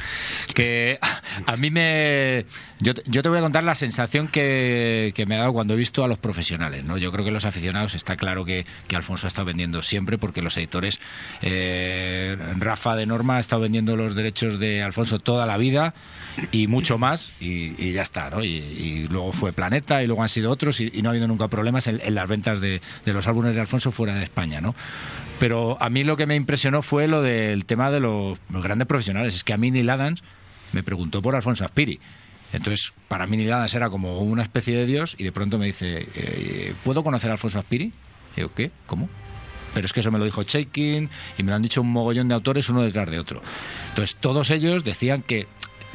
[0.53, 0.99] Que
[1.45, 2.45] a mí me.
[2.79, 5.73] Yo, te- yo te voy a contar la sensación que, que me ha dado cuando
[5.75, 6.83] he visto a los profesionales.
[6.83, 6.97] ¿no?
[6.97, 10.41] Yo creo que los aficionados está claro que, que Alfonso ha estado vendiendo siempre porque
[10.41, 10.99] los editores.
[11.41, 15.93] eh, Rafa de Norma ha estado vendiendo los derechos de Alfonso toda la vida
[16.51, 18.29] y mucho más y, y ya está.
[18.29, 18.43] ¿no?
[18.43, 21.47] Y, y luego fue Planeta y luego han sido otros y, no ha habido nunca
[21.47, 24.61] problemas en, las ventas de, los álbumes de Alfonso fuera de España.
[24.61, 24.75] ¿no?
[25.39, 29.35] Pero a mí lo que me impresionó fue lo del tema de los, grandes profesionales.
[29.35, 30.23] Es que a mí Neil Adams
[30.71, 31.99] me preguntó por Alfonso Aspiri.
[32.53, 35.65] Entonces, para mí Neil Adams era como una especie de dios y de pronto me
[35.65, 37.91] dice, eh, ¿puedo conocer a Alfonso Aspiri?
[38.37, 38.71] Y yo, ¿qué?
[38.85, 39.09] ¿Cómo?
[39.73, 42.29] Pero es que eso me lo dijo Shaking y me lo han dicho un mogollón
[42.29, 43.41] de autores uno detrás de otro.
[43.89, 45.47] Entonces, todos ellos decían que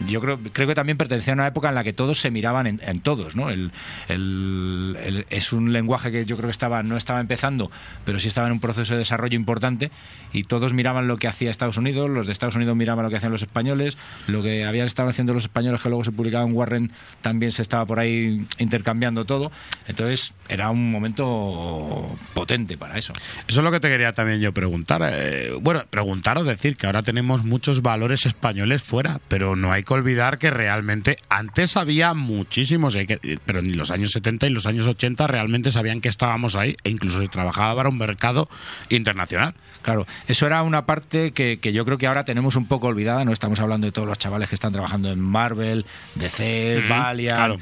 [0.07, 2.67] yo creo, creo que también pertenecía a una época en la que todos se miraban
[2.67, 3.51] en, en todos, ¿no?
[3.51, 3.71] El,
[4.09, 7.71] el- el- es un lenguaje que yo creo que estaba, no estaba empezando,
[8.05, 9.91] pero sí estaba en un proceso de desarrollo importante
[10.33, 13.17] y todos miraban lo que hacía Estados Unidos, los de Estados Unidos miraban lo que
[13.17, 16.55] hacían los españoles, lo que habían estado haciendo los españoles que luego se publicaba en
[16.55, 19.51] Warren también se estaba por ahí intercambiando todo.
[19.87, 23.13] Entonces era un momento potente para eso.
[23.49, 25.03] Eso es lo que te quería también yo preguntar.
[25.13, 30.01] Eh, bueno, preguntaros, decir que ahora tenemos muchos valores españoles fuera, pero no hay que
[30.01, 34.67] olvidar que realmente antes había muchísimos, hay que- pero en los años 70 y los
[34.67, 38.49] años 80 realmente sabían que estábamos ahí e incluso se trabajaba para un mercado
[38.89, 39.55] internacional.
[39.83, 43.25] Claro, eso era una parte que, que yo creo que ahora tenemos un poco olvidada.
[43.25, 45.87] No estamos hablando de todos los chavales que están trabajando en Marvel,
[46.17, 47.57] DC, Ujú, Valiant, claro.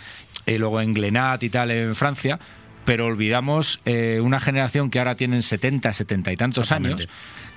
[0.46, 2.38] y luego en Glenat y tal en Francia.
[2.84, 7.06] Pero olvidamos eh, una generación que ahora tienen 70, 70 y tantos años.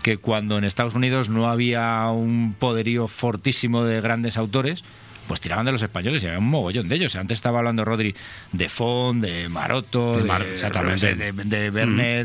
[0.02, 4.84] Que cuando en Estados Unidos no había un poderío fortísimo de grandes autores,
[5.28, 7.15] pues tiraban de los españoles y había un mogollón de ellos.
[7.15, 8.15] Antes estaba hablando Rodri
[8.52, 10.45] de Font, de Maroto, De Mar-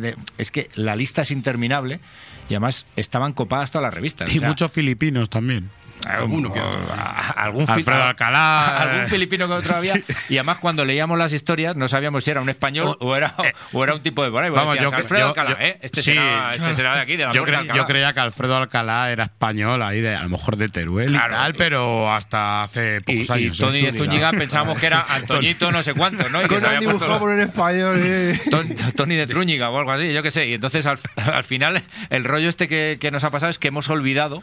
[0.01, 2.01] de, es que la lista es interminable
[2.49, 4.35] y además estaban copadas todas las revistas.
[4.35, 5.71] Y O sea, muchos filipinos también.
[6.09, 6.79] Alguno que otro.
[6.97, 8.79] A- algún Alfredo Alcalá.
[8.83, 9.95] algún filipino que otro había
[10.29, 13.35] y además cuando leíamos las historias no sabíamos si era un español o, era
[13.73, 15.79] o era un tipo de por ahí Vamos, decías, yo- Alfredo yo- Alcalá, yo- ¿eh?
[15.83, 16.13] este, sí.
[16.13, 19.25] será, este será de aquí de la Yo, cre- yo creía que Alfredo Alcalá era
[19.25, 23.29] español, ahí de, a lo mejor de Teruel y tal, pero hasta hace y, pocos
[23.39, 23.59] y años.
[23.59, 23.93] Tony ¿eh?
[23.93, 26.39] de Zúñiga pensábamos que era Antoñito no sé cuánto, ¿no?
[26.41, 28.01] Y que Con se había un puesto dibujado por en español.
[28.05, 28.41] eh.
[28.51, 30.47] Ton- Tony de Trúñiga o algo así, yo qué sé.
[30.47, 30.99] Y entonces al,
[31.33, 34.43] al final el rollo este que, que nos ha pasado es que hemos olvidado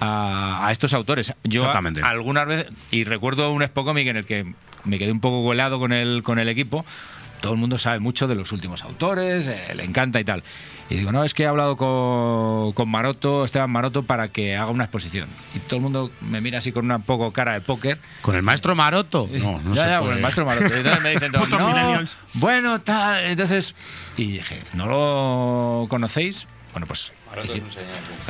[0.00, 1.32] a, a estos autores.
[1.44, 2.00] Yo Exactamente.
[2.02, 4.52] a- algunas veces, y recuerdo un Spocomic en el que
[4.84, 6.84] me quedé un poco golado con el, con el equipo,
[7.40, 10.42] todo el mundo sabe mucho de los últimos autores, eh, le encanta y tal.
[10.90, 14.70] Y digo, no, es que he hablado con, con Maroto, Esteban Maroto, para que haga
[14.72, 15.28] una exposición.
[15.54, 17.98] Y todo el mundo me mira así con una poco cara de póker.
[18.22, 19.28] ¿Con el maestro Maroto?
[19.40, 20.08] No, no ya, se ya, puede.
[20.08, 20.74] con el maestro Maroto.
[20.74, 22.00] Y entonces me dicen, no,
[22.34, 23.24] bueno, tal.
[23.24, 23.74] Entonces,
[24.16, 26.46] y dije, ¿no lo conocéis?
[26.72, 27.12] Bueno, pues.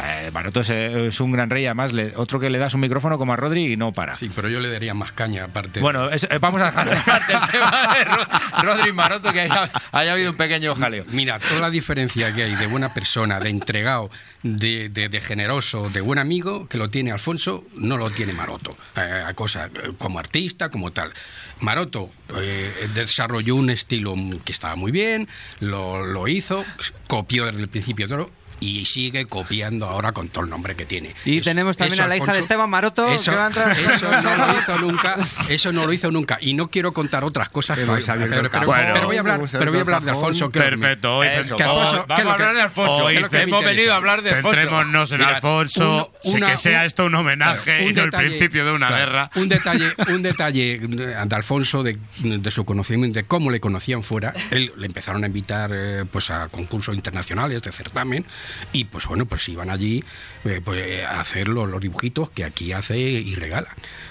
[0.03, 3.19] Eh, Maroto es, es un gran rey, además, le- otro que le das un micrófono
[3.19, 4.17] como a Rodri y no para.
[4.17, 5.81] Sí, pero yo le daría más caña aparte.
[5.81, 8.27] Bueno, es- eh, vamos a dejar el tema de Ro-
[8.63, 11.05] Rodri Maroto, que haya, haya habido un pequeño jaleo.
[11.09, 14.11] Mira, toda la diferencia que hay de buena persona, de entregado,
[14.43, 18.77] de, de- de generoso, de buen amigo, que lo tiene Alfonso, no lo tiene Maroto.
[18.97, 21.13] Eh, a cosa, eh, como artista, como tal.
[21.61, 24.15] Maroto eh, desarrolló un estilo
[24.45, 25.29] que estaba muy bien,
[25.61, 26.65] lo, lo hizo,
[27.09, 28.31] copió desde el principio todo.
[28.61, 31.15] Y sigue copiando ahora con todo el nombre que tiene.
[31.25, 33.45] Y Eso- tenemos también eso, a la hija de Alfonso, Esteban Maroto Eso, que va
[33.45, 33.71] a entrar.
[33.71, 35.17] eso no lo hizo nunca.
[35.49, 36.39] Eso no lo hizo nunca.
[36.41, 37.79] Y no quiero contar otras cosas.
[37.79, 38.67] Pero, abierto pero- pero- pero
[39.07, 40.11] voy a hablar, pero voy a hablar de.
[40.11, 40.51] Alfonso.
[40.51, 43.05] que que Perfecto, hoy Eso, que vamos, Alfonso- vamos que a hablar que- de Alfonso.
[43.05, 44.59] hoy que que hemos venido a hablar de Alfonso.
[44.59, 47.93] Centrémonos en Mira, Alfonso, un- sí una- que sea un- esto un homenaje Claro, y
[47.95, 49.31] no el principio de una claro, guerra.
[49.37, 54.35] Un detalle, un detalle de Alfonso de, de su conocimiento, de cómo le conocían fuera.
[54.51, 58.27] Él le empezaron a invitar eh, pues a concursos internacionales de certamen
[58.73, 60.05] y pues bueno, pues iban allí
[60.45, 63.69] eh, pues, eh, a hacer los, los dibujitos que aquí hace y regala.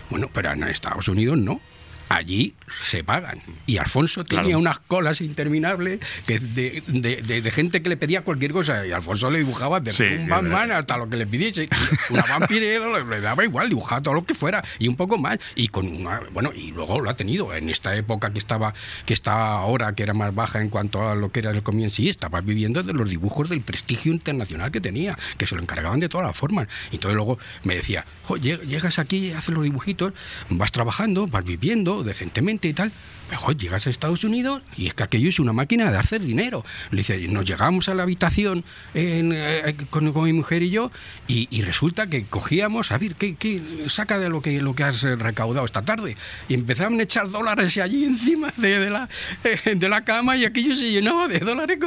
[0.09, 1.61] Bueno, pero en Estados Unidos no.
[2.10, 3.41] Allí se pagan.
[3.68, 4.60] Y Alfonso tenía Claro.
[4.60, 8.86] unas colas interminables que de, de- de- de gente que le pedía cualquier cosa.
[8.86, 11.69] Y Alfonso le dibujaba desde Sí, un Batman hasta lo que le pidiese.
[12.10, 14.64] Una vampirera le, le daba igual, dibujaba todo lo que fuera.
[14.80, 15.38] Y un poco más.
[15.56, 16.22] Y con una.
[16.34, 17.53] Bueno, y luego lo ha tenido.
[17.53, 18.73] En esta época que estaba,
[19.06, 21.84] que está ahora, que era más baja en cuanto a lo que era el cómic
[21.86, 25.61] en sí, estaba viviendo de los dibujos del prestigio internacional que tenía, que se lo
[25.61, 26.68] encargaban de todas las formas.
[26.91, 30.14] Y entonces luego me decía, "Jo, lleg- llegas aquí, haces los dibujitos,
[30.49, 32.91] vas trabajando, vas viviendo decentemente y tal.
[33.31, 36.65] Mejor llegas a Estados Unidos y es que aquello es una máquina de hacer dinero.
[36.91, 40.91] Le dice, nos llegamos a la habitación en, eh, con, con mi mujer y yo
[41.27, 44.84] y, y resulta que cogíamos, a ver, ¿qué, qué saca de lo que, lo que
[44.84, 46.18] has recaudado esta tarde?
[46.47, 49.07] Y empezaban a echar dólares allí encima de, de la,
[49.43, 51.77] eh, de la cama y aquello se llenaba de dólares.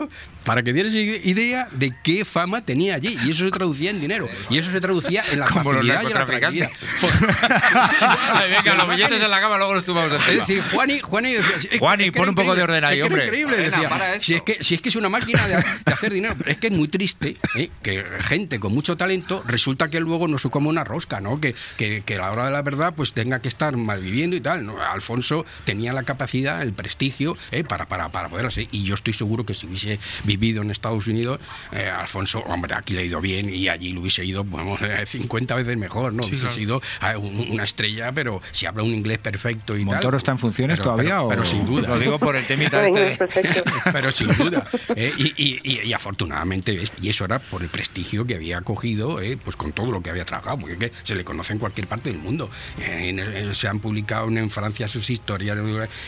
[0.45, 3.17] Para que tienes idea de qué fama tenía allí.
[3.25, 4.29] Y eso se traducía en dinero.
[4.51, 6.25] Y eso se traducía en la Como los facilidad y en la
[8.49, 11.71] venga, los billetes en la cama, luego los tumbamos Es decir, Juani, Juani decía, es
[12.11, 13.25] que pon un poco de orden ahí, es que era hombre.
[13.27, 14.25] increíble, Elena, decía, para esto.
[14.27, 16.59] si es, que, si es que es una máquina de, de hacer dinero, pero es
[16.59, 17.71] que es muy triste ¿eh?
[17.83, 21.41] que gente con mucho talento resulta que luego no se come una rosca, ¿no?
[21.41, 24.41] Que, que, que a la hora de la verdad pues tenga que estar malviviendo y
[24.41, 24.65] tal.
[24.67, 24.81] ¿no?
[24.81, 27.65] Alfonso tenía la capacidad, el prestigio ¿eh?
[27.65, 28.69] para, para, para poder hacer.
[28.71, 31.41] Y yo estoy seguro que si hubiese vivido en Estados Unidos,
[31.73, 35.05] eh, Alfonso, hombre, aquí le ha ido bien y allí le hubiese ido, vamos, eh,
[35.07, 36.25] 50 veces mejor, ¿no?
[36.25, 36.81] hubiese sido
[37.19, 39.87] un- una estrella, pero si habla un inglés perfecto y tal.
[39.95, 41.15] ¿Montoro está en funciones Pero- todavía?
[41.17, 41.89] pero- o- pero sin duda.
[41.89, 43.27] Lo digo por el temita este.
[43.27, 44.65] de- pero sin duda.
[44.97, 45.13] ¿eh?
[45.19, 49.37] Y, y- y- y afortunadamente, y eso era por el prestigio que había cogido, ¿eh?
[49.43, 51.87] pues con todo lo que había trabajado, porque es que se le conoce en cualquier
[51.87, 52.51] parte del mundo.
[52.87, 55.59] En- en- se han publicado en, en Francia sus historias,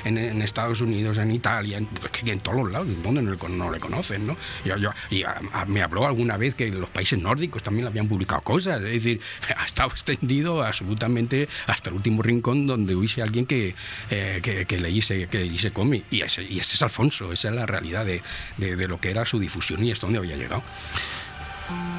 [0.05, 3.31] en, en Estados Unidos, en Italia, en, pues que en todos los lados, donde no,
[3.33, 4.37] le- no le conocen, ¿no?
[4.65, 7.85] Yo- yo- y a- a- me habló alguna vez que en los países nórdicos también
[7.85, 9.21] le habían publicado cosas, es decir,
[9.57, 13.75] ha estado extendido absolutamente hasta el último rincón donde hubiese alguien que,
[14.11, 14.79] eh, que, que
[15.09, 16.05] que leyese cómic.
[16.11, 18.23] Y ese, y ese es Alfonso, esa es la realidad de,
[18.57, 20.63] de- lo que era su difusión y hasta dónde había llegado.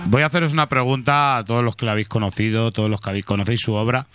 [0.07, 3.10] Voy a haceros una pregunta a todos los que la habéis conocido, todos los que
[3.10, 4.06] habéis conocéis su obra.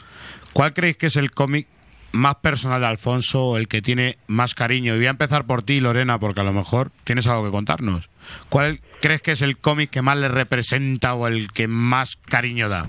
[0.52, 1.66] ¿Cuál creéis que es el cómic
[2.12, 4.94] más personal de Alfonso el que tiene más cariño?
[4.94, 8.08] Y voy a empezar por ti, Lorena, porque a lo mejor tienes algo que contarnos.
[8.48, 12.68] ¿Cuál crees que es el cómic que más le representa o el que más cariño
[12.68, 12.88] da?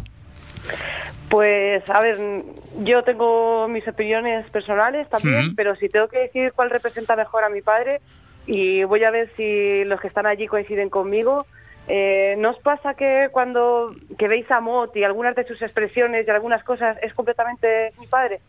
[1.31, 2.17] Pues, a ver,
[2.79, 7.49] yo tengo mis opiniones personales también, pero si tengo que decir cuál representa mejor a
[7.49, 8.01] mi padre,
[8.45, 11.45] y voy a ver si los que están allí coinciden conmigo,
[11.87, 13.87] eh, ¿no os pasa que cuando
[14.17, 18.07] que veis a Mott y algunas de sus expresiones y algunas cosas es completamente mi
[18.07, 18.41] padre?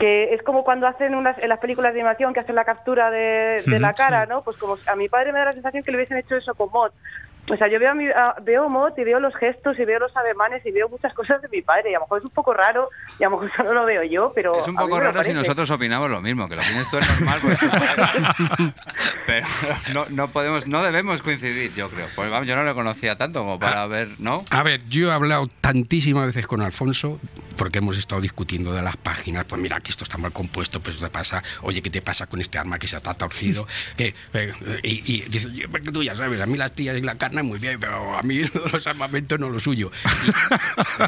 [0.00, 3.12] Que es como cuando hacen unas, en las películas de animación que hacen la captura
[3.12, 4.42] de, de la cara, ¿no?
[4.42, 6.72] Pues como a mi padre me da la sensación que le hubiesen hecho eso con
[6.72, 6.92] Mott.
[7.50, 9.98] O sea, yo veo a, mi, a- veo Mott y veo los gestos y veo
[9.98, 11.90] los ademanes y veo muchas cosas de mi padre.
[11.90, 12.88] Y a lo mejor es un poco raro
[13.18, 14.58] y a lo mejor solo lo veo yo, pero.
[14.58, 17.38] Es un poco raro si nosotros opinamos lo mismo, que lo tienes tú es normal,
[17.42, 17.58] pues,
[19.26, 19.46] pero
[19.92, 22.06] no, no podemos, no debemos coincidir, yo creo.
[22.14, 24.44] Pues vamos, yo no lo conocía tanto como para ver, ¿no?
[24.50, 27.20] A ver, yo he hablado tantísimas veces con Alfonso
[27.56, 29.44] porque hemos estado discutiendo de las páginas.
[29.44, 31.42] Pues mira, que esto está mal compuesto, pues te pasa.
[31.62, 33.66] Oye, ¿qué te pasa con este arma que se está torcido?
[33.96, 34.52] Que, eh,
[34.82, 37.33] y, y dice, "Yo, porque tú ya sabes, a mí las tías y la carne
[37.42, 38.42] Muy bien, pero a mí
[38.72, 39.90] los armamentos no lo suyo.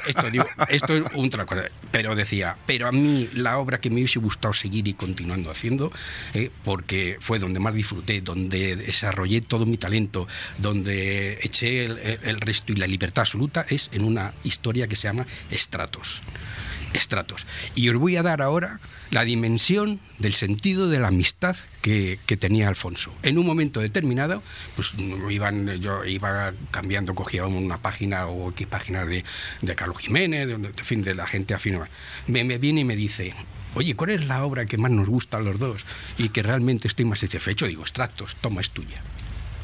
[0.07, 1.65] Esto, digo, esto es otra cosa.
[1.91, 5.93] Pero decía, pero a mí la obra que me hubiese gustado seguir y continuando haciendo,
[6.35, 10.27] eh, porque fue donde más disfruté, donde desarrollé todo mi talento,
[10.59, 15.09] donde eché el, el resto y la libertad absoluta, es en una historia que se
[15.09, 16.21] llama Estratos
[16.97, 17.47] estratos.
[17.75, 22.69] Y os voy a dar ahora la dimensión del sentido de la amistad que, tenía
[22.69, 23.13] Alfonso.
[23.23, 24.43] En un momento determinado,
[24.75, 24.93] pues
[25.31, 29.25] iban, yo iba cambiando, cogía una página o qué página de,
[29.63, 31.79] de Carlos Jiménez, de, fin, de la gente afín.
[32.27, 33.35] Me, me viene y me dice,
[33.75, 35.85] oye, ¿cuál es la obra que más nos gusta a los dos
[36.19, 37.67] y que realmente estoy más satisfecho?
[37.67, 39.01] Digo, extractos, toma, es tuya.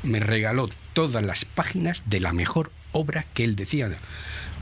[0.02, 3.90] Me regaló todas las páginas de la mejor obra que él decía.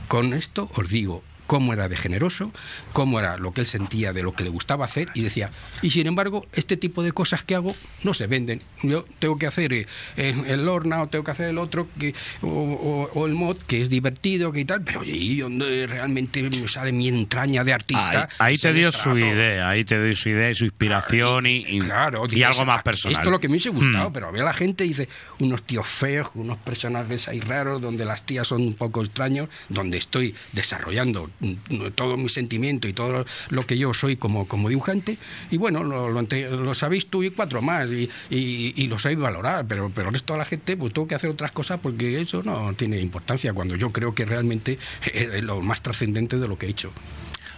[0.07, 2.51] Con esto os digo, cómo era de generoso,
[2.93, 5.49] cómo era lo que él sentía de lo que le gustaba hacer y decía,
[5.81, 8.61] y sin embargo, este tipo de cosas que hago no se venden.
[8.83, 9.85] Yo tengo que hacer eh,
[10.17, 13.81] el Lorna o tengo que hacer el otro que, o, o, o, el mod que
[13.81, 18.29] es divertido que y tal, pero y donde realmente me sale mi entraña de artista.
[18.37, 21.65] Ahí, ahí te dio su idea, ahí te dio su idea y su inspiración y,
[21.67, 23.13] y, claro, y dices, algo más personal.
[23.13, 24.13] Esto es lo que me hubiese gustado, Mm.
[24.13, 25.07] pero ve a la gente dice
[25.39, 29.97] unos tíos feos, unos personajes ahí raros, donde las tías son un poco extraños, donde
[29.97, 31.29] estoy desarrollando
[31.95, 35.17] todo mi sentimiento y todo lo que yo soy como, como dibujante.
[35.49, 39.19] Y bueno, lo, lo, lo sabéis tú y cuatro más, y, y, y, lo sabéis
[39.19, 42.21] valorar, pero, pero el resto de la gente, pues tengo que hacer otras cosas porque
[42.21, 44.77] eso no tiene importancia, cuando yo creo que realmente
[45.13, 46.91] es lo más trascendente de lo que he hecho.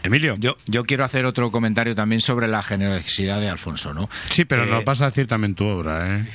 [0.04, 0.36] Emilio.
[0.38, 4.10] Yo, yo quiero hacer otro comentario también sobre la generosidad de Alfonso, ¿no?
[4.30, 6.26] Sí, pero Eh, nos vas a decir también tu obra, ¿eh?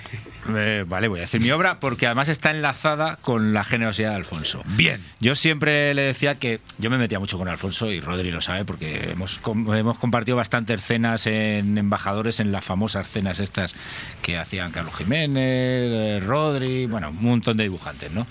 [0.49, 4.16] Eh, vale, voy a decir mi obra porque además está enlazada con la generosidad de
[4.16, 4.62] Alfonso.
[4.66, 5.03] Bien.
[5.20, 8.65] Yo siempre le decía que yo me metía mucho con Alfonso y Rodri lo sabe
[8.65, 13.75] porque hemos, hemos compartido bastantes cenas en embajadores, en las famosas cenas estas
[14.23, 18.27] que hacían Carlos Jiménez, eh, Rodri, bueno, un montón de dibujantes, ¿no?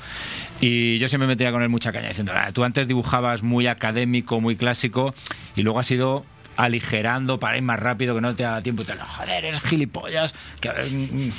[0.59, 3.67] Y yo siempre me metía con él mucha caña diciendo, "Ah, tú antes dibujabas muy
[3.67, 5.13] académico, muy clásico
[5.55, 6.25] y luego has ido
[6.57, 8.99] aligerando para ir más rápido, que no te da tiempo y tal.
[8.99, 10.33] Joder, eres gilipollas.
[10.59, 11.31] Que, mm, mm".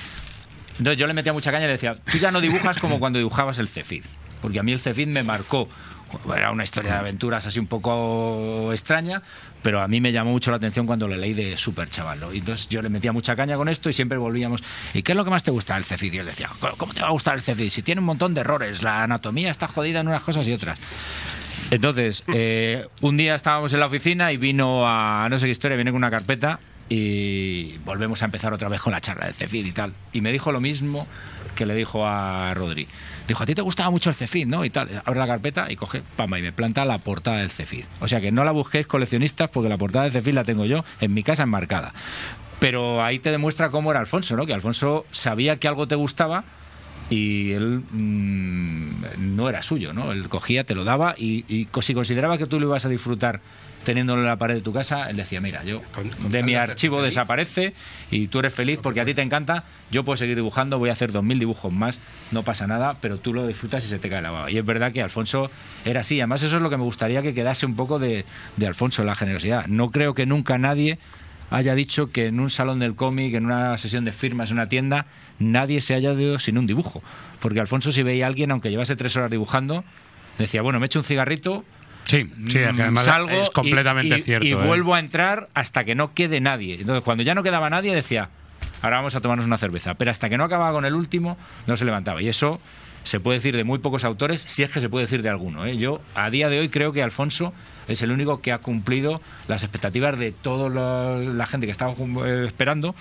[0.79, 3.19] Entonces yo le metía mucha caña y le decía, tú ya no dibujas como cuando
[3.19, 4.05] dibujabas el Cefid.
[4.41, 5.69] Porque a mí el Cefid me marcó.
[6.35, 9.23] Era una historia de aventuras así un poco extraña,
[9.63, 12.23] pero a mí me llamó mucho la atención cuando le leí de Super Chaval.
[12.33, 14.63] entonces yo le metía mucha caña con esto y siempre volvíamos.
[14.95, 16.15] ¿Y qué es lo que más te gusta del Cefid?
[16.15, 16.49] Y él decía,
[16.79, 17.69] ¿cómo te va a gustar el Cefid?
[17.69, 20.79] Si tiene un montón de errores, la anatomía está jodida en unas cosas y otras.
[21.71, 25.77] Entonces, eh, un día estábamos en la oficina y vino a no sé qué historia,
[25.77, 29.67] viene con una carpeta y volvemos a empezar otra vez con la charla del Cefid
[29.67, 29.93] y tal.
[30.13, 31.07] Y me dijo lo mismo
[31.55, 32.87] que le dijo a Rodri.
[33.27, 34.65] Dijo, a ti te gustaba mucho el Cefid, ¿no?
[34.65, 35.03] Y tal.
[35.05, 37.85] Abre la carpeta y coge, pamba, y me planta la portada del Cefid.
[38.01, 40.85] O sea que no la busquéis coleccionistas porque la portada del Cefid la tengo yo
[41.01, 41.93] en mi casa enmarcada.
[42.59, 44.47] Pero ahí te demuestra cómo era Alfonso, ¿no?
[44.47, 46.45] Que Alfonso sabía que algo te gustaba
[47.11, 50.13] y él mm, no era suyo, ¿no?
[50.13, 53.41] Él cogía, te lo daba y, si consideraba que tú lo ibas a disfrutar
[53.85, 55.83] teniéndolo en la pared de tu casa, él decía, mira, yo
[56.29, 57.75] de mi archivo desaparece
[58.11, 60.93] y tú eres feliz porque a ti te encanta, yo puedo seguir dibujando, voy a
[60.93, 62.01] hacer dos mil dibujos más,
[62.31, 64.51] no pasa nada, pero tú lo disfrutas y se te cae la baba.
[64.51, 65.51] Y es verdad que Alfonso
[65.85, 68.25] era así, además eso es lo que me gustaría que quedase un poco de,
[68.57, 69.67] de Alfonso, la generosidad.
[69.67, 70.99] No creo que nunca nadie
[71.51, 74.69] haya dicho que en un salón del cómic, en una sesión de firmas, en una
[74.69, 75.07] tienda,
[75.39, 77.03] nadie se haya ido sin un dibujo.
[77.41, 79.85] Porque Alfonso, si veía a alguien, aunque llevase tres horas dibujando,
[80.39, 81.65] decía, bueno, me echo un cigarrito.
[82.09, 84.47] Sí, sí, además salgo es completamente y, cierto.
[84.47, 84.55] Y ¿eh?
[84.55, 86.77] vuelvo a entrar hasta que no quede nadie.
[86.81, 88.31] Entonces, cuando ya no quedaba nadie, decía,
[88.81, 89.95] ahora vamos a tomarnos una cerveza.
[89.95, 91.37] Pero hasta que no acababa con el último,
[91.67, 92.23] no se levantaba.
[92.23, 92.61] Y eso
[93.03, 95.67] se puede decir de muy pocos autores, si es que se puede decir de alguno.
[95.67, 95.77] ¿eh?
[95.77, 97.53] Yo, a día de hoy, creo que Alfonso
[97.89, 101.93] es el único que ha cumplido las expectativas de toda la, la gente que estaba
[101.93, 102.95] eh, esperando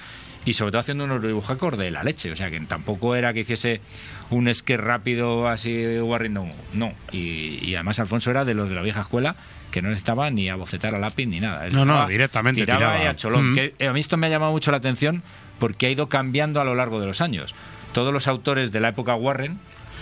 [0.48, 2.32] y sobre todo haciendo unos dibujacos de la leche.
[2.32, 3.82] O sea, que tampoco era que hiciese
[4.30, 6.48] un esque rápido así guarriendo.
[6.74, 6.94] No.
[7.12, 9.36] Y, y además Alfonso era de los de la vieja escuela
[9.72, 11.68] que no necesitaba ni a bocetar a lápiz ni nada.
[11.68, 13.04] Él No, no, directamente tiraba, tiraba.
[13.04, 13.52] y a cholón.
[13.52, 13.56] Mm.
[13.56, 15.24] Que, a mí esto me ha llamado mucho la atención
[15.60, 17.56] porque ha ido cambiando a lo largo de los años.
[17.94, 19.60] Todos los autores de la época Warren,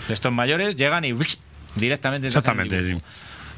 [0.08, 1.14] de estos mayores, llegan y
[1.76, 3.04] directamente Exactamente, dibujo.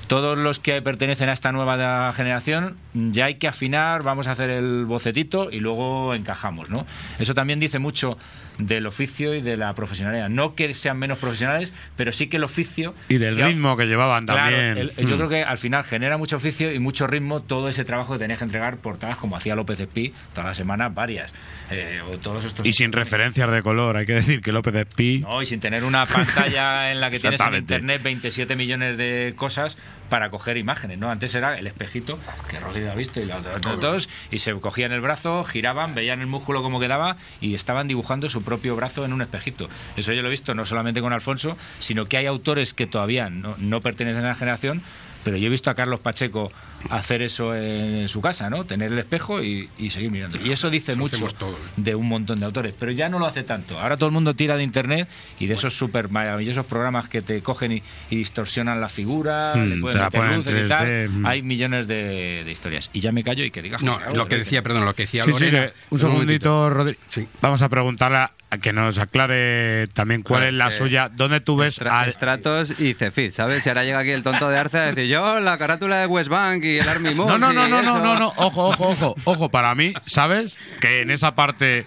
[0.07, 4.49] Todos los que pertenecen a esta nueva generación, ya hay que afinar, vamos a hacer
[4.49, 6.87] el bocetito y luego encajamos, ¿no?
[7.19, 8.17] Eso también dice mucho
[8.59, 10.29] del oficio y de la profesionalidad.
[10.29, 12.95] No que sean menos profesionales, pero sí que el oficio...
[13.09, 14.77] Y del que- ritmo que llevaban Claro, también.
[14.79, 15.17] el- yo Mm.
[15.19, 18.39] creo que al final genera mucho oficio y mucho ritmo todo ese trabajo que tenías
[18.39, 21.35] que entregar portadas como hacía López Espí todas las semanas, varias.
[21.71, 25.19] eh, o todos estos Y sin referencias de color, hay que decir que López Espí.
[25.21, 29.35] no, y sin tener una pantalla en la que tienes en internet 27 millones de
[29.37, 29.77] cosas
[30.09, 31.11] para coger imágenes, ¿no?
[31.11, 32.19] Antes era el espejito,
[32.49, 33.37] que Rodrigo ha visto, y los
[33.67, 38.31] otros, y se cogían el brazo, giraban, veían el músculo como quedaba y estaban dibujando
[38.31, 39.69] su propio brazo en un espejito.
[39.97, 43.29] Eso yo lo he visto no solamente con Alfonso, sino que hay autores que todavía
[43.29, 44.83] no, pertenecen a la generación,
[45.23, 46.51] pero yo he visto a Carlos Pacheco
[46.91, 48.65] hacer eso en su casa, ¿no?
[48.65, 50.39] Tener el espejo y, y seguir mirando.
[50.45, 51.29] Y eso dice Eso mucho
[51.77, 53.79] de un montón de autores, pero ya no lo hace tanto.
[53.81, 57.43] Ahora todo el mundo tira de internet y de esos súper maravillosos programas que te
[57.43, 61.09] cogen y, y distorsionan la figura, Hmm, le pueden meter luces y 3D, tal.
[61.11, 61.27] hmm.
[61.27, 62.91] Hay millones de, de historias.
[62.93, 64.39] Y ya me callo y que diga No, José lo que ¿eh?
[64.39, 65.51] decía, perdón, lo que decía Sí, sí,
[65.91, 66.97] un segundito, Rodri.
[67.09, 67.27] Sí.
[67.41, 71.09] Vamos a preguntarle a, a que nos aclare también cuál Claro, es la suya.
[71.09, 73.65] ¿Dónde tú ves Estra- al- Estratos y Cefit, ¿sabes?
[73.67, 76.29] Y ahora llega aquí el tonto de Arce a decir yo, la carátula de West
[76.31, 77.15] Bank el Army.
[77.15, 77.99] No, no, no, no, no, eso".
[78.03, 80.59] no, no, ojo, ojo, ojo, ojo, para mí, ¿sabes?
[80.81, 81.87] Que en esa parte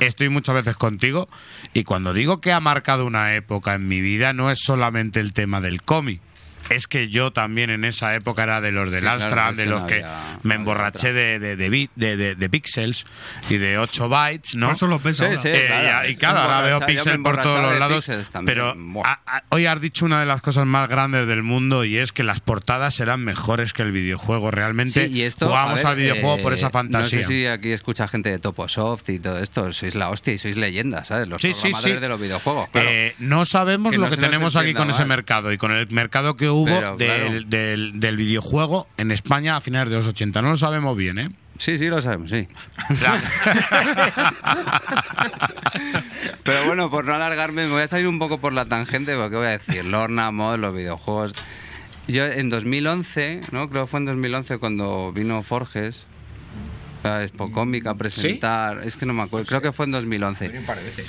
[0.00, 1.28] estoy muchas veces contigo
[1.72, 5.32] y cuando digo que ha marcado una época en mi vida no es solamente el
[5.32, 6.20] tema del cómic.
[6.70, 9.56] Es que yo también en esa época era de los del Sí, claro, Amstrad, es
[9.56, 13.06] de los que había- me emborraché de, de, de, de, de- de píxeles
[13.48, 14.72] y de 8 bytes, ¿no?
[14.72, 16.08] Eso los ves Sí, Eh, claro.
[16.08, 18.10] y, y claro, ahora veo píxel por todos los lados.
[18.46, 19.04] Pero Buah.
[19.08, 22.12] a- a- hoy has dicho una de las cosas más grandes del mundo y es
[22.12, 24.50] que las portadas eran mejores que el videojuego.
[24.50, 27.18] Realmente Sí, y esto, jugábamos a al videojuego eh, por esa fantasía.
[27.20, 29.72] No sé si aquí escucha gente de Toposoft y todo esto.
[29.72, 31.26] Sois la hostia y sois leyendas, ¿sabes?
[31.28, 32.00] Los programadores sí.
[32.00, 32.68] de los videojuegos.
[32.70, 32.88] Claro.
[32.90, 35.88] Eh, no sabemos Que lo no que tenemos aquí con ese mercado y con el
[35.90, 37.08] mercado que hubo Pero, del,
[37.46, 37.46] claro.
[37.48, 40.42] del- del videojuego en España a finales de los 80.
[40.42, 41.30] No lo sabemos bien, ¿eh?
[41.58, 42.46] Sí, sí, lo sabemos, sí.
[46.44, 49.36] Pero bueno, por no alargarme, me voy a salir un poco por la tangente, porque
[49.36, 51.32] voy a decir, Lorna, Mod, los videojuegos.
[52.06, 53.68] Yo en 2011, ¿no?
[53.68, 56.06] Creo que fue en 2011 cuando vino Forges
[57.04, 58.82] a Expo Comic a presentar.
[58.84, 60.52] Es que no me acuerdo, creo que fue en 2011.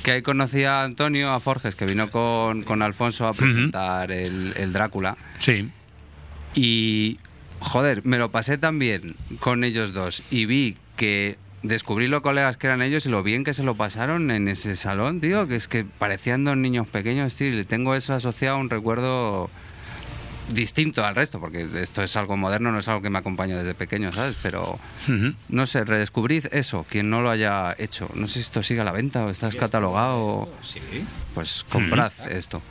[0.03, 4.53] Que ahí conocí a Antonio, a Forges, que vino con, con Alfonso a presentar el,
[4.57, 5.17] el Drácula.
[5.39, 5.69] Sí.
[6.55, 7.19] Y,
[7.59, 12.57] joder, me lo pasé tan bien con ellos dos y vi que descubrí los colegas
[12.57, 15.55] que eran ellos y lo bien que se lo pasaron en ese salón, tío, que
[15.55, 19.49] es que parecían dos niños pequeños, tío, y le tengo eso asociado a un recuerdo
[20.53, 23.73] distinto al resto, porque esto es algo moderno, no es algo que me acompaña desde
[23.75, 24.35] pequeño, ¿sabes?
[24.41, 24.79] Pero,
[25.49, 28.09] no sé, redescubrid eso, quien no lo haya hecho.
[28.15, 30.49] No sé si esto sigue a la venta o está descatalogado.
[30.63, 30.79] Sí.
[31.33, 32.61] Pues comprad esto.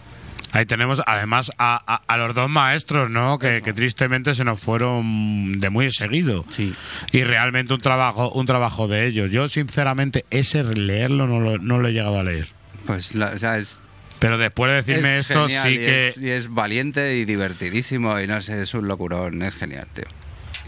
[0.52, 3.38] Ahí tenemos además a, a- a los dos maestros, ¿no?
[3.38, 6.44] Que, que tristemente se nos fueron de muy seguido.
[6.48, 6.74] Sí.
[7.12, 9.30] Y realmente un trabajo, un trabajo de ellos.
[9.30, 12.48] Yo, sinceramente, ese leerlo no lo, no lo he llegado a leer.
[12.86, 13.82] Pues, la- o sea, es,
[14.18, 16.08] Pero después de decirme es esto, genial sí y que.
[16.08, 20.04] Es, y es valiente y divertidísimo y no sé, es un locurón, es genial, tío.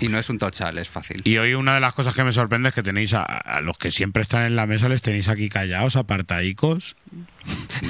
[0.02, 1.20] Y no es un tochal, es fácil.
[1.24, 3.76] Y hoy una de las cosas que me sorprende es que tenéis a, a los
[3.76, 6.96] que siempre están en la mesa, les tenéis aquí callados, apartaicos.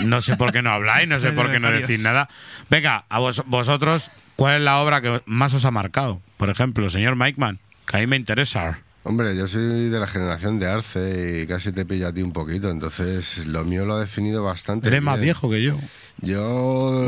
[0.07, 2.28] No sé por qué no habláis, no sé por qué no decís nada.
[2.69, 6.20] Venga, a vos- vosotros, ¿cuál es la obra que más os ha marcado?
[6.37, 8.81] Por ejemplo, señor Mikeman, que a mí me interesa.
[9.02, 12.32] Hombre, yo soy de la generación de Arce y casi te pillo a ti un
[12.32, 14.89] poquito, entonces lo mío lo ha definido bastante.
[14.89, 15.77] Eres más viejo que yo.
[16.22, 16.43] Yo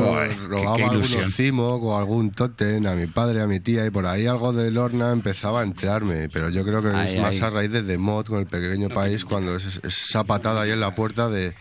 [0.02, 1.18] Joder, qué- robaba qué ilusión.
[1.20, 4.54] algunos Cimoc o algún Totem a mi padre, a mi tía, y por ahí algo
[4.54, 7.82] de Lorna empezaba a entrarme, pero yo creo que Ay, es más a raíz de
[7.82, 11.28] The Mod con el pequeño país, cuando es, es- esa patada ahí en la puerta
[11.28, 11.52] de,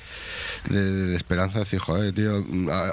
[0.70, 2.44] de- esperanza, de decir, joder, tío,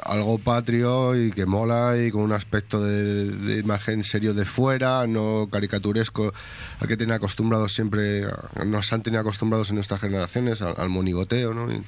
[0.04, 5.06] algo patrio y que mola y con un aspecto de, de imagen serio de fuera,
[5.06, 6.32] no caricaturesco,
[6.80, 8.22] al que tiene acostumbrados siempre,
[8.66, 11.70] nos han tenido acostumbrados en nuestras generaciones, al, al monigoteo, ¿no?
[11.72, 11.82] Y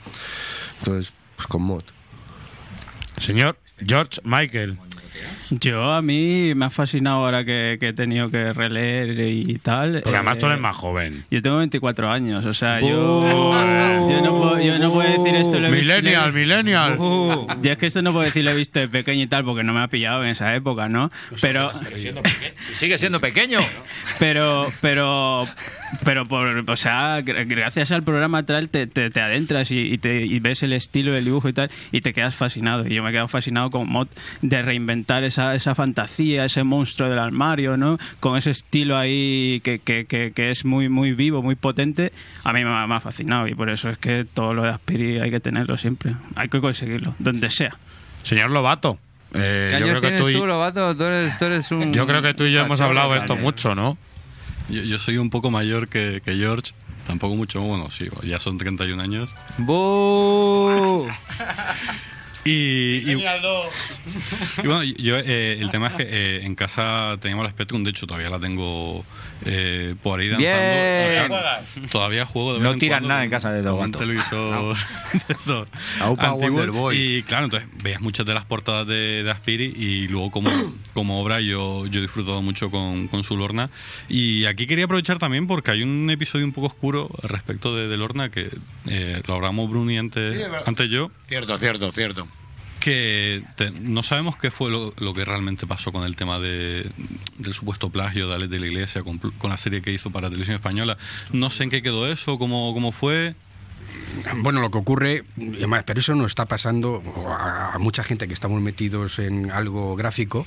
[0.78, 1.82] entonces, pues con Mod.
[3.18, 4.78] Señor George Michael.
[5.50, 10.00] Yo a mí me ha fascinado ahora que, que he tenido que releer y tal.
[10.02, 11.24] Porque además tú eh, eres más joven.
[11.30, 12.86] Yo tengo 24 años, o sea, yo,
[14.10, 15.58] yo, no puedo, yo no puedo decir esto.
[15.60, 16.96] Lo he visto- Millennial, millennial.
[16.98, 19.64] Yo es que esto no puedo decir lo he visto de pequeño y tal, porque
[19.64, 21.10] no me ha pillado en esa época, ¿no?
[21.40, 23.58] Pero, Si sigue siendo pequeño.
[24.18, 25.48] pero, pero,
[26.04, 29.98] pero por, o sea, gr- gracias al programa tal te, te, te adentras y, y
[29.98, 32.86] te, y ves el estilo del dibujo y tal y te quedas fascinado.
[32.86, 34.08] Y yo me he quedado fascinado con Mod
[34.42, 37.98] de reinventar esa, esa fantasía, ese monstruo del armario, ¿no?
[38.20, 42.12] Con ese estilo ahí que, que, que, que es muy, muy vivo, muy potente.
[42.44, 44.70] A mí me ha, me ha fascinado y por eso es que todo lo de
[44.70, 46.14] Aspiri hay que tenerlo siempre.
[46.36, 47.76] Hay que conseguirlo, donde sea.
[48.22, 48.98] Señor Lobato.
[49.34, 50.96] eh, ¿Qué yo años creo que tienes tú y- tú, Lobato?
[50.96, 51.92] Tú eres, tú eres un...
[51.92, 53.44] Yo creo que tú y yo hemos hablado de esto también.
[53.44, 53.96] mucho, ¿no?
[54.68, 56.72] Yo, yo soy un poco mayor que, que George,
[57.06, 59.34] tampoco mucho, bueno, sí, ya son 31 años.
[59.58, 61.08] ¡Bú!
[62.44, 63.14] Y, y-
[64.62, 67.90] y bueno, yo eh, el tema es que eh, en casa teníamos la Spectrum, de
[67.90, 69.04] hecho todavía la tengo
[69.44, 70.50] eh, por ahí danzando.
[71.10, 71.32] Bien.
[71.32, 71.60] Acá-
[71.90, 74.76] Todavía juego de vez No en tiran cuando nada en casa de con un televisor.
[76.52, 76.96] Wonderboy.
[76.96, 80.50] Y claro, entonces veías muchas de las portadas de, de Aspiri y luego como,
[80.94, 83.70] como obra yo, yo he disfrutado mucho con, con su Lorna.
[84.08, 87.96] Y aquí quería aprovechar también porque hay un episodio un poco oscuro respecto de, de
[87.96, 88.48] Lorna que
[88.86, 92.26] eh, lo hablamos Bruni antes, Sí, antes yo Cierto, cierto, cierto.
[92.80, 96.90] Que te- no sabemos qué fue lo, que realmente pasó con el tema de,
[97.38, 100.56] del supuesto plagio de Alex de la Iglesia con, la serie que hizo para Televisión
[100.56, 100.96] Española.
[101.32, 103.34] No sé en qué quedó eso, cómo, cómo fue.
[104.36, 108.34] Bueno, lo que ocurre, además, pero eso nos está pasando a, a mucha gente que
[108.34, 110.46] estamos metidos en algo gráfico,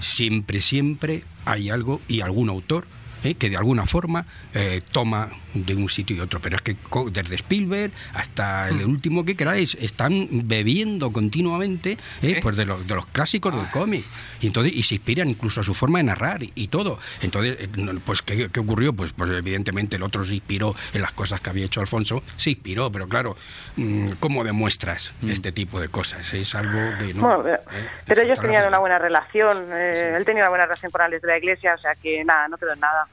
[0.00, 2.86] siempre, siempre hay algo y algún autor
[3.24, 3.34] ¿eh?
[3.34, 6.40] que de alguna forma eh, toma de un sitio y otro.
[6.40, 12.40] Pero es que co- desde Spielberg hasta el último que queráis, están bebiendo continuamente ¿eh?
[12.42, 14.04] pues de, los, de los clásicos del cómic.
[14.40, 16.98] Y entonces y se inspiran incluso a su forma de narrar y, y todo.
[17.22, 18.92] Entonces, eh, no, pues ¿qué, qué ocurrió?
[18.92, 22.50] Pues, pues evidentemente el otro se inspiró en las cosas que había hecho Alfonso, se
[22.50, 23.36] inspiró, pero claro,
[23.76, 26.32] mm, ¿cómo demuestras este tipo de cosas?
[26.34, 27.22] Es algo que no...
[27.22, 27.88] Bueno, pero- ¿eh?
[28.06, 29.66] pero ellos tenían una buena relación.
[29.72, 32.48] eh, Él tenía una buena relación con Alex de la Iglesia, o sea que nada,
[32.48, 33.06] no quedó en nada.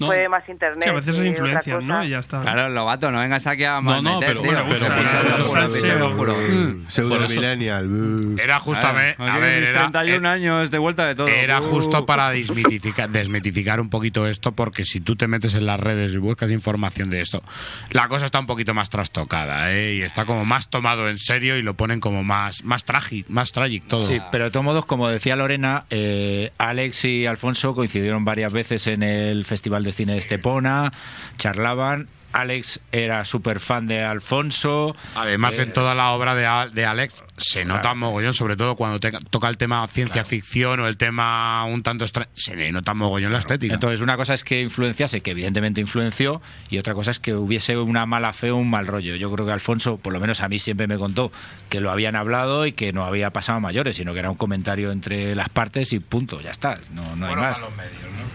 [0.00, 0.06] No.
[0.06, 0.82] Fue más internet.
[0.84, 1.80] Sí, a veces es influencia.
[1.80, 2.04] ¿no?
[2.04, 2.40] Y ya está.
[2.42, 6.36] Claro, Lobato, no vengas aquí a No, no, pero- bueno, pero.
[6.36, 7.88] Mm, Pseudo millennial.
[7.88, 8.38] mm.
[8.40, 9.22] Era justamente.
[9.22, 11.28] A ver, tienes era, 31 años de vuelta de todo.
[11.28, 11.64] Era Uh.
[11.64, 16.12] justo para desmitificar, desmitificar un poquito esto, porque si tú te metes en las redes
[16.14, 17.42] y buscas información de esto,
[17.90, 19.94] la cosa está un poquito más trastocada, ¿eh?
[19.94, 23.52] Y está como más tomado en serio y lo ponen como más, más trágico, más
[23.52, 24.02] trágico todo.
[24.02, 28.86] Sí, pero de todos modos, como decía Lorena, eh, Alex y Alfonso coincidieron varias veces
[28.86, 30.92] en el Festival de Cine de Estepona,
[31.36, 32.08] charlaban.
[32.32, 34.94] Alex era súper fan de Alfonso.
[35.14, 38.76] Además, Eh, en toda la obra de, Al- de Alex se nota mogollón, sobre todo
[38.76, 42.28] cuando te- toca el tema ciencia ficción o el tema un tanto extra...
[42.34, 43.74] Se le nota mogollón la estética.
[43.74, 47.76] Entonces, una cosa es que influenciase, que evidentemente influenció, y otra cosa es que hubiese
[47.78, 49.16] una mala fe o un mal rollo.
[49.16, 51.32] Yo creo que Alfonso, por lo menos a mí siempre me contó
[51.68, 54.36] que lo habían hablado y que no había pasado a mayores, sino que era un
[54.36, 57.58] comentario entre las partes y punto, ya está, no, no hay más.
[57.58, 57.72] Claro,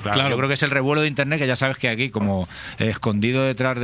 [0.04, 0.30] Claro.
[0.32, 2.48] Yo creo que es el revuelo de internet que ya sabes que aquí, como
[2.78, 3.83] eh, escondido detrás de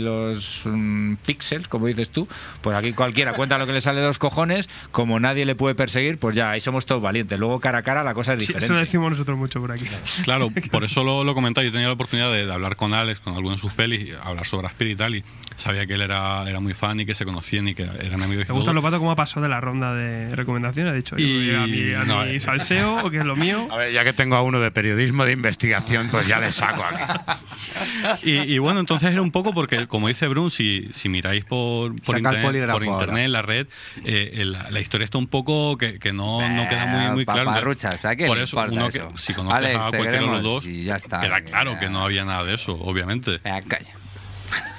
[0.00, 2.28] los mm, píxeles, como dices tú,
[2.62, 5.74] pues aquí cualquiera cuenta lo que le sale de los cojones, como nadie le puede
[5.74, 7.38] perseguir, pues ya ahí somos todos valientes.
[7.38, 8.64] Luego cara a cara la cosa es Sí, diferente.
[8.64, 9.84] eso lo decimos nosotros mucho por aquí.
[10.24, 11.64] Claro, por eso lo, lo comentaba.
[11.64, 14.46] Yo tenía la oportunidad de, de hablar con Alex, con algunos de sus pelis, hablar
[14.46, 15.24] sobre Aspiri y tal, y
[15.56, 18.46] sabía que él era, era muy fan y que se conocían y que eran amigos.
[18.48, 18.70] Me gusta todo.
[18.72, 20.92] el Lopato cómo ha pasado de la ronda de recomendaciones.
[20.92, 22.40] Ha dicho, Y- yo, a mi, a no, mi eh.
[22.40, 23.68] salseo, que es lo mío.
[23.70, 26.82] A ver, ya que tengo a uno de periodismo de investigación, pues ya le saco
[26.84, 27.02] aquí.
[28.22, 31.94] Y, y bueno, entonces era un poco porque, como dice Brun, si, si miráis por,
[31.96, 33.24] por Saca internet, polígrafo por internet ahora.
[33.24, 33.66] en la red,
[34.04, 37.24] eh, eh, la, la historia está un poco que, que no, no queda muy, muy
[37.24, 37.46] claro.
[37.46, 38.56] paparruchas, ¿a quién Por eso,
[38.90, 41.44] que, si conoces Alex, a cualquiera de los dos, ya está, queda ya.
[41.44, 43.38] claro que no había nada de eso, obviamente.
[43.44, 43.92] Venga, calla.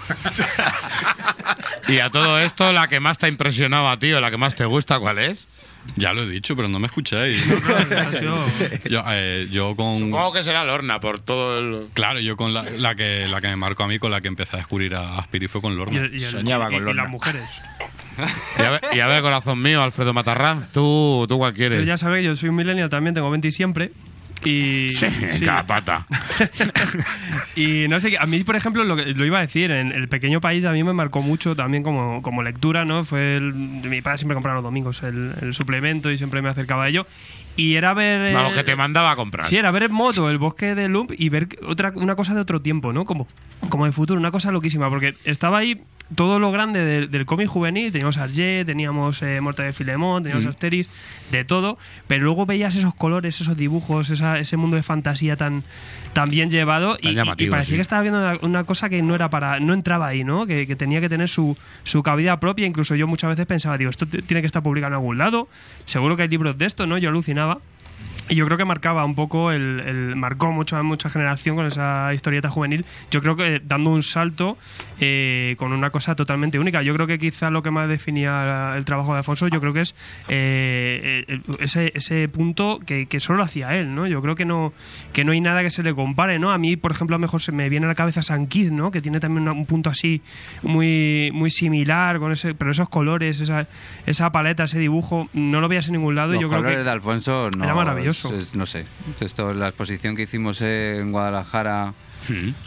[1.88, 4.38] Y a todo esto, la que más te ha impresionado a ti o la que
[4.38, 5.48] más te gusta, ¿cuál es?
[5.96, 7.44] Ya lo he dicho, pero no me escucháis.
[8.90, 9.98] Yo, eh, yo con...
[10.00, 11.88] Supongo que será Lorna por todo el...
[11.94, 14.28] Claro, yo con la, la que la que me marcó a mí, con la que
[14.28, 16.00] empecé a descubrir a Aspiri fue con y, Lorna.
[16.00, 17.04] el- y el- Soñaba y- con y Lorna.
[17.04, 17.44] las mujeres.
[18.60, 21.86] Y a ver, y a ver, corazón mío, Alfredo Matarranz, ¿tú, tú cuál Yo quieres?
[21.86, 23.92] ya sabéis, yo soy un millennial también, tengo 20 y siempre.
[24.46, 25.46] Y, Sí, sí.
[25.46, 26.08] cada pata.
[27.56, 30.40] y no sé, a mí, por ejemplo, lo, lo iba a decir, en El Pequeño
[30.42, 33.04] País a mí me marcó mucho también como, como lectura, ¿no?
[33.04, 36.86] Fue el- mi padre siempre compraba los domingos el, el suplemento y siempre me acercaba
[36.86, 37.06] a ello.
[37.60, 38.34] Y era ver...
[38.34, 39.46] Vamos, que te mandaba a comprar.
[39.46, 42.42] Sí, era ver en moto el bosque de Lump y ver otra, una cosa de
[42.42, 43.06] otro tiempo, ¿no?
[43.06, 43.28] Como,
[43.70, 45.82] como de futuro, una cosa loquísima, porque estaba ahí
[46.16, 50.90] todo lo grande del, del cómic juvenil, teníamos Arget, teníamos eh, de Filemón, teníamos Asteris,
[51.32, 51.78] de todo,
[52.08, 55.64] pero luego veías esos colores, esos dibujos, esa- ese mundo de fantasía tan,
[56.14, 57.76] tan bien llevado y, y- parecía sí.
[57.76, 60.46] que estaba viendo una, una cosa que no era para no entraba ahí, ¿no?
[60.46, 63.90] Que, que tenía que tener su, su cabida propia, incluso yo muchas veces pensaba, digo,
[63.90, 65.48] esto tiene que estar publicado en algún lado,
[65.86, 66.98] seguro que hay libros de esto, ¿no?
[66.98, 67.60] Yo alucinaba.
[68.30, 71.66] Y yo creo que marcaba un poco, el, el- marcó mucho a mucha generación con
[71.66, 72.86] esa historieta juvenil.
[73.12, 74.58] Yo creo que dando un salto
[75.00, 76.82] eh, con una cosa totalmente única.
[76.82, 79.82] Yo creo que quizá lo que más definía el trabajo de Alfonso, yo creo que
[79.82, 79.96] es
[80.28, 84.08] eh, eh, ese, ese punto que, que solo hacía él, ¿no?
[84.08, 84.74] Yo creo que no,
[85.14, 86.52] que no hay nada que se le compare, ¿no?
[86.52, 88.72] A mí, por ejemplo, a lo mejor se me viene a la cabeza San Kid,
[88.72, 88.92] ¿no?
[88.92, 90.22] Que tiene también una- un punto así
[90.64, 93.68] muy, muy similar, con ese, pero esos colores, esa,
[94.06, 96.32] esa paleta, ese dibujo, no lo veías en ningún lado.
[96.34, 98.32] y Los yo creo que de Alfonso no, era maravilloso.
[98.54, 98.86] no sé.
[99.20, 101.94] Esto, la exposición que hicimos en Guadalajara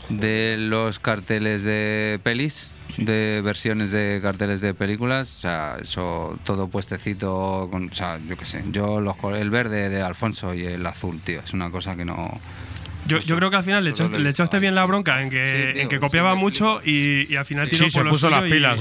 [0.09, 2.71] de los carteles de pelis.
[2.99, 8.37] de versiones de carteles de películas, o sea, eso todo puestecito, con, o sea, yo
[8.37, 11.97] qué sé, yo los, el verde de Alfonso y el azul, tío, es una cosa
[11.97, 12.39] que no...
[13.07, 15.45] Yo, yo creo que al final le echaste, le echaste bien la bronca en que,
[15.67, 18.29] Sí, tío, en que copiaba mucho y, y al final tiró Sí, se por puso
[18.29, 18.33] y-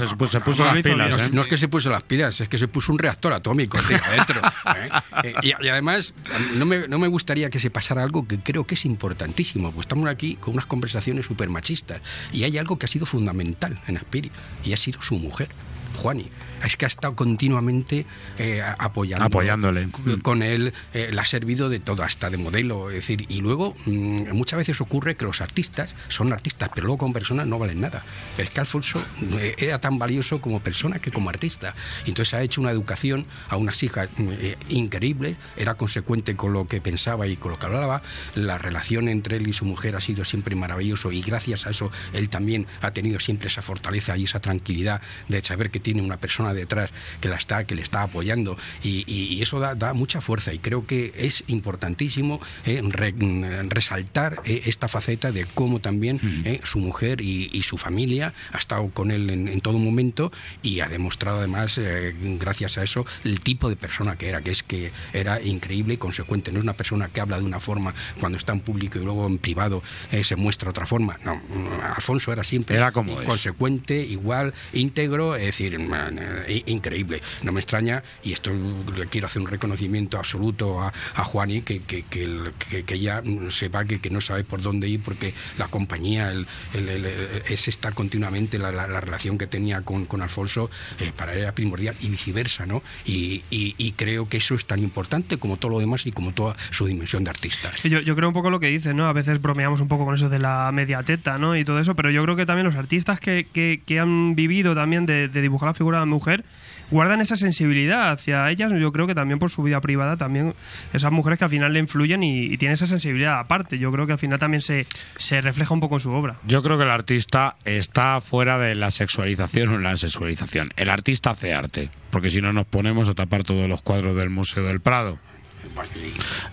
[0.08, 1.20] se pu- se puso las pilas, bien.
[1.20, 1.30] ¿eh?
[1.32, 3.96] No es que se puso las pilas, es que se puso un reactor atómico tío,
[4.04, 4.40] adentro.
[4.76, 4.90] ¿eh?
[5.24, 6.14] Eh, y, y además,
[6.56, 9.84] no me, no me gustaría que se pasara algo que creo que es importantísimo, pues
[9.86, 12.00] estamos aquí con unas conversaciones súper machistas
[12.32, 14.30] y hay algo que ha sido fundamental en Aspiri
[14.64, 15.48] y ha sido su mujer,
[15.96, 16.28] Juani.
[16.64, 18.06] Es que ha estado continuamente
[18.38, 19.88] eh, apoyando, Apoyándole.
[20.22, 22.88] con él, eh, le ha servido de todo, hasta de modelo.
[22.90, 26.98] Es decir, y luego mm, muchas veces ocurre que los artistas son artistas, pero luego
[26.98, 28.04] como personas no valen nada.
[28.36, 29.02] Pero es que Alfonso
[29.38, 31.74] eh, era tan valioso como persona que como artista.
[32.06, 36.52] Y entonces ha hecho una educación a unas hijas mm, eh, increíble, era consecuente con
[36.52, 38.02] lo que pensaba y con lo que hablaba.
[38.36, 41.90] La relación entre él y su mujer ha sido siempre maravilloso y gracias a eso
[42.12, 46.16] él también ha tenido siempre esa fortaleza y esa tranquilidad de saber que tiene una
[46.16, 46.90] persona detrás
[47.20, 48.56] que la está que le está apoyando.
[48.82, 50.52] Y, y- y eso da, da mucha fuerza.
[50.54, 56.20] Y creo que es importantísimo eh, re- mm, resaltar eh, esta faceta de cómo también
[56.44, 60.32] eh, su mujer y, y su familia ha estado con él en, en todo momento
[60.62, 64.50] y ha demostrado además eh, gracias a eso el tipo de persona que era que
[64.50, 66.52] es que era increíble y consecuente.
[66.52, 69.26] No es una persona que habla de una forma cuando está en público y luego
[69.26, 71.18] en privado eh, se muestra otra forma.
[71.24, 77.20] No mm, Alfonso era siempre Era como consecuente, igual, íntegro, es decir, man, eh, increíble.
[77.42, 78.50] No me extraña, y esto
[78.96, 82.94] le quiero hacer un reconocimiento absoluto a, a Juani, que, que, que, el- que- que
[82.94, 87.42] ella sepa que, que no sabe por dónde ir, porque la compañía el- el- el-
[87.48, 90.70] es estar continuamente, la, la- la relación que tenía con, con Alfonso,
[91.00, 92.82] eh, para él era primordial, y viceversa, ¿no?
[93.04, 96.32] Y, y- y creo que eso es tan importante como todo lo demás y como
[96.32, 97.70] toda su dimensión de artista.
[97.84, 99.06] Yo, yo creo un poco lo que dices, ¿no?
[99.06, 101.56] A veces bromeamos un poco con eso de la media teta, ¿no?
[101.56, 104.74] Y todo eso, pero yo creo que también los artistas que, que, que han vivido
[104.74, 106.44] también de, de dibujar la figura de la mujer
[106.90, 108.72] guardan esa sensibilidad hacia ellas.
[108.78, 110.54] Yo creo que también por su vida privada, también
[110.92, 113.78] esas mujeres que al final le influyen y, y tienen esa sensibilidad aparte.
[113.78, 114.86] Yo creo que al final también se,
[115.16, 116.36] se refleja un poco en su obra.
[116.46, 120.72] Yo creo que el artista está fuera de la sexualización o la sexualización.
[120.76, 124.30] El artista hace arte, porque si no nos ponemos a tapar todos los cuadros del
[124.30, 125.18] Museo del Prado.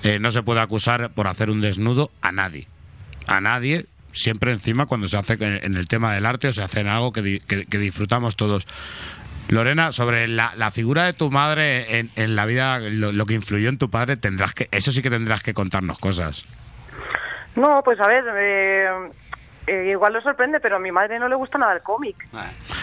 [0.03, 2.67] Eh, no se puede acusar por hacer un desnudo a nadie.
[3.27, 6.79] A nadie, siempre encima cuando se hace en el tema del arte o se hace
[6.81, 8.65] en algo que, que- que disfrutamos todos.
[9.49, 13.33] Lorena, sobre la, la figura de tu madre en, en la vida, lo, lo que
[13.33, 16.45] influyó en tu padre, tendrás que, eso sí que tendrás que contarnos cosas.
[17.55, 18.87] No, pues a ver, eh,
[19.67, 22.15] eh, igual lo sorprende, pero a mi madre no le gusta nada el cómic.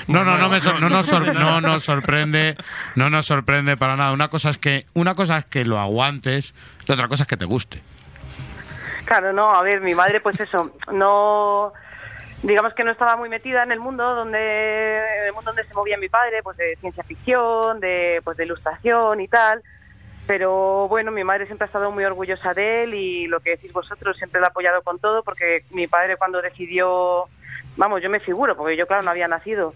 [0.08, 2.56] No, no, no, me sor- no, nos sor- no nos sorprende,
[2.96, 4.12] no nos sorprende para nada.
[4.12, 6.52] Una cosa es que, una cosa es que lo aguantes,
[6.88, 7.80] y otra cosa es que te guste.
[9.06, 11.72] Claro, no, a ver, mi madre, pues eso, no,
[12.42, 15.96] digamos que no estaba muy metida en el mundo donde, el mundo donde se movía
[15.96, 19.62] mi padre, pues de ciencia ficción, de, pues de ilustración y tal.
[20.26, 23.72] Pero bueno, mi madre siempre ha estado muy orgullosa de él y lo que decís
[23.72, 27.26] vosotros siempre lo ha apoyado con todo porque mi padre cuando decidió,
[27.76, 29.72] vamos, yo me figuro, porque yo claro no había nacido,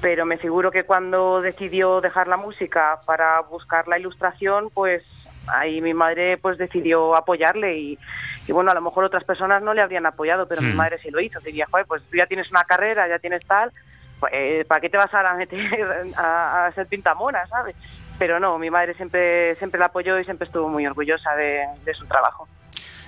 [0.00, 5.04] pero me figuro que cuando decidió dejar la música para buscar la ilustración, pues
[5.48, 7.98] ahí mi madre pues decidió apoyarle y,
[8.46, 10.76] y bueno, a lo mejor otras personas no le habrían apoyado, pero mi Hmm.
[10.76, 11.40] madre sí lo hizo.
[11.40, 13.72] Diría, joder, pues tú ya tienes una carrera, ya tienes tal,
[14.20, 17.74] pues, eh, ¿para qué te vas a meter a, a ser pintamona, sabes?
[18.18, 21.94] Pero no, mi madre siempre siempre la apoyó y siempre estuvo muy orgullosa de, de
[21.94, 22.46] su trabajo.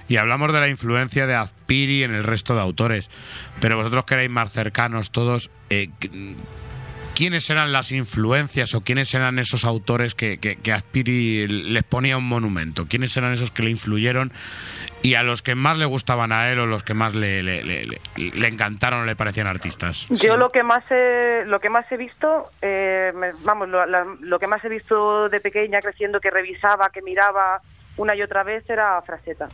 [0.08, 3.08] Y hablamos de la influencia de Azpiri en el resto de autores,
[3.60, 5.88] pero vosotros que erais más cercanos todos, eh,
[7.14, 12.28] ¿quiénes eran las influencias o quiénes eran esos autores que, que, que les ponía un
[12.28, 12.86] monumento?
[12.86, 14.32] ¿Quiénes eran esos que le influyeron
[15.02, 17.62] y a los que más le gustaban a él o los que más le, le,
[17.62, 20.06] le- le- le encantaron o le parecían artistas?
[20.10, 23.12] Yo lo que más he, lo que más he visto, eh,
[23.44, 27.60] vamos, lo, la- lo que más he visto de pequeña creciendo, que revisaba, que miraba
[27.96, 29.48] una y otra vez era Fraseta.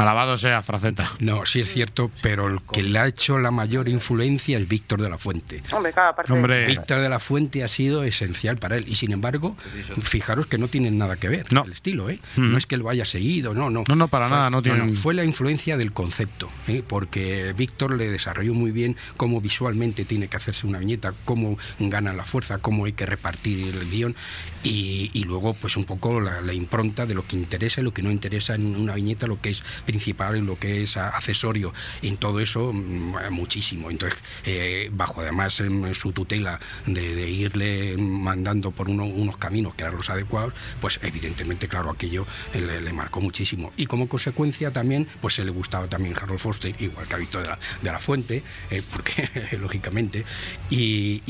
[0.00, 1.10] Alabado sea Fraceta.
[1.20, 5.00] No, sí es cierto, pero el que le ha hecho la mayor influencia es Víctor
[5.02, 5.62] de la Fuente.
[5.72, 6.32] Hombre, claro, aparte
[6.66, 9.56] Víctor de la Fuente ha sido esencial para él y sin embargo,
[10.02, 12.18] fijaros que no tienen nada que ver el estilo, ¿eh?
[12.36, 12.52] Mm.
[12.52, 13.84] No es que él vaya seguido, no, no.
[13.88, 16.82] No, no, para Fue- nada, no tienen- Fue la influencia del concepto, ¿eh?
[16.86, 22.12] porque Víctor le desarrolló muy bien cómo visualmente tiene que hacerse una viñeta, cómo gana
[22.12, 24.16] la fuerza, cómo hay que repartir el guion
[24.62, 27.92] y, y luego pues un poco la, la impronta de lo que interesa y lo
[27.92, 31.72] que no interesa en una viñeta, lo que es principal, en lo que es accesorio,
[32.02, 33.90] en todo eso mm, muchísimo.
[33.90, 39.74] Entonces, eh, bajo además en su tutela de, de irle mandando por uno- unos caminos
[39.74, 43.72] que eran los adecuados, pues evidentemente, claro, aquello eh, le, marcó muchísimo.
[43.76, 47.42] Y como consecuencia también, pues se le gustaba también Harold Foster, igual que a Víctor
[47.82, 49.28] de la, Fuente, eh, porque
[49.60, 50.24] lógicamente,
[50.70, 51.20] y,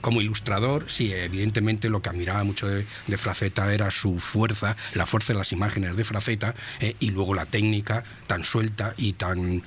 [0.00, 5.06] como ilustrador, sí, evidentemente lo que admiraba mucho de, de Fraceta era su fuerza, la
[5.06, 6.54] fuerza de las imágenes de Fraceta,
[7.00, 7.75] y luego la técnica
[8.26, 9.62] tan suelta y tan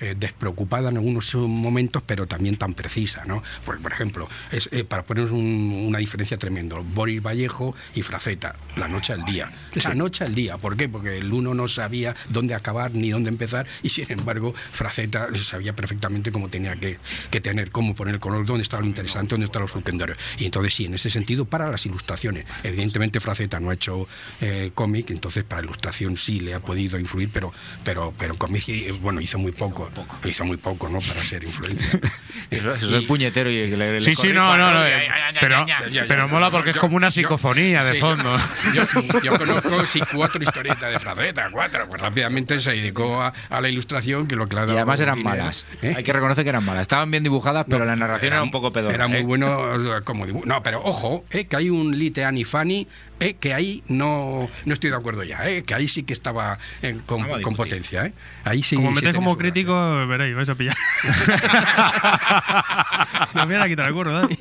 [0.00, 3.42] eh, despreocupada en algunos momentos, pero también tan precisa, ¿no?
[3.64, 8.56] Por, por ejemplo, es, eh, para poner un- una diferencia tremenda, Boris Vallejo y Fraceta,
[8.76, 9.50] la noche al día.
[9.84, 10.88] La noche al día, ¿por qué?
[10.88, 15.74] Porque el uno no sabía dónde acabar ni dónde empezar y sin embargo Fraceta sabía
[15.74, 16.98] perfectamente cómo tenía que,
[17.30, 20.16] que tener, cómo poner el color, dónde estaba lo interesante, dónde estaba lo secundario.
[20.38, 22.46] Y entonces sí, en ese sentido, para las ilustraciones.
[22.62, 24.06] Evidentemente Fraceta no ha hecho
[24.40, 27.52] eh, cómic, entonces para ilustración sí le ha podido influir, pero,
[27.84, 28.64] pero, pero cómic,
[29.00, 29.83] bueno, hizo muy poco.
[30.24, 30.98] Hizo muy poco, ¿no?
[31.00, 32.00] Para ser influencia.
[32.50, 35.08] Eso, eso es puñetero y que le, le Sí, sí, no, no, no, Y- eh,
[35.40, 38.36] pero, ya, ya, pero ya, mola porque es como una yo- psicofonía de sí, fondo.
[38.74, 41.88] Yo, sí, yo conozco sí, cuatro historietas de Fraceta, cuatro.
[41.88, 45.00] Pues rápidamente se dedicó a, a la ilustración, que lo que le ha Y además
[45.00, 45.66] eran dinero, malas.
[45.82, 45.94] ¿eh?
[45.96, 46.82] Hay que reconocer que eran malas.
[46.82, 48.94] Estaban bien dibujadas, pero la narración era, un poco pedorra.
[48.94, 49.22] Era muy ¿eh?
[49.22, 50.44] bueno como dibujo.
[50.46, 52.86] No, pero ojo, eh, que hay un Lite Annie Fanny,
[53.24, 56.58] eh, que ahí no, no estoy de acuerdo ya, eh, que ahí sí que estaba
[56.82, 58.06] eh, con, con potencia.
[58.06, 58.12] Eh.
[58.44, 60.76] Ahí sí, Como sí metes como crítico, veréis, vais a pillar.
[63.48, 64.36] Viene a quitar el curro, Dani.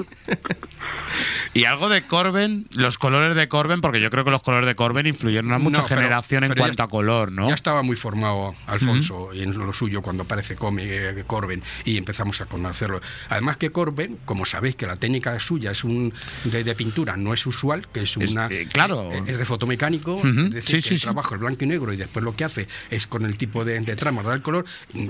[1.54, 4.76] Y algo de Corben, los colores de Corben, porque yo creo que los colores de
[4.76, 7.48] Corben influyeron a mucha No, pero- generación en pero ya cuanto a color, ¿no?
[7.48, 12.46] Ya estaba muy formado Alfonso en lo suyo cuando aparece eh, Corben y empezamos a
[12.46, 13.02] conocerlo.
[13.30, 16.14] Además que Corben, como sabéis que la técnica suya es un
[16.46, 19.12] de, de pintura, no es usual, que es Es- una eh, claro.
[19.28, 21.98] es de fotomecánico, es decir, sí, que sí, el trabajo es blanco y negro y
[21.98, 24.66] después lo que hace es con el tipo de, de trama dar el color,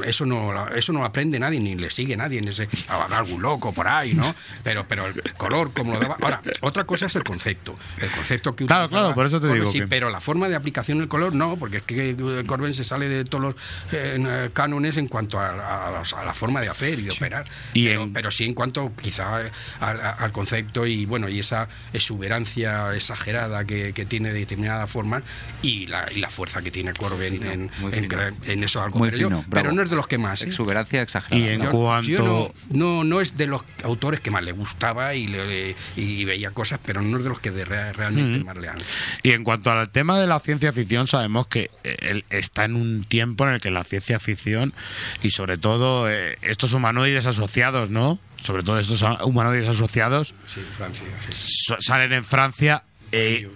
[0.06, 2.68] eso no eso no lo aprende nadie ni le sigue nadie en ese
[3.12, 4.36] algún loco por ahí, ¿no?
[4.64, 6.18] Pero pero el color como lo daba.
[6.22, 9.72] Ahora, otra cosa es el concepto, el concepto que Claro, claro, por eso te digo
[9.72, 12.74] sí, que- pero la forma de aplicación del color no, porque es que eh, Corben
[12.74, 13.56] se sale de todos los
[13.92, 17.46] eh, cánones en cuanto a, a las- a la forma de hacer y de operar.
[17.74, 19.38] Y pero, en- pero sí en cuanto quizá
[19.80, 25.22] al, al concepto y bueno y esa exuberancia exagerada que, que tiene de determinada forma
[25.62, 28.22] y la, y la fuerza que tiene en, en, fino.
[28.46, 29.00] en eso algo.
[29.00, 30.42] Muy pero, yo- fino, pero no es de los que más.
[30.42, 30.46] ¿eh?
[30.46, 31.44] Exuberancia exagerada.
[31.46, 34.52] Y en Yo- cuanto- yo no, no, no es de los autores que más le
[34.52, 38.46] gustaba y, le- y veía cosas, pero no es de los que de realmente Mm.
[38.46, 38.78] más le han.
[39.24, 42.76] Y en cuanto al tema de la ciencia ficción, sabemos que eh, él está en
[42.76, 44.74] un tiempo en el que la ciencia ficción
[45.22, 48.20] y sobre todo eh, estos humanoides asociados, ¿no?
[48.42, 51.06] Sobre todo estos humanoides asociados Sí, Francia.
[51.30, 51.46] sí.
[51.68, 52.84] so- salen en Francia.
[53.14, 53.48] Eh,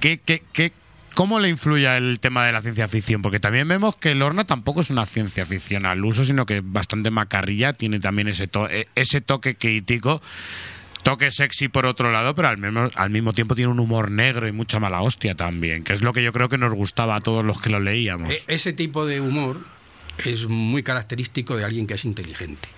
[0.00, 0.72] ¿qué, qué, qué-
[1.14, 3.22] cómo le influye el tema de la ciencia ficción?
[3.22, 6.62] Porque también vemos que Lorna tampoco es una ciencia ficción al uso, sino que es
[6.64, 10.20] bastante macarrilla, tiene también ese, to- eh, ese toque crítico.
[11.02, 14.46] Toque sexy por otro lado, pero al mismo, al mismo tiempo tiene un humor negro
[14.46, 17.20] y mucha mala hostia también, que es lo que yo creo que nos gustaba a
[17.20, 18.30] todos los que lo leíamos.
[18.30, 19.58] E- ese tipo de humor
[20.24, 22.68] es muy característico de alguien que es inteligente.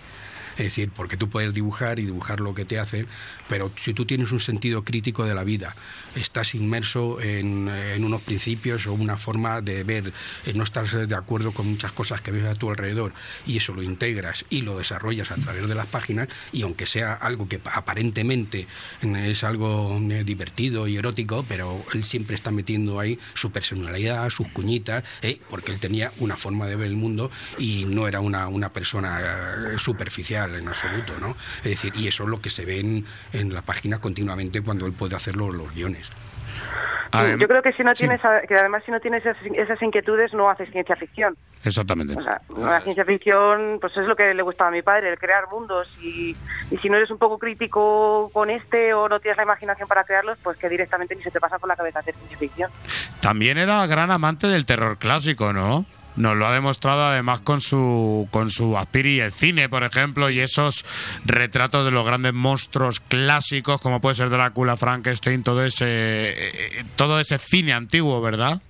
[0.57, 3.07] Es decir, porque tú puedes dibujar y dibujar lo que te hacen,
[3.49, 5.75] pero si tú tienes un sentido crítico de la vida,
[6.15, 7.69] estás inmerso en,
[8.05, 10.13] unos principios o una forma de ver,
[10.47, 13.13] eh, no estás de acuerdo con muchas cosas que ves a tu alrededor
[13.47, 17.15] y eso lo integras y lo desarrollas a través de las páginas y aunque sea
[17.15, 18.67] algo que aparentemente
[19.03, 24.49] es algo eh, divertido y erótico, pero él siempre está metiendo ahí su personalidad, sus
[24.49, 25.41] cuñitas, ¿eh?
[25.51, 29.21] porque él tenía una forma de ver el mundo y no era una, una persona
[29.21, 29.79] eh,
[30.53, 31.37] en absoluto, ¿no?
[31.59, 34.87] Es decir, y eso es lo que se ve en, en la página continuamente cuando
[34.87, 36.11] él puede hacer los, los guiones.
[37.39, 40.35] Yo creo que si no sí, tienes, que además si no tienes esas, esas inquietudes
[40.35, 41.37] no haces ciencia ficción.
[41.65, 42.15] Exactamente.
[42.17, 45.19] O sea, la ciencia ficción, pues es lo que le gustaba a mi padre, el
[45.19, 45.89] crear mundos.
[46.03, 46.35] Y,
[46.71, 50.03] y si no eres un poco crítico con este o no tienes la imaginación para
[50.03, 52.71] crearlos, pues que directamente ni se te pasa por la cabeza hacer ciencia ficción.
[53.21, 55.87] También era gran amante del terror clásico, ¿no?
[56.17, 60.31] Nos lo ha demostrado además con su con su Aspiri y el cine, por ejemplo,
[60.31, 60.85] y esos
[61.25, 66.85] retratos de los grandes monstruos clásicos, como puede ser Drácula, Frankenstein, todo ese eh, eh,
[66.95, 68.61] todo ese cine antiguo, ¿verdad?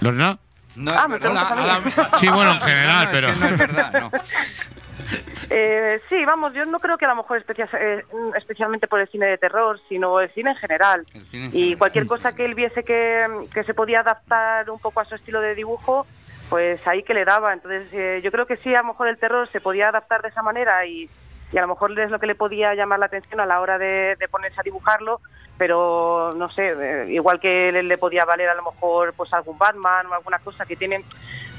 [0.00, 0.38] ¿Lorena?
[0.76, 1.78] No, Ah, me verdad.
[2.18, 4.10] Sí, bueno, en general, No, pero es que no es verdad, no.
[5.50, 8.02] Eh, sí, vamos, yo no creo que a lo mejor especia- eh,
[8.36, 11.04] especialmente por el cine de terror, sino el cine en general.
[11.30, 15.04] Cine Y cualquier cosa que él viese que, que se podía adaptar un poco a
[15.04, 16.06] su estilo de dibujo,
[16.48, 17.52] pues ahí que le daba.
[17.52, 20.28] Entonces, eh, yo creo que sí, a lo mejor el terror se podía adaptar de
[20.28, 21.08] esa manera y,
[21.52, 23.76] y a lo mejor es lo que le podía llamar la atención a la hora
[23.78, 25.20] de, de ponerse a dibujarlo,
[25.58, 29.58] pero no sé, eh, igual que le, le podía valer a lo mejor pues algún
[29.58, 31.04] Batman o alguna cosa que tienen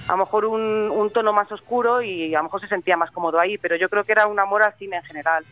[0.08, 0.61] a lo mejor un,
[0.92, 3.90] un tono más oscuro y a lo mejor se sentía más cómodo ahí, pero yo
[3.90, 5.43] creo que era un amor al cine en general.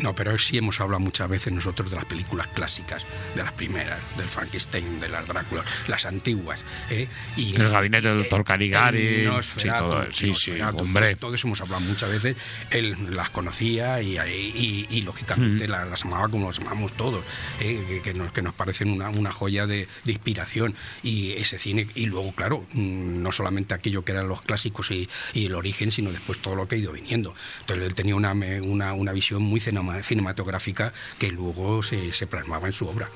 [0.00, 3.98] No, pero sí hemos hablado muchas veces nosotros de las películas clásicas, de las primeras,
[4.16, 6.64] del Frankenstein, de las Dráculas, las antiguas.
[6.90, 7.08] ¿eh?
[7.36, 11.16] Y El gabinete del doctor Caligari, sí, todo, sí, sí, hombre.
[11.16, 12.36] Todo, eso hemos hablado muchas veces.
[12.70, 17.24] Él las conocía y, y- y, lógicamente la- las amaba como las amamos todos,
[17.60, 17.82] ¿eh?
[17.88, 20.74] que, que nos, que nos parecen una, una joya de, de inspiración.
[21.02, 25.08] Y ese cine, y luego, claro, mm, no solamente aquello que eran los clásicos y,
[25.32, 27.34] y el origen, sino después todo lo que ha ido viniendo.
[27.60, 29.60] Entonces él tenía una, una, una visión muy
[30.02, 33.08] cinematográfica que luego se, plasmaba en su obra.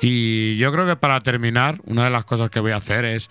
[0.00, 3.28] Y yo creo que para terminar, una de las cosas que voy a hacer es.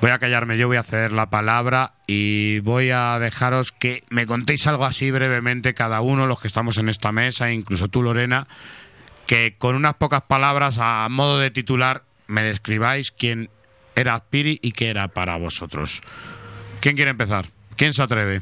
[0.00, 4.24] Voy a callarme yo, voy a ceder la palabra y voy a dejaros que me
[4.24, 8.48] contéis algo así brevemente, cada uno, los que estamos en esta mesa, incluso tú, Lorena,
[9.26, 13.50] que con unas pocas palabras, a modo de titular, me describáis quién
[13.94, 16.00] era Azpiri y qué era para vosotros.
[16.80, 17.46] ¿Quién quiere empezar?
[17.76, 18.40] ¿Quién se atreve?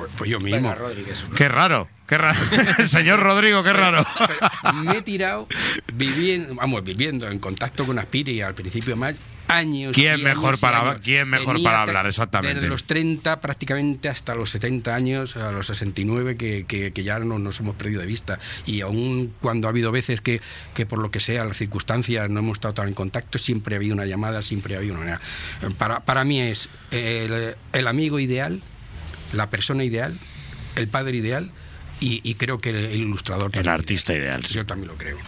[0.00, 0.74] Pues, pues yo mismo.
[1.36, 2.38] Qué raro, qué raro.
[2.86, 4.04] Señor Rodrigo, qué raro.
[4.84, 5.46] me he tirado
[5.94, 9.14] viviendo, vamos, viviendo en contacto con Aspiri al principio más
[9.48, 9.94] años.
[9.96, 11.00] ¿Quién mejor años y para- años.
[11.02, 12.06] quién mejor Tenía para hablar?
[12.06, 12.54] Exactamente.
[12.54, 17.18] Desde los 30 prácticamente hasta los 70 años, a los 69, que, que, que ya
[17.18, 18.38] no nos hemos perdido de vista.
[18.64, 20.40] Y aún cuando ha habido veces que,
[20.72, 23.78] que por lo que sea, las circunstancias, no hemos estado tan en contacto, siempre ha
[23.78, 25.20] habido una llamada, siempre ha habido una...
[25.78, 28.62] Para, para mí es el, el amigo ideal,
[29.32, 30.18] la persona ideal,
[30.76, 31.50] el padre ideal
[32.00, 33.74] y, y creo que el, el ilustrador El también.
[33.74, 34.42] artista ideal.
[34.42, 35.18] Yo también lo creo.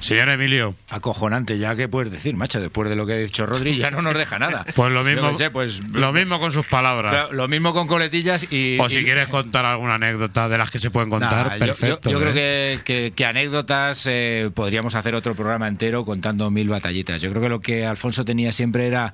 [0.00, 0.74] Señor Emilio.
[0.88, 4.00] Acojonante, ya que puedes decir, macho, después de lo que ha dicho Rodri, ya no
[4.00, 4.64] nos deja nada.
[4.74, 7.12] Pues lo mismo, sé, pues, lo mismo con sus palabras.
[7.12, 8.78] Claro, lo mismo con coletillas y.
[8.80, 12.08] o si y- quieres contar alguna anécdota de las que se pueden contar, Nah, perfecto.
[12.10, 12.78] Yo, yo creo ¿eh?
[12.82, 17.20] que, que- que anécdotas eh, podríamos hacer otro programa entero contando mil batallitas.
[17.20, 19.12] Yo creo que lo que Alfonso tenía siempre era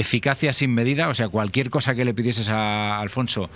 [0.00, 3.50] eficacia sin medida, o sea, cualquier cosa que le pidieses a Alfonso,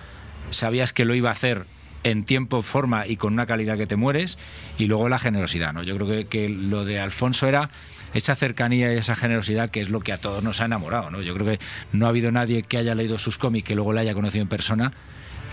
[0.51, 1.67] sabías que lo iba a hacer
[2.05, 4.39] en tiempo, forma y con una calidad que te mueres,
[4.77, 5.83] y luego la generosidad, ¿no?
[5.83, 7.71] Yo creo que, lo de Alfonso era
[8.13, 11.23] esa cercanía y esa generosidad que es lo que a todos nos ha enamorado, ¿no?
[11.23, 11.61] Yo creo que
[11.93, 14.49] no ha habido nadie que haya leído sus cómics que luego le haya conocido en
[14.49, 14.93] persona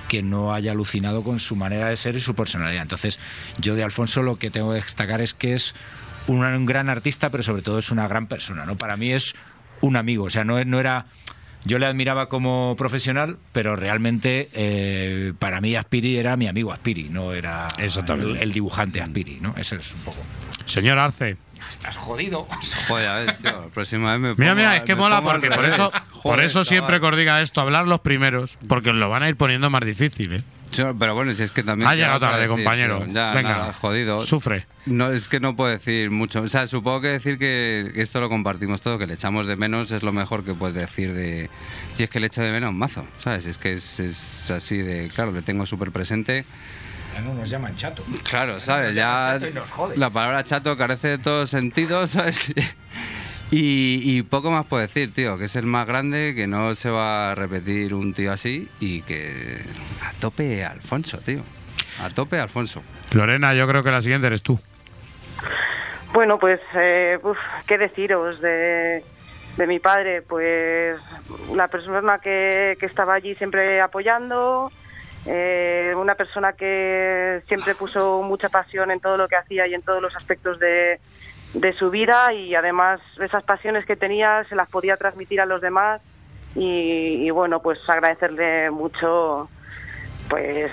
[0.07, 2.81] que no haya alucinado con su manera de ser y su personalidad.
[2.81, 3.19] Entonces,
[3.59, 5.75] yo de Alfonso lo que tengo que destacar es que es
[6.25, 8.75] un, un gran artista, pero sobre todo es una gran persona, ¿no?
[8.75, 9.35] Para mí es
[9.81, 11.05] un amigo, o sea, no, no era...
[11.65, 17.09] Yo le admiraba como profesional, pero realmente eh, para mí Aspiri era mi amigo Aspiri,
[17.09, 19.53] no era el, el dibujante Aspiri, ¿no?
[19.57, 20.17] Eso es un poco...
[20.65, 21.35] Señor Arce.
[21.69, 22.47] Estás jodido.
[22.87, 23.61] Joder, ves, tío.
[23.61, 25.91] La próxima vez me Mira, pongo mira, a- es que mola porque por eso,
[26.23, 29.29] por eso siempre que os diga esto, hablar los primeros, porque os lo van a
[29.29, 30.43] ir poniendo más difícil, ¿eh?
[30.71, 31.87] Yo- Pero bueno, si es que también.
[31.87, 33.05] Ha ¿qué llegado tarde, decir, compañero.
[33.11, 34.21] Ya, Venga, nada, jodido.
[34.21, 34.65] sufre.
[34.85, 36.41] No, es que no puedo decir mucho.
[36.41, 39.91] O sea, supongo que decir que esto lo compartimos todo, que le echamos de menos
[39.91, 41.49] es lo mejor que puedes decir de.
[41.97, 43.45] Y es que le echo de menos mazo, ¿sabes?
[43.45, 45.07] Es que es, es así de.
[45.09, 46.45] Claro, le tengo súper presente.
[47.15, 48.05] Ya no nos llaman chato.
[48.23, 48.93] Claro, ¿sabes?
[48.95, 49.97] Ya chato y nos jode.
[49.97, 52.53] la palabra chato carece de todo sentido, ¿sabes?
[53.51, 56.89] Y, y poco más puedo decir, tío, que es el más grande, que no se
[56.89, 59.61] va a repetir un tío así y que
[60.03, 61.41] a tope Alfonso, tío.
[62.03, 62.83] A tope Alfonso.
[63.13, 64.59] Lorena, yo creo que la siguiente eres tú.
[66.13, 67.37] Bueno, pues, eh, uf,
[67.67, 69.03] ¿qué deciros de,
[69.57, 70.21] de mi padre?
[70.21, 70.97] Pues
[71.55, 74.71] la persona que, que estaba allí siempre apoyando,
[75.25, 79.81] eh, una persona que siempre puso mucha pasión en todo lo que hacía y en
[79.81, 80.99] todos los aspectos de,
[81.53, 85.61] de su vida y además esas pasiones que tenía se las podía transmitir a los
[85.61, 86.01] demás
[86.55, 89.49] y, y bueno, pues agradecerle mucho
[90.29, 90.71] pues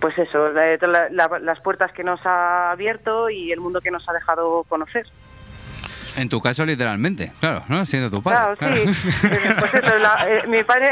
[0.00, 3.90] pues eso, la- la- la- las puertas que nos ha abierto y el mundo que
[3.90, 5.06] nos ha dejado conocer.
[6.16, 7.86] En tu caso, literalmente, claro, ¿no?
[7.86, 8.56] Siendo tu padre.
[8.58, 9.26] Claro, sí.
[9.28, 10.90] Eh, Pues eso, la- eh, mi padre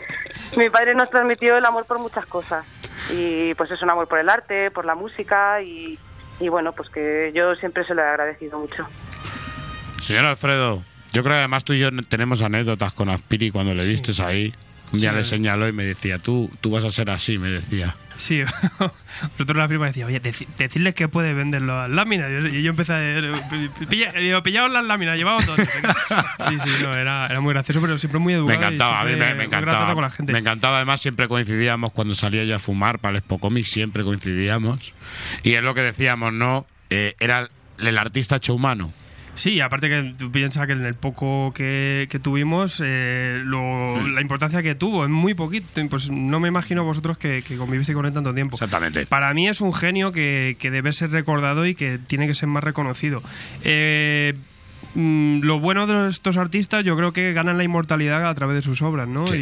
[0.56, 2.64] mi padre nos transmitió el amor por muchas cosas.
[3.10, 5.98] Y pues es un amor por el arte, por la música y,
[6.42, 8.86] y bueno, pues que yo siempre se lo he agradecido mucho.
[10.00, 13.86] Señor Alfredo, yo creo que además tú y yo tenemos anécdotas con Aspiri cuando le
[13.86, 14.52] vistes ahí.
[14.92, 15.16] Un día Sí.
[15.16, 17.96] le señaló y me decía, tú, tú vas a ser así, me decía.
[18.16, 18.42] Sí,
[19.22, 22.28] nosotros la firma decía, oye, deci- decirles que puede vender las láminas.
[22.30, 23.32] Y yo, yo empecé a decir,
[23.88, 25.58] pilla, digo, pillaos las láminas, llevamos dos.
[26.48, 28.58] Sí, sí, no, era, era muy gracioso, pero siempre muy educado.
[28.60, 29.94] Me encantaba, a mí me, encantaba.
[29.94, 30.32] con la gente.
[30.32, 34.02] Me encantaba, además siempre coincidíamos cuando salía yo a fumar para el Expo Comics, siempre
[34.04, 34.92] coincidíamos.
[35.42, 36.66] Y es lo que decíamos, ¿no?
[36.90, 37.48] Eh, era
[37.78, 38.92] el artista hecho humano.
[39.34, 44.14] Sí, aparte que tú piensas que en el poco que, que tuvimos, eh, lo- Hmm.
[44.14, 45.80] la importancia que tuvo, es muy poquito.
[45.88, 48.56] Pues no me imagino vosotros que, que convivisteis con él tanto tiempo.
[48.56, 49.06] Exactamente.
[49.06, 52.48] Para mí es un genio que, que debe ser recordado y que tiene que ser
[52.48, 53.22] más reconocido.
[53.64, 54.34] Eh,
[54.94, 58.62] mm, lo bueno de estos artistas yo creo que ganan la inmortalidad a través de
[58.62, 59.26] sus obras, ¿no?
[59.26, 59.36] Sí.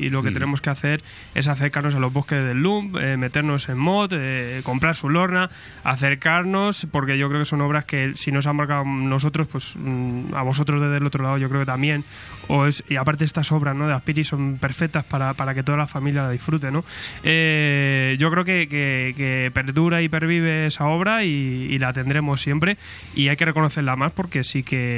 [0.00, 0.34] Y, y lo que Mm.
[0.34, 1.02] tenemos que hacer
[1.34, 5.50] es acercarnos a los bosques del Loom, eh, meternos en mod, eh, comprar su lorna,
[5.84, 10.34] acercarnos, porque yo creo que son obras que si nos han marcado nosotros, pues mm,
[10.34, 12.04] a vosotros desde el otro lado yo creo que también.
[12.48, 13.86] O es, y aparte estas obras ¿no?
[13.88, 16.84] de Aspiri son perfectas para, para que toda la familia la disfrute, ¿no?
[17.22, 21.28] Eh, yo creo que, que- que perdura y pervive esa obra y,
[21.70, 22.76] y la tendremos siempre
[23.14, 24.93] y hay que reconocerla más porque sí que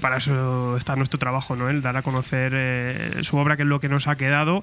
[0.00, 1.68] para eso está nuestro trabajo, ¿no?
[1.68, 4.62] El dar a conocer eh, su obra, que es lo que nos ha quedado,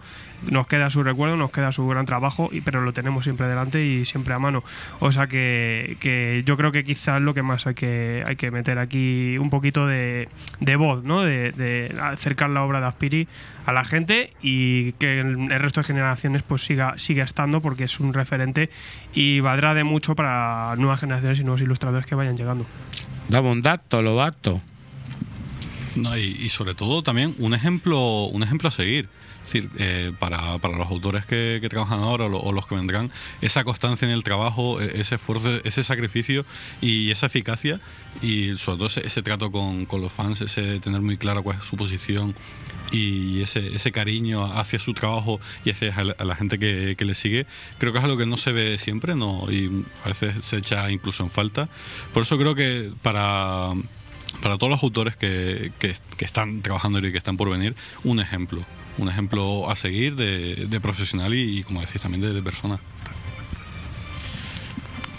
[0.49, 3.83] nos queda su recuerdo, nos queda su gran trabajo, y, pero lo tenemos siempre delante
[3.85, 4.63] y siempre a mano.
[4.99, 8.51] O sea que, que yo creo que quizás lo que más hay que, hay que
[8.51, 11.23] meter aquí un poquito de, de voz, ¿no?
[11.23, 13.27] De, acercar la obra de Aspiri
[13.65, 17.99] a la gente y que el, resto de generaciones pues siga, siga estando porque es
[17.99, 18.69] un referente
[19.13, 22.65] y valdrá de mucho para nuevas generaciones y nuevos ilustradores que vayan llegando.
[23.29, 24.61] Dame un dato, Lobato.
[25.95, 29.07] No, y, y sobre todo también un ejemplo, un ejemplo a seguir.
[29.45, 32.65] Es decir, eh, para, para los autores que, que trabajan ahora o, lo- o los
[32.65, 36.45] que vendrán, esa constancia en el trabajo, e- ese esfuerzo, ese sacrificio
[36.81, 37.79] y esa eficacia
[38.23, 41.57] y sobre todo ese, ese trato con, con los fans, ese tener muy claro cuál
[41.59, 42.33] es su posición
[42.91, 47.13] y ese, ese cariño hacia su trabajo y hacia a la gente que, que le
[47.13, 47.45] sigue,
[47.77, 50.89] creo que es algo que no se ve siempre no y a veces se echa
[50.89, 51.69] incluso en falta.
[52.13, 53.73] Por eso creo que para
[54.41, 58.19] para todos los autores que, que, que están trabajando y que están por venir, un
[58.19, 58.65] ejemplo.
[58.97, 62.79] Un ejemplo a seguir de, de profesional y, y, como decís, también de, de persona.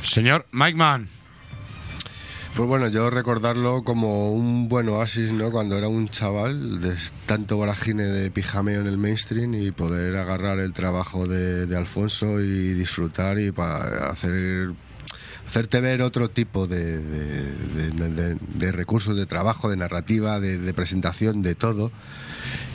[0.02, 1.08] Señor Mike Mann.
[2.56, 5.50] Pues bueno, yo recordarlo como un buen oasis, ¿no?
[5.50, 6.94] Cuando era un chaval, de
[7.26, 12.40] tanto voragine de pijameo en el mainstream y poder agarrar el trabajo de, de Alfonso
[12.40, 14.70] y disfrutar y para hacer
[15.48, 21.90] hacerte ver otro tipo de, de- recursos de trabajo, de narrativa, de, presentación, de todo.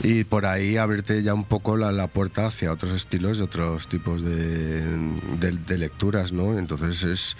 [0.02, 3.88] Y por ahí abrirte ya un poco la, la puerta hacia otros estilos y otros
[3.88, 4.82] tipos de,
[5.38, 6.58] de- lecturas, ¿no?
[6.58, 7.36] Entonces es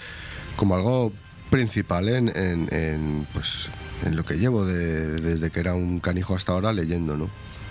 [0.55, 1.11] como algo
[1.49, 3.69] principal en, en- en, pues,
[4.05, 7.29] en lo que llevo de- desde que era un canijo hasta ahora leyendo, ¿no?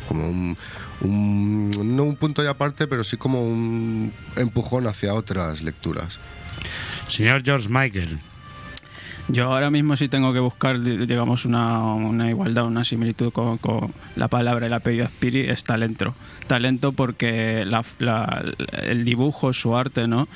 [0.09, 0.57] Como un,
[1.01, 6.19] un- no un punto y aparte, pero sí como un empujón hacia otras lecturas.
[7.13, 8.19] Señor George Michael.
[9.29, 13.59] Yo ahora mismo sí tengo que buscar, di- digamos, una, una igualdad, una similitud con,
[13.59, 16.15] con la palabra, el apellido Aspiri, es talento.
[16.49, 17.65] Talento porque
[18.83, 20.27] el dibujo, su arte, ¿no?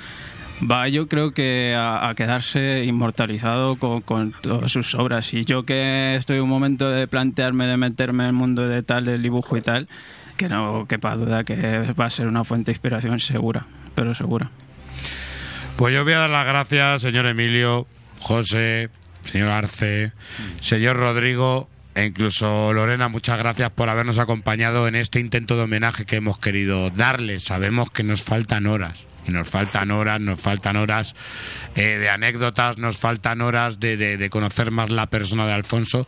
[0.71, 5.35] Va, yo creo que a, quedarse inmortalizado con, con todas sus obras.
[5.35, 9.05] Y yo que estoy un momento de plantearme de meterme en el mundo de tal,
[9.05, 9.89] del dibujo y tal,
[10.37, 14.51] que no quepa duda que va a ser una fuente de inspiración segura, pero segura.
[15.77, 17.87] Pues yo voy a dar las gracias, señor Emilio,
[18.19, 18.89] José,
[19.25, 20.13] señor Arce,
[20.61, 26.05] señor Rodrigo e incluso Lorena, muchas gracias por habernos acompañado en este intento de homenaje
[26.07, 27.45] que hemos querido darles.
[27.45, 29.05] Sabemos que nos faltan horas.
[29.29, 31.17] Y nos faltan horas, nos faltan horas
[31.75, 36.07] eh, de anécdotas, nos faltan horas de, de- de conocer más la persona de Alfonso.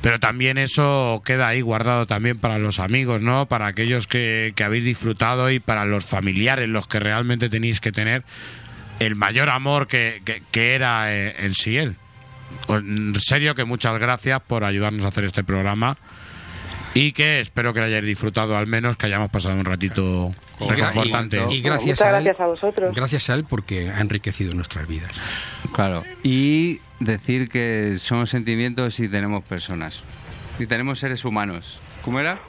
[0.00, 3.46] Pero también eso queda ahí guardado también para los amigos, ¿no?
[3.46, 7.90] Para aquellos que, que habéis disfrutado y para los familiares, los que realmente tenéis que
[7.90, 8.22] tener
[9.00, 11.96] el mayor amor que, que- que era eh, en sí él.
[12.66, 15.94] Pues, En serio que muchas gracias por ayudarnos a hacer este programa
[16.94, 21.42] y que espero que lo hayáis disfrutado al menos, que hayamos pasado un ratito reconfortante.
[21.50, 22.94] y- y gracias Muchas a él, gracias a vosotros.
[22.94, 25.10] Gracias a él porque ha enriquecido nuestras vidas.
[25.74, 26.02] Claro.
[26.22, 30.02] Y decir que somos sentimientos y tenemos personas.
[30.58, 31.80] Y tenemos seres humanos.
[32.02, 32.40] ¿Cómo era?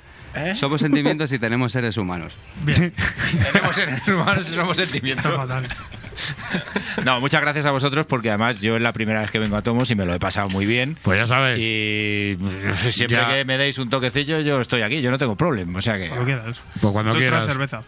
[0.56, 2.38] Somos sentimientos y tenemos seres humanos.
[2.66, 5.34] Tenemos seres humanos y somos sentimientos.
[7.06, 9.62] No, muchas gracias a vosotros porque además yo es la primera vez que vengo a
[9.62, 10.98] Tomos y me lo he pasado muy bien.
[11.02, 11.60] Pues ya sabes.
[11.60, 12.38] Y
[12.92, 13.28] siempre Ya.
[13.30, 15.80] que me deis un toquecillo yo estoy aquí, yo no tengo problema.
[15.80, 16.08] O sea que...
[16.08, 16.62] Cuando quieras.
[16.82, 17.48] Pues cuando Otra quieras.
[17.48, 17.84] cerveza.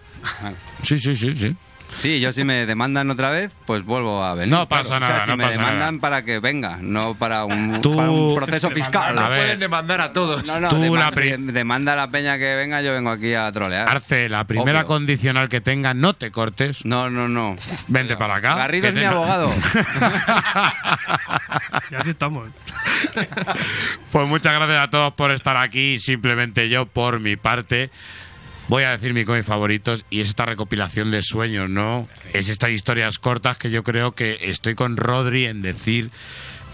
[0.83, 1.55] Sí, sí, sí, sí.
[1.99, 4.49] Sí, yo si me demandan otra vez, pues vuelvo a venir.
[4.53, 6.01] No pasa Claro, o sea, nada, si no me pasa demandan nada.
[6.01, 9.17] para que venga, no para un, Tú- para un proceso fiscal.
[9.19, 9.57] A ver.
[9.59, 10.45] demandar a todos.
[10.45, 13.51] No, no, Tú demanda, la demanda a la peña que venga, yo vengo aquí a
[13.51, 13.87] trolear.
[13.89, 14.87] Arce, la primera Obvio.
[14.87, 16.85] condicional que tenga, no te cortes.
[16.85, 17.55] No, no, no.
[17.87, 18.55] Vente para acá.
[18.55, 19.51] Garrido es te- mi abogado.
[21.91, 22.47] Y así estamos.
[24.11, 25.97] Pues muchas gracias a todos por estar aquí.
[25.99, 27.89] Simplemente yo, por mi parte,
[28.69, 32.07] voy a decir mi cómic favoritos y es esta recopilación de sueños, ¿no?
[32.33, 36.11] Es estas historias cortas que yo creo que estoy con Rodri en decir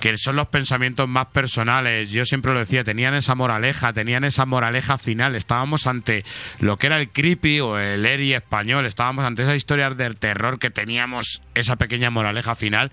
[0.02, 2.12] que son los pensamientos más personales.
[2.12, 5.36] Yo siempre lo decía, tenían esa moraleja, tenían esa moraleja final.
[5.36, 6.26] Estábamos ante
[6.60, 10.60] lo que era el creepy o el eri español, estábamos ante esas historias del terror
[10.60, 12.92] que teníamos esa pequeña moraleja final,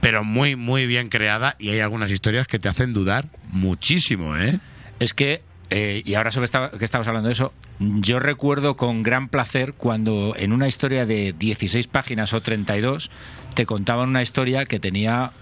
[0.00, 1.54] pero muy, muy bien creada.
[1.58, 4.58] Y hay algunas historias que te hacen dudar muchísimo, ¿eh?
[4.98, 5.40] Es que,
[5.70, 9.72] eh, y ahora sobre esta- que estamos hablando de eso, yo recuerdo con gran placer
[9.74, 13.10] cuando en una historia de 16 páginas o 32
[13.54, 15.32] te contaban una historia que tenía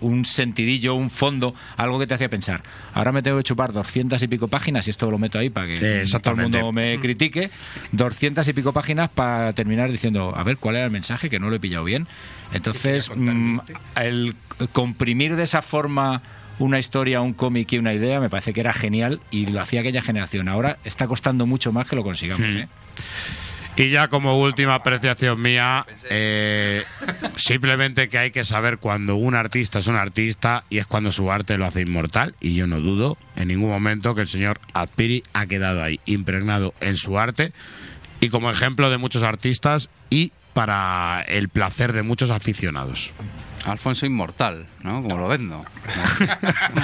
[0.00, 2.62] un sentidillo, un fondo, algo que te hacía pensar.
[2.94, 5.66] Ahora me tengo que chupar 200 y pico páginas y esto lo meto ahí para
[5.66, 5.74] que
[6.20, 7.50] todo el mundo me critique.
[7.90, 11.28] 200 y pico páginas para terminar diciendo, a ver, ¿cuál era el mensaje?
[11.28, 12.06] Que no lo he pillado bien.
[12.52, 13.58] Entonces, mm,
[13.96, 14.36] el
[14.72, 16.22] comprimir de esa forma
[16.58, 19.80] una historia, un cómic y una idea me parece que era genial y lo hacía
[19.80, 20.48] aquella generación.
[20.48, 22.46] Ahora está costando mucho más que lo consigamos.
[22.48, 22.58] Hmm.
[22.58, 22.68] ¿eh?
[23.76, 26.82] Y ya como última apreciación mía, eh,
[27.36, 31.30] simplemente que hay que saber cuando un artista es un artista y es cuando su
[31.30, 32.34] arte lo hace inmortal.
[32.40, 36.74] Y yo no dudo en ningún momento que el señor Azpiri ha quedado ahí, impregnado
[36.80, 37.52] en su arte
[38.20, 43.12] y como ejemplo de muchos artistas y para el placer de muchos aficionados.
[43.64, 45.02] Alfonso Inmortal, ¿no?
[45.02, 45.64] Como lo vendo.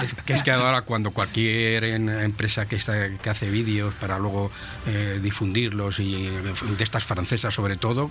[0.03, 4.51] Es que es que ahora cuando cualquier empresa que, está, que hace vídeos para luego
[4.87, 6.41] eh, difundirlos y eh,
[6.77, 8.11] de estas francesas sobre todo,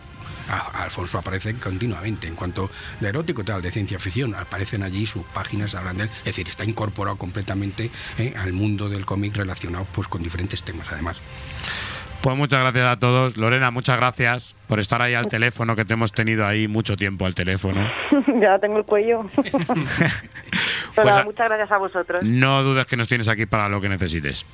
[0.73, 2.27] Alfonso aparece continuamente.
[2.27, 2.69] En cuanto
[2.99, 6.09] de erótico tal, de ciencia ficción, aparecen allí sus páginas, hablan de él.
[6.19, 10.87] Es decir, está incorporado completamente eh, al mundo del cómic relacionado pues con diferentes temas
[10.91, 11.17] además.
[12.23, 13.35] Pues muchas gracias a todos.
[13.35, 17.25] Lorena, muchas gracias por estar ahí al teléfono, que te hemos tenido ahí mucho tiempo
[17.25, 17.85] al teléfono.
[18.41, 19.29] ya tengo el cuello.
[20.95, 22.23] Pues nada, a- muchas gracias a vosotros.
[22.23, 24.45] No dudes que nos tienes aquí para lo que necesites.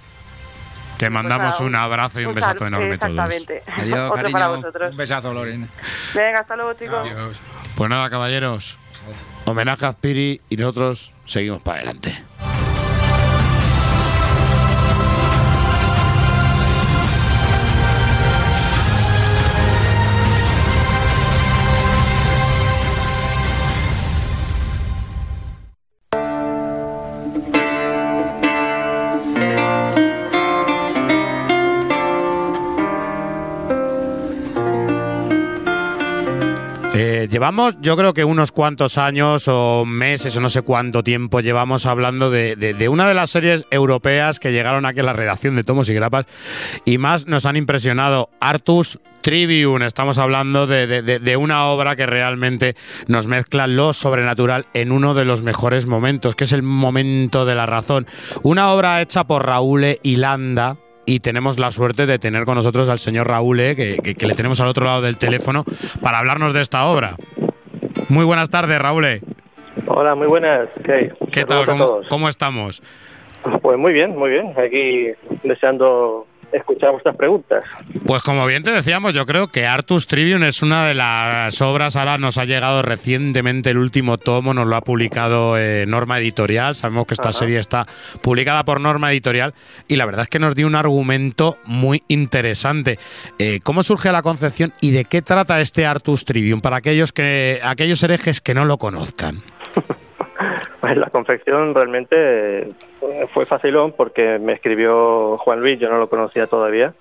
[0.98, 3.12] Te mandamos nada, un abrazo y un besazo sal- enorme a todos.
[3.34, 3.64] Exactamente.
[4.10, 4.92] Otro para vosotros.
[4.92, 5.68] Un besazo, Lorena.
[6.16, 7.06] Venga, hasta luego, chicos.
[7.76, 8.78] Pues nada, caballeros.
[9.46, 12.24] Homenaje a Azpiri y nosotros seguimos para adelante.
[37.02, 41.40] Eh, llevamos, yo creo que unos cuantos años o meses o no sé cuánto tiempo
[41.40, 45.64] llevamos hablando de, una de las series europeas que llegaron aquí a la redacción de
[45.64, 46.26] Tomos y Grapas
[46.84, 48.30] y más nos han impresionado.
[48.42, 52.76] Artus Tribune, estamos hablando de- de una obra que realmente
[53.08, 57.56] nos mezcla lo sobrenatural en uno de los mejores momentos, que es el momento de
[57.56, 58.08] la razón.
[58.44, 60.76] Una obra hecha por Raúl Hilanda,
[61.10, 64.28] y tenemos la suerte de tener con nosotros al señor Raúl, eh, que, que- que
[64.28, 65.64] le tenemos al otro lado del teléfono,
[66.04, 67.16] para hablarnos de esta obra.
[68.10, 69.06] Muy buenas tardes, Raúl.
[69.88, 70.70] Hola, muy buenas.
[71.32, 71.66] ¿Qué, tal?
[71.66, 72.84] ¿Cómo, cómo estamos?
[73.64, 74.54] Pues muy bien, muy bien.
[74.58, 75.08] Aquí
[75.44, 77.64] deseando escuchar vuestras preguntas.
[78.06, 81.96] Pues como bien te decíamos, yo creo que Artus Tribune es una de las obras,
[81.96, 86.76] ahora nos ha llegado recientemente el último tomo, nos lo ha publicado eh, Norma Editorial,
[86.76, 87.40] sabemos que esta Ajá.
[87.40, 87.86] serie está
[88.22, 89.54] publicada por Norma Editorial
[89.88, 93.00] y la verdad es que nos dio un argumento muy interesante.
[93.38, 97.60] Eh, ¿Cómo surge la concepción y de qué trata este Artus Tribune para aquellos, que,
[97.64, 99.42] aquellos herejes que no lo conozcan?
[100.82, 102.70] Pues la confección realmente eh,
[103.34, 106.94] fue facilón porque me escribió Juan Luis, yo no lo conocía todavía.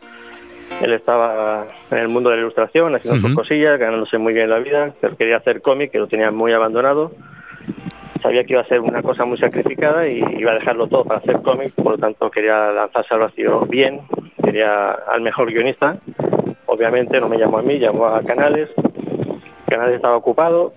[0.82, 4.58] Él estaba en el mundo de la ilustración, haciendo sus cosillas, ganándose muy bien la
[4.58, 7.12] vida, pero quería hacer cómic, que lo tenía muy abandonado.
[8.22, 11.20] Sabía que iba a ser una cosa muy sacrificada y iba a dejarlo todo para
[11.20, 14.00] hacer cómic, por lo tanto quería lanzarse al vacío bien,
[14.44, 15.96] quería al mejor guionista.
[16.66, 18.68] Obviamente no me llamó a mí, llamó a Canales.
[19.66, 20.72] Canales estaba ocupado,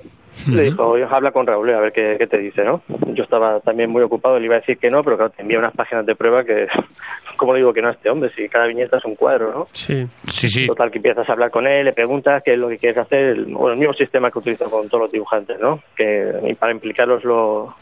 [0.49, 2.81] le dijo, "Oye, habla con Raúl a ver qué, qué te dice, ¿no?
[3.13, 5.59] Yo estaba también muy ocupado, le iba a decir que no, pero claro, te envía
[5.59, 6.67] unas páginas de prueba que,
[7.37, 8.31] ¿cómo le digo que no a este hombre?
[8.35, 9.67] Si cada viñeta es un cuadro, ¿no?
[9.71, 10.07] Sí.
[10.27, 10.67] Sí, sí.
[10.67, 13.19] Total, que empiezas a hablar con él, le preguntas qué es lo que quieres hacer,
[13.19, 15.79] el, bueno, el mismo sistema que utilizo con todos los dibujantes, ¿no?
[15.95, 17.75] Que y para implicarlos lo,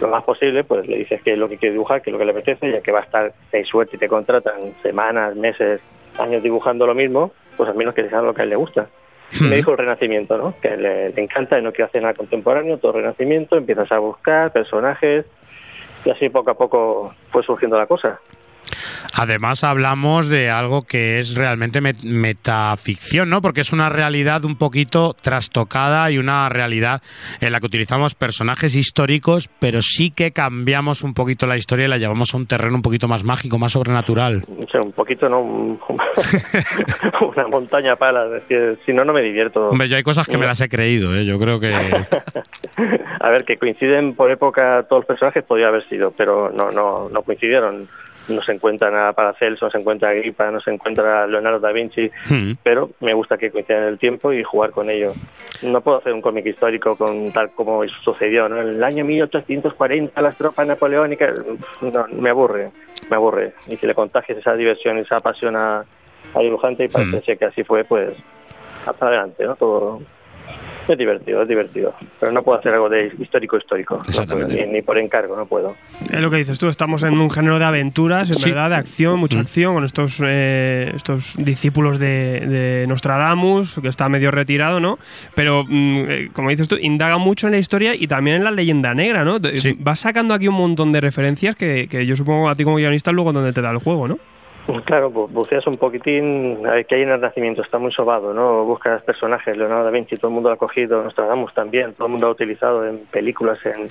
[0.00, 2.18] lo más posible, pues le dices qué es lo que quiere dibujar, qué es lo
[2.18, 5.34] que le apetece, ya que va a estar, si hay suerte y te contratan semanas,
[5.36, 5.80] meses,
[6.18, 8.86] años dibujando lo mismo, pues al menos que sea lo que a él le gusta.
[9.32, 10.54] Y me dijo el renacimiento, ¿no?
[10.60, 14.52] Que le, le encanta y no quiere hacer nada contemporáneo, todo renacimiento, empiezas a buscar
[14.52, 15.26] personajes
[16.04, 18.20] y así poco a poco fue surgiendo la cosa.
[19.14, 23.40] Además hablamos de algo que es realmente met- metaficción, ¿no?
[23.42, 27.02] Porque es una realidad un poquito trastocada y una realidad
[27.40, 31.88] en la que utilizamos personajes históricos, pero sí que cambiamos un poquito la historia y
[31.88, 34.44] la llevamos a un terreno un poquito más mágico, más sobrenatural.
[34.48, 35.40] O sea, un poquito, ¿no?
[35.40, 35.78] Un-
[37.36, 38.26] una montaña pala.
[38.36, 39.68] Es que si no, no me divierto.
[39.68, 41.24] Hombre, yo hay cosas que me las he creído, ¿eh?
[41.24, 41.72] Yo creo que...
[43.20, 47.08] A ver, que coinciden por época todos los personajes podría haber sido, pero no, no,
[47.08, 47.88] no coincidieron.
[48.28, 52.10] No se encuentra nada Paracelso, no se encuentra Agripa, no se encuentra Leonardo da Vinci,
[52.28, 52.52] Hmm.
[52.62, 55.12] pero me gusta que coincidan en el tiempo y jugar con ello.
[55.62, 58.60] No puedo hacer un cómic histórico con tal como sucedió, ¿no?
[58.60, 61.34] En el año 1840 las tropas napoleónicas,
[61.80, 62.70] no, me aburre,
[63.10, 63.52] me aburre.
[63.68, 65.84] Y si le contagias esa diversión, esa pasión a,
[66.38, 68.12] dibujante y parece ser que así fue, pues
[68.84, 69.56] hasta adelante, ¿no?
[69.56, 70.00] Todo
[70.92, 71.94] es divertido, es divertido.
[72.20, 74.02] Pero no puedo hacer algo de histórico histórico.
[74.16, 75.74] No puedo, ni, ni por encargo, no puedo.
[76.12, 78.50] Es lo que dices tú, estamos en un género de aventuras, en Sí.
[78.50, 84.08] verdad, de acción, mucha acción, con estos, eh, estos discípulos de, de Nostradamus, que está
[84.08, 84.98] medio retirado, ¿no?
[85.34, 88.50] Pero, mm, eh, como dices tú, indaga mucho en la historia y también en la
[88.50, 89.40] leyenda negra, ¿no?
[89.40, 92.76] Te- Vas sacando aquí un montón de referencias que, que yo supongo a ti como
[92.76, 94.18] guionista luego donde te da el juego, ¿no?
[94.84, 98.64] Claro, bu- buceas un poquitín, qué hay en el Renacimiento, está muy sobado, ¿no?
[98.64, 102.10] Buscas personajes, Leonardo da Vinci, todo el mundo lo ha cogido, Nostradamus también, todo el
[102.12, 103.86] mundo lo ha utilizado en películas, en,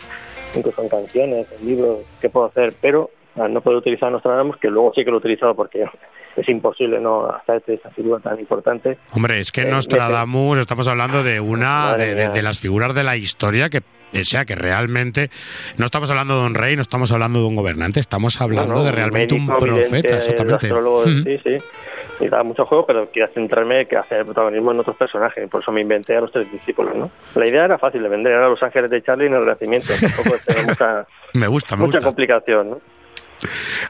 [0.56, 2.74] incluso en canciones, en libros, ¿qué puedo hacer?
[2.82, 5.86] Pero al no poder utilizar Nostradamus, que luego sí que lo he utilizado porque
[6.36, 8.98] es imposible no hacerte esa figura tan importante.
[9.16, 13.70] Hombre, es que Eh, Nostradamus, estamos hablando de una de las figuras de la historia
[13.70, 13.82] que
[14.22, 15.30] o sea que realmente
[15.78, 18.80] no estamos hablando de un rey, no estamos hablando de un gobernante, estamos hablando No,
[18.80, 20.66] no, de realmente un médico, profeta, vidente, exactamente.
[20.68, 21.24] astrólogo, Mm.
[21.24, 21.58] sí, sí.
[22.22, 25.72] Y da mucho juego, pero quería centrarme que hacer protagonismo en otros personajes, por eso
[25.72, 27.12] me inventé a los tres discípulos, ¿no?
[27.36, 30.38] La idea era fácil de vender, era Los Ángeles de Charlie en el Renacimiento, tampoco
[30.68, 32.08] mucha, Me gusta, me mucha gusta.
[32.08, 32.80] complicación, ¿no?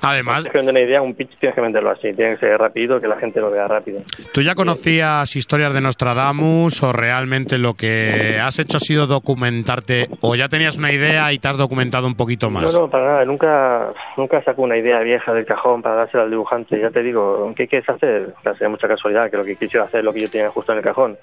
[0.02, 3.00] Además, que vender una idea, un pitch tienes que venderlo así, tiene que ser rápido,
[3.00, 4.02] que la gente lo vea rápido.
[4.34, 10.08] ¿tú ya conocías historias de Nostradamus o realmente lo que has hecho ha sido documentarte
[10.22, 12.64] o ya tenías una idea y te has documentado un poquito más?
[12.64, 13.26] No, no, para nada.
[13.26, 16.80] Nunca, nunca saco una idea vieja del cajón para dársela al dibujante.
[16.80, 18.34] Ya te digo, ¿qué quieres hacer?
[18.38, 20.50] O sea, sería mucha casualidad que lo que quisiera hacer es lo que yo tenía
[20.50, 21.18] justo en el cajón.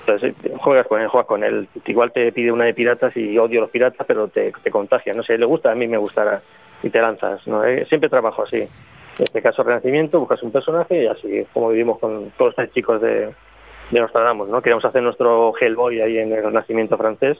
[0.00, 1.68] Entonces, eh, juegas con él, juegas con él.
[1.84, 5.12] Igual te pide una de piratas y odio los piratas, pero te, te contagia.
[5.12, 6.40] No sé, le gusta, a mí me gustará.
[6.82, 7.46] Y te lanzas.
[7.46, 7.62] ¿no?
[7.64, 8.58] Eh, Siempre trabajo así.
[8.58, 13.00] En este caso, Renacimiento, buscas un personaje y así, como vivimos con todos tres chicos
[13.00, 13.32] de,
[13.90, 14.60] de Nostradamus, ¿no?
[14.60, 17.38] Queríamos hacer nuestro Hellboy ahí en el Renacimiento francés.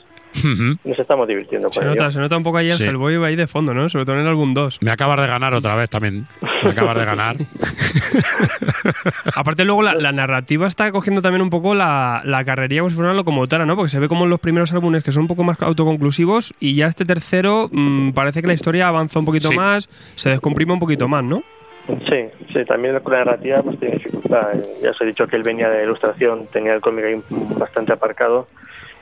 [0.84, 1.90] Nos estamos divirtiendo Se ello.
[1.90, 2.84] nota, se nota un poco ahí el Sí.
[2.84, 3.88] Hellboy ahí de fondo, ¿no?
[3.88, 4.78] Sobre todo en el álbum 2.
[4.82, 6.26] Me acabas de ganar otra vez también.
[6.62, 7.36] Me acabas de ganar.
[9.34, 12.96] Aparte luego la, la narrativa está cogiendo también un poco la, la carrería como si
[12.96, 13.76] fuera una locomotora, ¿no?
[13.76, 16.74] Porque se ve como en los primeros álbumes que son un poco más autoconclusivos y
[16.74, 19.56] ya este tercero mm, parece que la historia avanza un poquito Sí.
[19.56, 21.42] más, se descomprime un poquito más, ¿no?
[21.86, 24.54] Sí, sí, también con la narrativa pues tiene dificultad.
[24.82, 28.48] Ya os he dicho que él venía de ilustración, tenía el cómic ahí bastante aparcado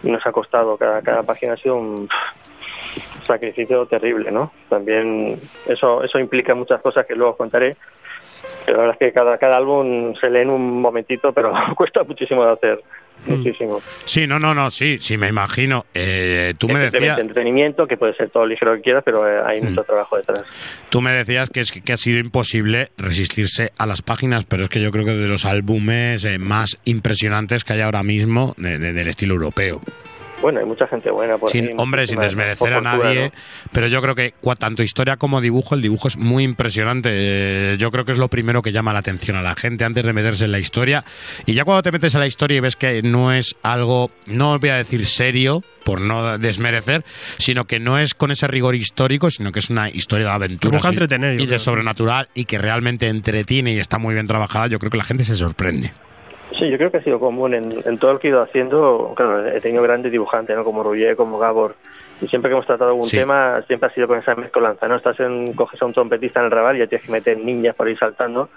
[0.03, 2.09] y nos ha costado, cada, cada página ha sido un
[3.27, 4.53] sacrificio terrible, ¿no?
[4.69, 7.77] También eso, eso implica muchas cosas que luego contaré,
[8.65, 12.03] pero la verdad es que cada, cada álbum se lee en un momentito, pero cuesta
[12.05, 12.81] muchísimo de hacer,
[13.27, 13.81] muchísimo.
[14.05, 15.85] Sí, no, no, no, sí, sí, me imagino.
[15.95, 19.61] Eh, tú me decías, entretenimiento, que puede ser todo ligero que quieras, pero eh, hay
[19.61, 20.43] mucho trabajo detrás.
[20.91, 24.69] tú me decías que es que ha sido imposible resistirse a las páginas, pero es
[24.69, 28.79] que yo creo que de los álbumes eh, más impresionantes que hay ahora mismo de-
[28.79, 29.81] de- del estilo europeo.
[30.45, 33.33] Bueno, hay mucha gente buena por Sin, ahí, hombre, sin desmerecer a cultura, nadie, ¿no?
[33.73, 37.09] pero yo creo que cua- tanto historia como dibujo, el dibujo es muy impresionante.
[37.13, 40.05] Eh, yo creo que es lo primero que llama la atención a la gente antes
[40.05, 41.03] de meterse en la historia.
[41.47, 44.59] Y ya cuando te metes en la historia y ves que no es algo, no
[44.59, 47.05] voy a decir serio, por no desmerecer,
[47.39, 50.77] sino que no es con ese rigor histórico, sino que es una historia de aventuras
[50.83, 50.89] busca
[51.43, 54.67] y- de sobrenatural y que realmente entretiene y está muy bien trabajada.
[54.67, 55.93] Yo creo que la gente se sorprende.
[56.59, 59.13] Sí, yo creo que ha sido común en, en todo lo que he ido haciendo.
[59.17, 60.63] Claro, he tenido grandes dibujantes, ¿no?
[60.65, 61.75] Como Rubier, como Gabor.
[62.21, 63.19] Y siempre que hemos tratado algún Sí.
[63.19, 64.95] tema, siempre ha sido con esa mezcolanza, ¿no?
[64.97, 67.75] Estás en, coges a un trompetista en el rabal y ya tienes que meter niñas
[67.75, 68.51] por ahí saltando.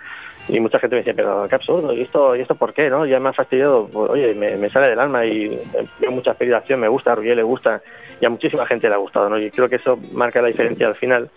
[0.48, 2.90] Y mucha gente me dice, pero qué absurdo, ¿y esto, ¿y esto por qué?
[2.90, 3.85] no Ya me ha fastidiado.
[3.92, 5.59] Pues, oye, me, me sale del alma y
[6.00, 7.82] veo mucha federación, me gusta, a Rubier le gusta.
[8.22, 9.40] Y a muchísima gente le ha gustado, ¿no?
[9.40, 11.30] Y creo que eso marca la diferencia al final.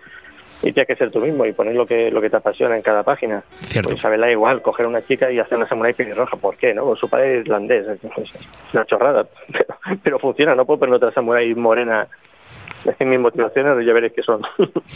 [0.63, 2.83] Y tienes que ser tú mismo y poner lo que, lo que te apasiona en
[2.83, 3.43] cada página.
[3.61, 3.89] Cierto.
[3.89, 6.37] Pues Isabel da igual coger a una chica y hacer una samurai pelirroja.
[6.37, 6.75] ¿Por qué?
[6.75, 6.95] no?
[6.97, 7.87] Su padre es irlandés.
[7.89, 9.27] Es una chorrada.
[9.53, 10.55] Pero, pero funciona.
[10.55, 12.07] No puedo poner otra samurai morena
[13.01, 14.41] mis motivaciones ya veréis que son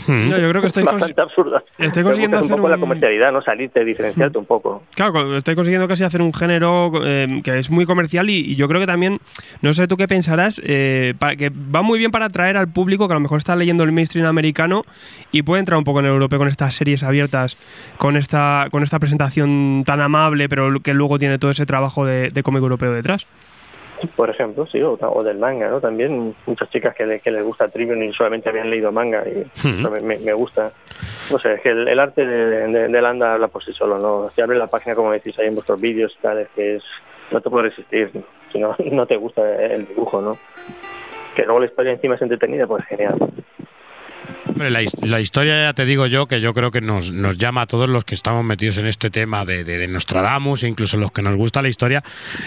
[0.07, 1.63] No, yo creo que estoy bastante absurdas.
[1.77, 3.41] estoy consiguiendo hacer un poco la comercialidad, ¿no?
[3.41, 4.83] Salirte, diferenciarte un poco.
[4.95, 8.67] Claro, estoy consiguiendo casi hacer un género eh, que es muy comercial y, y yo
[8.67, 9.19] creo que también,
[9.61, 13.07] no sé tú qué pensarás, eh, para, que va muy bien para atraer al público
[13.07, 14.83] que a lo mejor está leyendo el mainstream americano
[15.31, 17.57] y puede entrar un poco en el europeo con estas series abiertas,
[17.97, 22.29] con esta, con esta presentación tan amable, pero que luego tiene todo ese trabajo de,
[22.29, 23.27] de cómic europeo detrás.
[24.15, 25.79] Por ejemplo, sí, o, o del manga, ¿no?
[25.79, 29.45] También muchas chicas que, le- que les gusta Trivium y solamente habían leído manga y
[29.79, 30.71] eso me, gusta.
[31.31, 33.97] No sé, es que el, el arte de, de, de Landa habla por sí solo,
[33.97, 34.29] ¿no?
[34.31, 36.83] Si abres la página, como decís ahí en vuestros vídeos y tal, es que es,
[37.31, 38.11] no te puedes resistir
[38.51, 40.37] si no, no te gusta el dibujo, ¿no?
[41.35, 43.15] Que luego la historia encima es entretenida, pues genial.
[44.47, 47.37] Hombre, la, his- la historia ya te digo yo que yo creo que nos, nos
[47.37, 50.67] llama a todos los que estamos metidos en este tema de, de, de Nostradamus, e
[50.69, 52.01] incluso los que nos gusta la historia.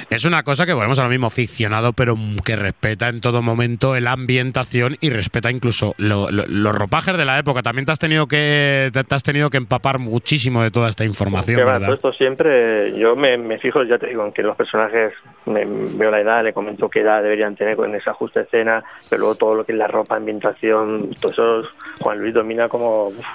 [0.09, 2.17] Es una cosa que volvemos a lo mismo, ficcionado, pero
[2.47, 7.25] que respeta en todo momento la ambientación y respeta incluso lo- lo- los ropajes de
[7.27, 7.63] la época.
[7.63, 11.05] También te has tenido que te, te has tenido que empapar muchísimo de toda esta
[11.05, 15.13] información, todo esto siempre, yo me, me fijo, ya te digo, en que los personajes,
[15.47, 19.21] me- veo la edad, le comento qué edad deberían tener con esa justa escena, pero
[19.21, 21.68] luego todo lo que es la ropa, ambientación, todo eso
[22.01, 23.27] Juan Luis domina como, uf,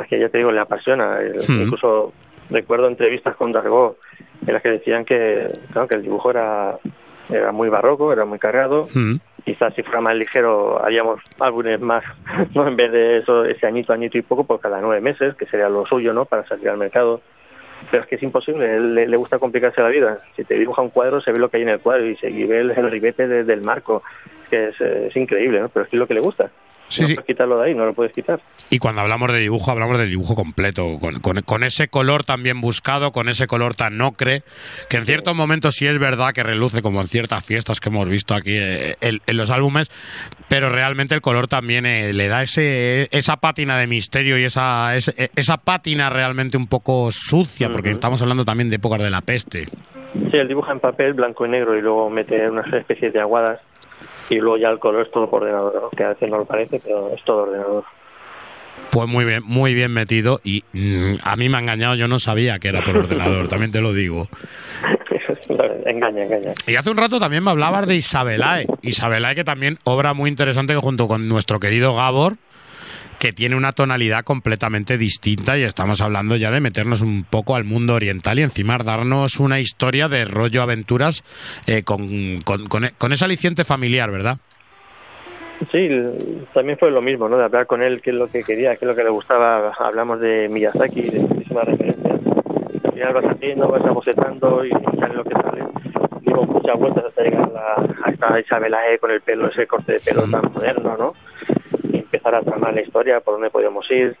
[0.00, 1.18] es que ya te digo, le apasiona.
[1.48, 1.62] Hmm.
[1.62, 2.12] Incluso
[2.50, 3.96] recuerdo entrevistas con Dargo
[4.46, 6.76] en las que decían que, claro, que el dibujo era,
[7.30, 9.16] era muy barroco, era muy cargado, Mm.
[9.44, 12.04] quizás si fuera más ligero haríamos álbumes más,
[12.54, 12.66] ¿no?
[12.68, 15.68] En vez de eso, ese añito, añito y poco, por cada nueve meses, que sería
[15.68, 16.24] lo suyo, ¿no?
[16.26, 17.20] Para salir al mercado.
[17.90, 20.18] Pero es que es imposible, él le, le gusta complicarse la vida.
[20.36, 22.30] Si te dibuja un cuadro, se ve lo que hay en el cuadro y se
[22.30, 24.02] y ve el, el ribete de- del marco,
[24.48, 25.68] que es, es increíble, ¿no?
[25.68, 26.50] Pero es que es lo que le gusta.
[26.94, 27.14] Sí, no sí.
[27.14, 28.40] puedes quitarlo de ahí, no lo puedes quitar.
[28.70, 32.42] Y cuando hablamos de dibujo, hablamos del dibujo completo, con, con- con ese color tan
[32.42, 34.42] bien buscado, con ese color tan ocre,
[34.88, 38.08] que en ciertos momentos sí es verdad que reluce, como en ciertas fiestas que hemos
[38.08, 39.90] visto aquí eh, en, en los álbumes,
[40.48, 44.96] pero realmente el color también eh, le da ese esa pátina de misterio y esa,
[44.96, 49.20] ese- esa pátina realmente un poco sucia, porque estamos hablando también de épocas de la
[49.20, 49.64] peste.
[49.64, 53.60] Sí, él dibuja en papel blanco y negro y luego mete unas especies de aguadas
[54.30, 55.90] y luego ya el color es todo por ordenador, ¿no?
[55.90, 57.84] que a veces no lo parece, pero es todo ordenador.
[58.90, 62.18] Pues muy bien, muy bien metido y mm, a mí me ha engañado, yo no
[62.18, 64.28] sabía que era por ordenador, también te lo digo.
[65.86, 66.52] engaña, engaña.
[66.66, 68.66] Y hace un rato también me hablabas de Isabelae.
[68.82, 72.36] Isabelae, que también obra muy interesante junto con nuestro querido Gabor,
[73.24, 77.64] que tiene una tonalidad completamente distinta y estamos hablando ya de meternos un poco al
[77.64, 81.24] mundo oriental y encima darnos una historia de rollo aventuras
[81.66, 84.36] eh, con, con, con- con ese aliciente familiar, ¿verdad?
[85.72, 85.88] Sí,
[86.52, 87.38] también fue lo mismo, ¿no?
[87.38, 89.72] De hablar con él, qué es lo que quería, qué es lo que le gustaba.
[89.78, 92.20] Hablamos de Miyazaki, de muchísimas referencias.
[92.84, 94.70] Al final vas haciendo, vas abocetando y
[95.00, 95.64] sale lo que sale.
[96.20, 99.66] Dimos muchas vueltas hasta llegar a, la, a esta Isabel Ae con el pelo, ese
[99.66, 101.14] corte de pelo tan moderno, ¿no?
[102.14, 104.16] Empezar a tramar la historia, por dónde podíamos ir.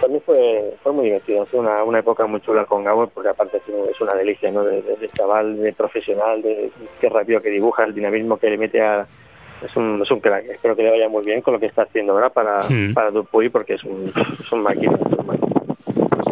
[0.00, 3.58] También fue, fue muy divertido, fue una, una época muy chula con Gabor, porque aparte
[3.58, 4.64] es una- delicia, ¿no?
[4.64, 6.70] De, de- de chaval, de profesional, de
[7.00, 9.06] qué rápido que dibuja, el dinamismo que le mete a,
[9.64, 10.44] es un, es un crack.
[10.46, 12.92] Espero que le vaya muy bien con lo que está haciendo ahora para, Sí.
[12.92, 14.12] para Dupuy porque es un,
[14.42, 14.92] es un máquina.
[15.10, 15.48] es un máquina.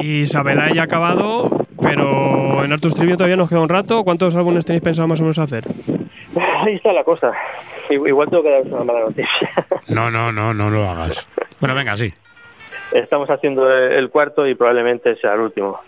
[0.00, 1.48] Y Isabela ya ha acabado,
[1.80, 4.02] pero en Artus Trivio todavía nos queda un rato.
[4.04, 5.64] ¿Cuántos álbumes tenéis pensado más o menos hacer?
[6.62, 7.32] Ahí está la cosa.
[7.90, 9.50] Igual tengo que daros una mala noticia.
[9.88, 11.28] No, no, no, no lo hagas.
[11.60, 12.12] Bueno, venga, sí.
[12.92, 15.80] Estamos haciendo el cuarto y probablemente sea el último.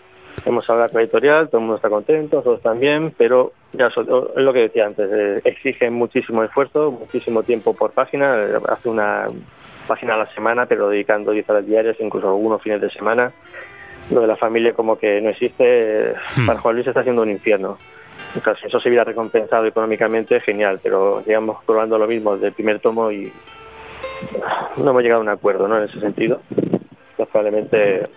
[0.45, 3.87] Hemos hablado con la editorial, todo el mundo está contento, todos están bien, pero ya
[3.87, 8.89] es lo que decía antes, eh, exige muchísimo esfuerzo, muchísimo tiempo por página, eh, hace
[8.89, 9.25] una
[9.87, 13.31] página a la semana, pero dedicando 10 horas diarias, incluso algunos fines de semana.
[14.11, 15.63] Lo de la familia como que no existe,
[16.09, 16.13] eh,
[16.45, 17.77] para Juan Luis está siendo un infierno.
[18.41, 22.53] Claro, si eso se hubiera recompensado económicamente, genial, pero digamos probando lo mismo desde el
[22.53, 23.31] primer tomo y
[24.77, 25.77] no hemos llegado a un acuerdo ¿no?
[25.77, 26.41] en ese sentido.
[26.49, 28.07] Entonces, probablemente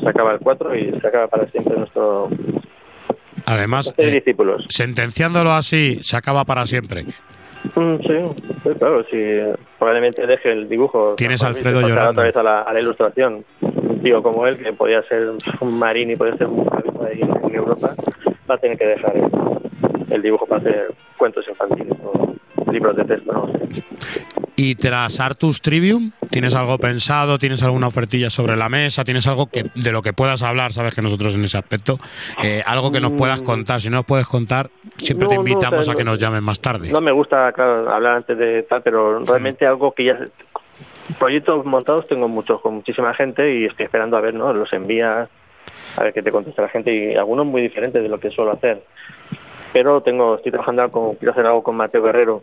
[0.00, 2.28] se acaba el 4 y se acaba para siempre nuestro
[3.46, 4.64] Además, de eh, discípulos.
[4.68, 7.04] sentenciándolo así, se acaba para siempre.
[7.74, 9.18] Mm, sí, pues claro, si
[9.78, 11.14] probablemente deje el dibujo.
[11.16, 12.10] Tienes a Alfredo llorando.
[12.10, 13.44] otra vez a la, a la ilustración.
[13.60, 16.66] Un tío como él, que podía ser un marín y podía ser un
[17.52, 17.94] en Europa,
[18.50, 19.30] va a tener que dejar el,
[20.12, 22.34] el dibujo para hacer cuentos infantiles o
[22.70, 23.52] libros de texto, no.
[24.54, 27.38] Y tras Artus Trivium, ¿tienes algo pensado?
[27.38, 29.02] ¿Tienes alguna ofertilla sobre la mesa?
[29.02, 30.72] ¿Tienes algo que de lo que puedas hablar?
[30.72, 31.98] Sabes que nosotros en ese aspecto,
[32.44, 33.80] eh, algo que nos puedas contar.
[33.80, 36.20] Si no nos puedes contar, siempre te no, invitamos o sea, a que no- nos
[36.20, 36.90] llamen más tarde.
[36.92, 40.18] No me gusta, claro, hablar antes de tal, pero realmente algo que ya...
[41.18, 44.52] Proyectos montados tengo muchos, con muchísima gente y estoy esperando a ver, ¿no?
[44.52, 45.28] Los envías,
[45.96, 48.52] a ver qué te contesta la gente y algunos muy diferentes de lo que suelo
[48.52, 48.84] hacer.
[49.72, 52.42] Pero tengo, estoy trabajando con, quiero hacer algo con Mateo Guerrero,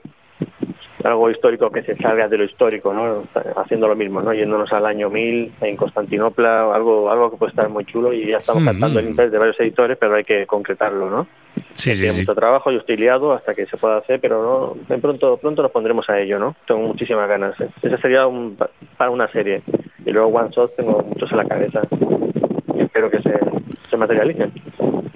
[1.03, 3.23] algo histórico que se salga de lo histórico, ¿no?
[3.55, 4.33] Haciendo lo mismo, ¿no?
[4.33, 8.37] Yéndonos al año 1000 en Constantinopla, algo algo que puede estar muy chulo y ya
[8.37, 8.65] estamos Mm.
[8.65, 11.27] cantando el interés de varios editores, pero hay que concretarlo, ¿no?
[11.75, 12.21] Sí, sí, Tiene sí.
[12.21, 14.43] mucho trabajo, yo estoy liado hasta que se pueda hacer, pero
[14.77, 16.55] no, de pronto pronto nos pondremos a ello, ¿no?
[16.67, 17.59] Tengo muchísimas ganas.
[17.61, 17.69] ¿eh?
[17.81, 18.57] Ese sería un,
[18.97, 19.61] para una serie.
[20.05, 21.81] Y luego One Shot tengo muchos en la cabeza.
[22.75, 23.39] Y espero que se,
[23.89, 24.51] se materialicen.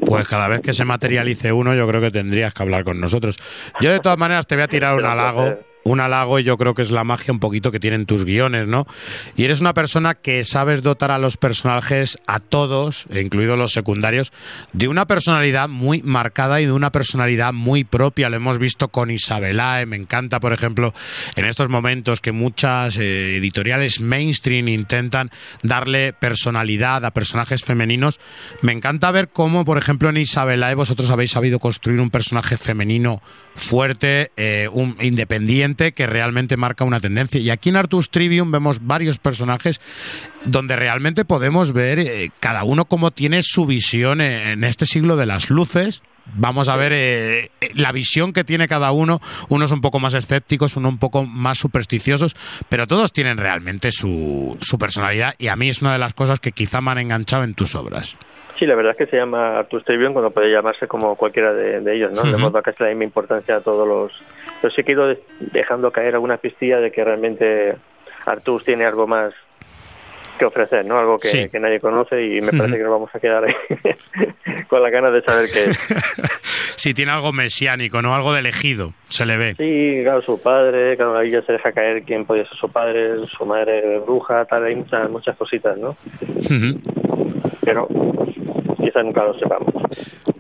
[0.06, 3.38] Pues cada vez que se materialice uno, yo creo que tendrías que hablar con nosotros.
[3.82, 5.60] Yo de todas maneras te voy a tirar un halago.
[5.84, 8.68] Un halago y yo creo que es la magia un poquito que tienen tus guiones,
[8.68, 8.88] ¿no?
[9.36, 14.32] Y eres una persona que sabes dotar a los personajes, a todos, incluidos los secundarios,
[14.72, 18.30] de una personalidad muy marcada y de una personalidad muy propia.
[18.30, 20.94] Lo hemos visto con Isabelae, me encanta, por ejemplo,
[21.36, 25.30] en estos momentos que muchas eh, editoriales mainstream intentan
[25.62, 28.20] darle personalidad a personajes femeninos.
[28.62, 33.22] Me encanta ver cómo, por ejemplo, en Isabelae vosotros habéis sabido construir un personaje femenino
[33.56, 37.40] fuerte, eh, un independiente, que realmente marca una tendencia.
[37.40, 39.82] Y aquí en Artus Trivium vemos varios personajes
[40.46, 45.16] donde realmente podemos ver eh, cada uno cómo tiene su visión eh, en este siglo
[45.16, 46.04] de las luces.
[46.36, 49.20] Vamos a ver eh, la visión que tiene cada uno,
[49.50, 52.36] unos un poco más escépticos, unos un poco más supersticiosos,
[52.70, 56.40] pero todos tienen realmente su, su personalidad y a mí es una de las cosas
[56.40, 58.16] que quizá me han enganchado en tus obras.
[58.58, 61.82] Sí, la verdad es que se llama Artus Trivium cuando puede llamarse como cualquiera de,
[61.82, 62.24] de ellos, ¿no?
[62.24, 64.12] De modo que es la misma importancia a todos los...
[64.64, 67.76] Pero sí que he ido de- dejando caer alguna pistilla de que realmente
[68.26, 69.34] Artus tiene algo más
[70.40, 70.98] que ofrecer, ¿no?
[70.98, 71.50] Algo que, Sí.
[71.50, 73.54] que nadie conoce y me parece que nos vamos a quedar ahí
[74.70, 75.78] con la ganas de saber qué es.
[76.76, 78.14] Si tiene algo mesiánico, ¿no?
[78.16, 79.56] Algo de elegido, se le ve.
[79.58, 83.26] Sí, claro, su padre, claro, ahí ya se deja caer quién podía ser su padre,
[83.28, 85.96] su madre bruja, tal, hay muchas, muchas cositas, ¿no?
[87.64, 87.88] Pero
[88.94, 89.74] quizás nunca lo sepamos.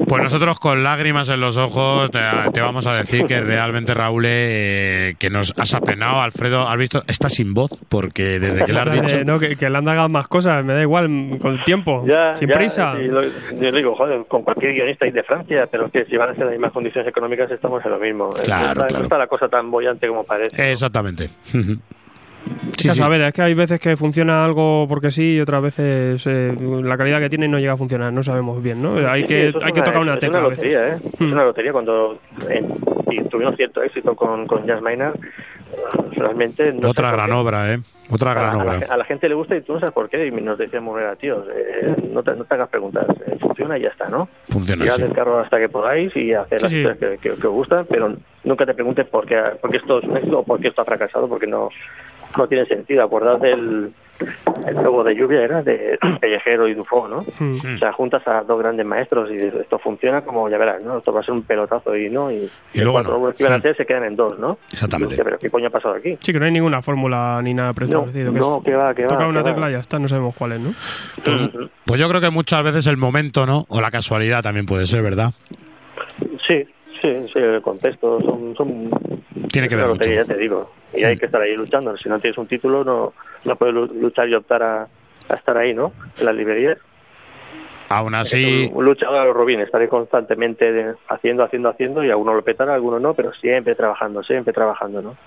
[0.07, 2.19] Pues nosotros con lágrimas en los ojos te,
[2.53, 7.03] te vamos a decir que realmente Raúl eh, que nos has apenado, Alfredo, has visto,
[7.07, 9.85] está sin voz porque desde que le has dicho Eh, no, que, que le han
[9.85, 11.07] dado más cosas, me da igual,
[11.41, 12.93] con el tiempo, Ya, sin ya, prisa.
[12.93, 16.35] lo- yo digo, joder, con cualquier guionista y de Francia, pero que si van a
[16.35, 18.29] ser las mismas condiciones económicas estamos en lo mismo.
[18.43, 19.03] Claro, no, está, no claro.
[19.05, 20.71] está la cosa tan bollante como parece.
[20.71, 21.29] Exactamente.
[22.71, 25.61] Es que a saber, es que hay veces que funciona algo porque sí y otras
[25.61, 28.95] veces eh, la calidad que tiene no llega a funcionar, no sabemos bien, ¿no?
[29.09, 30.65] Hay Sí, que, es hay que tocar una es tecla una a veces.
[30.73, 30.99] lotería, ¿eh?
[31.13, 32.63] Es una lotería cuando eh,
[33.11, 35.15] y tuvieron cierto éxito con, con Jazz Maynard.
[36.11, 37.35] Realmente no Otra gran qué.
[37.35, 37.79] obra, ¿eh?
[38.09, 38.87] Otra a, gran a la, obra.
[38.89, 40.27] a la gente le gusta y tú no sabes por qué.
[40.27, 43.81] Y nos decíamos, mira, tíos, eh, no, te, no te hagas preguntas, eh, funciona y
[43.81, 44.27] ya está, ¿no?
[44.49, 45.03] Funciona Tirad así.
[45.03, 46.83] del carro hasta que podáis y hacer Sí, las sí.
[46.83, 49.99] cosas que, que- que os gustan, pero nunca te preguntes por qué, por qué esto
[49.99, 51.69] es un éxito o por qué esto ha fracasado, porque no,
[52.37, 53.03] no tiene sentido.
[53.03, 53.91] Acordad del
[54.67, 57.25] el logo de lluvia, era de Pellejero y Dufo, ¿no?
[57.39, 57.75] Hmm.
[57.75, 60.97] O sea, juntas a dos grandes maestros y dices, esto funciona como, ya verás, ¿no?
[60.99, 63.33] Esto va a ser un pelotazo y no, y, Y luego cuatro no.
[63.33, 63.59] que iban a Sí.
[63.59, 64.57] hacer se quedan en dos, ¿no?
[64.71, 65.21] Exactamente.
[65.23, 66.17] Pero ¿qué coño ha pasado aquí?
[66.21, 68.33] Sí, que no hay ninguna fórmula ni nada preestablecido.
[68.33, 70.35] que no, es- que va, que va, Toca una tecla y ya está, no sabemos
[70.35, 70.73] cuál es, ¿no?
[71.85, 73.65] Pues yo creo que muchas veces el momento, ¿no?
[73.69, 75.31] O la casualidad también puede ser, ¿verdad?
[76.47, 76.63] Sí,
[77.01, 78.89] sí, sí, el contexto son, son
[79.51, 80.71] Tiene que ver ya te digo.
[80.93, 81.97] Y hay que estar ahí luchando.
[81.97, 83.13] Si no tienes un título, no,
[83.45, 84.87] no puedes lu- luchar y optar a,
[85.29, 85.91] a estar ahí, ¿no?
[86.19, 86.77] En las librerías.
[87.89, 92.35] Aún así, Un luchador a los Robin, estaré constantemente de- haciendo, haciendo, haciendo, y algunos
[92.35, 95.17] lo petará, algunos no, pero siempre trabajando, siempre trabajando, ¿no?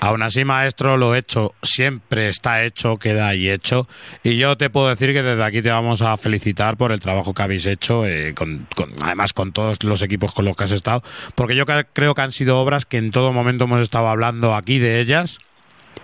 [0.00, 3.86] aún así, maestro, lo hecho siempre está hecho, queda ahí hecho.
[4.24, 7.34] Y yo te puedo decir que desde aquí te vamos a felicitar por el trabajo
[7.34, 10.72] que habéis hecho, eh, con, con- además con todos los equipos con los que has
[10.72, 11.02] estado,
[11.34, 14.78] porque yo creo que han sido obras que en todo momento hemos estado hablando aquí
[14.78, 15.38] de ellas.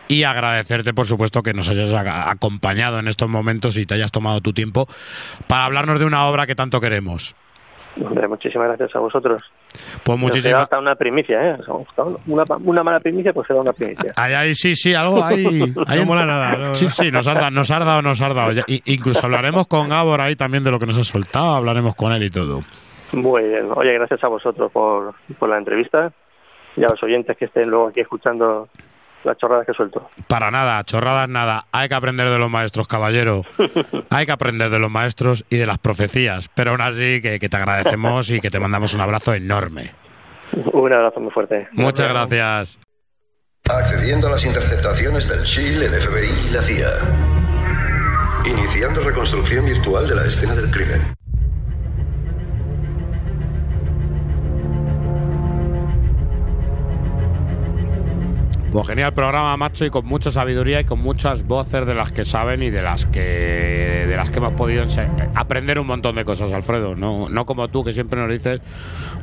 [0.09, 4.41] Y agradecerte, por supuesto, que nos hayas acompañado en estos momentos y te hayas tomado
[4.41, 4.87] tu tiempo
[5.47, 7.37] para hablarnos de una obra que tanto queremos.
[8.05, 9.43] Hombre, muchísimas gracias a vosotros.
[10.05, 11.59] Pues muchísimas hasta una primicia, ¿eh?
[12.27, 14.12] Una, una mala primicia, pues será una primicia.
[14.17, 15.75] Ahí, ahí, sí, sí, algo ahí.
[15.87, 18.28] ahí No mola nada, no, sí, sí, nos ha dado, nos ha dado, nos ha
[18.28, 18.53] dado.
[18.67, 22.23] Incluso hablaremos con Gabor ahí también de lo que nos ha soltado, hablaremos con él
[22.23, 22.62] y todo.
[23.12, 23.67] Muy bien.
[23.75, 26.12] Oye, gracias a vosotros por, por la entrevista
[26.77, 28.69] y a los oyentes que estén luego aquí escuchando
[29.25, 30.09] las chorradas que suelto.
[30.27, 31.67] Para nada, chorradas nada.
[31.73, 33.43] Hay que aprender de los maestros, caballero.
[34.11, 36.49] Hay que aprender de los maestros y de las profecías.
[36.55, 39.93] Pero aún así, que, que te agradecemos y que te mandamos un abrazo enorme.
[40.73, 41.69] Un abrazo muy fuerte.
[41.73, 42.79] Muchas gracias.
[43.69, 46.91] Accediendo a las interceptaciones del SHIELD, el FBI y la CIA.
[48.47, 51.18] Iniciando reconstrucción virtual de la escena del crimen.
[58.73, 62.25] Pues genial programa, macho, y con mucha sabiduría y con muchas voces de las que
[62.27, 64.85] saben y de las que de las que hemos podido
[65.35, 66.95] aprender un montón de cosas, Alfredo.
[66.95, 68.61] No, no como tú, que siempre nos dices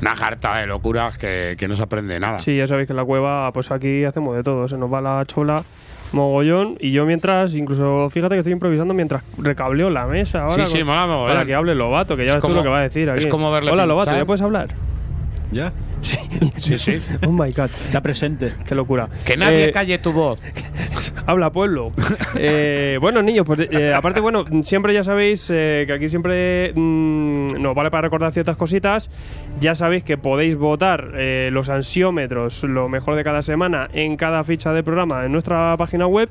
[0.01, 2.39] una jarta de locuras que, que no se aprende nada.
[2.39, 4.67] Sí, ya sabéis que en la cueva, pues aquí hacemos de todo.
[4.67, 5.63] Se nos va la chola
[6.11, 10.65] mogollón y yo mientras, incluso fíjate que estoy improvisando mientras recableo la mesa ahora.
[10.65, 11.33] Sí, sí, con- mola mogollón.
[11.35, 13.19] Para que hable Lobato, que ya Es ves tú lo que va a decir aquí.
[13.19, 14.11] es como verle Hola Lobato.
[14.11, 14.69] ¿ya puedes hablar?
[15.55, 15.71] ¿Ya?
[16.01, 16.17] Sí,
[16.57, 16.77] sí.
[16.77, 16.99] sí.
[17.25, 17.69] Oh my god.
[17.85, 18.51] Está presente.
[18.67, 19.07] Qué locura.
[19.23, 20.41] Que nadie Eh, calle tu voz.
[21.25, 21.93] Habla pueblo.
[22.37, 27.61] Eh, bueno, niños, pues eh, aparte, bueno, siempre ya sabéis eh, que aquí siempre mm,
[27.61, 29.09] nos vale para recordar ciertas cositas.
[29.61, 34.43] Ya sabéis que podéis votar eh, los ansiómetros, lo mejor de cada semana, en cada
[34.43, 36.29] ficha de programa en nuestra página web.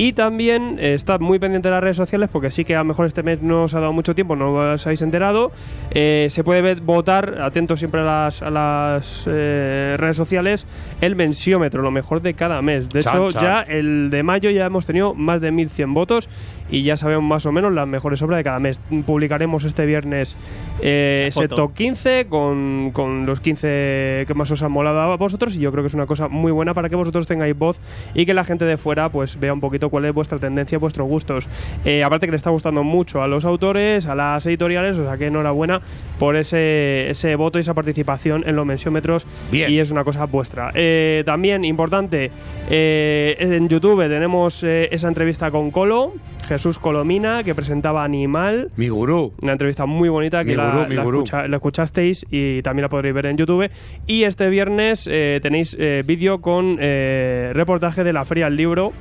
[0.00, 2.84] Y también eh, estad muy pendiente de las redes sociales porque sí que a lo
[2.86, 5.52] mejor este mes no os ha dado mucho tiempo, no os habéis enterado.
[5.90, 10.66] Eh, se puede ver- votar, atentos siempre a las, a las eh, redes sociales,
[11.02, 12.88] el mensiómetro, lo mejor de cada mes.
[12.88, 13.42] De Chan, hecho, chan.
[13.42, 16.30] ya el de mayo ya hemos tenido más de 1100 votos
[16.70, 18.80] y ya sabemos más o menos las mejores obras de cada mes.
[19.06, 20.36] Publicaremos este viernes
[20.80, 25.56] eh, ese top 15 con, con los 15 que más os han molado a vosotros
[25.56, 27.78] y yo creo que es una cosa muy buena para que vosotros tengáis voz
[28.14, 31.08] y que la gente de fuera pues vea un poquito cuál es vuestra tendencia, vuestros
[31.08, 31.48] gustos.
[31.84, 35.16] Eh, aparte que le está gustando mucho a los autores, a las editoriales, o sea
[35.16, 35.80] que enhorabuena
[36.18, 39.70] por ese, ese voto y esa participación en los mensiómetros Bien.
[39.70, 40.70] y es una cosa vuestra.
[40.74, 42.30] Eh, también importante,
[42.68, 46.14] eh, en YouTube tenemos esa entrevista con Colo,
[46.46, 48.70] Jesús Colomina, que presentaba Animal.
[48.76, 49.32] Mi gurú.
[49.42, 53.14] Una entrevista muy bonita que Mi la, gurú, escucha- la escuchasteis y también la podréis
[53.14, 53.70] ver en YouTube.
[54.06, 58.92] Y este viernes eh, tenéis eh, vídeo con eh, reportaje de la Feria del Libro.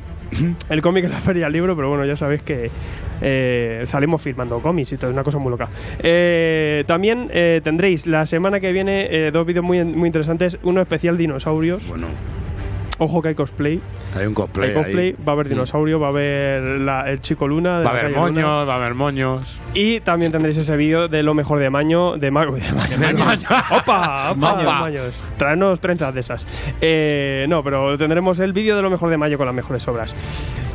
[0.69, 2.69] El cómic en la Feria del Libro, pero bueno, ya sabéis que
[3.21, 5.69] eh, salimos filmando cómics y todo, es una cosa muy loca.
[6.03, 10.59] Eh, también eh, tendréis la semana que viene dos vídeos muy, muy interesantes.
[10.63, 11.87] Uno especial dinosaurios.
[11.87, 12.07] Bueno,
[12.99, 13.79] Ojo que hay cosplay.
[14.17, 14.69] hay un cosplay.
[14.69, 15.15] hay cosplay, ahí.
[15.27, 17.79] va a haber dinosaurio, va a haber la- el chico luna.
[17.79, 18.19] de Va a haber Luna.
[18.21, 19.59] moños, va a haber moños.
[19.73, 22.17] Y también tendréis ese vídeo de lo mejor de Maño.
[22.17, 22.97] De, Ma- de Maño.
[22.97, 23.47] Del Maño.
[23.71, 24.31] ¡Opa!
[24.31, 24.35] ¡Opa!
[24.35, 24.69] Maño.
[24.69, 25.21] Maños.
[25.37, 26.45] Traernos trenzas de esas.
[26.81, 30.15] Eh, no, pero tendremos el vídeo de lo mejor de Mayo con las mejores obras.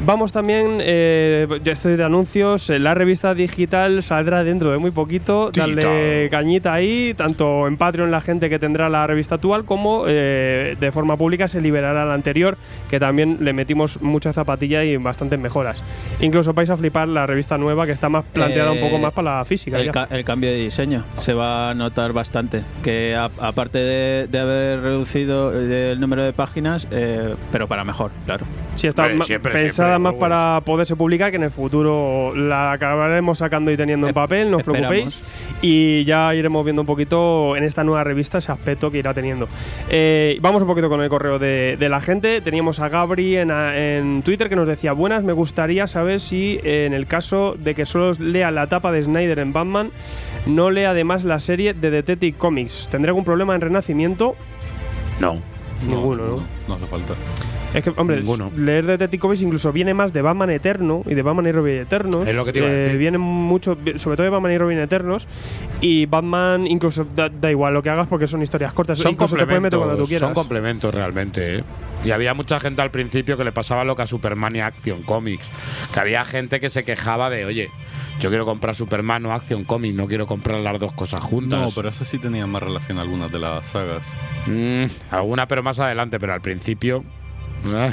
[0.07, 4.91] Vamos también, eh, ya estoy de anuncios, eh, la revista digital saldrá dentro de muy
[4.91, 5.51] poquito.
[5.51, 6.29] Digital.
[6.31, 10.93] cañita ahí, tanto en Patreon la gente que tendrá la revista actual como eh, de
[10.93, 12.57] forma pública se liberará la anterior,
[12.89, 15.83] que también le metimos mucha zapatilla y bastantes mejoras.
[16.21, 19.13] Incluso vais a flipar la revista nueva que está más planteada un poco Eh, más
[19.13, 19.79] para la física.
[19.79, 19.93] El, ya.
[19.93, 22.63] ca- el cambio de diseño se va a notar bastante.
[22.83, 28.11] Que aparte de, de haber reducido eh, el número de páginas, eh, pero para mejor,
[28.27, 28.47] claro.
[28.77, 33.39] Sí, está siempre, pensada siempre, más para poderse publicar, que en el futuro la acabaremos
[33.39, 35.21] sacando y teniendo en papel, no os preocupéis.
[35.63, 39.49] Y ya iremos viendo un poquito en esta nueva revista ese aspecto que irá teniendo.
[39.89, 42.41] Eh, vamos un poquito con el correo de, de la gente.
[42.41, 46.61] Teníamos a Gabri en, a- en Twitter que nos decía, buenas, me gustaría saber si
[46.63, 49.91] eh, en el caso de que solo lea la tapa de Snyder en Batman,
[50.47, 52.89] no lea además la serie de Detective Comics.
[52.91, 54.37] ¿Tendré algún problema en Renacimiento?
[55.21, 55.39] No.
[55.89, 56.37] Ninguno, ¿no?
[56.37, 57.15] No, no hace falta.
[57.75, 58.53] Es que, hombre, Ninguno.
[58.57, 62.27] leer Detective Comics incluso viene más de Batman Eterno y de Batman y Robin Eternos.
[62.29, 62.99] Es lo que te iba a Eh, decir.
[62.99, 65.27] Viene mucho, sobre todo de Batman y Robin Eternos.
[65.81, 68.99] Y Batman, incluso da, da igual lo que hagas porque son historias cortas.
[69.01, 70.29] Son incluso te puedes meter cuando tú complementos, quieras.
[70.29, 71.59] son complementos realmente.
[71.59, 71.65] ¿eh?
[72.05, 75.03] Y había mucha gente al principio que le pasaba lo que a Superman y Action
[75.03, 75.45] Comics.
[75.93, 77.71] Que había gente que se quejaba de, oye,
[78.21, 81.59] yo quiero comprar Superman o Action Comics, no quiero comprar las dos cosas juntas.
[81.61, 84.05] No, pero eso sí tenía más relación algunas de las sagas.
[84.47, 87.03] Mm, alguna, pero más adelante, pero al principio.
[87.67, 87.93] Ay.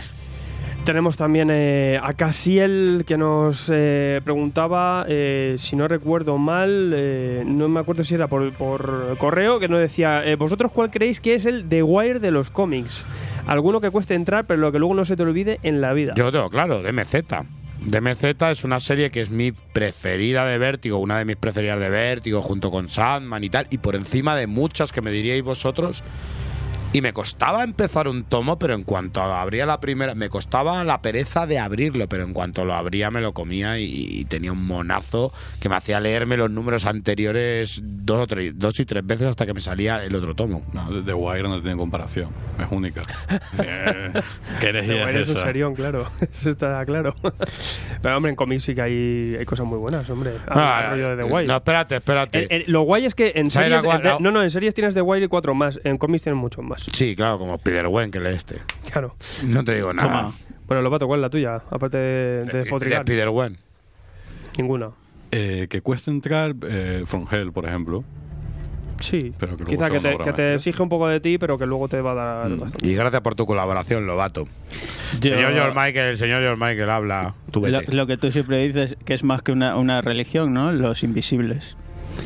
[0.84, 7.44] Tenemos también eh, a Casiel que nos eh, preguntaba, eh, si no recuerdo mal, eh,
[7.46, 11.20] no me acuerdo si era por, por correo, que nos decía, eh, ¿vosotros cuál creéis
[11.20, 13.06] que es el The Wire de los cómics?
[13.46, 16.14] Alguno que cueste entrar, pero lo que luego no se te olvide en la vida.
[16.16, 17.16] Yo tengo claro, DMZ.
[17.86, 21.90] DMZ es una serie que es mi preferida de Vértigo, una de mis preferidas de
[21.90, 26.04] Vértigo, junto con Sandman y tal, y por encima de muchas que me diríais vosotros.
[26.94, 31.02] Y me costaba empezar un tomo, pero en cuanto abría la primera, me costaba la
[31.02, 34.68] pereza de abrirlo, pero en cuanto lo abría me lo comía y, y tenía un
[34.68, 39.28] monazo que me hacía leerme los números anteriores dos, o tres, dos y tres veces
[39.28, 40.66] hasta que me salía el otro tomo.
[40.74, 42.30] No, The Wire no tiene comparación.
[42.60, 43.02] Es única.
[43.64, 44.14] Eh,
[44.60, 46.08] ¿Qué herejía The Wire es un serión, claro.
[46.34, 47.14] Eso está claro.
[48.02, 50.32] Pero, hombre, en cómics sí que hay, hay cosas muy buenas, hombre.
[50.48, 51.48] Ah, rollo de The Wire.
[51.48, 52.44] No, espérate, espérate.
[52.44, 54.04] El- el- lo guay es que en ¿Sabes la series.
[54.04, 55.80] la- no, no, en series tienes The Wire y cuatro más.
[55.84, 56.81] En cómics tienes muchos más.
[56.92, 58.58] Sí, claro, como Spider-Wen que lee este.
[58.92, 59.16] Claro.
[59.44, 60.08] No te digo nada.
[60.10, 60.34] Toma.
[60.68, 61.62] Bueno, Lobato, ¿cuál es la tuya?
[61.70, 63.00] Aparte de, de De despotricar.
[63.02, 63.58] Spider-Wen.
[64.58, 64.90] Ninguna.
[65.32, 68.04] Eh, que cuesta entrar eh, From Hell, por ejemplo.
[69.00, 71.66] Sí, pero que quizá que te, que te exige un poco de ti, pero que
[71.66, 72.60] luego te va a dar Mm.
[72.60, 72.88] bastante.
[72.88, 74.46] Y gracias por tu colaboración, Lobato.
[75.20, 77.34] Yo- Señor George Michael, el señor George Michael habla.
[77.50, 77.94] Tú Lo, vete.
[77.96, 80.72] lo que tú siempre dices que es más que una, una religión, ¿no?
[80.72, 81.76] Los invisibles.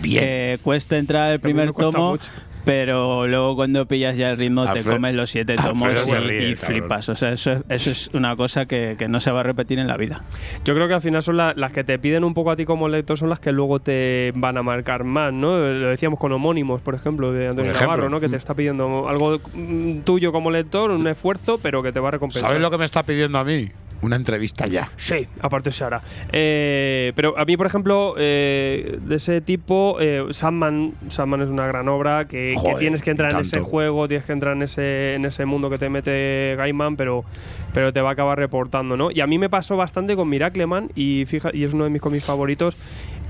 [0.01, 0.21] Bien.
[0.23, 2.29] Que cuesta entrar el primer tomo, mucho.
[2.65, 6.55] Pero luego cuando pillas ya el ritmo te comes los siete tomos y, ríe, y
[6.55, 6.79] cabrón.
[6.81, 7.09] flipas.
[7.09, 9.79] O sea, eso, es- eso es una cosa que, que no se va a repetir
[9.79, 10.23] en la vida.
[10.65, 12.65] Yo creo que al final son la- las que te piden un poco a ti
[12.65, 15.57] como lector, son las que luego te van a marcar más, ¿no?
[15.57, 17.87] Lo decíamos con homónimos, por ejemplo, de Antonio ejemplo.
[17.91, 18.19] Navarro, ¿no?
[18.19, 22.07] Que te está pidiendo algo mm, tuyo como lector, un esfuerzo, pero que te va
[22.07, 22.49] a recompensar.
[22.49, 23.69] ¿Sabes lo que me está pidiendo a mí?
[24.05, 24.87] Una entrevista ya.
[24.97, 25.99] Sí, aparte se hará.
[26.31, 31.65] Eh, pero a mí, por ejemplo, eh, de ese tipo, eh, Sandman, Sandman es una
[31.65, 35.25] gran obra que, tienes que entrar en ese juego, tienes que entrar en ese, en
[35.25, 37.25] ese mundo que te mete Gaiman, pero,
[37.75, 39.11] pero te va a acabar reportando, ¿no?
[39.11, 42.01] Y a mí me pasó bastante con Miracleman y, fija, y es uno de mis
[42.01, 42.75] cómics favoritos.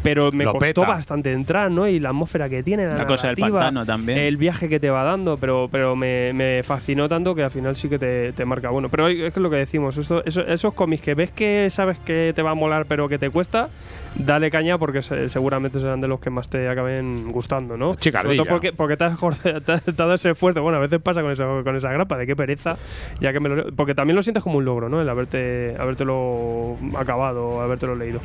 [0.04, 0.88] Pero me Lo costó peta.
[0.88, 1.88] bastante entrar, ¿no?
[1.88, 4.20] Y la atmósfera que tiene, la, La cosa del pantano también.
[4.20, 7.76] El viaje que te va dando, pero, pero me, me fascinó tanto que al final
[7.76, 8.88] sí que te, te marca bueno.
[8.90, 11.98] Pero es que es lo que decimos, eso- eso- esos cómics que ves que sabes
[11.98, 13.70] que te va a molar pero que te cuesta,
[14.18, 17.96] dale caña porque se- seguramente serán de los que más te acaben gustando, ¿no?
[17.96, 18.36] Chicardilla.
[18.36, 20.62] Sobre todo porque, porque te, has, jor- te has dado ese esfuerzo.
[20.62, 22.78] Bueno, a veces pasa con esa, con esa grapa, de qué pereza,
[23.20, 23.72] ya que me lo.
[23.76, 25.02] Porque también lo sientes como un logro, ¿no?
[25.02, 28.20] El haberte, habértelo acabado, habértelo leído.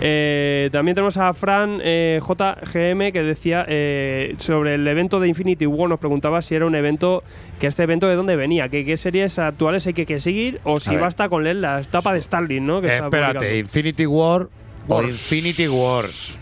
[0.00, 5.66] Eh, también tenemos a Fran eh, JGM que decía eh, sobre el evento de Infinity
[5.66, 7.22] War, nos preguntaba si era un evento,
[7.60, 10.76] que este evento de dónde venía, que qué series actuales hay que, que seguir o
[10.76, 12.80] si basta con leer la etapa de Starling, ¿no?
[12.80, 13.58] Que está Espérate.
[13.58, 14.48] Infinity War
[14.88, 15.02] o.
[15.02, 16.38] Infinity Wars.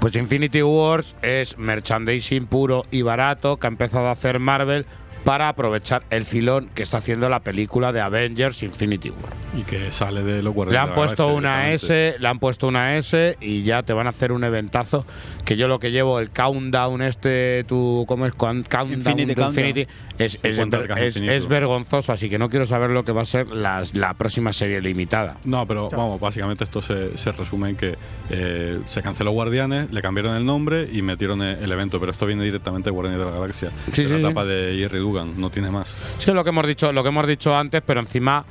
[0.00, 4.86] Pues Infinity Wars es merchandising puro y barato que ha empezado a hacer Marvel
[5.28, 9.34] para aprovechar el filón que está haciendo la película de Avengers Infinity War.
[9.58, 11.70] Y que sale de los Le Guardianes han de la puesto una.
[11.74, 15.04] S, le han puesto una S y ya te van a hacer un eventazo.
[15.44, 18.32] Que yo lo que llevo, el countdown este, tu, ¿cómo es?
[18.32, 19.42] Count- Countdown Infinity de.
[19.42, 19.86] Infinity,
[20.18, 24.14] es, es, vergonzoso, así que no quiero saber lo que va a ser las- la
[24.14, 25.36] próxima serie limitada.
[25.44, 27.98] No, pero vamos, básicamente esto se, se resume en que
[28.30, 32.24] eh, se canceló Guardianes, le cambiaron el nombre y metieron el, el evento, pero esto
[32.24, 33.70] viene directamente de Guardianes de la Galaxia.
[33.92, 34.24] Sí, de sí, la sí.
[34.24, 35.94] etapa de Jerry Dugan, no tiene más.
[36.18, 38.44] Sí, lo que hemos dicho, lo que hemos dicho antes, pero encima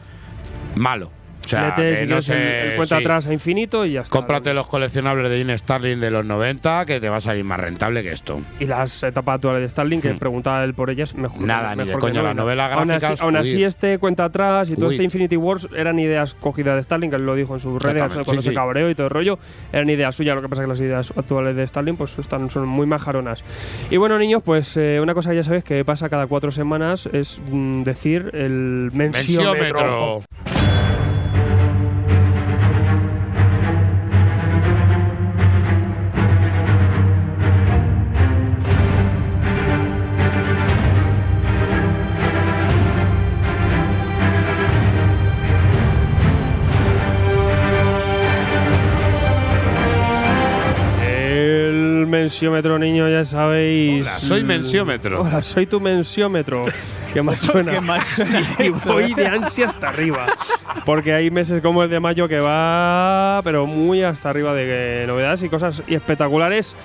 [0.76, 1.12] malo.
[1.48, 3.02] O sea, que si no sé, el cuenta sí.
[3.04, 4.12] atrás a infinito y ya está.
[4.12, 7.60] Cómprate los coleccionables de Gene Starling de los 90, que te va a salir más
[7.60, 8.42] rentable que esto.
[8.60, 10.20] Y las etapas actuales de Starling, que Hmm.
[10.20, 11.42] preguntaba él por ellas, mejor.
[11.42, 12.42] Nada, ni de mejor que no, la ¿no?
[12.44, 14.94] novela Aún gráfica así, aún así este cuenta atrás y todo Huir.
[14.96, 18.02] este Infinity Wars eran ideas cogidas de Starling, que él lo dijo en sus redes
[18.02, 18.56] cuando sí, se sí.
[18.56, 19.40] cabreó y todo el rollo.
[19.72, 22.50] Eran ideas suyas, lo que pasa es que las ideas actuales de Starling pues están,
[22.50, 23.44] son muy majaronas.
[23.90, 27.08] Y bueno, niños, pues eh, una cosa que ya sabéis que pasa cada cuatro semanas
[27.14, 29.80] es mm, decir el mensiómetro.
[29.80, 30.57] Mensiómetro.
[52.28, 54.02] Mensiómetro, niño, ya sabéis.
[54.02, 55.22] Hola, soy mensiómetro.
[55.22, 56.62] Hola, soy tu mensiómetro.
[57.14, 57.72] ¿Qué más suena?
[57.72, 59.16] ¿Qué más suena y eso, voy eh?
[59.16, 60.26] de ansia hasta arriba.
[60.86, 65.08] Porque hay meses como el de mayo que va, pero muy hasta arriba de eh,
[65.08, 66.76] novedades y cosas y espectaculares.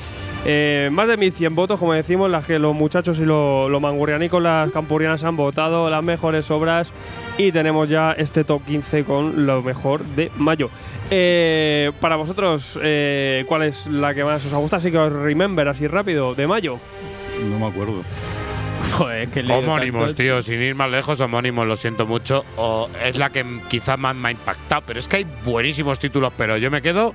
[0.45, 4.43] Eh, más de 1100 votos, como decimos, las que los muchachos y los lo mangurrianicos,
[4.43, 6.93] las campurianas han votado, las mejores obras.
[7.39, 10.69] Y tenemos ya este top 15 con lo mejor de mayo.
[11.11, 14.79] Eh, para vosotros, eh, ¿cuál es la que más os ha gustado?
[14.79, 16.79] Así que os remember así rápido, de mayo.
[17.49, 18.03] No me acuerdo.
[18.93, 22.45] Joder, que Homónimos, tío, sin ir más lejos, homónimos, lo siento mucho.
[22.57, 26.33] O es la que quizás más me ha impactado, pero es que hay buenísimos títulos,
[26.37, 27.15] pero yo me quedo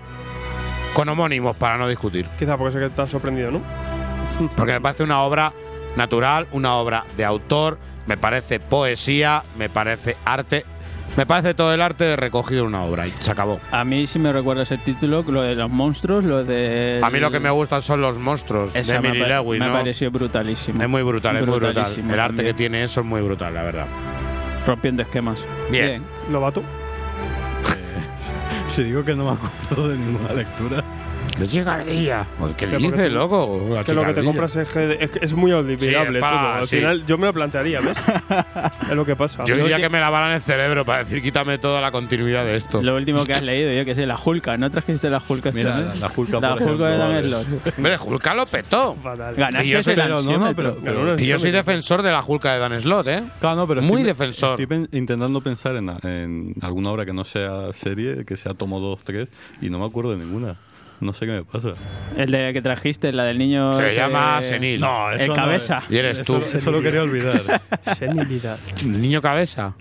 [0.93, 2.25] con homónimos para no discutir.
[2.39, 3.61] Quizá porque sé que estás sorprendido, ¿no?
[4.55, 5.51] Porque me parece una obra
[5.95, 10.63] natural, una obra de autor, me parece poesía, me parece arte,
[11.15, 13.59] me parece todo el arte de recogido en una obra y se acabó.
[13.71, 16.99] A mí sí me recuerda ese título, lo de los monstruos, lo de...
[17.03, 19.73] A mí lo que me gustan son los monstruos Esa de Emily Lewis, me ¿no?
[19.73, 20.83] pareció brutalísimo.
[20.83, 21.73] Es muy brutal, es muy brutal.
[21.73, 22.55] Brutalísimo El arte también.
[22.55, 23.87] que tiene eso es muy brutal, la verdad.
[24.67, 25.39] Rompiendo esquemas.
[25.71, 26.03] Bien.
[26.31, 26.61] Lobato.
[28.77, 30.83] Si digo que no me acuerdo de ninguna lectura.
[31.39, 32.25] De chicardilla.
[32.57, 33.67] ¿Qué Que dices, porque- loco?
[33.71, 34.23] La Que lo que te chicardilla.
[34.25, 36.53] compras es, que- es, que es muy olvidable Sí, para- todo.
[36.53, 36.77] Al sí.
[36.77, 37.97] final yo me lo plantearía, ¿ves?
[38.89, 39.43] es lo que pasa.
[39.45, 42.81] Yo diría que me lavaran el cerebro para decir quítame toda la continuidad de esto.
[42.81, 44.57] Lo último que has leído, yo que sé, la Hulka.
[44.57, 45.99] ¿No trajiste la Hulka este Mira, mes?
[45.99, 47.45] la- Hulka, La por Hulka de ejemplo, Dan.
[47.45, 47.47] Slott.
[47.77, 48.95] Hombre, Hulka lo petó.
[48.95, 49.35] Fatal.
[49.35, 50.77] Ganaste Y yo soy- el pero no, no, ansiómetro.
[50.83, 53.23] pero- Ganó un Y yo soy defensor de la Hulka de Dan Slott, ¿eh?
[53.39, 54.51] Claro, no, pero Muy estoy, defensor.
[54.51, 58.79] Estoy pen- intentando pensar en, en alguna obra que no sea serie, que sea tomo
[58.79, 59.29] 2, 3,
[59.61, 60.55] y no me acuerdo de ninguna.
[60.99, 61.73] No sé qué me pasa.
[62.15, 63.73] El de que trajiste, la del niño.
[63.73, 64.81] Se llama senil.
[64.81, 65.83] No, eso El no cabeza.
[65.89, 66.35] Y eres tú.
[66.35, 67.61] Eso, eso lo quería olvidar.
[67.81, 68.57] Senilidad.
[68.81, 69.75] El niño cabeza.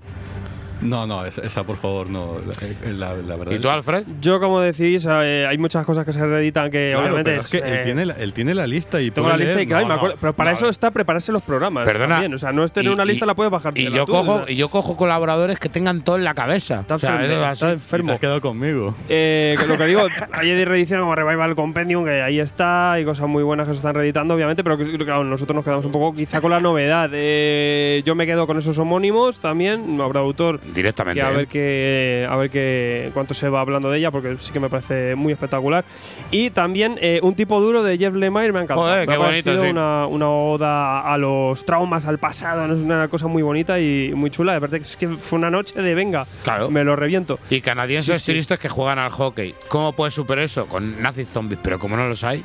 [0.80, 2.36] No, no, esa, esa, por favor, no.
[2.84, 4.04] La, la- la verdad ¿Y tú, Alfred?
[4.20, 7.48] Yo, como decís, eh, hay muchas cosas que se reeditan que Claro, obviamente pero es
[7.50, 9.82] que él, eh, tiene la, él tiene la lista y Tengo la lista y claro,
[9.82, 11.84] No, me no, acuerdo, pero para no, eso está prepararse los programas.
[11.86, 12.14] Perdona.
[12.16, 12.34] también.
[12.34, 13.76] O sea, no es tener Y- una lista, y- la puedes bajar.
[13.78, 16.80] Y yo, cojo, y yo cojo colaboradores que tengan todo en la cabeza.
[16.80, 17.74] Está O sea, enfermo, es está así.
[17.74, 18.06] enfermo.
[18.08, 18.94] Te has quedado conmigo.
[19.08, 23.04] Eh, que lo que digo, hay de reedición como Revival Compendium, que ahí está, hay
[23.04, 25.92] cosas muy buenas que se están reeditando, obviamente, pero que, claro, nosotros nos quedamos un
[25.92, 27.10] poco quizá con la novedad.
[27.12, 31.20] Eh, yo me quedo con esos homónimos también, habrá autor Directamente.
[31.20, 31.36] que a ¿eh?
[31.36, 34.68] ver que a ver que cuánto se va hablando de ella porque sí que me
[34.68, 35.84] parece muy espectacular
[36.30, 39.12] y también eh, un tipo duro de Jeff Lemire me ha encantado Joder, me qué
[39.22, 39.70] ha bonito, parecido sí.
[39.70, 44.30] una, una oda a los traumas al pasado es una cosa muy bonita y muy
[44.30, 46.70] chula de verdad que es que fue una noche de venga Claro.
[46.70, 48.32] me lo reviento Y canadienses Sí, sí.
[48.32, 49.54] tristes que juegan al hockey.
[49.68, 50.66] ¿Cómo puedes superar eso?
[50.66, 52.42] Con nazis zombies, pero como no los hay.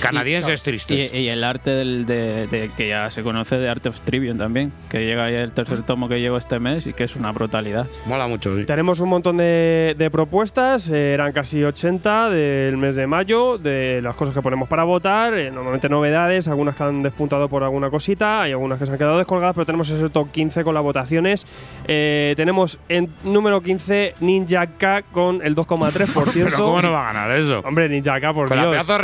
[0.00, 1.14] Canadienses Y, tristes.
[1.14, 4.72] y el arte del, de, de- que ya se conoce de Art of Tribune también,
[4.90, 7.86] que llega ya el tercer tomo que llegó este mes y que es una brutalidad.
[8.06, 8.64] Mola mucho, sí.
[8.64, 14.00] Tenemos un montón de, de propuestas, eh, eran casi 80 del mes de mayo, de
[14.02, 17.88] las cosas que ponemos para votar, eh, normalmente novedades, algunas que han despuntado por alguna
[17.88, 20.82] cosita, hay algunas que se han quedado descolgadas, pero tenemos ese top 15 con las
[20.82, 21.46] votaciones.
[21.86, 26.32] Eh, tenemos en número 15 Ninja K con el 2,3%.
[26.44, 27.60] Pero ¿cómo no va a ganar eso?
[27.64, 28.72] Hombre, Ninja K, por Con la Dios.
[28.74, 28.98] pedazo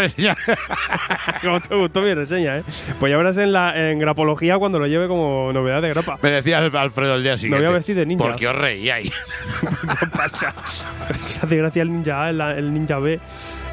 [1.42, 2.62] ¿Cómo te gustó mi reseña, eh?
[2.98, 6.18] Pues ya verás en, la, en grapología cuando lo lleve como novedad de grapa.
[6.22, 7.64] Me decía Al- Alfredo el día siguiente.
[7.64, 8.24] voy a vestir de ninja.
[8.24, 9.10] ¿Por qué os reíais?
[10.00, 10.54] ¿Qué pasa?
[11.26, 13.20] Se hace gracia el ninja A, el, el ninja B.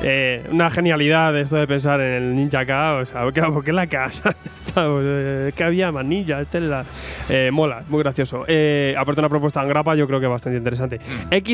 [0.07, 2.93] Eh, una genialidad esto de pensar en el ninja K.
[2.97, 4.29] O sea, ¿por qué, por qué la casa?
[4.65, 6.41] Está, pues, eh, que había más ninja.
[6.41, 6.85] Este es la-
[7.27, 8.45] eh, mola, muy gracioso.
[8.47, 10.99] Eh, aparte, una propuesta en grapa, yo creo que bastante interesante.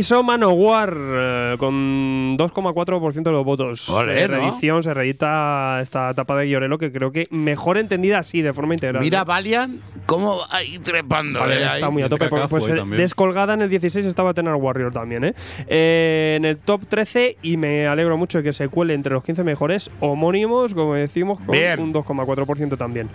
[0.01, 3.87] XO Manowar eh, con 2,4% de los votos.
[3.89, 4.01] ¿no?
[4.03, 8.73] reedición, se reedita esta etapa de Guiorelo que creo que mejor entendida así, de forma
[8.73, 9.01] integral.
[9.01, 9.23] Mira.
[9.23, 11.39] Valiant cómo va ahí trepando.
[11.39, 11.91] Vale, eh, está ahí.
[11.93, 12.27] muy a tope.
[12.49, 12.65] Pues,
[12.97, 15.33] descolgada en el 16 estaba Tenar Warrior también, ¿eh?
[15.67, 19.23] Eh, En el top 13, y me alegro mucho de que se cuele entre los
[19.23, 21.79] 15 mejores homónimos, como decimos, con Bien.
[21.79, 23.09] un 2,4% también.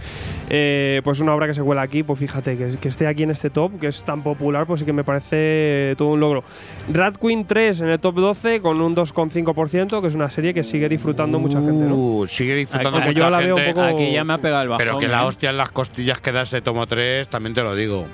[0.48, 3.30] Eh, pues una obra que se cuela aquí, pues fíjate, que, que esté aquí en
[3.30, 6.44] este top, que es tan popular, pues sí que me parece todo un logro.
[6.92, 10.62] Rat Queen 3 en el top 12 con un 2,5%, que es una serie que
[10.62, 11.94] sigue disfrutando mucha gente, ¿no?
[11.94, 13.74] Uh, sigue disfrutando Aunque mucha yo la veo un gente.
[13.82, 14.84] poco- Aquí ya me ha pegado el bajón.
[14.86, 15.26] Pero que la ¿eh?
[15.26, 18.06] hostia en las costillas que da ese tomo 3, también te lo digo.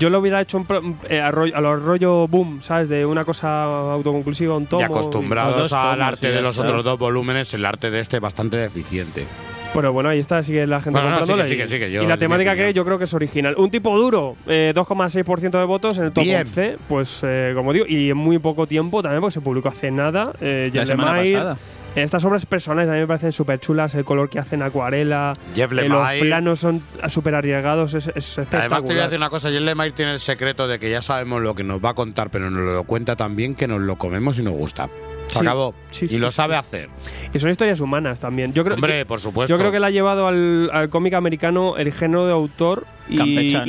[0.00, 2.88] Yo lo hubiera hecho en pro- eh, a, rollo, a los rollo boom, ¿sabes?
[2.88, 4.80] De una cosa autoconclusiva, un tomo.
[4.80, 8.00] y acostumbrados dos al tomos, arte sí, de los otros dos volúmenes, el arte de
[8.00, 9.26] este es bastante deficiente.
[9.72, 12.06] Pero bueno, ahí está, sigue la gente Bueno, no, sigue, y, sigue, sigue, yo- y
[12.08, 13.54] la temática que yo creo que es original.
[13.56, 16.40] Un tipo duro, eh, 2,6% de votos en el top Bien.
[16.40, 16.76] 11.
[16.88, 20.32] Pues, eh, como digo, y en muy poco tiempo también, porque se publicó hace nada.
[20.40, 21.56] Eh, La semana pasada.
[21.96, 23.94] Estas obras personales a mí me parecen súper chulas.
[23.94, 25.32] El color que hacen acuarela.
[25.54, 27.94] Jeff eh, los planos son súper arriesgados.
[27.94, 28.60] Es, es espectacular.
[28.60, 31.02] Además, te voy a decir una cosa: Jen Lemire tiene el secreto de que ya
[31.02, 33.80] sabemos lo que nos va a contar, pero nos lo cuenta tan bien que nos
[33.80, 34.88] lo comemos y nos gusta.
[35.30, 35.74] Se Sí, acabó.
[35.92, 36.36] sí, y sí, lo sí.
[36.36, 36.88] sabe hacer.
[37.32, 38.52] Y son historias humanas también.
[38.52, 39.54] Yo creo, Hombre, yo- por supuesto.
[39.54, 43.16] Yo creo que le ha llevado al, al cómic americano el género de autor y,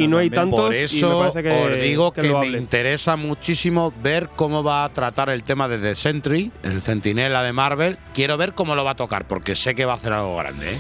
[0.01, 0.31] y no hay también.
[0.31, 0.59] tantos.
[0.59, 4.83] Por y me eso que, os digo que, lo me interesa muchísimo ver cómo va
[4.85, 7.98] a tratar el tema de The Sentry, el centinela de Marvel.
[8.15, 10.72] Quiero ver cómo lo va a tocar, porque sé que va a hacer algo grande.
[10.72, 10.77] ¿eh?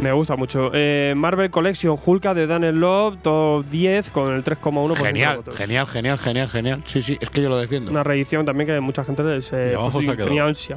[0.00, 0.70] Me gusta mucho.
[0.74, 4.94] Eh, Marvel Collection Hulka de Daniel Love, top 10 con el 3,1%.
[4.94, 5.56] de Genial, votos.
[5.56, 6.82] genial, genial, genial, genial.
[6.84, 7.90] Sí, sí, es que yo lo defiendo.
[7.90, 10.24] Una reedición también que mucha gente les, eh, pues, quedado.
[10.24, 10.76] tenía ansia.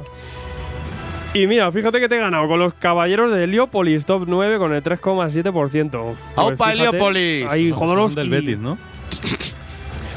[1.34, 4.74] Y mira, fíjate que te he ganado con los caballeros de Heliópolis, top 9 con
[4.74, 6.14] el 3,7%.
[6.36, 7.46] ¡Aupa, Pues Heliópolis!
[7.48, 8.16] Ahí, Jodorowsky.
[8.16, 8.76] del Betis, ¿no?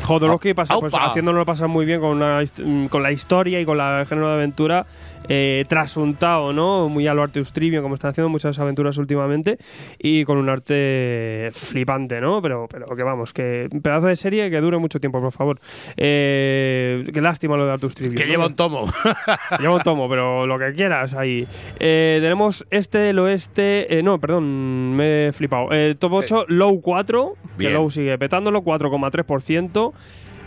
[0.03, 3.77] Jodorowsky pasa, pues, haciéndolo pasar muy bien con, una mm, con la historia y con
[3.77, 4.85] la el género de aventura
[5.29, 6.89] eh, trasuntado, ¿no?
[6.89, 9.57] Muy a lo Trivio, como están haciendo muchas aventuras últimamente,
[9.99, 12.41] y con un arte flipante, ¿no?
[12.41, 15.59] Pero, pero que vamos, que un pedazo de serie que dure mucho tiempo, por favor.
[15.97, 18.15] Eh, qué lástima lo de Arteus Trivio.
[18.15, 18.29] Que ¿no?
[18.29, 18.85] lleva un tomo.
[19.59, 21.47] Lleva un tomo, pero lo que quieras ahí.
[21.79, 23.97] Eh, tenemos este, el oeste.
[23.97, 25.69] eh, no, perdón, me he flipado.
[25.71, 27.35] Eh, top 8, Low 4.
[27.57, 27.69] Que.
[27.69, 29.93] Low sigue petándolo, 4,3%.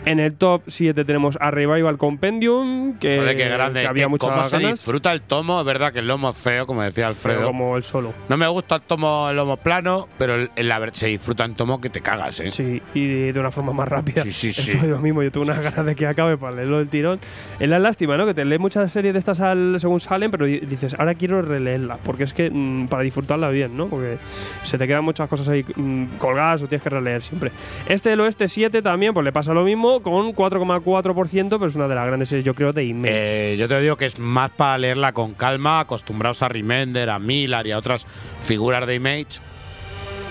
[0.05, 3.81] En el top 7 tenemos a Revival Compendium, que, Joder, qué grande.
[3.81, 4.71] que había que muchas cómo se ganas.
[4.73, 5.59] disfruta el tomo.
[5.59, 7.47] Es verdad que el lomo es feo, como decía pero Alfredo.
[7.47, 8.13] como el solo.
[8.29, 11.81] No me gusta el tomo, el lomo plano, pero el- el- se disfruta en tomo
[11.81, 12.49] que te cagas, ¿eh?
[12.51, 14.23] Sí, y de una forma más rápida.
[14.23, 14.71] Sí, sí, sí.
[14.71, 17.19] Esto es lo mismo, yo tengo unas ganas de que acabe para leerlo del tirón.
[17.59, 18.25] Es la lástima, ¿no?
[18.25, 21.41] Que te lees muchas series de estas al- según salen, pero di- dices, ahora quiero
[21.41, 23.87] releerla, porque es que mm, para disfrutarla bien, ¿no?
[23.87, 24.17] Porque
[24.63, 27.51] se te quedan muchas cosas ahí mm, colgadas o tienes que releer siempre.
[27.87, 31.87] Este del oeste 7 también, pues le pasa lo mismo, con 4,4%, pero es una
[31.87, 33.53] de las grandes series, yo creo, de Image.
[33.53, 37.19] Eh, yo te digo que es más para leerla con calma, acostumbrados a Remender, a
[37.19, 38.05] Miller y a otras
[38.41, 39.39] figuras de Image.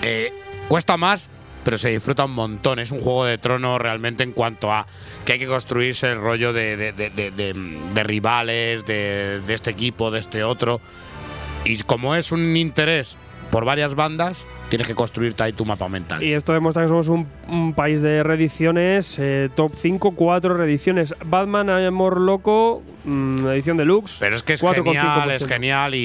[0.01, 0.31] Eh,
[0.67, 1.29] cuesta más,
[1.63, 2.79] pero se disfruta un montón.
[2.79, 4.87] Es un juego de trono realmente en cuanto a
[5.25, 10.79] que hay que construirse el rollo de, de- rivales, de este equipo, de este otro.
[11.65, 13.17] Y como es un interés
[13.51, 16.23] por varias bandas, tienes que construirte ahí tu mapa mental.
[16.23, 19.17] Y esto demuestra que somos un, un país de reediciones.
[19.19, 21.15] eh, top 5, 4 reediciones.
[21.25, 24.17] Batman, Amor Loco, mm, edición deluxe.
[24.19, 24.83] Pero es que es 4,5%.
[24.83, 25.97] genial, es genial y,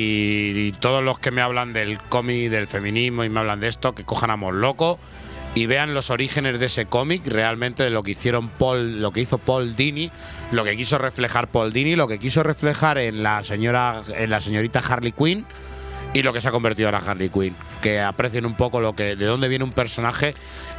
[0.69, 3.95] y todos los que me hablan del cómic, del feminismo y me hablan de esto,
[3.95, 4.99] que cojan Amor Loco
[5.57, 9.21] y vean los orígenes de ese cómic, realmente de lo que hicieron Paul, lo que
[9.21, 10.11] hizo Paul Dini,
[10.51, 14.41] lo que quiso reflejar Paul Dini, lo que quiso reflejar en la señora, en la
[14.41, 15.45] señorita Harley Quinn
[16.15, 19.17] y lo que se ha convertido ahora Harley Quinn, que aprecien un poco lo que
[19.17, 20.33] de dónde viene un personaje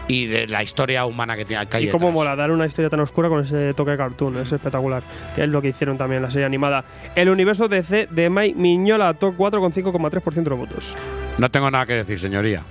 [0.07, 2.89] y de la historia humana que tiene que hay Y cómo mola dar una historia
[2.89, 5.03] tan oscura con ese toque de cartoon, es espectacular.
[5.35, 6.85] Que es lo que hicieron también en la serie animada.
[7.15, 10.95] El universo DC de Mike Miñola, top 4 con 5,3% de votos.
[11.37, 12.63] No tengo nada que decir, señoría.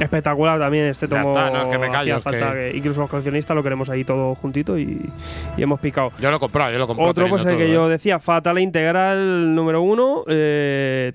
[0.00, 1.30] Espectacular también este Ya tomo.
[1.38, 3.88] está, no, que me callo, hacía es falta que- que incluso los coleccionistas lo queremos
[3.90, 5.08] ahí todo juntito y,
[5.56, 6.10] y hemos picado.
[6.18, 7.10] Yo lo he comprado, yo lo he comprado.
[7.10, 7.90] Otro, pues el que yo ¿eh?
[7.92, 10.24] decía, Fatal Integral número 1,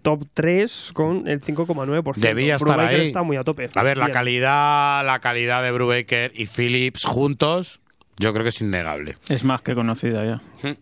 [0.01, 2.13] top 3 con el 5,9%.
[2.15, 3.07] Debía estar Brubaker ahí.
[3.07, 3.69] está muy a tope.
[3.75, 7.79] A ver, la calidad, la calidad de Brubaker y Phillips juntos,
[8.17, 9.15] yo creo que es innegable.
[9.29, 10.41] Es más que conocida ya.
[10.61, 10.77] Sí,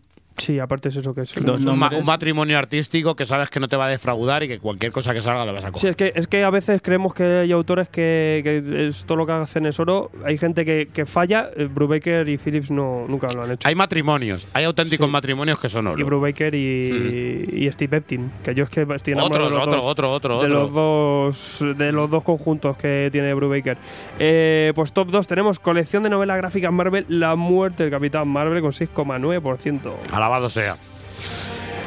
[0.62, 1.36] aparte es eso que es.
[1.36, 5.14] Un, matrimonio artístico que sabes que no te va a defraudar y que cualquier cosa
[5.14, 5.90] que salga lo vas a Sí, coger.
[5.90, 9.26] es que, es que a veces creemos que hay autores que, que es todo lo
[9.26, 10.10] que hacen es oro.
[10.24, 11.50] Hay gente que, que falla.
[11.56, 13.68] eh, Brubaker y Phillips no, nunca lo han hecho.
[13.68, 16.00] Hay matrimonios, hay auténticos matrimonios que son oro.
[16.00, 19.66] y Brubaker y, y Steve Eptin, que yo es que estoy enamorado Otros, de los
[19.66, 23.78] otro, dos, otro, otro, de los dos de los dos conjuntos que tiene Brubaker.
[24.18, 28.60] Eh, pues top 2 tenemos colección de novelas gráficas Marvel La muerte del Capitán Marvel
[28.60, 29.92] con 6,9%.
[30.24, 30.76] Alabado sea.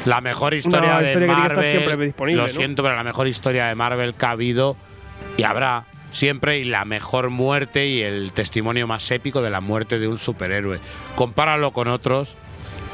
[0.04, 1.64] La mejor historia Una de historia que que Marvel.
[1.64, 2.54] siempre disponible, lo ¿no?
[2.54, 4.76] siento, pero la mejor historia de Marvel que ha habido
[5.36, 9.98] y habrá siempre y la mejor muerte y el testimonio más épico de la muerte
[9.98, 10.78] de un superhéroe.
[11.16, 12.36] Compáralo con otros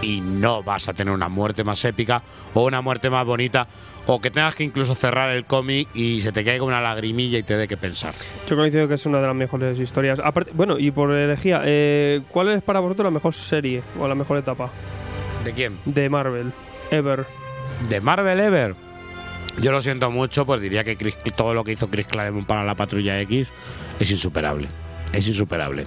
[0.01, 2.23] y no vas a tener una muerte más épica
[2.55, 3.67] o una muerte más bonita
[4.07, 7.43] o que tengas que incluso cerrar el cómic y se te caiga una lagrimilla y
[7.43, 8.15] te dé que pensar.
[8.49, 10.21] Yo coincido que es una de las mejores historias.
[10.25, 14.15] Aparte, bueno, y por elegía, eh, ¿cuál es para vosotros la mejor serie o la
[14.15, 14.71] mejor etapa
[15.45, 15.79] ¿De quién?
[15.85, 16.53] de Marvel?
[16.91, 17.27] Ever.
[17.89, 18.75] de Marvel Ever.
[19.61, 22.65] Yo lo siento mucho, pues diría que Chris- todo lo que hizo Chris Claremont para
[22.65, 23.49] la Patrulla X
[24.01, 24.69] es insuperable.
[25.13, 25.87] Es insuperable.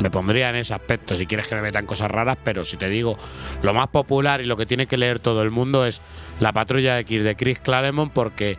[0.00, 2.88] Me pondría en ese aspecto si quieres que me metan cosas raras, pero si te
[2.90, 3.16] digo
[3.62, 6.02] lo más popular y lo que tiene que leer todo el mundo es
[6.38, 8.58] la Patrulla X de Chris Claremont porque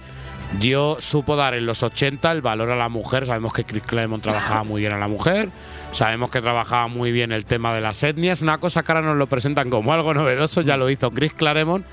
[0.59, 3.27] dio supo dar en los 80 el valor a la mujer.
[3.27, 5.49] Sabemos que Chris Claremont trabajaba muy bien a la mujer.
[5.91, 8.41] Sabemos que trabajaba muy bien el tema de las etnias.
[8.41, 10.61] Una cosa que ahora nos lo presentan como algo novedoso.
[10.61, 11.85] Ya lo hizo Chris Claremont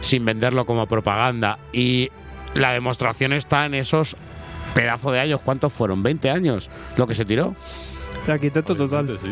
[0.00, 1.58] sin venderlo como propaganda.
[1.72, 2.10] Y
[2.54, 4.16] la demostración está en esos
[4.74, 5.40] pedazos de años.
[5.44, 6.02] ¿Cuántos fueron?
[6.02, 6.70] ¿20 años?
[6.96, 7.54] Lo que se tiró.
[8.26, 9.18] El arquitecto total.
[9.20, 9.28] Sí.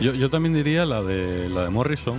[0.00, 2.16] Yo, yo también diría la de la de Morrison,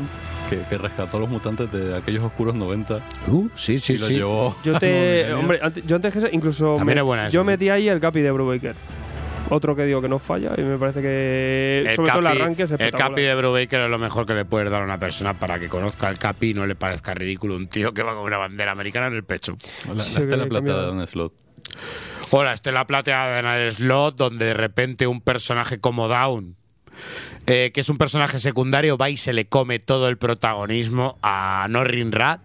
[0.49, 2.99] que, que rescató a los mutantes de aquellos oscuros 90.
[3.27, 4.15] Uh, sí, sí, y los sí.
[4.15, 5.33] llevó Yo te.
[5.33, 6.75] hombre, yo antes que eso, incluso.
[6.75, 7.47] También me- es buena esa, yo sí.
[7.47, 8.75] metí ahí el Capi de Brubaker.
[9.49, 11.85] Otro que digo que no falla y me parece que.
[11.87, 14.45] El sobre todo el arranque es el capi de Brubaker es lo mejor que le
[14.45, 17.55] puedes dar a una persona para que conozca el capi y no le parezca ridículo
[17.55, 19.57] un tío que va con una bandera americana en el pecho.
[19.87, 21.33] La, la Sí, que estela plateada de un slot.
[22.31, 26.55] O la estela plateada en el slot, donde de repente un personaje como Down,
[27.45, 31.67] eh, que es un personaje secundario, va y se le come todo el protagonismo a
[31.69, 32.41] Norrin Rat.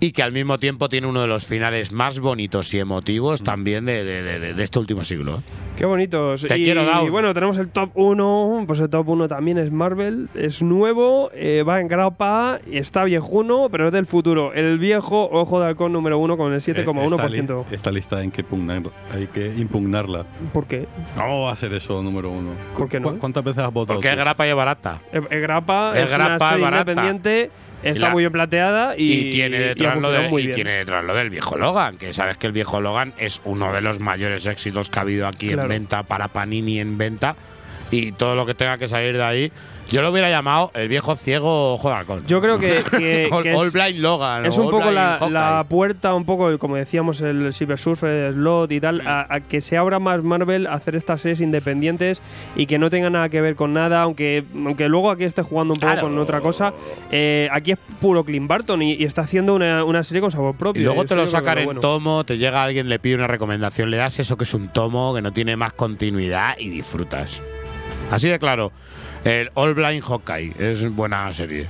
[0.00, 3.84] Y que al mismo tiempo tiene uno de los finales más bonitos y emotivos también
[3.86, 5.42] de, de- de- de- este último siglo.
[5.76, 6.42] Qué bonitos.
[6.42, 7.06] Te y, quiero, Down.
[7.06, 8.64] y bueno, tenemos el top 1.
[8.66, 10.28] Pues el top 1 también es Marvel.
[10.34, 14.52] Es nuevo, eh, va en grapa, está viejuno, pero es del futuro.
[14.52, 17.64] El viejo Ojo de Halcón número 1 con el Eh, esta, 7,1%.
[17.70, 18.82] li- esta lista hay que, impugnar,
[19.12, 20.24] hay que impugnarla.
[20.52, 20.86] ¿Por qué?
[21.16, 22.50] ¿Cómo va a ser eso número uno?
[22.76, 23.12] ¿Por qué no?
[23.12, 23.96] ¿Cu- ¿Cuántas veces has votado?
[23.98, 25.00] Porque es grapa y es barata.
[25.12, 26.90] Es, es grapa, Es es, grapa, una es serie barata.
[26.92, 27.50] independiente,
[27.90, 30.54] está la- muy bien plateada y, y, tiene y detrás lo de- muy y bien.
[30.56, 33.80] tiene detrás lo del viejo Logan, que sabes que el viejo Logan es uno de
[33.80, 35.62] los mayores éxitos que ha habido aquí Claro.
[35.62, 37.36] en venta para Panini en venta
[37.90, 39.52] y todo lo que tenga que salir de ahí.
[39.90, 42.26] Yo lo hubiera llamado el viejo ciego ojo de halcón.
[42.26, 44.46] Yo creo que, que- All, que es- All Blind Logan.
[44.46, 45.30] Es o un All poco Blind la, Hawkeye.
[45.32, 49.40] la puerta, un poco, como decíamos, el Silver Surfer, el Slot y tal, a, a
[49.40, 52.22] que se abra más Marvel a hacer estas series independientes
[52.56, 55.72] y que no tenga nada que ver con nada, aunque, aunque luego aquí esté jugando
[55.74, 56.08] un poco Claro.
[56.08, 56.72] con otra cosa.
[57.12, 60.56] eh, aquí es puro Clint Barton y, y está haciendo una, una serie con sabor
[60.56, 60.80] propio.
[60.80, 61.80] Y luego Eso te lo yo creo que sacan en bueno.
[61.80, 65.14] tomo, te llega alguien, le pide una recomendación, le das eso que es un tomo,
[65.14, 67.40] que no tiene más continuidad y disfrutas.
[68.10, 68.72] Así de claro.
[69.24, 71.66] El All Blind Hawkeye es buena serie.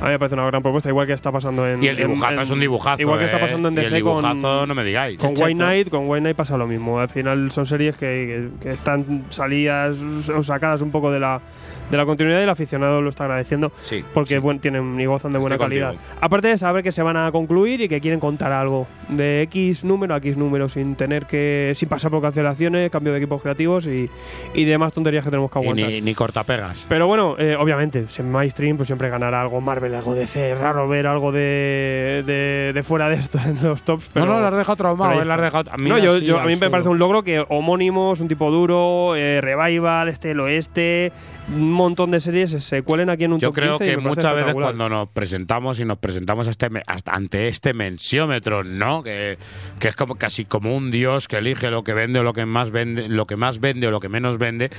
[0.00, 1.82] A mí me parece una gran propuesta, igual que está pasando en.
[1.82, 3.00] Y el dibujazo en- es un dibujazo.
[3.00, 3.40] Igual que está ¿eh?
[3.40, 4.42] pasando en Y el DC con.
[4.68, 5.18] no me digáis.
[5.18, 5.30] Con.
[5.30, 7.00] White Knight, con White Knight pasa lo mismo.
[7.00, 9.96] Al final son series que, que- que están salidas
[10.34, 11.40] o sacadas un poco de la,
[11.90, 15.32] de la continuidad y el aficionado lo está agradeciendo Sí, porque buen- tienen y gozan
[15.32, 15.90] de buena calidad.
[15.94, 16.14] contigo.
[16.20, 19.84] Aparte de saber que se van a concluir y que quieren contar algo de X
[19.84, 21.72] número a X número sin tener que.
[21.74, 24.08] sin pasar por cancelaciones, cambio de equipos creativos y,
[24.54, 25.88] y demás tonterías que tenemos que Y aguantar.
[25.90, 26.86] ni, ni cortapegas.
[26.88, 30.52] Pero bueno, eh, obviamente, si en mainstream pues siempre ganará algo Marvel, algo DC.
[30.52, 34.10] Es raro ver algo de, de, de fuera de esto en los tops.
[34.12, 35.70] Pero, no, no, las has dejado traumado, las dejado.
[35.70, 39.14] A mí, no, yo, a mí me parece un logro que homónimos, un tipo duro,
[39.16, 41.12] eh, Revival, este, el oeste,
[41.48, 43.96] un montón de series se cuelen aquí en un Yo top creo 15 y que
[44.00, 48.64] muchas veces cuando nos presentamos y nos presentamos a este, me- hasta ante este mensiómetro,
[48.64, 49.02] ¿no?
[49.02, 49.38] Que,
[49.78, 52.46] que es como casi como un dios que elige lo que vende o lo que
[52.46, 54.70] más vende, lo que más vende o lo que menos vende.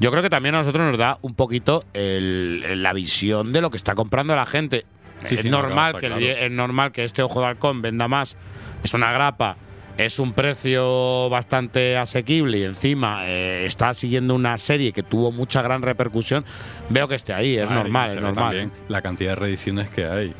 [0.00, 3.70] Yo creo que también a nosotros nos da un poquito el- la visión de lo
[3.70, 4.84] que está comprando la gente.
[5.26, 8.36] Sí, es sí, normal que el- es normal que este ojo de halcón venda más.
[8.82, 9.56] Es una grapa.
[9.96, 15.62] Es un precio bastante asequible y encima eh, está siguiendo una serie que tuvo mucha
[15.62, 16.44] gran repercusión.
[16.90, 18.34] Veo que esté ahí, es normal, es normal.
[18.34, 20.34] también la cantidad de reediciones que hay.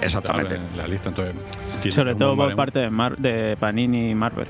[0.00, 0.54] Exactamente.
[0.56, 1.34] En la lista, entonces.
[1.94, 4.46] Sobre todo por parte de, Mar- de Panini y Marvel.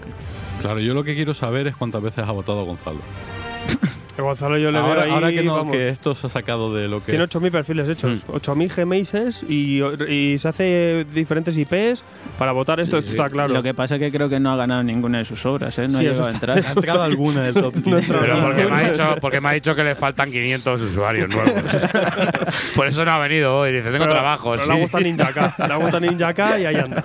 [0.61, 3.01] Claro, yo lo que quiero saber es cuántas veces ha votado Gonzalo.
[4.17, 5.73] Que Gonzalo yo le ahora, veo ahí, ahora que, no, vamos.
[5.73, 7.11] que esto se ha sacado de lo que.
[7.11, 8.31] Tiene 8.000 perfiles hechos, Mm.
[8.33, 12.05] 8.000 Gmails y, y se hace diferentes IPs
[12.39, 13.53] para votar esto, esto está claro.
[13.53, 15.89] Lo que pasa es que creo que no ha ganado ninguna de sus obras, ¿eh?
[15.89, 16.59] No Sí, ha eso llegado a entrar.
[16.65, 19.83] Ha entrado alguna del top Pero porque me, ha dicho, porque me ha dicho que
[19.85, 21.53] le faltan 500 usuarios nuevos.
[22.77, 23.73] Por eso no ha venido hoy.
[23.73, 24.53] Dice, tengo Pero- trabajo.
[24.53, 24.73] pero sí.
[24.73, 25.57] Le gusta Ninja K.
[25.69, 27.03] Le gusta Ninja K y ahí anda.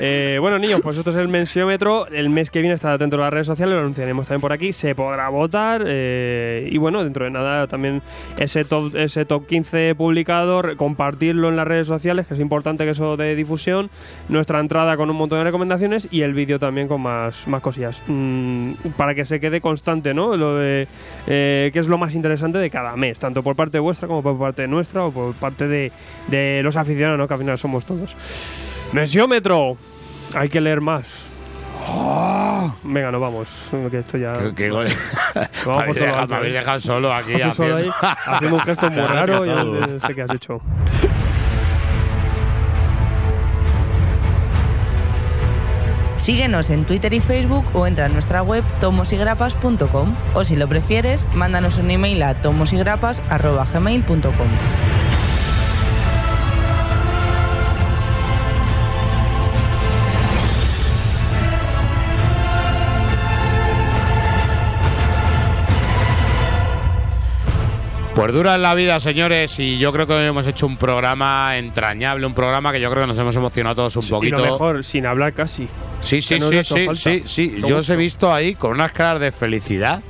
[0.00, 2.06] Eh, bueno, niños, pues esto es el mensiómetro.
[2.08, 4.72] El mes que viene, estad atentos a las redes sociales, lo anunciaremos también por aquí.
[4.72, 5.84] Se podrá votar.
[5.86, 6.32] eh,
[6.70, 8.02] y bueno, dentro de nada, también
[8.38, 12.90] ese top, ese top 15 publicado, compartirlo en las redes sociales, que es importante que
[12.90, 13.90] eso de difusión.
[14.28, 18.02] Nuestra entrada con un montón de recomendaciones y el vídeo también con más, más cosillas.
[18.06, 20.36] Mm, para que se quede constante, ¿no?
[20.36, 20.88] Lo de
[21.26, 24.38] eh, qué es lo más interesante de cada mes, tanto por parte vuestra como por
[24.38, 25.92] parte nuestra o por parte de,
[26.28, 27.28] de los aficionados, ¿no?
[27.28, 28.16] que al final somos todos.
[28.92, 29.76] Mensiómetro.
[30.34, 31.33] Hay que leer más.
[32.82, 33.48] Venga, nos vamos.
[33.90, 34.32] Que esto ya.
[34.34, 34.70] Qué- qué.
[35.66, 36.58] Vamos por todo dejado- me habéis ¿eh?
[36.58, 37.94] dejado solo aquí solo ahí, haciendo-
[38.26, 39.44] haciendo un gesto muy raro.
[39.44, 39.86] Yo recatado.
[39.86, 40.60] no sé qué has hecho.
[46.16, 51.26] Síguenos en Twitter y Facebook o entra en nuestra web tomosigrapas.com o si lo prefieres,
[51.34, 54.93] mándanos un email a tomosigrapas.gmail.com.
[68.14, 72.24] Pues dura la vida, señores, y yo creo que hoy hemos hecho un programa entrañable,
[72.26, 74.36] un programa que yo creo que nos hemos emocionado todos un Y poquito.
[74.36, 75.66] lo mejor, sin hablar casi.
[76.00, 77.62] Sí, sí, sí, sí, sí, sí.
[77.66, 80.00] Yo os he visto ahí con unas caras de felicidad.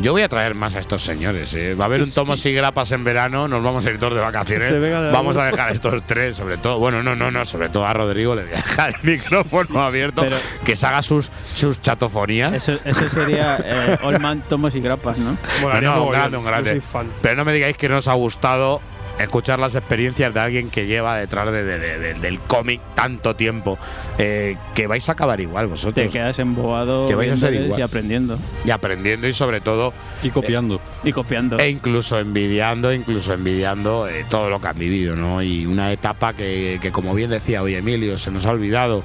[0.00, 1.52] Yo voy a traer más a estos señores.
[1.54, 1.74] ¿eh?
[1.74, 4.20] Va a haber un tomos y grapas en verano, nos vamos a ir todos de
[4.20, 4.72] vacaciones.
[5.12, 6.78] Vamos a dejar a estos tres, sobre todo.
[6.78, 10.22] Bueno, no, no, no, sobre todo a Rodrigo le voy a dejar el micrófono abierto,
[10.22, 12.52] Pero- que se haga sus, sus chatofonías.
[12.54, 15.36] Eso, eso sería eh, All Man, Tomos y Grapas, ¿no?
[15.60, 16.80] Molaría no, un grande, un grande.
[17.20, 18.80] Pero no me digáis que no os ha gustado
[19.18, 23.36] escuchar las experiencias de alguien que lleva detrás de- de- de- de- del cómic tanto
[23.36, 23.78] tiempo,
[24.18, 26.12] eh, que vais a acabar igual Te vosotros.
[26.12, 27.78] quedas embobado Que vais a ser igual.
[27.78, 28.38] y aprendiendo.
[28.64, 30.80] Y aprendiendo y sobre todo Y copiando.
[31.04, 31.58] Y copiando.
[31.58, 35.42] e incluso envidiando, incluso envidiando eh, todo lo que han vivido, ¿no?
[35.42, 39.02] Y una etapa que, que, como bien decía hoy Emilio, se nos ha olvidado.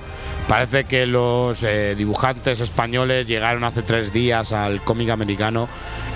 [0.47, 5.67] Parece que los eh, dibujantes españoles llegaron hace tres días al cómic americano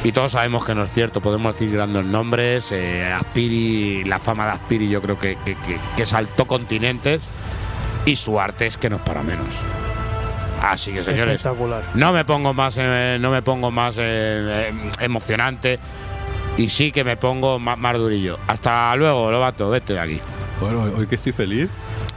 [0.03, 1.19] y todos sabemos que no es cierto.
[1.19, 2.71] Podemos decir grandes nombres.
[2.71, 7.21] eh, Aspiri, la fama de Aspiri yo creo que, que- que- que saltó continentes
[8.05, 9.47] y su arte es que no es para menos.
[10.61, 11.83] Así que señores, Espectacular.
[11.95, 14.01] no me pongo más, eh, no me pongo más eh,
[14.69, 15.79] eh, emocionante
[16.57, 18.37] y sí que me pongo más, más durillo.
[18.45, 20.21] Hasta luego, Lobato, vete de aquí.
[20.61, 21.69] Bueno, hoy que estoy feliz.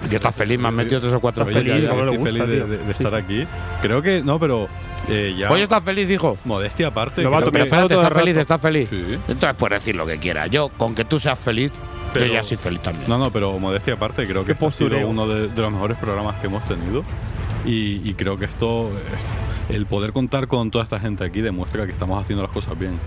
[0.09, 1.85] Que estás feliz, me has metido tres o cuatro Oye, felices.
[1.85, 3.47] estoy gusta, feliz de, de- de estar aquí.
[3.81, 4.23] Creo que.
[4.23, 4.69] No, pero.
[5.09, 5.51] eh, ya.
[5.51, 6.37] Hoy estás feliz, hijo.
[6.45, 7.23] Modestia aparte.
[7.23, 8.37] Enfado todo el ¿Estás feliz?
[8.37, 8.89] ¿Estás feliz?
[8.91, 9.05] Sí.
[9.29, 10.51] Entonces puedes decir lo que quieras.
[10.51, 11.71] Yo, con que tú seas feliz,
[12.13, 13.09] Pero- yo ya soy feliz también.
[13.09, 15.97] No, no, pero modestia aparte, creo que este ha sido uno de, de los mejores
[15.99, 17.05] programas que hemos tenido.
[17.65, 18.91] Y, y creo que esto,
[19.69, 22.99] el poder contar con toda esta gente aquí demuestra que estamos haciendo las cosas bien.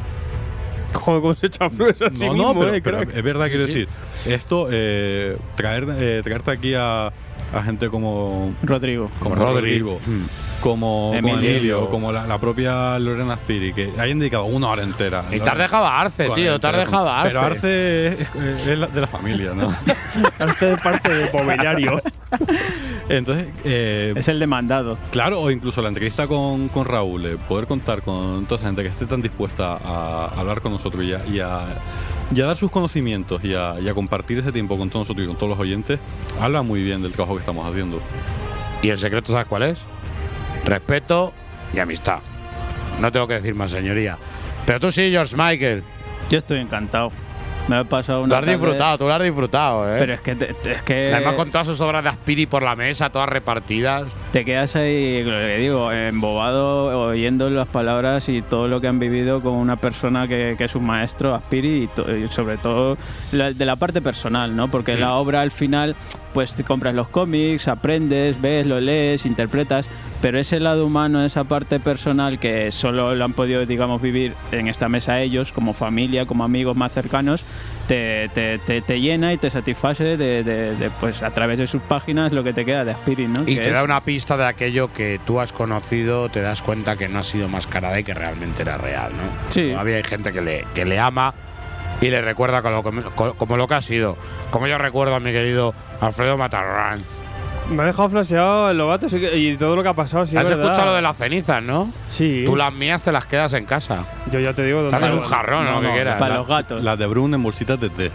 [0.94, 3.48] Joder, cómo se echa flores a sí no, mismo, no, pero, eh, pero es verdad,
[3.48, 3.88] quiero decir,
[4.26, 9.08] esto, eh, traer, eh, traerte aquí a, a gente como, Rodrigo.
[9.20, 9.80] como Rodri.
[9.80, 10.26] Rodrigo, Mm.
[10.62, 11.50] como como Emilio.
[11.50, 15.24] Emilio, o como la, la propia Lorena Spiri, que hayan dedicado una hora entera.
[15.32, 17.30] Y te has dejado a Arce, tío, te has dejado a Arce.
[17.30, 19.76] Pero Arce es, es la- de la familia, ¿no?
[20.40, 22.02] Arce es parte del mobiliario.
[23.08, 24.98] Entonces, eh, Es el demandado.
[25.12, 28.82] Claro, o incluso la entrevista con, con Raúl, eh, poder contar con toda esa gente
[28.82, 31.66] que esté tan dispuesta a hablar con nosotros y a, y a-
[32.34, 35.26] y a dar sus conocimientos y a, y a compartir ese tiempo con todos nosotros
[35.26, 36.00] y con todos los oyentes,
[36.42, 38.02] habla muy bien del trabajo que estamos haciendo.
[38.82, 39.84] ¿Y el secreto sabes cuál es?
[40.66, 41.34] Respeto
[41.74, 42.20] y amistad.
[43.00, 44.18] No tengo que decir más, señoría.
[44.66, 45.84] Pero tú sí, George Michael.
[46.30, 47.12] Yo estoy encantado.
[47.68, 49.98] Me he pasado Lo una has tarde- disfrutado, tú lo has disfrutado, ¿eh?
[50.00, 52.62] Pero es que, te- te- es que Además con todas sus obras de Aspiri por
[52.62, 54.06] la mesa, todas repartidas.
[54.32, 59.00] te quedas ahí, lo que digo, embobado oyendo las palabras y todo lo que han
[59.00, 62.98] vivido con una persona que, que es un maestro, Aspiri, y, to- y sobre todo
[63.32, 64.68] la- de la parte personal, ¿no?
[64.70, 65.96] Porque la obra al final,
[66.34, 69.88] pues te compras los cómics, aprendes, ves, lo lees, interpretas,
[70.26, 74.68] pero ese lado humano, esa parte personal que solo lo han podido, digamos, vivir en
[74.68, 77.44] esta mesa ellos, como familia, como amigos más cercanos,
[77.88, 81.68] te, te, te, te llena y te satisface de, de- de, pues a través de
[81.68, 83.44] sus páginas lo que te queda de Aspiri, ¿no?
[83.44, 86.64] Y Que te es- da una pista de aquello que tú has conocido, te das
[86.64, 89.52] cuenta que no ha sido mascarada y que realmente era real, ¿no?
[89.52, 89.70] Sí.
[89.74, 91.36] Todavía hay gente que le, que le ama
[92.02, 94.18] y le recuerda como, como, como lo que ha sido.
[94.50, 97.04] Como yo recuerdo a mi querido Alfredo Matarrán.
[97.70, 100.26] Me ha dejado flaseado el lobato sí y todo lo que ha pasado.
[100.26, 100.66] Sí, ¿Has es verdad.
[100.66, 101.92] escuchado lo de las cenizas, no?
[102.08, 102.44] Sí.
[102.46, 104.06] Tú las mías te las quedas en casa.
[104.32, 106.20] Yo ya te digo Te dónde haces un jarrón o lo que quieras.
[106.20, 106.84] Para La- los gatos.
[106.84, 108.12] Las de Brun en bolsitas de té.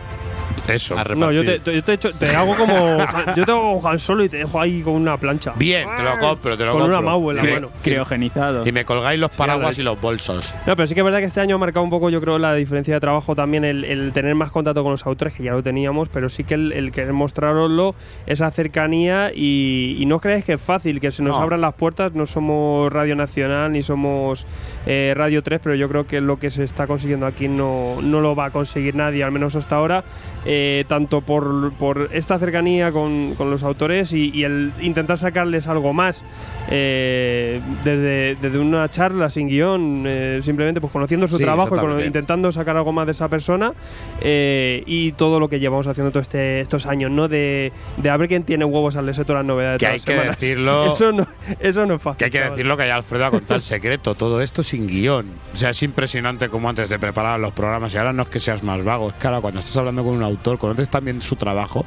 [0.68, 0.98] Eso.
[0.98, 2.74] A No, yo te, yo te, echo- te hago como.
[3.36, 5.52] yo te hago Han Solo y te dejo ahí con una plancha.
[5.56, 6.98] Bien, te lo compro, te lo Con compro.
[6.98, 7.68] una Mau en la mano.
[7.82, 8.66] criogenizado.
[8.66, 10.54] Y me colgáis los lo paraguas he y los bolsos.
[10.66, 12.38] No, pero sí que es verdad que este año ha marcado un poco, yo creo,
[12.38, 15.52] la diferencia de trabajo también, el, el tener más contacto con los autores, que ya
[15.52, 17.94] lo teníamos, pero sí que el, el querer mostraroslo,
[18.26, 21.42] esa cercanía y, y no creáis que es fácil, que se nos No.
[21.42, 24.46] abran las puertas, no somos Radio Nacional ni somos
[24.86, 28.20] eh, Radio 3, pero yo creo que lo que se está consiguiendo aquí no, no
[28.20, 30.04] lo va a conseguir nadie, al menos hasta ahora,
[30.44, 30.49] eh,
[30.88, 35.92] tanto por, por esta cercanía con, con los autores y, y el intentar sacarles algo
[35.92, 36.24] más
[36.70, 41.78] eh, desde, desde una charla sin guion, eh, simplemente pues conociendo su Sí, trabajo y
[41.78, 43.72] cono- intentando sacar algo más de esa persona
[44.20, 47.28] eh, y todo lo que llevamos haciendo todos este, estos años, ¿no?
[47.28, 49.98] De, de a ver quién tiene huevos al leerse todas las novedades Que de hay
[50.00, 51.26] todas que las decirlo- Eso no,
[51.60, 52.18] eso no es fácil.
[52.18, 52.50] Que hay que chaval.
[52.52, 54.14] decirlo que ya Alfredo ha contado el secreto.
[54.14, 55.26] Todo esto sin guion.
[55.52, 57.94] O sea, es impresionante como antes de preparar los programas.
[57.94, 59.08] Y ahora no es que seas más vago.
[59.08, 61.84] Es que ahora cuando estás hablando con un autor, conoces también su trabajo.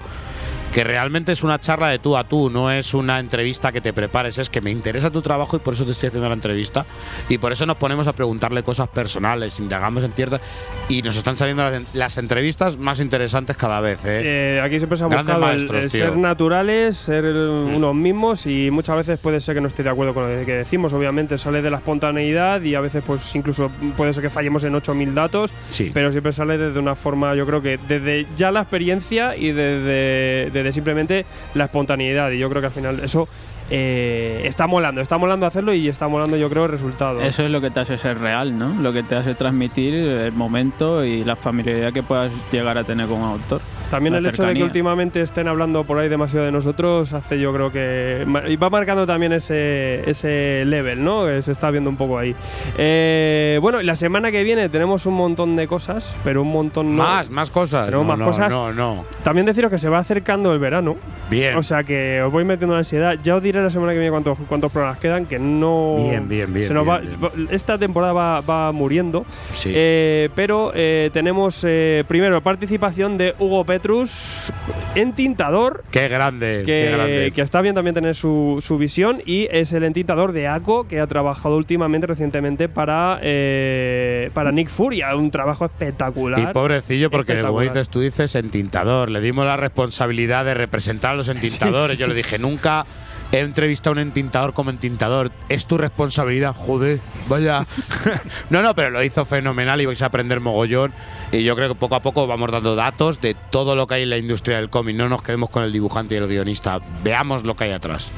[0.73, 3.93] Que realmente es una charla de tú a tú, no es una entrevista que te
[3.93, 6.85] prepares, es que me interesa tu trabajo y por eso te estoy haciendo la entrevista.
[7.29, 10.41] Y por eso nos ponemos a preguntarle cosas personales, indagamos en ciertas.
[10.89, 14.21] Y nos están saliendo las, las entrevistas más interesantes cada vez, ¿eh?
[14.57, 16.05] Eh, aquí siempre se ha buscado el- maestros, el, tío.
[16.07, 20.15] ser naturales, ser unos mismos y muchas veces puede ser que no esté de acuerdo
[20.15, 20.91] con lo que decimos.
[20.93, 24.73] Obviamente sale de la espontaneidad y a veces pues incluso puede ser que fallemos en
[24.73, 25.91] 8.000 datos, Sí.
[25.93, 30.49] pero siempre sale desde una forma, yo creo que desde ya la experiencia y desde,
[30.51, 32.31] desde simplemente la espontaneidad.
[32.31, 33.27] Y yo creo que al final eso
[33.75, 37.21] eh, está molando, está molando hacerlo y está molando yo creo el resultado.
[37.21, 38.69] Eso es lo que te hace ser real, ¿no?
[38.81, 43.07] Lo que te hace transmitir el momento y la familiaridad que puedas llegar a tener
[43.07, 43.61] con un autor.
[43.89, 44.63] También el hecho de que cercanía.
[44.65, 49.05] últimamente estén hablando por ahí demasiado de nosotros hace yo creo que y va marcando
[49.05, 51.25] también ese, ese level, ¿no?
[51.25, 52.35] Que se está viendo un poco ahí.
[52.77, 57.03] Eh, bueno, la semana que viene tenemos un montón de cosas, pero un montón no.
[57.03, 57.85] Más, más cosas.
[57.85, 58.51] Tenemos No, más no, cosas.
[58.51, 59.05] No, no.
[59.23, 60.95] También deciros que se va acercando el verano.
[61.29, 61.55] Bien.
[61.57, 63.15] O sea que os voy metiendo en ansiedad.
[63.23, 65.95] Ya os diré la semana que viene cuántos, cuántos programas quedan, que no.
[65.97, 69.25] Bien, bien, bien, se nos va- bien, va- esta temporada va, va muriendo.
[69.53, 69.71] Sí.
[69.73, 74.51] Eh, pero eh, tenemos eh, primero participación de Hugo Petrus
[74.95, 75.83] en Tintador.
[75.91, 77.25] Qué grande, qué grande.
[77.25, 80.87] Que, que está bien también tener su, su visión y es el entintador de ACO
[80.87, 86.39] que ha trabajado últimamente, recientemente para, eh, para Nick Furia, un trabajo espectacular.
[86.39, 89.09] Y pobrecillo, porque como dices, tú dices entintador.
[89.09, 91.91] Le dimos la responsabilidad de representar a los entintadores.
[91.91, 91.99] Sí, sí.
[92.01, 92.85] Yo le dije, nunca
[93.33, 95.31] he entrevistado a un entintador como entintador.
[95.49, 97.65] Es tu responsabilidad, joder, vaya.
[98.49, 100.93] no, no, pero lo hizo fenomenal y vais a aprender mogollón.
[101.31, 104.03] Y yo creo que poco a poco vamos dando datos de todo lo que hay
[104.03, 104.95] en la industria del cómic.
[104.95, 106.79] No nos quedemos con el dibujante y el guionista.
[107.03, 108.11] Veamos lo que hay atrás.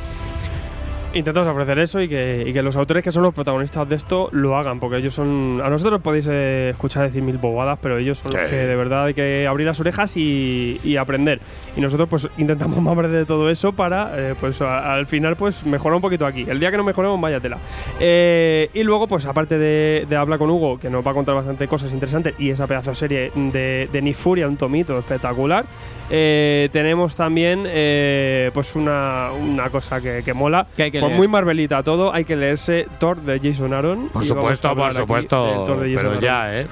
[1.15, 4.27] Intentamos ofrecer eso y que, y que los autores que son los protagonistas de esto
[4.33, 5.61] lo hagan, porque ellos son.
[5.63, 9.05] A nosotros podéis eh, escuchar decir mil bobadas, pero ellos son los que de verdad
[9.05, 11.39] hay que abrir las orejas y, y aprender.
[11.77, 15.37] Y nosotros, pues, intentamos más aprender de todo eso para, eh, pues, a- al final,
[15.37, 16.45] pues, mejorar un poquito aquí.
[16.49, 17.59] El día que no mejoremos, vaya tela.
[17.99, 21.33] Eh, y luego, pues, aparte de, de hablar con Hugo, que nos va a contar
[21.33, 25.63] bastante cosas interesantes, y esa pedazo de serie de, de Nick Furia, un tomito espectacular,
[26.09, 30.67] eh, tenemos también, eh, pues, una, una cosa que, que mola.
[30.75, 34.09] Que hay que Por muy Marvelita todo, hay que leerse Thor de Jason Aaron.
[34.09, 35.45] Por supuesto, por supuesto.
[35.47, 36.21] del Thor de Jason Pero Aaron.
[36.21, 36.67] ya, ¿eh?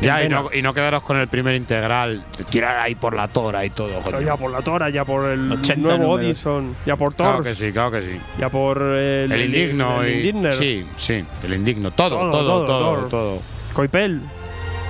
[0.00, 2.24] Ya, y no, y no quedaros con el primer integral.
[2.48, 4.00] Tirar ahí por la tora y todo.
[4.02, 4.26] Pero coño.
[4.26, 6.20] ya por la Tora, ya por el 80 nuevo números.
[6.24, 7.26] Odinson, ya por Thor.
[7.26, 8.18] Claro que sí, claro que sí.
[8.38, 10.02] Ya por el, El indigno.
[10.02, 11.90] el y- sí, sí, el indigno.
[11.90, 13.38] Todo, Todo, todo, todo, todo.
[13.74, 14.22] Coipel.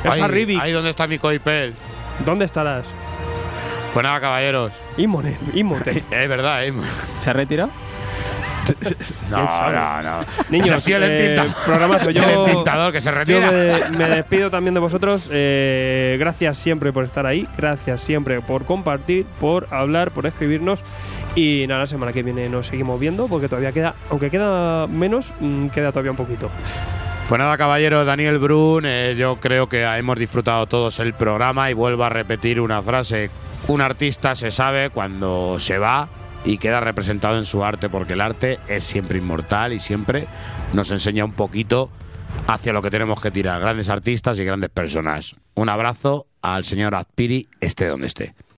[0.04, 0.60] Esa Ahí, Rivik.
[0.62, 1.74] ahí donde está mi coipel.
[2.24, 2.94] ¿Dónde estarás?
[3.92, 4.72] Pues nada, caballeros.
[4.96, 5.90] Inmone, Inmote.
[6.12, 6.72] Es verdad, ¿eh?
[7.22, 7.70] ¿Se ha retirado?
[9.30, 10.24] No, no, no.
[10.50, 12.10] Niños, eh, programazo.
[12.10, 13.46] Yo, El entintador que se retira.
[13.46, 15.28] Yo me, me despido también de vosotros.
[15.32, 17.46] Eh, gracias siempre por estar ahí.
[17.56, 20.80] Gracias siempre por compartir, por hablar, por escribirnos.
[21.34, 25.32] Y nada, la semana que viene nos seguimos viendo porque todavía queda, aunque queda menos,
[25.40, 26.50] mm, queda todavía un poquito.
[27.28, 31.74] Pues nada, caballeros, Daniel Brun, eh, yo creo que hemos disfrutado todos el programa y
[31.74, 33.30] vuelvo a repetir una frase.
[33.68, 36.08] Un artista se sabe cuando se va
[36.44, 40.26] y queda representado en su arte, porque el arte es siempre inmortal y siempre
[40.72, 41.90] nos enseña un poquito
[42.46, 43.60] hacia lo que tenemos que tirar.
[43.60, 45.36] Grandes artistas y grandes personas.
[45.54, 48.34] Un abrazo al señor Azpiri, esté donde esté.